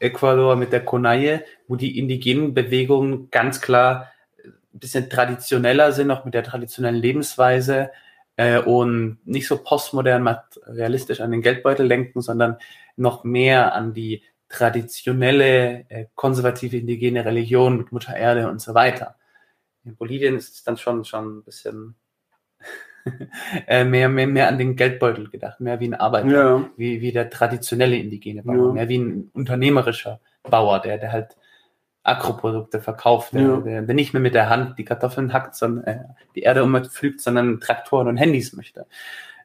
Ecuador 0.00 0.56
mit 0.56 0.72
der 0.72 0.84
Konaye, 0.84 1.44
wo 1.68 1.76
die 1.76 1.98
indigenen 1.98 2.54
Bewegungen 2.54 3.30
ganz 3.30 3.60
klar 3.60 4.08
ein 4.44 4.78
bisschen 4.78 5.08
traditioneller 5.08 5.92
sind, 5.92 6.10
auch 6.10 6.24
mit 6.24 6.34
der 6.34 6.42
traditionellen 6.42 7.00
Lebensweise 7.00 7.90
äh, 8.36 8.58
und 8.58 9.18
nicht 9.24 9.46
so 9.46 9.62
postmodern, 9.62 10.22
materialistisch 10.22 11.20
an 11.20 11.30
den 11.30 11.42
Geldbeutel 11.42 11.86
lenken, 11.86 12.20
sondern 12.20 12.56
noch 12.96 13.24
mehr 13.24 13.74
an 13.74 13.94
die 13.94 14.22
traditionelle, 14.48 15.84
äh, 15.88 16.06
konservative 16.14 16.76
indigene 16.76 17.24
Religion 17.24 17.78
mit 17.78 17.92
Mutter 17.92 18.16
Erde 18.16 18.48
und 18.48 18.60
so 18.60 18.74
weiter. 18.74 19.16
In 19.84 19.96
Bolivien 19.96 20.36
ist 20.36 20.54
es 20.54 20.62
dann 20.62 20.76
schon, 20.76 21.04
schon 21.04 21.38
ein 21.38 21.44
bisschen 21.44 21.96
äh, 23.66 23.84
mehr, 23.84 24.08
mehr, 24.08 24.26
mehr 24.26 24.48
an 24.48 24.58
den 24.58 24.76
Geldbeutel 24.76 25.28
gedacht, 25.28 25.60
mehr 25.60 25.80
wie 25.80 25.88
ein 25.88 25.94
Arbeiter, 25.94 26.28
ja. 26.28 26.70
wie, 26.76 27.00
wie 27.00 27.12
der 27.12 27.30
traditionelle 27.30 27.96
indigene 27.96 28.42
Bauer, 28.42 28.68
ja. 28.68 28.72
mehr 28.72 28.88
wie 28.88 28.98
ein 28.98 29.30
unternehmerischer 29.34 30.20
Bauer, 30.42 30.80
der, 30.80 30.98
der 30.98 31.12
halt 31.12 31.36
Agroprodukte 32.04 32.80
verkauft, 32.80 33.32
ja. 33.32 33.56
der, 33.58 33.82
der, 33.82 33.94
nicht 33.94 34.12
mehr 34.12 34.22
mit 34.22 34.34
der 34.34 34.48
Hand 34.50 34.78
die 34.78 34.84
Kartoffeln 34.84 35.32
hackt, 35.32 35.54
sondern 35.54 35.84
äh, 35.84 36.04
die 36.34 36.42
Erde 36.42 36.64
umflügt, 36.64 37.20
sondern 37.20 37.60
Traktoren 37.60 38.08
und 38.08 38.16
Handys 38.16 38.52
möchte. 38.54 38.86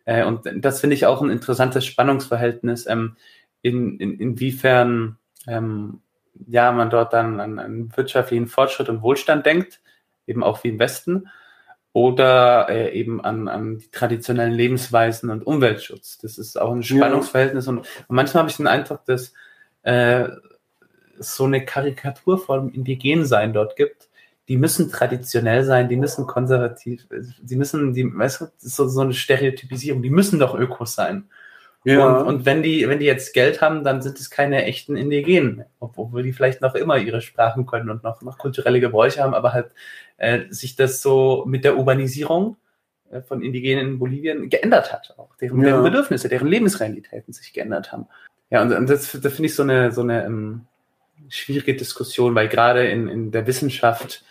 Äh, 0.05 0.23
und 0.23 0.49
das 0.55 0.81
finde 0.81 0.95
ich 0.95 1.05
auch 1.05 1.21
ein 1.21 1.29
interessantes 1.29 1.85
Spannungsverhältnis, 1.85 2.87
ähm, 2.87 3.15
in, 3.61 3.99
in, 3.99 4.19
inwiefern 4.19 5.17
ähm, 5.47 6.01
ja 6.47 6.71
man 6.71 6.89
dort 6.89 7.13
dann 7.13 7.39
an, 7.39 7.59
an 7.59 7.91
wirtschaftlichen 7.95 8.47
Fortschritt 8.47 8.89
und 8.89 9.01
Wohlstand 9.01 9.45
denkt, 9.45 9.81
eben 10.25 10.43
auch 10.43 10.63
wie 10.63 10.69
im 10.69 10.79
Westen, 10.79 11.27
oder 11.93 12.69
äh, 12.69 12.93
eben 12.93 13.21
an, 13.23 13.47
an 13.47 13.79
die 13.79 13.89
traditionellen 13.89 14.53
Lebensweisen 14.53 15.29
und 15.29 15.45
Umweltschutz. 15.45 16.17
Das 16.19 16.37
ist 16.37 16.59
auch 16.59 16.71
ein 16.71 16.83
Spannungsverhältnis 16.83 17.65
ja. 17.65 17.71
und, 17.71 17.79
und 17.79 18.15
manchmal 18.15 18.41
habe 18.41 18.51
ich 18.51 18.57
den 18.57 18.67
Eindruck, 18.67 19.05
dass 19.05 19.33
äh, 19.83 20.27
so 21.19 21.45
eine 21.45 21.65
Karikatur 21.65 22.37
vom 22.37 22.69
Indigensein 22.69 23.53
dort 23.53 23.75
gibt, 23.75 24.09
die 24.47 24.57
müssen 24.57 24.89
traditionell 24.91 25.63
sein, 25.63 25.89
die 25.89 25.97
müssen 25.97 26.25
konservativ, 26.25 27.05
die 27.41 27.55
müssen, 27.55 27.93
die, 27.93 28.05
weißt 28.05 28.41
du, 28.41 28.45
so, 28.57 28.87
so 28.87 29.01
eine 29.01 29.13
Stereotypisierung, 29.13 30.01
die 30.01 30.09
müssen 30.09 30.39
doch 30.39 30.57
Ökos 30.57 30.95
sein. 30.95 31.29
Ja. 31.87 32.05
Und, 32.05 32.27
und, 32.27 32.45
wenn 32.45 32.63
die, 32.63 32.87
wenn 32.89 32.99
die 32.99 33.05
jetzt 33.05 33.33
Geld 33.33 33.61
haben, 33.61 33.85
dann 33.85 34.01
sind 34.01 34.19
es 34.19 34.29
keine 34.29 34.65
echten 34.65 34.97
Indigenen, 34.97 35.63
obwohl 35.79 36.21
die 36.21 36.33
vielleicht 36.33 36.61
noch 36.61 36.75
immer 36.75 36.97
ihre 36.97 37.21
Sprachen 37.21 37.65
können 37.65 37.89
und 37.89 38.03
noch, 38.03 38.21
noch 38.21 38.37
kulturelle 38.37 38.81
Gebräuche 38.81 39.23
haben, 39.23 39.33
aber 39.33 39.53
halt 39.53 39.71
äh, 40.17 40.41
sich 40.49 40.75
das 40.75 41.01
so 41.01 41.45
mit 41.47 41.63
der 41.63 41.77
Urbanisierung 41.77 42.57
äh, 43.09 43.21
von 43.21 43.41
Indigenen 43.41 43.87
in 43.87 43.99
Bolivien 43.99 44.49
geändert 44.49 44.91
hat, 44.91 45.15
auch 45.17 45.33
deren, 45.37 45.61
ja. 45.61 45.69
deren 45.69 45.83
Bedürfnisse, 45.83 46.27
deren 46.27 46.49
Lebensrealitäten 46.49 47.33
sich 47.33 47.53
geändert 47.53 47.93
haben. 47.93 48.07
Ja, 48.49 48.63
und, 48.63 48.73
und 48.73 48.89
das, 48.89 49.11
das 49.11 49.33
finde 49.33 49.45
ich 49.45 49.55
so 49.55 49.63
eine, 49.63 49.93
so 49.93 50.01
eine 50.01 50.25
ähm, 50.25 50.65
schwierige 51.29 51.73
Diskussion, 51.73 52.35
weil 52.35 52.49
gerade 52.49 52.85
in, 52.87 53.07
in 53.07 53.31
der 53.31 53.47
Wissenschaft 53.47 54.25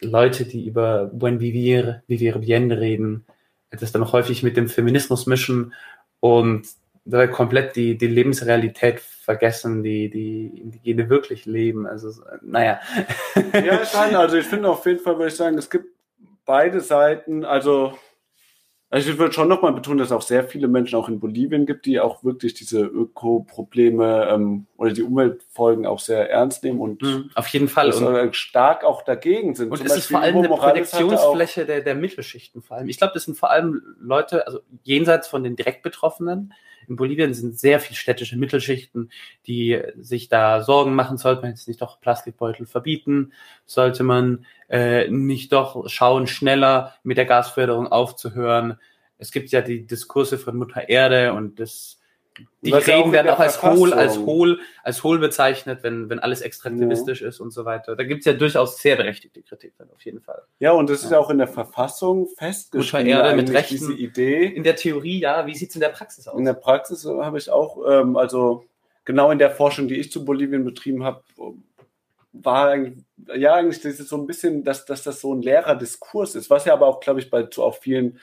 Leute, 0.00 0.46
die 0.46 0.66
über 0.66 1.10
Buen 1.12 1.40
Vivir, 1.40 2.02
Vivir 2.06 2.38
Bien 2.38 2.72
reden, 2.72 3.26
das 3.70 3.92
dann 3.92 4.12
häufig 4.12 4.42
mit 4.42 4.56
dem 4.56 4.68
Feminismus 4.68 5.26
mischen 5.26 5.74
und 6.20 6.66
da 7.04 7.26
komplett 7.26 7.76
die, 7.76 7.96
die 7.98 8.06
Lebensrealität 8.06 9.00
vergessen, 9.00 9.82
die 9.82 10.10
die 10.10 10.60
Indigene 10.60 11.08
wirklich 11.08 11.46
leben. 11.46 11.86
Also, 11.86 12.12
naja. 12.42 12.80
Ja, 13.52 13.80
meine, 13.94 14.18
also 14.18 14.36
ich 14.36 14.46
finde 14.46 14.68
auf 14.68 14.84
jeden 14.86 15.00
Fall, 15.00 15.16
würde 15.16 15.28
ich 15.28 15.36
sagen, 15.36 15.58
es 15.58 15.70
gibt 15.70 15.86
beide 16.44 16.80
Seiten, 16.80 17.44
also 17.44 17.98
also 18.92 19.08
ich 19.08 19.18
würde 19.18 19.32
schon 19.32 19.46
nochmal 19.46 19.72
betonen, 19.72 19.98
dass 19.98 20.08
es 20.08 20.12
auch 20.12 20.22
sehr 20.22 20.42
viele 20.42 20.66
Menschen 20.66 20.96
auch 20.96 21.08
in 21.08 21.20
Bolivien 21.20 21.64
gibt, 21.64 21.86
die 21.86 22.00
auch 22.00 22.24
wirklich 22.24 22.54
diese 22.54 22.80
Ökoprobleme 22.80 24.28
ähm, 24.28 24.66
oder 24.76 24.92
die 24.92 25.04
Umweltfolgen 25.04 25.86
auch 25.86 26.00
sehr 26.00 26.28
ernst 26.28 26.64
nehmen 26.64 26.80
und 26.80 27.00
mhm, 27.00 27.30
auf 27.36 27.46
jeden 27.48 27.68
Fall 27.68 27.92
und 27.92 28.34
stark 28.34 28.82
auch 28.82 29.02
dagegen 29.02 29.54
sind. 29.54 29.70
Und 29.70 29.78
Zum 29.78 29.86
es 29.86 29.96
ist 29.96 30.06
vor 30.06 30.20
allem 30.20 30.38
eine 30.38 30.48
Projektionsfläche 30.48 31.66
der, 31.66 31.82
der 31.82 31.94
Mittelschichten 31.94 32.62
vor 32.62 32.78
allem. 32.78 32.88
Ich 32.88 32.98
glaube, 32.98 33.12
das 33.14 33.24
sind 33.24 33.38
vor 33.38 33.52
allem 33.52 33.80
Leute, 34.00 34.44
also 34.46 34.58
jenseits 34.82 35.28
von 35.28 35.44
den 35.44 35.54
direkt 35.54 35.82
Betroffenen. 35.82 36.52
In 36.88 36.96
Bolivien 36.96 37.34
sind 37.34 37.58
sehr 37.58 37.80
viele 37.80 37.96
städtische 37.96 38.36
Mittelschichten, 38.36 39.10
die 39.46 39.80
sich 39.98 40.28
da 40.28 40.62
Sorgen 40.62 40.94
machen, 40.94 41.18
sollte 41.18 41.42
man 41.42 41.50
jetzt 41.50 41.68
nicht 41.68 41.80
doch 41.80 42.00
Plastikbeutel 42.00 42.66
verbieten, 42.66 43.32
sollte 43.66 44.02
man 44.02 44.46
äh, 44.68 45.08
nicht 45.08 45.52
doch 45.52 45.88
schauen, 45.88 46.26
schneller 46.26 46.94
mit 47.02 47.16
der 47.18 47.26
Gasförderung 47.26 47.86
aufzuhören. 47.86 48.78
Es 49.18 49.30
gibt 49.30 49.50
ja 49.50 49.60
die 49.60 49.86
Diskurse 49.86 50.38
von 50.38 50.56
Mutter 50.56 50.88
Erde 50.88 51.32
und 51.34 51.60
das 51.60 51.99
die 52.62 52.72
Was 52.72 52.86
Reden 52.86 53.12
werden 53.12 53.28
auch 53.28 53.40
als 53.40 53.62
hohl, 53.62 53.92
als 53.92 54.18
hohl, 54.18 54.60
als 54.82 55.02
hohl 55.02 55.18
bezeichnet, 55.18 55.82
wenn, 55.82 56.08
wenn 56.10 56.18
alles 56.18 56.40
extraktivistisch 56.42 57.22
ja. 57.22 57.28
ist 57.28 57.40
und 57.40 57.50
so 57.52 57.64
weiter. 57.64 57.96
Da 57.96 58.04
gibt 58.04 58.20
es 58.20 58.26
ja 58.26 58.32
durchaus 58.32 58.78
sehr 58.78 58.96
berechtigte 58.96 59.42
Kritik 59.42 59.74
dann 59.78 59.90
auf 59.90 60.00
jeden 60.02 60.20
Fall. 60.20 60.42
Ja, 60.58 60.72
und 60.72 60.88
das 60.88 61.02
ist 61.02 61.10
ja 61.10 61.18
auch 61.18 61.30
in 61.30 61.38
der 61.38 61.48
Verfassung 61.48 62.28
festgeschrieben. 62.36 63.08
Erde 63.08 63.36
mit 63.36 63.50
Rechten. 63.50 63.74
Diese 63.74 63.92
Idee. 63.92 64.46
In 64.46 64.62
der 64.62 64.76
Theorie, 64.76 65.20
ja. 65.20 65.46
Wie 65.46 65.54
sieht's 65.54 65.74
in 65.74 65.80
der 65.80 65.88
Praxis 65.88 66.28
aus? 66.28 66.38
In 66.38 66.44
der 66.44 66.54
Praxis 66.54 67.04
habe 67.04 67.38
ich 67.38 67.50
auch, 67.50 67.78
ähm, 67.88 68.16
also 68.16 68.64
genau 69.04 69.30
in 69.30 69.38
der 69.38 69.50
Forschung, 69.50 69.88
die 69.88 69.96
ich 69.96 70.12
zu 70.12 70.24
Bolivien 70.24 70.64
betrieben 70.64 71.02
habe, 71.02 71.22
war 72.32 72.68
eigentlich, 72.68 73.04
ja, 73.34 73.54
eigentlich 73.54 73.80
das 73.80 73.98
ist 73.98 74.08
so 74.08 74.16
ein 74.16 74.26
bisschen, 74.26 74.62
dass, 74.62 74.84
dass 74.84 75.02
das 75.02 75.20
so 75.20 75.34
ein 75.34 75.42
leerer 75.42 75.74
Diskurs 75.74 76.34
ist, 76.34 76.48
was 76.48 76.64
ja 76.64 76.74
aber 76.74 76.86
auch, 76.86 77.00
glaube 77.00 77.20
ich, 77.20 77.28
bei 77.28 77.46
so 77.50 77.64
auch 77.64 77.76
vielen 77.76 78.20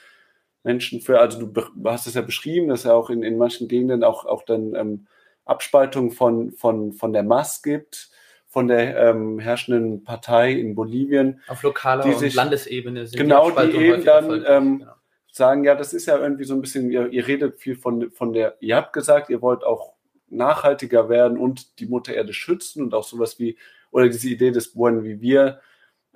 Menschen 0.67 0.99
für, 0.99 1.21
also 1.21 1.45
du 1.45 1.63
hast 1.85 2.07
es 2.07 2.13
ja 2.13 2.21
beschrieben, 2.21 2.67
dass 2.67 2.83
ja 2.83 2.93
auch 2.93 3.09
in, 3.09 3.23
in 3.23 3.37
manchen 3.37 3.69
Gegenden 3.69 4.03
auch, 4.03 4.25
auch 4.25 4.43
dann 4.43 4.75
ähm, 4.75 5.07
Abspaltung 5.45 6.11
von, 6.11 6.51
von, 6.51 6.91
von 6.91 7.13
der 7.13 7.23
Mass 7.23 7.63
gibt, 7.63 8.09
von 8.47 8.67
der 8.67 8.97
ähm, 8.97 9.39
herrschenden 9.39 10.03
Partei 10.03 10.51
in 10.51 10.75
Bolivien. 10.75 11.39
Auf 11.47 11.63
lokaler 11.63 12.03
die 12.03 12.13
sich, 12.13 12.33
und 12.33 12.35
Landesebene 12.35 13.07
sind 13.07 13.17
Genau, 13.17 13.49
die, 13.49 13.71
die 13.71 13.77
eben 13.77 14.03
dann 14.03 14.43
ähm, 14.45 14.79
genau. 14.79 14.91
sagen, 15.31 15.63
ja, 15.63 15.73
das 15.73 15.93
ist 15.93 16.05
ja 16.05 16.17
irgendwie 16.17 16.43
so 16.43 16.53
ein 16.53 16.59
bisschen, 16.59 16.91
ihr, 16.91 17.07
ihr 17.13 17.25
redet 17.25 17.61
viel 17.61 17.77
von, 17.77 18.11
von 18.11 18.33
der, 18.33 18.57
ihr 18.59 18.75
habt 18.75 18.91
gesagt, 18.91 19.29
ihr 19.29 19.41
wollt 19.41 19.63
auch 19.63 19.93
nachhaltiger 20.27 21.07
werden 21.07 21.37
und 21.37 21.79
die 21.79 21.85
Mutter 21.85 22.13
Erde 22.13 22.33
schützen 22.33 22.83
und 22.83 22.93
auch 22.93 23.05
sowas 23.05 23.39
wie 23.39 23.57
oder 23.91 24.09
diese 24.09 24.27
Idee 24.27 24.51
des 24.51 24.73
Buen 24.73 25.05
Vivir, 25.05 25.61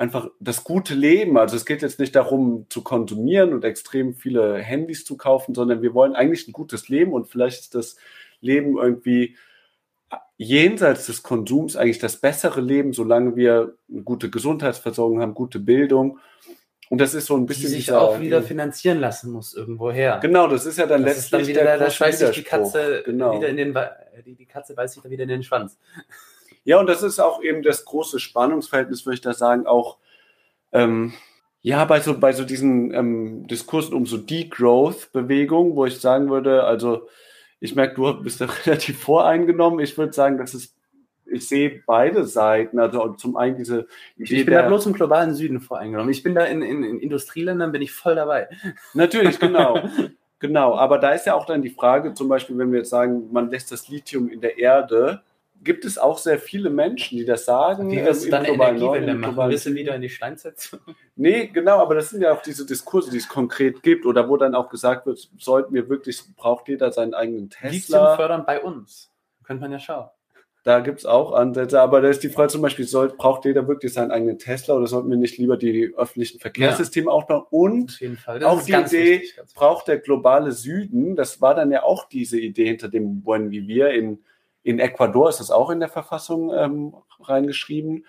einfach 0.02 0.32
das 0.40 0.64
gute 0.64 0.96
Leben. 0.96 1.38
Also 1.38 1.56
es 1.56 1.66
geht 1.66 1.84
jetzt 1.84 2.00
nicht 2.00 2.16
darum 2.16 2.66
zu 2.70 2.84
konsumieren 2.84 3.54
und 3.54 3.64
extrem 3.64 4.16
viele 4.16 4.58
Handys 4.58 5.06
zu 5.06 5.16
kaufen, 5.16 5.54
sondern 5.54 5.84
wir 5.84 5.94
wollen 5.94 6.16
eigentlich 6.16 6.48
ein 6.48 6.54
gutes 6.54 6.90
Leben 6.90 7.14
und 7.14 7.28
vielleicht 7.28 7.60
ist 7.60 7.76
das 7.76 7.98
Leben 8.42 8.78
irgendwie 8.80 9.38
jenseits 10.38 11.06
des 11.06 11.22
Konsums 11.22 11.76
eigentlich 11.76 12.00
das 12.00 12.18
bessere 12.18 12.62
Leben, 12.62 12.94
solange 12.94 13.36
wir 13.36 13.76
eine 13.90 14.02
gute 14.02 14.32
Gesundheitsversorgung 14.32 15.22
haben, 15.22 15.36
gute 15.36 15.60
Bildung. 15.60 16.18
Und 16.90 17.00
das 17.00 17.14
ist 17.14 17.28
so 17.28 17.38
ein 17.38 17.46
bisschen. 17.46 17.70
Die 17.70 17.76
sich 17.76 17.92
auch 17.92 18.20
wieder 18.20 18.42
finanzieren 18.42 19.00
lassen 19.00 19.32
muss, 19.32 19.54
irgendwoher. 19.54 20.18
Genau, 20.20 20.48
das 20.48 20.66
ist 20.66 20.80
ja 20.80 20.88
dann 20.88 21.06
das 21.06 21.16
letztlich. 21.16 21.24
Ist 21.24 21.34
dann 21.34 21.48
wieder, 21.48 21.64
der 21.64 21.78
da, 21.78 21.86
da 21.86 21.92
scheißt 21.92 22.20
sich 22.20 22.32
die 22.32 22.44
Katze 22.44 23.04
genau. 23.06 23.38
wieder 23.38 23.50
in 23.50 23.58
den, 23.58 23.78
die, 24.26 24.36
die 24.36 24.48
Katze 24.48 24.74
beißt 24.74 24.96
sich 24.96 25.04
da 25.04 25.12
wieder 25.12 25.24
in 25.24 25.30
den 25.30 25.44
Schwanz. 25.44 25.78
Ja, 26.64 26.80
und 26.80 26.88
das 26.88 27.04
ist 27.04 27.20
auch 27.20 27.42
eben 27.42 27.64
das 27.64 27.86
große 27.86 28.20
Spannungsverhältnis, 28.20 29.06
würde 29.06 29.16
ich 29.16 29.22
da 29.22 29.34
sagen, 29.34 29.66
auch 29.66 29.98
ähm, 30.72 31.14
ja, 31.62 31.86
bei 31.86 32.00
so, 32.00 32.20
bei 32.20 32.34
so 32.34 32.44
diesen 32.44 32.94
ähm, 32.94 33.48
Diskursen 33.48 33.94
um 33.94 34.06
so 34.06 34.18
Degrowth-Bewegung, 34.18 35.76
wo 35.76 35.86
ich 35.86 36.00
sagen 36.00 36.30
würde, 36.30 36.64
also 36.64 37.08
ich 37.60 37.76
merke, 37.76 37.96
du 37.96 38.24
bist 38.24 38.42
da 38.42 38.46
relativ 38.66 39.00
voreingenommen. 39.00 39.80
Ich 39.80 39.98
würde 39.98 40.14
sagen, 40.14 40.38
das 40.40 40.56
ist, 40.56 40.76
ich 41.26 41.48
sehe 41.48 41.84
beide 41.86 42.26
Seiten. 42.26 42.80
Also 42.80 43.10
zum 43.14 43.38
einen 43.38 43.58
diese 43.58 43.88
Idee 44.18 44.40
Ich 44.40 44.46
bin 44.46 44.56
da 44.56 44.68
bloß 44.68 44.88
im 44.88 44.94
globalen 44.94 45.36
Süden 45.36 45.62
voreingenommen. 45.62 46.12
Ich 46.12 46.24
bin 46.24 46.34
da 46.34 46.46
in, 46.46 46.64
in, 46.64 46.84
in 46.84 47.00
Industrieländern, 47.00 47.72
bin 47.72 47.84
ich 47.84 47.92
voll 47.92 48.16
dabei. 48.16 48.50
Natürlich, 48.96 49.40
genau. 49.40 49.80
genau. 50.40 50.76
Aber 50.76 50.98
da 50.98 51.12
ist 51.12 51.28
ja 51.28 51.36
auch 51.36 51.46
dann 51.46 51.62
die 51.62 51.70
Frage, 51.70 52.16
zum 52.16 52.28
Beispiel, 52.28 52.58
wenn 52.58 52.72
wir 52.72 52.80
jetzt 52.80 52.90
sagen, 52.90 53.32
man 53.32 53.52
lässt 53.52 53.72
das 53.72 53.88
Lithium 53.88 54.30
in 54.30 54.42
der 54.42 54.58
Erde, 54.58 55.22
gibt 55.64 55.86
es 55.86 55.98
auch 55.98 56.18
sehr 56.18 56.40
viele 56.40 56.70
Menschen, 56.70 57.18
die 57.18 57.26
das 57.26 57.46
sagen. 57.46 57.92
Wie 57.92 58.04
wirst 58.04 58.26
du 58.26 58.30
dann 58.30 58.46
Energiewende 58.46 59.14
machen? 59.14 59.50
Wirst 59.50 59.66
du 59.66 59.74
wieder 59.74 59.96
in 59.96 60.02
die 60.02 60.10
Steinzeit? 60.10 60.72
Nee, 61.16 61.48
genau, 61.48 61.80
aber 61.80 61.96
das 61.96 62.10
sind 62.10 62.22
ja 62.22 62.34
auch 62.34 62.42
diese 62.42 62.66
Diskurse, 62.66 63.12
die 63.12 63.18
es 63.18 63.28
konkret 63.28 63.84
gibt 63.84 64.06
oder 64.06 64.28
wo 64.28 64.38
dann 64.38 64.56
auch 64.56 64.70
gesagt 64.70 65.06
wird, 65.06 65.30
sollten 65.38 65.74
wir 65.74 65.88
wirklich, 65.90 66.24
braucht 66.36 66.68
jeder 66.68 66.92
seinen 66.92 67.14
eigenen 67.14 67.50
Tesla. 67.50 67.70
Lithium 67.72 68.16
fördern 68.16 68.46
bei 68.46 68.62
uns. 68.62 69.12
Könnte 69.44 69.62
man 69.62 69.72
ja 69.72 69.80
schauen. 69.80 70.10
Da 70.64 70.80
gibt 70.80 71.00
es 71.00 71.06
auch 71.08 71.34
Ansätze, 71.34 71.82
aber 71.82 72.02
da 72.02 72.10
ist 72.10 72.22
die 72.22 72.30
Frage 72.30 72.50
zum 72.50 72.62
Beispiel, 72.62 72.86
soll, 72.86 73.10
braucht 73.10 73.46
jeder 73.46 73.68
wirklich 73.68 73.94
seinen 73.94 74.12
eigenen 74.12 74.38
Tesla 74.38 74.76
oder 74.76 74.86
sollten 74.86 75.10
wir 75.10 75.18
nicht 75.18 75.40
lieber 75.40 75.58
die 75.58 75.92
öffentlichen 75.98 76.40
Verkehrssysteme 76.40 77.08
ja. 77.08 77.12
aufbauen? 77.12 77.46
Und 77.50 78.00
auch 78.44 78.62
die 78.62 78.74
Idee, 78.74 79.22
wichtig, 79.22 79.36
braucht 79.56 79.88
der 79.88 79.98
globale 79.98 80.52
Süden, 80.52 81.16
das 81.16 81.42
war 81.42 81.56
dann 81.56 81.72
ja 81.72 81.82
auch 81.82 82.08
diese 82.08 82.40
Idee 82.40 82.68
hinter 82.68 82.90
dem 82.90 83.22
Buen 83.22 83.50
Vivir 83.50 83.90
in 83.90 84.20
in 84.64 84.80
Ecuador 84.80 85.30
ist 85.30 85.40
das 85.40 85.52
auch 85.52 85.70
in 85.70 85.80
der 85.80 85.90
Verfassung 85.90 86.54
ähm, 86.54 86.96
reingeschrieben. 87.20 88.06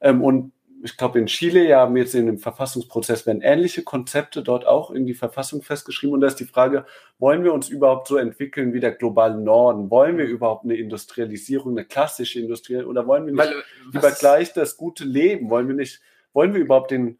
Ähm, 0.00 0.22
und 0.22 0.52
ich 0.82 0.96
glaube, 0.96 1.18
in 1.18 1.26
Chile 1.26 1.66
ja 1.66 1.80
haben 1.80 1.96
jetzt 1.96 2.14
in 2.14 2.26
dem 2.26 2.38
Verfassungsprozess 2.38 3.26
werden 3.26 3.40
ähnliche 3.42 3.82
Konzepte 3.82 4.42
dort 4.42 4.66
auch 4.66 4.90
in 4.90 5.06
die 5.06 5.14
Verfassung 5.14 5.62
festgeschrieben. 5.62 6.14
Und 6.14 6.20
da 6.20 6.26
ist 6.26 6.36
die 6.36 6.44
Frage, 6.44 6.84
wollen 7.18 7.44
wir 7.44 7.52
uns 7.52 7.68
überhaupt 7.68 8.08
so 8.08 8.16
entwickeln 8.16 8.72
wie 8.72 8.80
der 8.80 8.92
globale 8.92 9.38
Norden? 9.38 9.90
Wollen 9.90 10.18
wir 10.18 10.26
überhaupt 10.26 10.64
eine 10.64 10.76
Industrialisierung, 10.76 11.72
eine 11.72 11.86
klassische 11.86 12.40
Industrialisierung? 12.40 12.90
Oder 12.90 13.06
wollen 13.06 13.26
wir 13.26 13.32
nicht 13.32 13.40
Weil, 13.40 13.62
lieber 13.92 14.10
gleich 14.12 14.52
das 14.52 14.76
gute 14.76 15.04
Leben? 15.04 15.50
Wollen 15.50 15.66
wir 15.66 15.74
nicht, 15.74 16.00
wollen 16.32 16.54
wir 16.54 16.60
überhaupt 16.60 16.90
den 16.90 17.18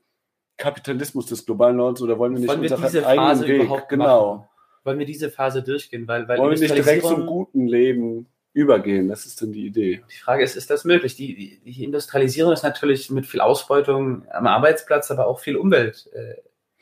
Kapitalismus 0.58 1.26
des 1.26 1.44
globalen 1.44 1.76
Nordens 1.76 2.02
oder 2.02 2.18
wollen 2.18 2.34
wir 2.34 2.40
nicht 2.40 2.48
wollen 2.48 2.60
unseren 2.60 3.04
eigenen 3.04 3.48
Weg? 3.48 3.88
Genau. 3.88 4.34
Machen? 4.36 4.48
Wollen 4.84 4.98
wir 4.98 5.06
diese 5.06 5.30
Phase 5.30 5.62
durchgehen? 5.62 6.06
Weil, 6.06 6.28
weil 6.28 6.38
wollen 6.38 6.52
wir 6.52 6.60
nicht 6.60 6.76
direkt 6.76 7.04
zum 7.04 7.26
guten 7.26 7.66
Leben 7.66 8.28
übergehen. 8.56 9.08
Das 9.08 9.26
ist 9.26 9.42
dann 9.42 9.52
die 9.52 9.66
Idee. 9.66 10.02
Die 10.10 10.16
Frage 10.16 10.42
ist, 10.42 10.56
ist 10.56 10.70
das 10.70 10.84
möglich? 10.84 11.14
Die, 11.14 11.60
die 11.62 11.84
Industrialisierung 11.84 12.54
ist 12.54 12.62
natürlich 12.62 13.10
mit 13.10 13.26
viel 13.26 13.42
Ausbeutung 13.42 14.26
am 14.30 14.46
Arbeitsplatz, 14.46 15.10
aber 15.10 15.26
auch 15.26 15.40
viel 15.40 15.56
Umweltschädigung 15.56 16.40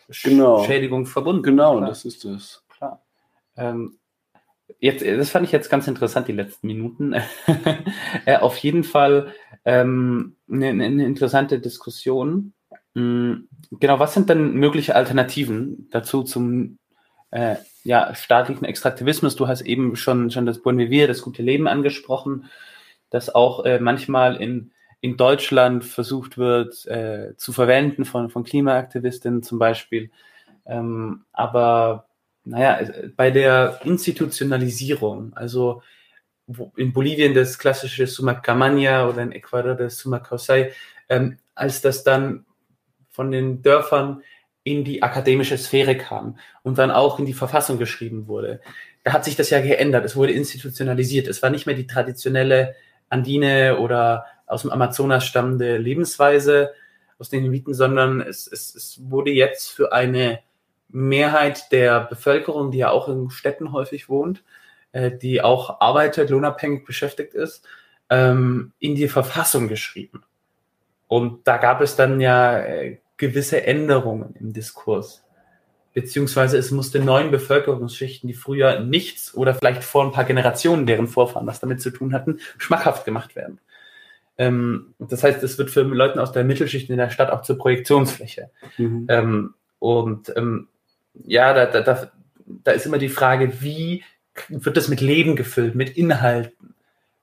äh, 0.09 0.23
genau. 0.23 1.05
verbunden. 1.05 1.43
Genau, 1.43 1.79
klar. 1.79 1.89
das 1.89 2.05
ist 2.05 2.25
das. 2.25 2.63
Klar. 2.69 3.05
Ähm, 3.57 3.99
jetzt, 4.79 5.05
das 5.05 5.31
fand 5.31 5.47
ich 5.47 5.53
jetzt 5.53 5.69
ganz 5.69 5.89
interessant, 5.89 6.29
die 6.29 6.33
letzten 6.33 6.69
Minuten. 6.69 7.13
äh, 8.25 8.37
auf 8.37 8.57
jeden 8.59 8.85
Fall 8.85 9.33
ähm, 9.65 10.37
eine, 10.49 10.69
eine 10.69 11.05
interessante 11.05 11.59
Diskussion. 11.59 12.55
Mhm. 12.95 13.49
Genau, 13.73 13.99
was 13.99 14.15
sind 14.15 14.31
denn 14.31 14.55
mögliche 14.55 14.95
Alternativen 14.95 15.89
dazu 15.91 16.23
zum 16.23 16.79
äh, 17.33 17.57
ja, 17.85 18.15
staatlichen 18.15 18.65
Extraktivismus. 18.65 19.37
Du 19.37 19.47
hast 19.47 19.61
eben 19.61 19.95
schon, 19.95 20.31
schon 20.31 20.47
das 20.47 20.61
Buen 20.61 20.79
Vivir, 20.79 21.07
das 21.07 21.23
gute 21.23 21.43
Leben 21.43 21.69
angesprochen, 21.69 22.51
das 23.11 23.33
auch 23.33 23.65
äh, 23.65 23.79
manchmal 23.79 24.37
in, 24.37 24.73
in 25.01 25.17
Deutschland 25.17 25.85
versucht 25.85 26.39
wird 26.39 26.87
äh, 26.87 27.37
zu 27.37 27.53
verwenden 27.53 28.07
von, 28.07 28.31
von 28.31 28.43
Klimaaktivistinnen 28.43 29.43
zum 29.43 29.59
Beispiel. 29.59 30.11
Ähm, 30.65 31.25
aber 31.33 32.09
naja, 32.45 32.81
bei 33.17 33.31
der 33.31 33.81
Institutionalisierung, 33.85 35.33
also 35.35 35.83
in 36.77 36.93
Bolivien 36.93 37.35
das 37.35 37.59
klassische 37.59 38.07
Sumacamania 38.07 39.09
oder 39.09 39.23
in 39.23 39.33
Ecuador 39.33 39.75
das 39.75 39.99
Sumacosay, 39.99 40.73
ähm, 41.09 41.39
als 41.55 41.81
das 41.83 42.03
dann 42.03 42.45
von 43.11 43.31
den 43.31 43.63
Dörfern 43.63 44.23
in 44.65 44.83
die 44.83 45.03
akademische 45.03 45.59
Sphäre 45.59 45.97
kam 45.97 46.39
und 46.63 46.79
dann 46.79 46.91
auch 46.91 47.19
in 47.19 47.27
die 47.27 47.35
Verfassung 47.35 47.79
geschrieben 47.79 48.27
wurde. 48.27 48.61
Da 49.05 49.13
hat 49.13 49.25
sich 49.25 49.37
das 49.37 49.51
ja 49.51 49.61
geändert. 49.61 50.05
Es 50.05 50.17
wurde 50.17 50.33
institutionalisiert. 50.33 51.29
Es 51.29 51.43
war 51.43 51.51
nicht 51.51 51.67
mehr 51.67 51.77
die 51.77 51.87
traditionelle 51.87 52.75
Andine 53.11 53.79
oder 53.79 54.25
aus 54.47 54.63
dem 54.63 54.71
Amazonas 54.71 55.27
stammende 55.27 55.77
Lebensweise 55.77 56.73
aus 57.19 57.29
den 57.29 57.45
Eliten, 57.45 57.75
sondern 57.75 58.21
es, 58.23 58.47
es, 58.47 58.75
es 58.75 59.01
wurde 59.11 59.31
jetzt 59.31 59.71
für 59.71 59.93
eine 59.93 60.41
Mehrheit 60.89 61.71
der 61.71 62.01
Bevölkerung, 62.01 62.71
die 62.71 62.79
ja 62.79 62.91
auch 62.91 63.09
in 63.09 63.31
Städten 63.31 63.73
häufig 63.73 64.09
wohnt, 64.09 64.43
äh, 64.93 65.11
die 65.11 65.43
auch 65.43 65.81
arbeitet, 65.81 66.31
lohnabhängig 66.31 66.85
beschäftigt 66.85 67.35
ist, 67.35 67.67
ähm, 68.11 68.73
in 68.79 68.95
die 68.95 69.09
Verfassung 69.09 69.69
geschrieben. 69.69 70.23
Und 71.07 71.47
da 71.47 71.59
gab 71.59 71.81
es 71.81 71.97
dann 71.97 72.21
ja 72.21 72.59
äh, 72.59 72.99
gewisse 73.17 73.65
Änderungen 73.65 74.35
im 74.39 74.53
Diskurs. 74.53 75.25
Beziehungsweise 75.93 76.59
es 76.59 76.73
musste 76.73 76.99
neuen 76.99 77.31
Bevölkerungsschichten, 77.31 78.27
die 78.27 78.35
früher 78.35 78.81
nichts 78.81 79.35
oder 79.35 79.55
vielleicht 79.55 79.85
vor 79.85 80.05
ein 80.05 80.11
paar 80.11 80.25
Generationen 80.25 80.87
deren 80.87 81.07
Vorfahren 81.07 81.47
was 81.47 81.61
damit 81.61 81.81
zu 81.81 81.91
tun 81.91 82.13
hatten, 82.13 82.41
schmackhaft 82.59 83.05
gemacht 83.05 83.37
werden. 83.37 83.61
Ähm, 84.37 84.95
das 84.99 85.23
heißt, 85.23 85.43
es 85.45 85.57
wird 85.59 85.71
für 85.71 85.83
Leute 85.83 86.21
aus 86.21 86.33
der 86.33 86.43
Mittelschicht 86.43 86.91
in 86.91 86.97
der 86.97 87.11
Stadt 87.11 87.31
auch 87.31 87.43
zur 87.43 87.59
Projektionsfläche. 87.59 88.51
Mhm. 88.77 89.07
Ähm, 89.09 89.55
und 89.79 90.33
ähm, 90.37 90.69
ja, 91.15 91.55
da, 91.55 91.67
da, 91.67 91.81
da, 91.83 92.11
da 92.47 92.73
ist 92.73 92.87
immer 92.87 92.99
die 92.99 93.09
Frage, 93.09 93.63
wie 93.63 94.03
wird 94.49 94.77
das 94.77 94.89
mit 94.89 95.01
Leben 95.01 95.37
gefüllt, 95.37 95.77
mit 95.77 95.97
Inhalten? 95.97 96.74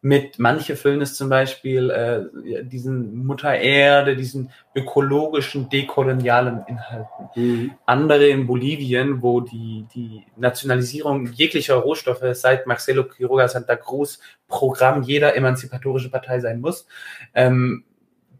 Mit, 0.03 0.39
manche 0.39 0.75
füllen 0.75 1.01
es 1.01 1.13
zum 1.15 1.29
Beispiel 1.29 1.91
äh, 1.91 2.63
diesen 2.63 3.23
Mutter 3.23 3.53
Erde, 3.53 4.15
diesen 4.15 4.51
ökologischen, 4.73 5.69
dekolonialen 5.69 6.63
Inhalten. 6.67 7.29
Mhm. 7.35 7.71
Andere 7.85 8.27
in 8.27 8.47
Bolivien, 8.47 9.21
wo 9.21 9.41
die, 9.41 9.85
die 9.93 10.25
Nationalisierung 10.35 11.27
jeglicher 11.27 11.75
Rohstoffe 11.75 12.25
seit 12.33 12.65
Marcelo 12.65 13.03
Quiroga 13.03 13.47
Santa 13.47 13.75
Cruz 13.75 14.19
Programm 14.47 15.03
jeder 15.03 15.35
emanzipatorische 15.35 16.09
Partei 16.09 16.39
sein 16.39 16.61
muss, 16.61 16.87
ähm, 17.35 17.83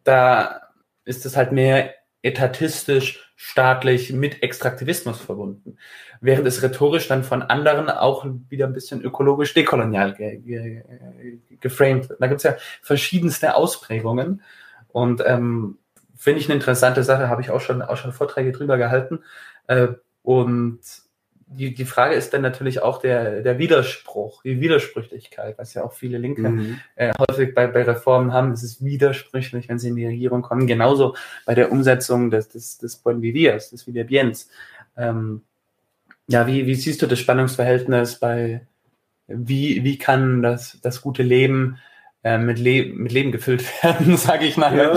da 0.04 0.62
ist 1.06 1.26
es 1.28 1.38
halt 1.38 1.52
mehr 1.52 1.94
etatistisch, 2.24 3.31
staatlich 3.44 4.14
mit 4.14 4.44
Extraktivismus 4.44 5.20
verbunden. 5.20 5.78
Während 6.22 6.48
es 6.48 6.62
rhetorisch 6.62 7.08
dann 7.08 7.24
von 7.24 7.42
anderen 7.42 7.90
auch 7.90 8.24
wieder 8.50 8.68
ein 8.68 8.74
bisschen 8.74 9.02
ökologisch 9.02 9.56
dekolonial 9.56 10.14
ge 10.14 10.38
ge 10.38 10.84
geframed 11.60 12.08
wird. 12.08 12.22
Da 12.22 12.28
gibt 12.28 12.38
es 12.38 12.44
ja 12.44 12.56
verschiedenste 12.84 13.56
Ausprägungen 13.56 14.44
und 14.90 15.24
ähm, 15.26 15.80
finde 16.16 16.40
ich 16.40 16.48
eine 16.48 16.60
interessante 16.60 17.04
Sache, 17.04 17.30
habe 17.30 17.42
ich 17.42 17.50
auch 17.50 17.62
schon, 17.62 17.82
auch 17.82 17.98
schon 17.98 18.14
Vorträge 18.14 18.52
drüber 18.52 18.78
gehalten. 18.78 19.24
Äh, 19.66 19.88
und 20.22 20.80
die, 21.54 21.74
die 21.74 21.86
Frage 21.86 22.16
ist 22.16 22.34
dann 22.34 22.42
natürlich 22.42 22.82
auch 22.82 23.00
der, 23.00 23.42
der 23.42 23.58
Widerspruch, 23.58 24.42
die 24.44 24.62
Widersprüchlichkeit, 24.62 25.58
was 25.58 25.74
ja 25.74 25.84
auch 25.84 25.94
viele 25.94 26.18
Linke 26.18 26.50
mhm. 26.50 26.80
äh, 26.96 27.12
häufig 27.20 27.54
bei, 27.54 27.68
bei 27.68 27.84
Reformen 27.84 28.32
haben. 28.32 28.52
Es 28.52 28.64
ist 28.64 28.84
widersprüchlich, 28.84 29.68
wenn 29.68 29.78
sie 29.78 29.90
in 29.90 29.96
die 29.96 30.06
Regierung 30.06 30.42
kommen. 30.42 30.66
Genauso 30.66 31.16
bei 31.46 31.54
der 31.54 31.72
Umsetzung 31.72 32.32
des, 32.32 32.50
des, 32.50 32.78
des 32.78 32.96
Buen 32.98 33.22
Viviers, 33.22 33.70
des 33.70 33.86
Viviers. 33.86 34.50
Ähm, 34.96 35.42
ja, 36.28 36.48
wie, 36.48 36.66
wie 36.66 36.76
siehst 36.76 37.02
du 37.02 37.08
das 37.08 37.20
Spannungsverhältnis 37.20 38.20
bei, 38.20 38.66
wie, 39.28 39.84
wie 39.84 39.98
kann 39.98 40.42
das, 40.42 40.80
das 40.82 41.02
gute 41.02 41.24
Leben 41.24 41.78
äh, 42.24 42.38
mit, 42.38 42.60
Le 42.60 42.86
mit 42.86 43.12
Leben 43.12 43.32
gefüllt 43.32 43.64
werden, 43.84 44.16
sage 44.16 44.46
ich 44.46 44.56
mal. 44.56 44.78
Ja. 44.78 44.92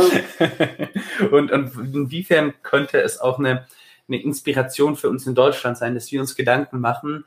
und, 1.32 1.50
und 1.50 1.94
inwiefern 1.94 2.54
könnte 2.62 3.00
es 3.00 3.18
auch 3.18 3.38
eine 3.40 3.66
eine 4.08 4.22
Inspiration 4.22 4.96
für 4.96 5.08
uns 5.08 5.26
in 5.26 5.34
Deutschland 5.34 5.78
sein, 5.78 5.94
dass 5.94 6.12
wir 6.12 6.20
uns 6.20 6.36
Gedanken 6.36 6.80
machen, 6.80 7.24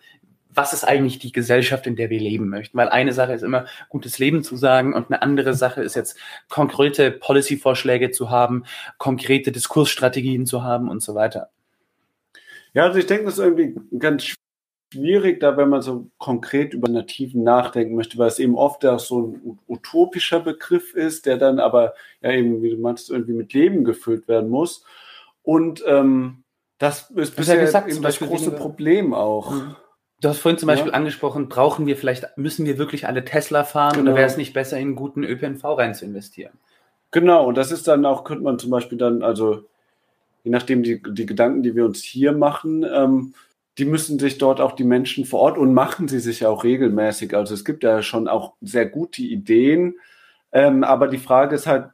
was 0.57 0.73
ist 0.73 0.83
eigentlich 0.83 1.19
die 1.19 1.31
Gesellschaft, 1.31 1.85
in 1.85 1.95
der 1.95 2.09
wir 2.09 2.19
leben 2.19 2.49
möchten? 2.49 2.77
Weil 2.77 2.89
eine 2.89 3.13
Sache 3.13 3.33
ist 3.33 3.43
immer, 3.43 3.65
gutes 3.89 4.17
Leben 4.17 4.43
zu 4.43 4.57
sagen 4.57 4.93
und 4.93 5.09
eine 5.09 5.21
andere 5.21 5.53
Sache 5.53 5.83
ist 5.83 5.95
jetzt, 5.95 6.17
konkrete 6.49 7.11
Policy-Vorschläge 7.11 8.09
zu 8.09 8.31
haben, 8.31 8.63
konkrete 8.97 9.51
Diskursstrategien 9.51 10.47
zu 10.47 10.63
haben 10.63 10.89
und 10.89 11.03
so 11.03 11.13
weiter. 11.13 11.49
Ja, 12.73 12.85
also 12.85 12.97
ich 12.97 13.05
denke, 13.05 13.25
das 13.25 13.35
ist 13.35 13.45
irgendwie 13.45 13.75
ganz 13.99 14.35
schwierig, 14.91 15.39
da 15.39 15.57
wenn 15.57 15.69
man 15.69 15.81
so 15.81 16.09
konkret 16.17 16.73
über 16.73 16.89
Nativen 16.89 17.43
nachdenken 17.43 17.95
möchte, 17.95 18.17
weil 18.17 18.27
es 18.27 18.39
eben 18.39 18.55
oft 18.55 18.85
auch 18.85 18.99
so 18.99 19.27
ein 19.27 19.59
utopischer 19.67 20.39
Begriff 20.39 20.95
ist, 20.95 21.27
der 21.27 21.37
dann 21.37 21.59
aber 21.59 21.93
ja 22.21 22.31
eben, 22.31 22.63
wie 22.63 22.71
du 22.71 22.77
meinst, 22.77 23.11
irgendwie 23.11 23.33
mit 23.33 23.53
Leben 23.53 23.83
gefüllt 23.83 24.27
werden 24.27 24.49
muss. 24.49 24.83
Und 25.43 25.83
ähm, 25.85 26.43
das 26.77 27.09
ist 27.11 27.35
bisher 27.35 27.55
ja 27.55 27.61
gesagt, 27.61 27.89
eben 27.89 28.01
das 28.01 28.19
große 28.19 28.47
weniger. 28.47 28.57
Problem 28.57 29.13
auch. 29.13 29.51
Mhm. 29.51 29.75
Du 30.19 30.29
hast 30.29 30.39
vorhin 30.39 30.57
zum 30.57 30.67
Beispiel 30.67 30.91
ja. 30.91 30.97
angesprochen, 30.97 31.47
brauchen 31.47 31.85
wir 31.85 31.95
vielleicht, 31.95 32.37
müssen 32.37 32.65
wir 32.65 32.79
wirklich 32.79 33.07
alle 33.07 33.23
Tesla 33.23 33.63
fahren 33.63 33.97
genau. 33.97 34.11
oder 34.11 34.17
wäre 34.17 34.27
es 34.27 34.37
nicht 34.37 34.53
besser, 34.53 34.77
in 34.77 34.87
einen 34.87 34.95
guten 34.95 35.23
ÖPNV 35.23 35.63
rein 35.63 35.93
zu 35.93 36.05
investieren? 36.05 36.53
Genau, 37.11 37.45
und 37.45 37.55
das 37.55 37.71
ist 37.71 37.87
dann 37.87 38.05
auch, 38.05 38.23
könnte 38.23 38.43
man 38.43 38.57
zum 38.57 38.71
Beispiel 38.71 38.97
dann, 38.97 39.21
also 39.21 39.63
je 40.43 40.51
nachdem 40.51 40.81
die, 40.81 41.01
die 41.03 41.25
Gedanken, 41.25 41.61
die 41.61 41.75
wir 41.75 41.85
uns 41.85 42.01
hier 42.01 42.31
machen, 42.31 42.83
ähm, 42.83 43.33
die 43.77 43.85
müssen 43.85 44.17
sich 44.17 44.39
dort 44.39 44.59
auch 44.59 44.71
die 44.71 44.83
Menschen 44.83 45.25
vor 45.25 45.39
Ort 45.41 45.57
und 45.59 45.73
machen 45.73 46.07
sie 46.07 46.19
sich 46.19 46.45
auch 46.47 46.63
regelmäßig. 46.63 47.35
Also 47.35 47.53
es 47.53 47.63
gibt 47.63 47.83
ja 47.83 48.01
schon 48.01 48.27
auch 48.27 48.53
sehr 48.61 48.87
gute 48.87 49.21
Ideen, 49.21 49.95
ähm, 50.51 50.83
aber 50.83 51.07
die 51.07 51.19
Frage 51.19 51.55
ist 51.55 51.67
halt, 51.67 51.89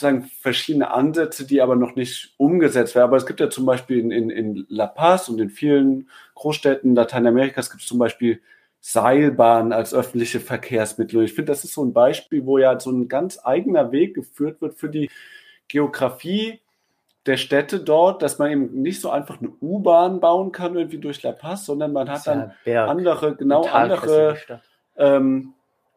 sagen, 0.00 0.30
verschiedene 0.40 0.90
Ansätze, 0.90 1.46
die 1.46 1.60
aber 1.60 1.76
noch 1.76 1.94
nicht 1.94 2.34
umgesetzt 2.36 2.94
werden. 2.94 3.08
Aber 3.08 3.16
es 3.16 3.26
gibt 3.26 3.40
ja 3.40 3.50
zum 3.50 3.66
Beispiel 3.66 3.98
in, 3.98 4.10
in, 4.10 4.30
in 4.30 4.66
La 4.68 4.86
Paz 4.86 5.28
und 5.28 5.40
in 5.40 5.50
vielen 5.50 6.08
Großstädten 6.34 6.94
Lateinamerikas 6.94 7.70
gibt 7.70 7.82
es 7.82 7.88
zum 7.88 7.98
Beispiel 7.98 8.40
Seilbahnen 8.80 9.72
als 9.72 9.92
öffentliche 9.92 10.40
Verkehrsmittel. 10.40 11.18
Und 11.18 11.24
ich 11.24 11.34
finde, 11.34 11.52
das 11.52 11.64
ist 11.64 11.74
so 11.74 11.84
ein 11.84 11.92
Beispiel, 11.92 12.46
wo 12.46 12.58
ja 12.58 12.78
so 12.80 12.90
ein 12.90 13.08
ganz 13.08 13.38
eigener 13.44 13.92
Weg 13.92 14.14
geführt 14.14 14.60
wird 14.62 14.74
für 14.74 14.88
die 14.88 15.10
Geografie 15.68 16.60
der 17.26 17.36
Städte 17.36 17.80
dort, 17.80 18.22
dass 18.22 18.38
man 18.38 18.50
eben 18.50 18.82
nicht 18.82 19.00
so 19.00 19.10
einfach 19.10 19.40
eine 19.40 19.50
U-Bahn 19.60 20.20
bauen 20.20 20.52
kann 20.52 20.74
irgendwie 20.74 20.98
durch 20.98 21.22
La 21.22 21.32
Paz, 21.32 21.66
sondern 21.66 21.92
man 21.92 22.08
hat 22.08 22.26
dann 22.26 22.52
ja 22.64 22.86
andere, 22.86 23.36
genau 23.36 23.64
andere 23.66 24.38
ähm, 24.96 25.52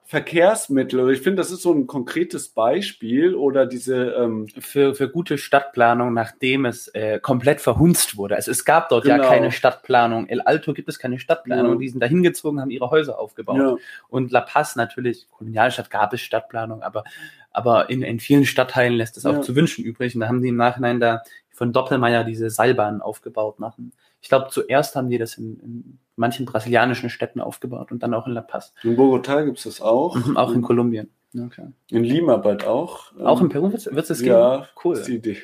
Verkehrsmittel. 0.06 1.00
Und 1.00 1.12
ich 1.12 1.22
finde, 1.22 1.38
das 1.38 1.52
ist 1.52 1.62
so 1.62 1.74
ein 1.74 1.88
konkretes 1.88 2.50
Beispiel 2.50 3.36
oder 3.36 3.66
diese 3.66 4.12
ähm 4.12 4.48
für, 4.60 4.96
für 4.96 5.10
gute 5.10 5.38
Stadtplanung, 5.38 6.14
nachdem 6.14 6.66
es 6.66 6.88
äh, 6.90 7.20
komplett 7.20 7.62
verhunzt 7.62 8.18
wurde. 8.18 8.36
Also 8.36 8.52
es 8.52 8.66
gab 8.66 8.90
dort 8.90 9.04
genau. 9.04 9.24
ja 9.24 9.30
keine 9.30 9.52
Stadtplanung. 9.52 10.28
El 10.28 10.42
Alto 10.42 10.74
gibt 10.74 10.90
es 10.90 11.00
keine 11.00 11.20
Stadtplanung. 11.20 11.74
Ja. 11.74 11.80
Die 11.80 11.90
sind 11.90 12.02
da 12.02 12.08
hingezogen, 12.08 12.60
haben 12.60 12.70
ihre 12.70 12.92
Häuser 12.92 13.18
aufgebaut. 13.18 13.58
Ja. 13.58 13.76
Und 14.10 14.32
La 14.32 14.42
Paz 14.42 14.76
natürlich, 14.76 15.28
Kolonialstadt 15.32 15.90
gab 15.90 16.14
es 16.14 16.22
Stadtplanung, 16.22 16.84
aber, 16.84 17.04
aber 17.52 17.90
in, 17.90 18.02
in 18.02 18.20
vielen 18.20 18.46
Stadtteilen 18.46 18.94
lässt 18.94 19.18
es 19.18 19.26
auch 19.26 19.36
ja. 19.36 19.42
zu 19.42 19.56
wünschen 19.56 19.86
übrig. 19.86 20.16
Und 20.16 20.22
da 20.22 20.28
haben 20.28 20.42
die 20.42 20.50
im 20.50 20.58
Nachhinein 20.58 21.00
da 21.00 21.24
von 21.50 21.72
Doppelmeier 21.72 22.24
diese 22.24 22.50
Seilbahnen 22.50 23.02
aufgebaut 23.02 23.60
nach 23.60 23.78
ich 24.24 24.30
glaube, 24.30 24.48
zuerst 24.50 24.96
haben 24.96 25.10
die 25.10 25.18
das 25.18 25.38
in, 25.38 25.60
in, 25.60 26.00
manchen 26.16 26.46
brasilianischen 26.46 27.10
Städten 27.10 27.42
aufgebaut 27.42 27.92
und 27.92 28.04
dann 28.04 28.14
auch 28.14 28.28
in 28.28 28.34
La 28.34 28.42
Paz. 28.42 28.74
In 28.84 28.96
Bogotá 28.96 29.44
gibt 29.44 29.58
es 29.58 29.64
das 29.64 29.82
auch. 29.82 30.16
Mhm, 30.16 30.38
auch 30.38 30.54
in 30.54 30.62
Kolumbien. 30.62 31.10
Okay. 31.36 31.68
In 31.90 32.04
Lima 32.04 32.38
bald 32.38 32.66
auch. 32.68 33.12
Auch 33.20 33.42
in 33.42 33.50
Peru 33.50 33.72
wird 33.72 34.10
es 34.10 34.20
geben? 34.20 34.36
Ja, 34.36 34.68
cool. 34.84 34.96
ist 34.96 35.08
die 35.08 35.16
Idee. 35.16 35.38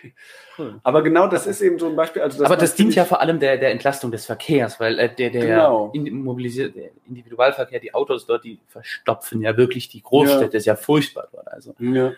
Cool. 0.56 0.80
Aber 0.84 1.02
genau 1.02 1.28
das 1.28 1.48
ist 1.48 1.62
eben 1.62 1.80
so 1.80 1.88
ein 1.88 1.96
Beispiel. 1.96 2.22
Also 2.22 2.38
das 2.38 2.46
Aber 2.46 2.58
das 2.58 2.76
dient 2.76 2.94
ja 2.94 3.06
vor 3.06 3.22
allem 3.22 3.40
der, 3.40 3.58
der 3.58 3.72
Entlastung 3.72 4.12
des 4.12 4.28
Verkehrs, 4.28 4.80
weil 4.80 5.00
äh, 5.00 5.14
der, 5.14 5.32
der 5.32 5.46
genau. 5.46 5.92
mobilisierte 6.12 6.92
Individualverkehr, 7.08 7.80
die 7.80 7.94
Autos 7.96 8.28
dort, 8.28 8.44
die 8.44 8.60
verstopfen 8.68 9.42
ja 9.42 9.58
wirklich 9.58 9.90
die 9.90 10.04
Großstädte, 10.04 10.54
ja. 10.54 10.58
ist 10.58 10.66
ja 10.66 10.76
furchtbar 10.76 11.28
dort. 11.32 11.48
Also. 11.48 11.74
Ja. 11.80 12.12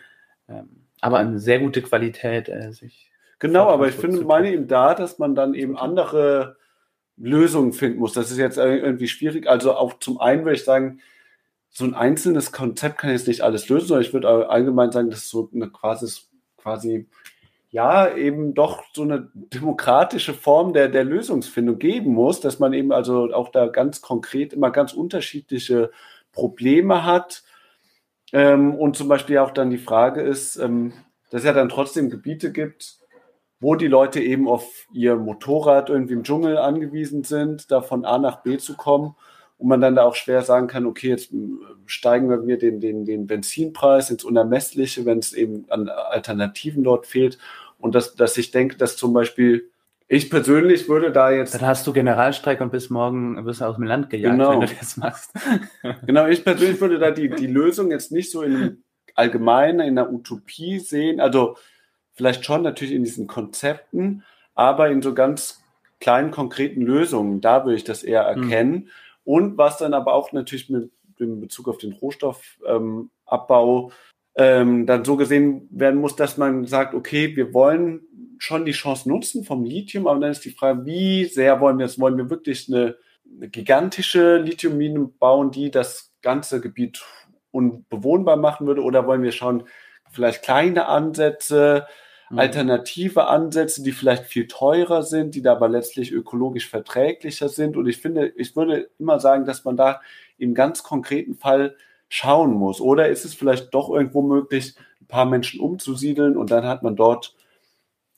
Ähm, 0.50 0.68
aber 1.00 1.20
eine 1.20 1.40
sehr 1.40 1.60
gute 1.60 1.82
Qualität, 1.82 2.50
äh, 2.50 2.74
sich 2.74 3.12
Genau, 3.40 3.70
aber 3.70 3.88
ich 3.88 3.96
finde, 3.96 4.24
meine 4.24 4.52
eben 4.52 4.68
da, 4.68 4.94
dass 4.94 5.18
man 5.18 5.34
dann 5.34 5.56
eben 5.56 5.76
andere 5.76 6.58
Lösungen 7.18 7.74
finden 7.74 8.00
muss. 8.00 8.14
Das 8.14 8.32
ist 8.32 8.38
jetzt 8.38 8.58
irgendwie 8.58 9.08
schwierig. 9.08 9.48
Also 9.48 9.74
auch 9.74 10.00
zum 10.00 10.20
einen 10.20 10.44
würde 10.44 10.56
ich 10.56 10.64
sagen, 10.64 11.02
so 11.70 11.86
ein 11.86 11.94
einzelnes 11.94 12.52
Konzept 12.52 12.98
kann 12.98 13.12
jetzt 13.12 13.28
nicht 13.28 13.42
alles 13.42 13.70
lösen, 13.70 13.88
sondern 13.88 14.06
ich 14.06 14.14
würde 14.14 14.50
allgemein 14.50 14.92
sagen, 14.92 15.10
dass 15.10 15.30
so 15.30 15.50
eine 15.54 15.70
quasi, 15.70 16.08
quasi 16.58 17.08
ja, 17.70 18.14
eben 18.14 18.54
doch 18.54 18.84
so 18.94 19.04
eine 19.04 19.30
demokratische 19.34 20.34
Form 20.34 20.74
der, 20.74 20.90
der 20.90 21.06
Lösungsfindung 21.06 21.80
geben 21.80 22.14
muss, 22.14 22.42
dass 22.42 22.60
man 22.60 22.74
eben 22.74 22.92
also 22.92 23.34
auch 23.34 23.50
da 23.50 23.68
ganz 23.68 24.02
konkret 24.02 24.52
immer 24.52 24.72
ganz 24.72 24.92
unterschiedliche 24.92 25.92
Probleme 26.34 27.06
hat. 27.06 27.44
Ähm, 28.34 28.76
und 28.76 28.98
zum 28.98 29.08
Beispiel 29.08 29.38
auch 29.38 29.52
dann 29.52 29.70
die 29.70 29.78
Frage 29.78 30.22
ist, 30.22 30.58
ähm, 30.58 30.94
dass 31.30 31.42
es 31.42 31.46
ja 31.46 31.54
dann 31.54 31.70
trotzdem 31.70 32.10
Gebiete 32.10 32.52
gibt, 32.52 32.98
wo 33.62 33.76
die 33.76 33.88
Leute 33.88 34.20
eben 34.20 34.48
auf 34.50 34.88
ihr 34.92 35.16
Motorrad 35.16 35.90
irgendwie 35.90 36.14
im 36.16 36.24
Dschungel 36.24 36.58
angewiesen 36.58 37.24
sind, 37.24 37.72
da 37.72 37.82
von 37.82 38.04
A 38.04 38.18
nach 38.18 38.42
B 38.44 38.58
zu 38.58 38.76
kommen. 38.76 39.16
und 39.58 39.68
man 39.68 39.80
dann 39.80 39.96
da 39.96 40.04
auch 40.04 40.16
schwer 40.16 40.42
sagen 40.42 40.66
kann, 40.68 40.88
okay, 40.88 41.10
jetzt 41.10 41.32
steigen 41.86 42.48
wir 42.48 42.58
den, 42.58 42.80
den, 42.82 43.06
den 43.06 43.28
Benzinpreis 43.28 44.10
ins 44.10 44.24
Unermessliche, 44.24 45.06
wenn 45.06 45.20
es 45.20 45.34
eben 45.34 45.66
an 45.70 45.88
Alternativen 45.88 46.84
dort 46.84 47.06
fehlt. 47.06 47.38
Und 47.78 47.94
dass, 47.94 48.16
dass 48.16 48.36
ich 48.38 48.50
denke, 48.50 48.78
dass 48.78 48.98
zum 48.98 49.14
Beispiel 49.14 49.70
ich 50.08 50.30
persönlich 50.32 50.90
würde 50.90 51.12
da 51.12 51.30
jetzt. 51.32 51.54
Dann 51.54 51.66
hast 51.68 51.86
du 51.88 51.94
Generalstreik 51.94 52.60
und 52.60 52.72
bis 52.72 52.90
morgen 52.90 53.46
wirst 53.46 53.62
du 53.62 53.66
aus 53.66 53.76
dem 53.76 53.86
Land 53.86 54.10
gejagt, 54.10 54.34
Genau. 54.34 54.60
wenn 54.60 54.68
du 54.68 54.74
das 54.80 54.98
machst. 54.98 55.32
Genau, 56.08 56.26
ich 56.28 56.44
persönlich 56.44 56.82
würde 56.82 56.98
da 57.00 57.12
die, 57.12 57.30
die 57.30 57.48
Lösung 57.48 57.92
jetzt 57.92 58.12
nicht 58.12 58.32
so 58.32 58.42
in 58.42 58.84
allgemein 59.16 59.80
in 59.80 59.96
der 59.96 60.12
Utopie 60.12 60.80
sehen. 60.80 61.20
Also 61.20 61.56
vielleicht 62.22 62.46
schon 62.46 62.62
natürlich 62.62 62.94
in 62.94 63.04
diesen 63.04 63.26
Konzepten, 63.26 64.24
aber 64.54 64.90
in 64.90 65.02
so 65.02 65.16
ganz 65.16 65.64
kleinen, 66.00 66.30
konkreten 66.30 66.84
Lösungen. 66.84 67.42
Da 67.42 67.66
würde 67.66 67.78
ich 67.78 67.84
das 67.84 68.04
eher 68.04 68.22
erkennen. 68.22 68.90
Und 69.24 69.58
was 69.58 69.78
dann 69.78 69.96
aber 69.96 70.14
auch 70.14 70.32
natürlich 70.32 70.70
mit 70.70 70.92
dem 71.20 71.42
Bezug 71.42 71.68
auf 71.68 71.80
den 71.80 71.94
Rohstoffabbau 71.94 73.88
ähm, 73.88 73.92
ähm, 74.36 74.86
dann 74.86 75.04
so 75.04 75.18
gesehen 75.18 75.68
werden 75.72 76.00
muss, 76.00 76.16
dass 76.16 76.38
man 76.38 76.68
sagt, 76.68 76.94
okay, 76.94 77.36
wir 77.36 77.56
wollen 77.56 78.02
schon 78.38 78.66
die 78.66 78.72
Chance 78.72 79.10
nutzen 79.10 79.44
vom 79.44 79.64
Lithium, 79.64 80.06
aber 80.06 80.20
dann 80.20 80.32
ist 80.32 80.46
die 80.46 80.52
Frage, 80.52 80.86
wie 80.86 81.26
sehr 81.26 81.60
wollen 81.60 81.80
wir 81.80 81.88
es? 81.88 82.00
Wollen 82.00 82.18
wir 82.18 82.30
wirklich 82.30 82.68
eine, 82.72 82.98
eine 83.36 83.50
gigantische 83.50 84.38
Lithiummine 84.38 85.10
bauen, 85.18 85.50
die 85.50 85.72
das 85.72 86.14
ganze 86.22 86.62
Gebiet 86.62 87.04
unbewohnbar 87.50 88.38
machen 88.38 88.68
würde? 88.68 88.84
Oder 88.84 89.08
wollen 89.08 89.24
wir 89.24 89.32
schauen, 89.32 89.64
vielleicht 90.12 90.44
kleine 90.44 90.86
Ansätze, 90.86 91.88
Mhm. 91.88 92.01
Alternative 92.38 93.28
Ansätze, 93.28 93.84
die 93.84 93.92
vielleicht 93.92 94.26
viel 94.26 94.48
teurer 94.48 95.04
sind, 95.04 95.36
die 95.36 95.42
da 95.42 95.54
aber 95.54 95.70
letztlich 95.70 96.12
ökologisch 96.12 96.70
verträglicher 96.70 97.50
sind? 97.50 97.78
Und 97.78 97.88
ich 97.88 97.98
finde, 97.98 98.28
ich 98.36 98.56
würde 98.56 98.90
immer 99.00 99.20
sagen, 99.20 99.46
dass 99.46 99.66
man 99.66 99.78
da 99.78 100.02
im 100.38 100.54
ganz 100.54 100.84
konkreten 100.84 101.36
Fall 101.36 101.76
schauen 102.10 102.54
muss. 102.54 102.82
Oder 102.82 103.10
ist 103.10 103.26
es 103.26 103.34
vielleicht 103.34 103.74
doch 103.74 103.90
irgendwo 103.90 104.22
möglich, 104.22 104.76
ein 105.00 105.08
paar 105.08 105.26
Menschen 105.26 105.60
umzusiedeln 105.60 106.36
und 106.38 106.52
dann 106.52 106.66
hat 106.66 106.84
man 106.84 106.96
dort 106.96 107.36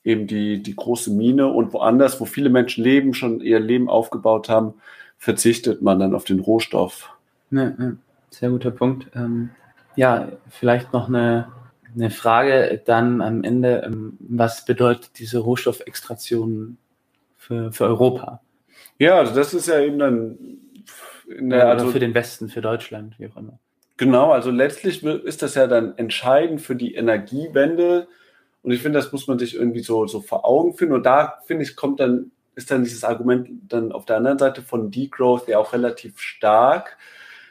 eben 0.04 0.26
die, 0.26 0.62
die 0.62 0.76
große 0.76 1.10
Mine 1.10 1.48
und 1.48 1.72
woanders, 1.72 2.20
wo 2.20 2.24
viele 2.24 2.50
Menschen 2.50 2.84
leben, 2.84 3.14
schon 3.14 3.40
ihr 3.40 3.60
Leben 3.60 3.88
aufgebaut 3.88 4.48
haben, 4.48 4.74
verzichtet 5.16 5.80
man 5.80 5.98
dann 5.98 6.14
auf 6.14 6.24
den 6.24 6.40
Rohstoff. 6.40 7.16
Ja. 7.50 7.72
Sehr 8.30 8.50
guter 8.50 8.72
Punkt. 8.72 9.06
Ähm, 9.14 9.50
ja, 9.96 10.28
vielleicht 10.50 10.92
noch 10.92 11.08
eine, 11.08 11.48
eine 11.94 12.10
Frage 12.10 12.82
dann 12.84 13.20
am 13.20 13.44
Ende. 13.44 13.82
Ähm, 13.84 14.16
was 14.20 14.64
bedeutet 14.64 15.18
diese 15.18 15.38
Rohstoffextraktion 15.38 16.78
für, 17.36 17.72
für 17.72 17.84
Europa? 17.84 18.40
Ja, 18.98 19.18
also 19.18 19.34
das 19.34 19.54
ist 19.54 19.68
ja 19.68 19.80
eben 19.80 19.98
dann 19.98 20.38
in 21.28 21.50
der, 21.50 21.68
also 21.68 21.88
für 21.88 22.00
den 22.00 22.14
Westen, 22.14 22.48
für 22.48 22.60
Deutschland, 22.60 23.18
wie 23.18 23.28
auch 23.28 23.36
immer. 23.36 23.58
Genau, 23.96 24.32
also 24.32 24.50
letztlich 24.50 25.04
ist 25.04 25.42
das 25.42 25.54
ja 25.54 25.66
dann 25.66 25.96
entscheidend 25.96 26.60
für 26.60 26.74
die 26.74 26.94
Energiewende. 26.94 28.08
Und 28.62 28.72
ich 28.72 28.82
finde, 28.82 28.98
das 28.98 29.12
muss 29.12 29.28
man 29.28 29.38
sich 29.38 29.54
irgendwie 29.54 29.82
so, 29.82 30.06
so 30.06 30.20
vor 30.20 30.44
Augen 30.44 30.74
führen. 30.74 30.92
Und 30.92 31.06
da, 31.06 31.38
finde 31.46 31.62
ich, 31.62 31.76
kommt 31.76 32.00
dann, 32.00 32.32
ist 32.56 32.70
dann 32.70 32.82
dieses 32.82 33.04
Argument 33.04 33.48
dann 33.68 33.92
auf 33.92 34.04
der 34.04 34.16
anderen 34.16 34.38
Seite 34.38 34.62
von 34.62 34.90
Degrowth 34.90 35.48
ja 35.48 35.58
auch 35.58 35.72
relativ 35.72 36.18
stark, 36.18 36.96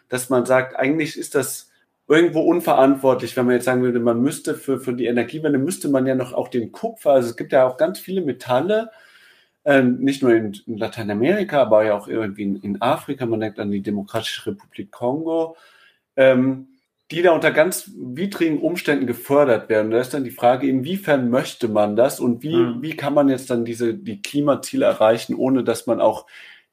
dass 0.10 0.30
man 0.30 0.45
sagt, 0.45 0.76
eigentlich 0.76 1.18
ist 1.18 1.36
das 1.36 1.72
irgendwo 2.14 2.41
unverantwortlich, 2.41 3.35
wenn 3.35 3.45
man 3.45 3.56
jetzt 3.56 3.65
sagen 3.65 3.81
würde, 3.84 3.99
man 3.99 4.22
müsste 4.22 4.56
für, 4.56 4.80
für 4.80 4.94
die 4.94 5.06
Energiewende, 5.06 5.60
müsste 5.60 5.90
man 5.90 6.06
ja 6.06 6.15
noch 6.15 6.34
auch 6.34 6.48
den 6.48 6.72
Kupfer, 6.72 7.11
also 7.11 7.30
es 7.30 7.38
gibt 7.38 7.52
ja 7.52 7.68
auch 7.68 7.77
ganz 7.77 7.99
viele 7.99 8.22
Metalle, 8.22 8.91
ähm, 9.65 9.99
nicht 9.99 10.22
nur 10.22 10.34
in, 10.34 10.53
in 10.68 10.77
Lateinamerika, 10.77 11.61
aber 11.61 11.85
ja 11.85 11.95
auch 11.95 12.07
irgendwie 12.07 12.44
in, 12.44 12.56
in 12.57 12.81
Afrika, 12.81 13.26
man 13.26 13.40
denkt 13.40 13.60
an 13.60 13.72
die 13.72 13.81
Demokratische 13.81 14.48
Republik 14.52 14.91
Kongo, 14.91 15.56
ähm, 16.15 16.68
die 17.11 17.22
da 17.22 17.31
unter 17.31 17.52
ganz 17.52 17.91
widrigen 17.95 18.60
Umständen 18.60 19.07
gefördert 19.07 19.69
werden. 19.69 19.91
Da 19.91 19.99
ist 19.99 20.14
dann 20.14 20.23
die 20.23 20.31
Frage, 20.31 20.68
inwiefern 20.68 21.30
möchte 21.30 21.68
man 21.68 21.95
das 21.95 22.19
und 22.19 22.44
wie, 22.44 22.56
Mhm. 22.56 22.81
wie 22.81 22.95
kann 22.95 23.14
man 23.14 23.30
jetzt 23.30 23.49
dann 23.49 23.65
diese, 23.65 23.94
die 23.94 24.22
Klimaziele 24.22 24.85
erreichen, 24.85 25.35
ohne 25.35 25.64
dass 25.64 25.85
man 25.88 26.02
auch 26.02 26.26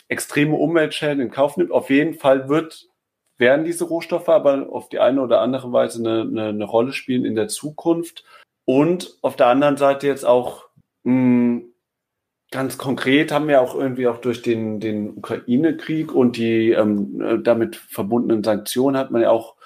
extreme 0.08 0.56
Umweltschäden 0.56 1.20
in 1.20 1.30
Kauf 1.30 1.56
nimmt. 1.56 1.70
Auf 1.70 1.90
jeden 1.90 2.14
Fall 2.14 2.48
wird, 2.48 2.88
werden 3.40 3.64
diese 3.64 3.84
Rohstoffe 3.84 4.28
aber 4.28 4.68
auf 4.70 4.88
die 4.88 5.00
eine 5.00 5.20
oder 5.22 5.40
andere 5.40 5.72
Weise 5.72 5.98
eine, 5.98 6.22
eine, 6.22 6.48
eine 6.48 6.64
Rolle 6.64 6.92
spielen 6.92 7.24
in 7.24 7.34
der 7.34 7.48
Zukunft. 7.48 8.24
Und 8.64 9.16
auf 9.22 9.36
der 9.36 9.48
anderen 9.48 9.76
Seite 9.76 10.06
jetzt 10.06 10.24
auch 10.24 10.64
mh, 11.02 11.62
ganz 12.50 12.78
konkret 12.78 13.32
haben 13.32 13.48
wir 13.48 13.60
auch 13.60 13.74
irgendwie 13.74 14.08
auch 14.08 14.18
durch 14.18 14.42
den, 14.42 14.80
den 14.80 15.16
Ukraine-Krieg 15.16 16.12
und 16.12 16.36
die 16.36 16.70
ähm, 16.70 17.20
äh, 17.20 17.38
damit 17.42 17.76
verbundenen 17.76 18.44
Sanktionen 18.44 18.96
hat 18.96 19.10
man 19.10 19.22
ja 19.22 19.30
auch 19.30 19.56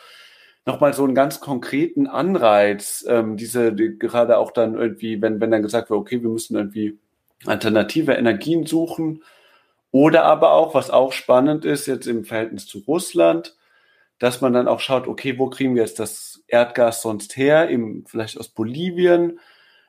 nochmal 0.66 0.94
so 0.94 1.05
einen 1.05 1.14
ganz 1.14 1.40
konkreten 1.40 2.06
Anreiz, 2.06 3.05
ähm, 3.09 3.36
diese, 3.36 3.72
die, 3.72 3.98
gerade 3.98 4.38
auch 4.38 4.51
dann 4.51 4.74
irgendwie, 4.74 5.20
wenn, 5.20 5.40
wenn 5.40 5.51
dann 5.51 5.62
gesagt 5.62 5.90
wird, 5.90 6.01
okay, 6.01 6.22
wir 6.22 6.30
müssen 6.30 6.56
irgendwie 6.56 6.98
alternative 7.46 8.12
Energien 8.12 8.66
suchen. 8.66 9.22
Oder 9.90 10.24
aber 10.24 10.52
auch, 10.52 10.74
was 10.74 10.90
auch 10.90 11.12
spannend 11.12 11.64
ist, 11.64 11.86
jetzt 11.86 12.06
im 12.06 12.24
Verhältnis 12.24 12.66
zu 12.66 12.78
Russland, 12.80 13.56
dass 14.24 14.40
man 14.40 14.55
dann 14.55 14.68
auch 14.68 14.80
schaut, 14.80 15.06
okay, 15.06 15.38
wo 15.38 15.51
kriegen 15.51 15.74
wir 15.74 15.82
jetzt 15.82 15.98
das 15.98 16.42
Erdgas 16.48 17.02
sonst 17.02 17.36
her? 17.36 17.68
Eben 17.68 18.06
vielleicht 18.06 18.40
aus 18.40 18.48
Bolivien 18.48 19.38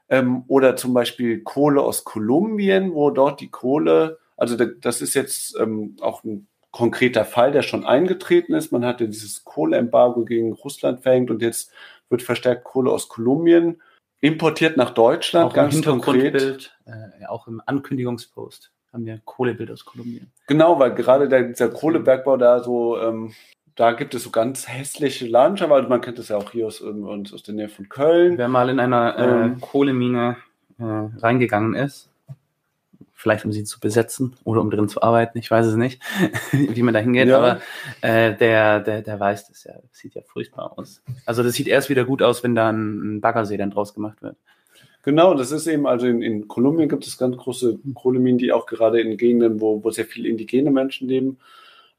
ähm, 0.10 0.44
oder 0.50 0.76
zum 0.76 0.94
Beispiel 0.94 1.42
Kohle 1.42 1.82
aus 1.82 2.04
Kolumbien, 2.04 2.94
wo 2.94 3.12
dort 3.12 3.40
die 3.40 3.50
Kohle, 3.50 4.20
also 4.36 4.58
da, 4.58 4.66
das 4.66 5.02
ist 5.02 5.14
jetzt 5.14 5.58
ähm, 5.58 5.96
auch 6.02 6.26
ein 6.26 6.48
konkreter 6.72 7.24
Fall, 7.24 7.54
der 7.54 7.62
schon 7.62 7.86
eingetreten 7.86 8.54
ist. 8.54 8.74
Man 8.74 8.84
hatte 8.84 9.08
dieses 9.08 9.46
Kohleembargo 9.46 10.26
gegen 10.26 10.52
Russland 10.52 11.00
verhängt 11.00 11.32
und 11.32 11.42
jetzt 11.42 11.72
wird 12.10 12.22
verstärkt 12.22 12.66
Kohle 12.66 12.92
aus 12.92 13.08
Kolumbien 13.08 13.82
importiert 14.20 14.76
nach 14.76 14.90
Deutschland, 14.90 15.46
Auch 15.46 15.52
im 15.52 15.56
ganz 15.56 15.82
konkret. 15.82 16.34
Hintergrundbild, 16.34 16.78
äh, 17.22 17.26
auch 17.28 17.48
im 17.48 17.62
Ankündigungspost 17.66 18.74
haben 18.92 19.06
wir 19.06 19.22
Kohlebild 19.24 19.72
aus 19.72 19.86
Kolumbien. 19.86 20.30
Genau, 20.48 20.78
weil 20.78 20.94
gerade 20.94 21.30
der, 21.30 21.44
dieser 21.44 21.70
Kohlebergbau 21.70 22.36
da 22.36 22.62
so, 22.62 23.00
ähm, 23.00 23.34
da 23.76 23.92
gibt 23.92 24.16
es 24.16 24.24
so 24.24 24.30
ganz 24.30 24.68
hässliche 24.68 25.28
Landschaften, 25.28 25.74
also 25.74 25.90
man 25.90 26.02
kennt 26.02 26.18
das 26.18 26.30
ja 26.30 26.38
auch 26.38 26.52
hier 26.52 26.68
aus, 26.68 26.82
ähm, 26.82 27.04
uns 27.06 27.34
aus 27.34 27.44
der 27.44 27.56
Nähe 27.56 27.70
von 27.70 27.90
Köln. 27.90 28.38
Wer 28.38 28.48
mal 28.48 28.70
in 28.70 28.80
einer 28.80 29.18
äh, 29.18 29.46
Ähm. 29.46 29.62
Kohlemine 29.62 30.38
äh, 30.80 30.84
reingegangen 30.84 31.74
ist, 31.76 32.10
vielleicht 33.14 33.44
um 33.46 33.52
sie 33.52 33.64
zu 33.64 33.80
besetzen 33.80 34.36
oder 34.44 34.62
um 34.62 34.70
drin 34.70 34.88
zu 34.88 35.02
arbeiten, 35.02 35.38
ich 35.38 35.50
weiß 35.52 35.66
es 35.66 35.76
nicht, 35.76 36.02
wie 36.52 36.84
man 36.84 36.94
da 36.94 37.00
hingeht, 37.02 37.28
Ja. 37.28 37.38
aber 37.38 37.62
äh, 38.02 38.36
der, 38.36 38.80
der, 38.80 39.02
der 39.02 39.20
weiß 39.20 39.48
das 39.50 39.64
ja. 39.66 39.74
Das 39.74 39.98
sieht 40.00 40.16
ja 40.16 40.22
furchtbar 40.22 40.78
aus. 40.78 41.02
Also 41.26 41.44
das 41.44 41.54
sieht 41.54 41.68
erst 41.68 41.90
wieder 41.90 42.06
gut 42.06 42.22
aus, 42.22 42.44
wenn 42.44 42.56
da 42.56 42.70
ein, 42.70 43.18
ein 43.18 43.22
Baggersee 43.22 43.58
dann 43.58 43.72
draus 43.72 43.94
gemacht 43.94 44.22
wird. 44.22 44.38
Genau, 45.04 45.36
das 45.36 45.52
ist 45.52 45.68
eben, 45.68 45.86
also 45.86 46.08
in, 46.08 46.22
in 46.24 46.48
Kolumbien 46.48 46.90
gibt 46.90 47.06
es 47.06 47.18
ganz 47.18 47.38
große 47.38 47.78
Kohleminen, 47.94 48.40
die 48.40 48.52
auch 48.52 48.66
gerade 48.66 49.00
in 49.02 49.18
Gegenden, 49.18 49.62
wo, 49.62 49.84
wo 49.84 49.92
sehr 49.92 50.06
viele 50.06 50.28
indigene 50.30 50.72
Menschen 50.72 51.08
leben, 51.08 51.38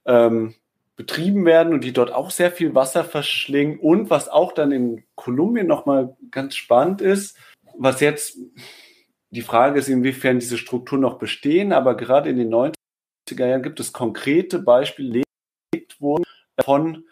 ähm, 0.06 0.54
betrieben 0.96 1.44
werden 1.44 1.74
und 1.74 1.84
die 1.84 1.92
dort 1.92 2.12
auch 2.12 2.30
sehr 2.30 2.50
viel 2.50 2.74
Wasser 2.74 3.04
verschlingen. 3.04 3.78
Und 3.78 4.10
was 4.10 4.28
auch 4.28 4.52
dann 4.52 4.72
in 4.72 5.04
Kolumbien 5.14 5.66
nochmal 5.66 6.16
ganz 6.30 6.56
spannend 6.56 7.02
ist, 7.02 7.38
was 7.78 8.00
jetzt 8.00 8.38
die 9.30 9.42
Frage 9.42 9.78
ist, 9.78 9.88
inwiefern 9.88 10.38
diese 10.38 10.56
Strukturen 10.56 11.02
noch 11.02 11.18
bestehen, 11.18 11.72
aber 11.72 11.96
gerade 11.96 12.30
in 12.30 12.38
den 12.38 12.52
90er 12.52 13.46
Jahren 13.46 13.62
gibt 13.62 13.78
es 13.80 13.92
konkrete 13.92 14.58
Beispiele, 14.58 15.10
die 15.10 15.24
gelegt 15.70 16.00
wurden 16.00 16.24
von 16.64 17.04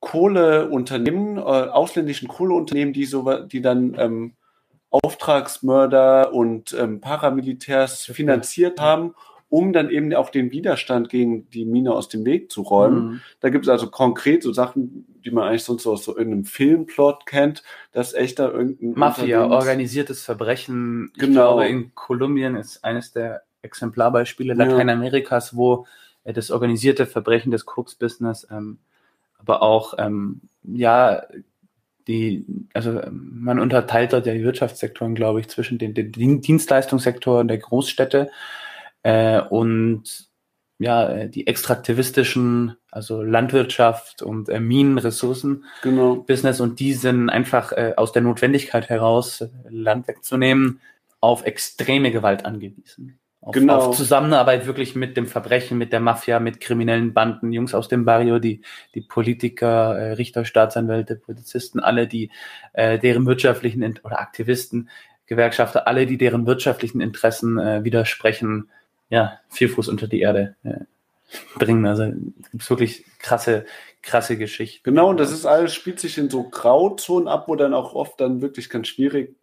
Kohleunternehmen, 0.00 1.36
äh, 1.36 1.40
ausländischen 1.40 2.26
Kohleunternehmen, 2.26 2.92
die 2.92 3.04
so, 3.04 3.44
die 3.44 3.62
dann 3.62 3.94
ähm, 3.96 4.36
Auftragsmörder 4.90 6.34
und 6.34 6.72
ähm, 6.72 7.00
Paramilitärs 7.00 8.02
finanziert 8.06 8.80
haben, 8.80 9.14
um 9.52 9.74
dann 9.74 9.90
eben 9.90 10.14
auch 10.14 10.30
den 10.30 10.50
Widerstand 10.50 11.10
gegen 11.10 11.46
die 11.50 11.66
Mine 11.66 11.92
aus 11.92 12.08
dem 12.08 12.24
Weg 12.24 12.50
zu 12.50 12.62
räumen. 12.62 13.04
Mhm. 13.04 13.20
Da 13.40 13.50
gibt 13.50 13.66
es 13.66 13.68
also 13.68 13.90
konkret 13.90 14.42
so 14.42 14.50
Sachen, 14.50 15.04
die 15.22 15.30
man 15.30 15.46
eigentlich 15.46 15.64
sonst 15.64 15.82
so 15.82 15.92
aus 15.92 16.04
so 16.06 16.16
irgendeinem 16.16 16.46
Filmplot 16.46 17.26
kennt, 17.26 17.62
dass 17.92 18.14
echt 18.14 18.38
da 18.38 18.48
irgendein 18.48 18.92
Mafia, 18.98 19.44
organisiertes 19.44 20.22
Verbrechen. 20.24 21.10
Ich 21.14 21.20
Genau. 21.20 21.32
glaube, 21.56 21.68
in 21.68 21.94
Kolumbien 21.94 22.56
ist 22.56 22.82
eines 22.82 23.12
der 23.12 23.42
Exemplarbeispiele 23.60 24.54
Ja. 24.56 24.64
Lateinamerikas, 24.64 25.54
wo 25.54 25.86
äh, 26.24 26.32
das 26.32 26.50
organisierte 26.50 27.04
Verbrechen 27.04 27.50
des 27.50 27.66
Koks-Business, 27.66 28.48
ähm, 28.50 28.78
aber 29.38 29.60
auch, 29.60 29.92
ähm, 29.98 30.40
ja, 30.62 31.24
die, 32.08 32.46
also 32.72 33.02
ähm, 33.02 33.32
man 33.42 33.60
unterteilt 33.60 34.14
dort 34.14 34.24
ja 34.26 34.32
die 34.32 34.44
Wirtschaftssektoren, 34.44 35.14
glaube 35.14 35.40
ich, 35.40 35.48
zwischen 35.48 35.76
den, 35.76 35.92
den 35.92 36.10
Dien- 36.10 36.40
Dienstleistungssektoren 36.40 37.48
der 37.48 37.58
Großstädte 37.58 38.30
äh, 39.02 39.40
und 39.40 40.32
ja, 40.78 41.08
äh, 41.08 41.28
die 41.28 41.46
extraktivistischen, 41.46 42.76
also 42.90 43.22
Landwirtschaft 43.22 44.22
und 44.22 44.48
äh, 44.48 44.60
Minenressourcen. 44.60 45.64
Genau. 45.82 46.16
Business 46.16 46.60
und 46.60 46.80
die 46.80 46.92
sind 46.94 47.30
einfach 47.30 47.72
äh, 47.72 47.94
aus 47.96 48.12
der 48.12 48.22
Notwendigkeit 48.22 48.88
heraus, 48.88 49.42
äh, 49.42 49.48
Land 49.68 50.08
wegzunehmen, 50.08 50.80
auf 51.20 51.46
extreme 51.46 52.10
Gewalt 52.10 52.44
angewiesen. 52.44 53.20
Auf, 53.40 53.54
genau. 53.54 53.78
auf 53.78 53.96
Zusammenarbeit 53.96 54.66
wirklich 54.66 54.94
mit 54.94 55.16
dem 55.16 55.26
Verbrechen, 55.26 55.76
mit 55.76 55.92
der 55.92 55.98
Mafia, 56.00 56.38
mit 56.38 56.60
kriminellen 56.60 57.12
Banden, 57.12 57.52
Jungs 57.52 57.74
aus 57.74 57.88
dem 57.88 58.04
Barrio, 58.04 58.38
die, 58.38 58.62
die 58.94 59.00
Politiker, 59.00 59.96
äh, 59.98 60.12
Richter, 60.12 60.44
Staatsanwälte, 60.44 61.16
Polizisten, 61.16 61.80
alle, 61.80 62.06
die 62.06 62.30
äh, 62.72 62.98
deren 62.98 63.26
wirtschaftlichen 63.26 63.98
oder 64.04 64.20
Aktivisten, 64.20 64.88
Gewerkschafter, 65.26 65.88
alle, 65.88 66.06
die 66.06 66.18
deren 66.18 66.46
wirtschaftlichen 66.46 67.00
Interessen 67.00 67.58
äh, 67.58 67.82
widersprechen, 67.82 68.70
ja, 69.12 69.38
viel 69.50 69.68
Fuß 69.68 69.88
unter 69.88 70.08
die 70.08 70.20
Erde 70.20 70.56
äh, 70.64 70.86
bringen. 71.58 71.84
Also 71.84 72.04
gibt 72.50 72.70
wirklich 72.70 73.04
krasse, 73.18 73.66
krasse 74.00 74.38
Geschichten. 74.38 74.82
Genau, 74.84 75.10
und 75.10 75.20
das 75.20 75.32
ist 75.32 75.44
alles, 75.44 75.74
spielt 75.74 76.00
sich 76.00 76.16
in 76.16 76.30
so 76.30 76.48
Grauzonen 76.48 77.28
ab, 77.28 77.46
wo 77.46 77.54
dann 77.54 77.74
auch 77.74 77.94
oft 77.94 78.18
dann 78.22 78.40
wirklich 78.40 78.70
ganz 78.70 78.88
schwierig 78.88 79.36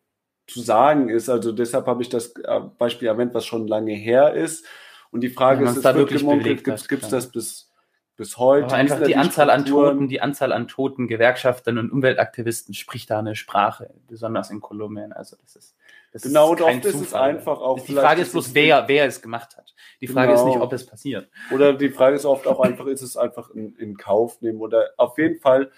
zu 0.48 0.60
sagen 0.62 1.10
ist. 1.10 1.30
Also 1.30 1.52
deshalb 1.52 1.86
habe 1.86 2.02
ich 2.02 2.10
das 2.10 2.34
äh, 2.38 2.62
Beispiel 2.80 3.10
erwähnt, 3.10 3.36
was 3.36 3.46
schon 3.46 3.68
lange 3.68 3.94
her 3.94 4.34
ist. 4.34 4.66
Und 5.12 5.22
die 5.22 5.30
Frage 5.30 5.64
ja, 5.64 5.70
ist, 5.70 5.86
da 5.86 5.94
wirklich 5.94 6.22
gemunkelt, 6.22 6.64
gibt 6.64 7.04
es 7.04 7.10
das 7.10 7.32
bis, 7.32 7.72
bis 8.18 8.38
heute? 8.38 8.66
Aber 8.66 8.76
einfach 8.76 9.04
die 9.04 9.18
Anzahl 9.18 9.52
an 9.52 9.66
Toten, 9.66 10.08
die 10.08 10.22
Anzahl 10.22 10.52
an 10.52 10.68
toten 10.68 11.08
Gewerkschaftern 11.08 11.78
und 11.78 11.92
Umweltaktivisten 11.92 12.74
spricht 12.74 13.12
da 13.12 13.20
eine 13.20 13.36
Sprache, 13.36 13.94
besonders 14.08 14.50
in 14.50 14.62
Kolumbien. 14.62 15.14
Also 15.14 15.38
das 15.44 15.56
ist 15.56 15.76
das 16.12 16.24
genau, 16.24 16.52
und 16.52 16.62
oft 16.62 16.84
Zufall. 16.84 16.90
ist 16.90 17.02
es 17.02 17.14
einfach 17.14 17.60
auch. 17.60 17.80
Die 17.80 17.94
Frage 17.94 18.22
ist 18.22 18.32
bloß, 18.32 18.54
wer, 18.54 18.88
wer 18.88 19.06
es 19.06 19.22
gemacht 19.22 19.56
hat. 19.58 19.74
Die 20.02 20.08
Frage 20.08 20.34
genau. 20.34 20.42
ist 20.42 20.48
nicht, 20.48 20.62
ob 20.62 20.74
es 20.74 20.86
passiert. 20.86 21.30
Oder 21.52 21.74
die 21.74 21.90
Frage 21.90 22.16
ist 22.16 22.26
oft 22.26 22.48
auch 22.48 22.60
einfach, 22.60 22.88
ist 22.88 23.02
es 23.02 23.18
einfach 23.18 23.50
in, 23.52 23.76
in 23.76 23.98
Kauf 23.98 24.42
nehmen 24.42 24.60
oder 24.60 24.90
auf 24.98 25.18
jeden 25.18 25.40
Fall 25.40 25.72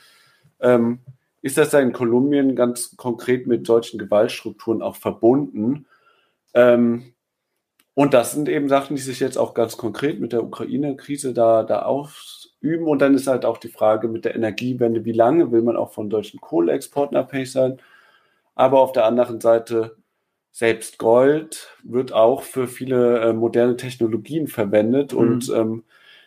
ähm, 0.60 1.00
ist 1.42 1.58
das 1.58 1.72
da 1.72 1.80
in 1.80 1.92
Kolumbien 1.92 2.56
ganz 2.56 2.96
konkret 2.98 3.48
mit 3.48 3.66
solchen 3.66 3.98
Gewaltstrukturen 3.98 4.82
auch 4.82 4.96
verbunden. 4.96 5.88
Ähm, 6.54 7.14
und 7.94 8.14
das 8.14 8.32
sind 8.32 8.48
eben 8.48 8.70
Sachen, 8.70 8.96
die 8.96 9.02
sich 9.02 9.20
jetzt 9.20 9.38
auch 9.38 9.54
ganz 9.54 9.76
konkret 9.76 10.20
mit 10.20 10.32
der 10.32 10.44
Ukraine-Krise 10.44 11.34
da, 11.34 11.64
da 11.64 11.82
ausüben. 11.82 12.88
Und 12.88 13.00
dann 13.00 13.16
ist 13.16 13.28
halt 13.28 13.44
auch 13.44 13.58
die 13.58 13.70
Frage 13.70 14.08
mit 14.08 14.24
der 14.24 14.36
Energiewende, 14.36 15.04
wie 15.04 15.12
lange 15.12 15.52
will 15.52 15.62
man 15.62 15.76
auch 15.76 15.92
von 15.92 16.10
deutschen 16.10 16.40
Kohleexporten 16.40 17.18
abhängig 17.18 17.52
sein? 17.52 17.82
Aber 18.56 18.80
auf 18.80 18.92
der 18.92 19.06
anderen 19.06 19.42
Seite, 19.42 19.98
selbst 20.52 20.98
Gold 20.98 21.70
wird 21.84 22.14
auch 22.14 22.44
für 22.44 22.68
viele 22.68 23.20
äh, 23.20 23.34
moderne 23.34 23.78
Technologien 23.78 24.48
verwendet. 24.48 25.14
Mhm. 25.14 25.18
Und 25.18 25.50
ähm, 25.50 25.84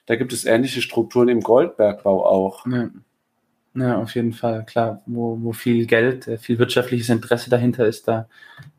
da 0.06 0.16
gibt 0.16 0.32
es 0.32 0.44
ähnliche 0.44 0.82
Strukturen 0.82 1.28
im 1.28 1.40
Goldbergbau 1.40 2.26
auch. 2.26 2.66
Ja. 2.66 2.90
Ja, 3.76 3.98
auf 3.98 4.14
jeden 4.14 4.32
Fall, 4.32 4.64
klar, 4.64 5.02
wo, 5.04 5.36
wo 5.42 5.52
viel 5.52 5.86
Geld, 5.86 6.28
äh, 6.28 6.38
viel 6.38 6.60
wirtschaftliches 6.60 7.08
Interesse 7.08 7.50
dahinter 7.50 7.84
ist, 7.84 8.06
da 8.06 8.28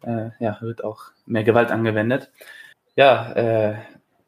äh, 0.03 0.30
ja, 0.39 0.57
wird 0.61 0.85
auch 0.85 1.11
mehr 1.26 1.43
Gewalt 1.43 1.69
angewendet. 1.69 2.31
Ja, 2.95 3.34
äh, 3.34 3.76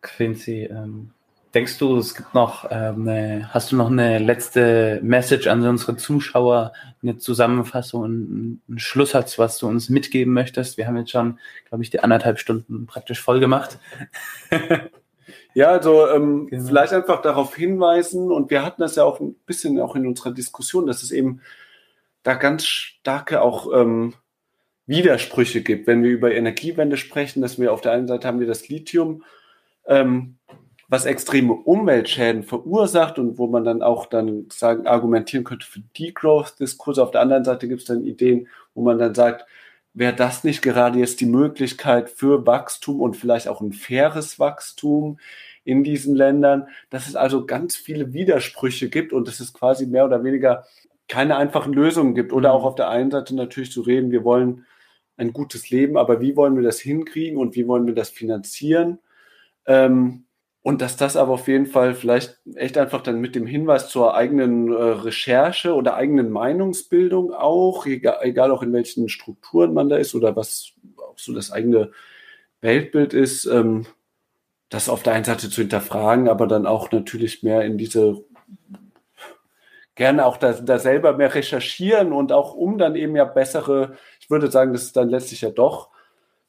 Quincy, 0.01 0.63
ähm, 0.63 1.11
denkst 1.57 1.79
du, 1.79 1.97
es 1.97 2.13
gibt 2.13 2.35
noch, 2.35 2.67
ähm, 2.69 3.07
eine, 3.07 3.51
hast 3.51 3.71
du 3.71 3.77
noch 3.77 3.89
eine 3.89 4.19
letzte 4.19 4.99
Message 5.01 5.47
an 5.47 5.65
unsere 5.65 5.97
Zuschauer, 5.97 6.71
eine 7.01 7.17
Zusammenfassung, 7.17 8.03
einen, 8.03 8.61
einen 8.69 8.77
Schlusssatz, 8.77 9.39
was 9.39 9.57
du 9.57 9.67
uns 9.67 9.89
mitgeben 9.89 10.33
möchtest? 10.33 10.77
Wir 10.77 10.85
haben 10.85 10.97
jetzt 10.97 11.09
schon, 11.09 11.39
glaube 11.67 11.83
ich, 11.83 11.89
die 11.89 11.99
anderthalb 11.99 12.37
Stunden 12.37 12.85
praktisch 12.85 13.19
voll 13.19 13.39
gemacht. 13.39 13.79
Ja, 15.55 15.69
also 15.69 16.07
ähm, 16.07 16.45
genau. 16.45 16.67
vielleicht 16.67 16.93
einfach 16.93 17.23
darauf 17.23 17.55
hinweisen, 17.55 18.31
und 18.31 18.51
wir 18.51 18.63
hatten 18.63 18.83
das 18.83 18.95
ja 18.95 19.03
auch 19.03 19.19
ein 19.19 19.33
bisschen 19.47 19.79
auch 19.79 19.95
in 19.95 20.05
unserer 20.05 20.31
Diskussion, 20.31 20.85
dass 20.85 21.01
es 21.01 21.09
eben 21.09 21.41
da 22.21 22.35
ganz 22.35 22.67
starke 22.67 23.41
auch 23.41 23.73
ähm, 23.73 24.13
Widersprüche 24.85 25.63
gibt, 25.63 25.87
wenn 25.87 26.03
wir 26.03 26.11
über 26.11 26.31
Energiewende 26.31 26.97
sprechen, 26.97 27.41
dass 27.41 27.59
wir 27.59 27.73
auf 27.73 27.81
der 27.81 27.93
einen 27.93 28.07
Seite 28.07 28.27
haben 28.27 28.39
wir 28.39 28.45
das 28.45 28.69
Lithium, 28.69 29.23
ähm, 29.87 30.37
was 30.87 31.05
extreme 31.05 31.53
Umweltschäden 31.53 32.43
verursacht 32.43 33.19
und 33.19 33.37
wo 33.37 33.47
man 33.47 33.65
dann 33.65 33.81
auch 33.81 34.05
dann 34.05 34.45
sagen, 34.51 34.87
argumentieren 34.87 35.43
könnte 35.43 35.65
für 35.65 35.81
Degrowth-Diskurse. 35.97 37.03
Auf 37.03 37.11
der 37.11 37.21
anderen 37.21 37.43
Seite 37.43 37.67
gibt 37.67 37.81
es 37.81 37.87
dann 37.87 38.03
Ideen, 38.03 38.47
wo 38.73 38.83
man 38.83 38.97
dann 38.97 39.13
sagt, 39.13 39.45
wäre 39.93 40.13
das 40.13 40.43
nicht 40.43 40.61
gerade 40.61 40.99
jetzt 40.99 41.19
die 41.19 41.25
Möglichkeit 41.25 42.09
für 42.09 42.45
Wachstum 42.45 43.01
und 43.01 43.17
vielleicht 43.17 43.47
auch 43.47 43.61
ein 43.61 43.73
faires 43.73 44.39
Wachstum 44.39 45.19
in 45.65 45.83
diesen 45.83 46.15
Ländern, 46.15 46.67
dass 46.89 47.07
es 47.07 47.15
also 47.17 47.45
ganz 47.45 47.75
viele 47.75 48.13
Widersprüche 48.13 48.89
gibt 48.89 49.11
und 49.11 49.27
dass 49.27 49.41
es 49.41 49.53
quasi 49.53 49.87
mehr 49.87 50.05
oder 50.05 50.23
weniger 50.23 50.65
keine 51.09 51.35
einfachen 51.35 51.73
Lösungen 51.73 52.15
gibt. 52.15 52.31
Oder 52.31 52.53
auch 52.53 52.61
mhm. 52.61 52.67
auf 52.67 52.75
der 52.75 52.89
einen 52.89 53.11
Seite 53.11 53.35
natürlich 53.35 53.71
zu 53.71 53.81
reden, 53.81 54.11
wir 54.11 54.23
wollen 54.23 54.65
ein 55.17 55.33
gutes 55.33 55.69
Leben, 55.69 55.97
aber 55.97 56.21
wie 56.21 56.35
wollen 56.35 56.55
wir 56.55 56.63
das 56.63 56.79
hinkriegen 56.79 57.37
und 57.37 57.55
wie 57.55 57.67
wollen 57.67 57.87
wir 57.87 57.95
das 57.95 58.09
finanzieren? 58.09 58.99
Ähm, 59.65 60.26
und 60.67 60.81
dass 60.81 60.97
das 60.97 61.15
aber 61.15 61.31
auf 61.31 61.47
jeden 61.47 61.65
Fall 61.65 61.95
vielleicht 61.95 62.41
echt 62.55 62.77
einfach 62.77 63.01
dann 63.01 63.21
mit 63.21 63.35
dem 63.35 63.47
Hinweis 63.47 63.87
zur 63.87 64.15
eigenen 64.15 64.69
äh, 64.69 64.75
Recherche 64.75 65.73
oder 65.73 65.95
eigenen 65.95 66.29
Meinungsbildung 66.29 67.31
auch, 67.33 67.85
egal, 67.85 68.17
egal, 68.23 68.51
auch 68.51 68.63
in 68.63 68.73
welchen 68.73 69.07
Strukturen 69.07 69.73
man 69.73 69.87
da 69.87 69.95
ist 69.95 70.13
oder 70.13 70.35
was 70.35 70.73
auch 70.97 71.17
so 71.17 71.33
das 71.33 71.51
eigene 71.51 71.91
Weltbild 72.59 73.13
ist, 73.13 73.45
ähm, 73.45 73.85
das 74.67 74.89
auf 74.89 75.03
der 75.03 75.13
einen 75.13 75.23
Seite 75.23 75.49
zu 75.49 75.61
hinterfragen, 75.61 76.27
aber 76.27 76.47
dann 76.47 76.65
auch 76.67 76.91
natürlich 76.91 77.43
mehr 77.43 77.61
in 77.61 77.77
diese, 77.77 78.25
gerne 79.95 80.25
auch 80.25 80.35
da, 80.35 80.51
da 80.51 80.79
selber 80.79 81.15
mehr 81.15 81.33
recherchieren 81.33 82.11
und 82.11 82.33
auch 82.33 82.53
um 82.53 82.77
dann 82.77 82.97
eben 82.97 83.15
ja 83.15 83.23
bessere, 83.23 83.95
ich 84.19 84.29
würde 84.29 84.51
sagen, 84.51 84.73
dass 84.73 84.83
es 84.83 84.91
dann 84.91 85.07
letztlich 85.07 85.39
ja 85.39 85.49
doch 85.49 85.91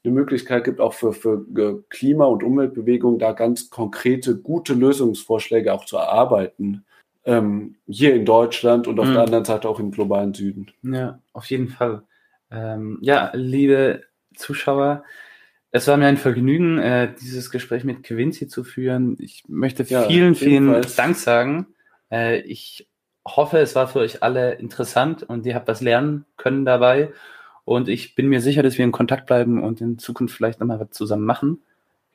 eine 0.05 0.15
Möglichkeit 0.15 0.65
gibt, 0.65 0.81
auch 0.81 0.95
für, 0.95 1.12
für 1.12 1.45
Klima- 1.89 2.27
und 2.27 2.43
Umweltbewegungen 2.43 3.19
da 3.19 3.33
ganz 3.33 3.70
konkrete, 3.70 4.37
gute 4.37 4.75
Lösungsvorschläge 4.75 5.73
auch 5.73 5.85
zu 5.85 5.97
erarbeiten. 5.97 6.85
Ähm, 7.25 7.77
hier 7.87 8.15
in 8.15 8.25
Deutschland 8.25 8.87
und 8.87 8.99
auf 9.01 9.09
mhm. 9.09 9.15
der 9.15 9.23
anderen 9.23 9.45
Seite 9.45 9.69
auch 9.69 9.81
im 9.81 9.91
globalen 9.91 10.33
Süden. 10.35 10.70
Ja, 10.83 11.19
auf 11.33 11.47
jeden 11.47 11.69
Fall. 11.69 12.03
Ähm, 12.51 12.99
ja, 13.03 13.31
liebe 13.35 14.03
Zuschauer, 14.35 15.05
es 15.70 15.87
war 15.87 15.97
mir 15.97 16.07
ein 16.07 16.16
Vergnügen, 16.16 16.79
äh, 16.79 17.12
dieses 17.20 17.51
Gespräch 17.51 17.85
mit 17.85 18.03
Quincy 18.03 18.49
zu 18.49 18.65
führen. 18.65 19.16
Ich 19.20 19.45
möchte 19.49 19.83
ja, 19.83 20.05
vielen, 20.05 20.35
vielen 20.35 20.81
Dank 20.97 21.16
sagen. 21.16 21.66
Äh, 22.11 22.41
ich 22.41 22.89
hoffe, 23.27 23.59
es 23.59 23.75
war 23.75 23.89
für 23.89 23.99
euch 23.99 24.23
alle 24.23 24.55
interessant 24.55 25.23
und 25.23 25.45
ihr 25.45 25.55
habt 25.55 25.69
was 25.69 25.83
lernen 25.83 26.25
können 26.37 26.65
dabei. 26.65 27.12
Und 27.69 27.90
ich 27.90 28.15
bin 28.15 28.28
mir 28.28 28.40
sicher, 28.40 28.62
dass 28.62 28.78
wir 28.78 28.85
in 28.86 28.93
Kontakt 28.93 29.27
bleiben 29.27 29.62
und 29.62 29.82
in 29.82 29.99
Zukunft 29.99 30.35
vielleicht 30.35 30.59
nochmal 30.59 30.81
was 30.81 30.90
zusammen 30.90 31.27
machen. 31.27 31.59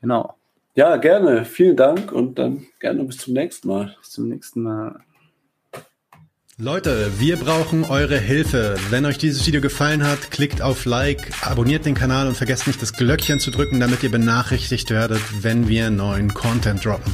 Genau. 0.02 0.34
Ja, 0.74 0.98
gerne. 0.98 1.46
Vielen 1.46 1.76
Dank 1.76 2.12
und 2.12 2.40
dann 2.40 2.66
gerne 2.80 3.04
bis 3.04 3.18
zum 3.20 3.36
nächsten 3.36 3.68
Mal. 3.68 3.96
Bis 4.02 4.10
zum 4.10 4.30
nächsten 4.30 4.64
Mal. 4.64 5.00
Leute, 6.58 7.12
wir 7.20 7.38
brauchen 7.38 7.84
eure 7.84 8.18
Hilfe. 8.18 8.78
Wenn 8.90 9.06
euch 9.06 9.20
dieses 9.20 9.46
Video 9.46 9.62
gefallen 9.62 10.04
hat, 10.04 10.32
klickt 10.32 10.64
auf 10.64 10.86
Like, 10.86 11.32
abonniert 11.46 11.86
den 11.86 11.94
Kanal 11.94 12.28
und 12.28 12.36
vergesst 12.36 12.66
nicht 12.66 12.82
das 12.82 12.94
Glöckchen 12.94 13.40
zu 13.40 13.52
drücken, 13.52 13.80
damit 13.80 14.02
ihr 14.02 14.12
benachrichtigt 14.12 14.90
werdet, 14.90 15.22
wenn 15.44 15.68
wir 15.68 15.92
neuen 15.92 16.34
Content 16.34 16.84
droppen. 16.84 17.14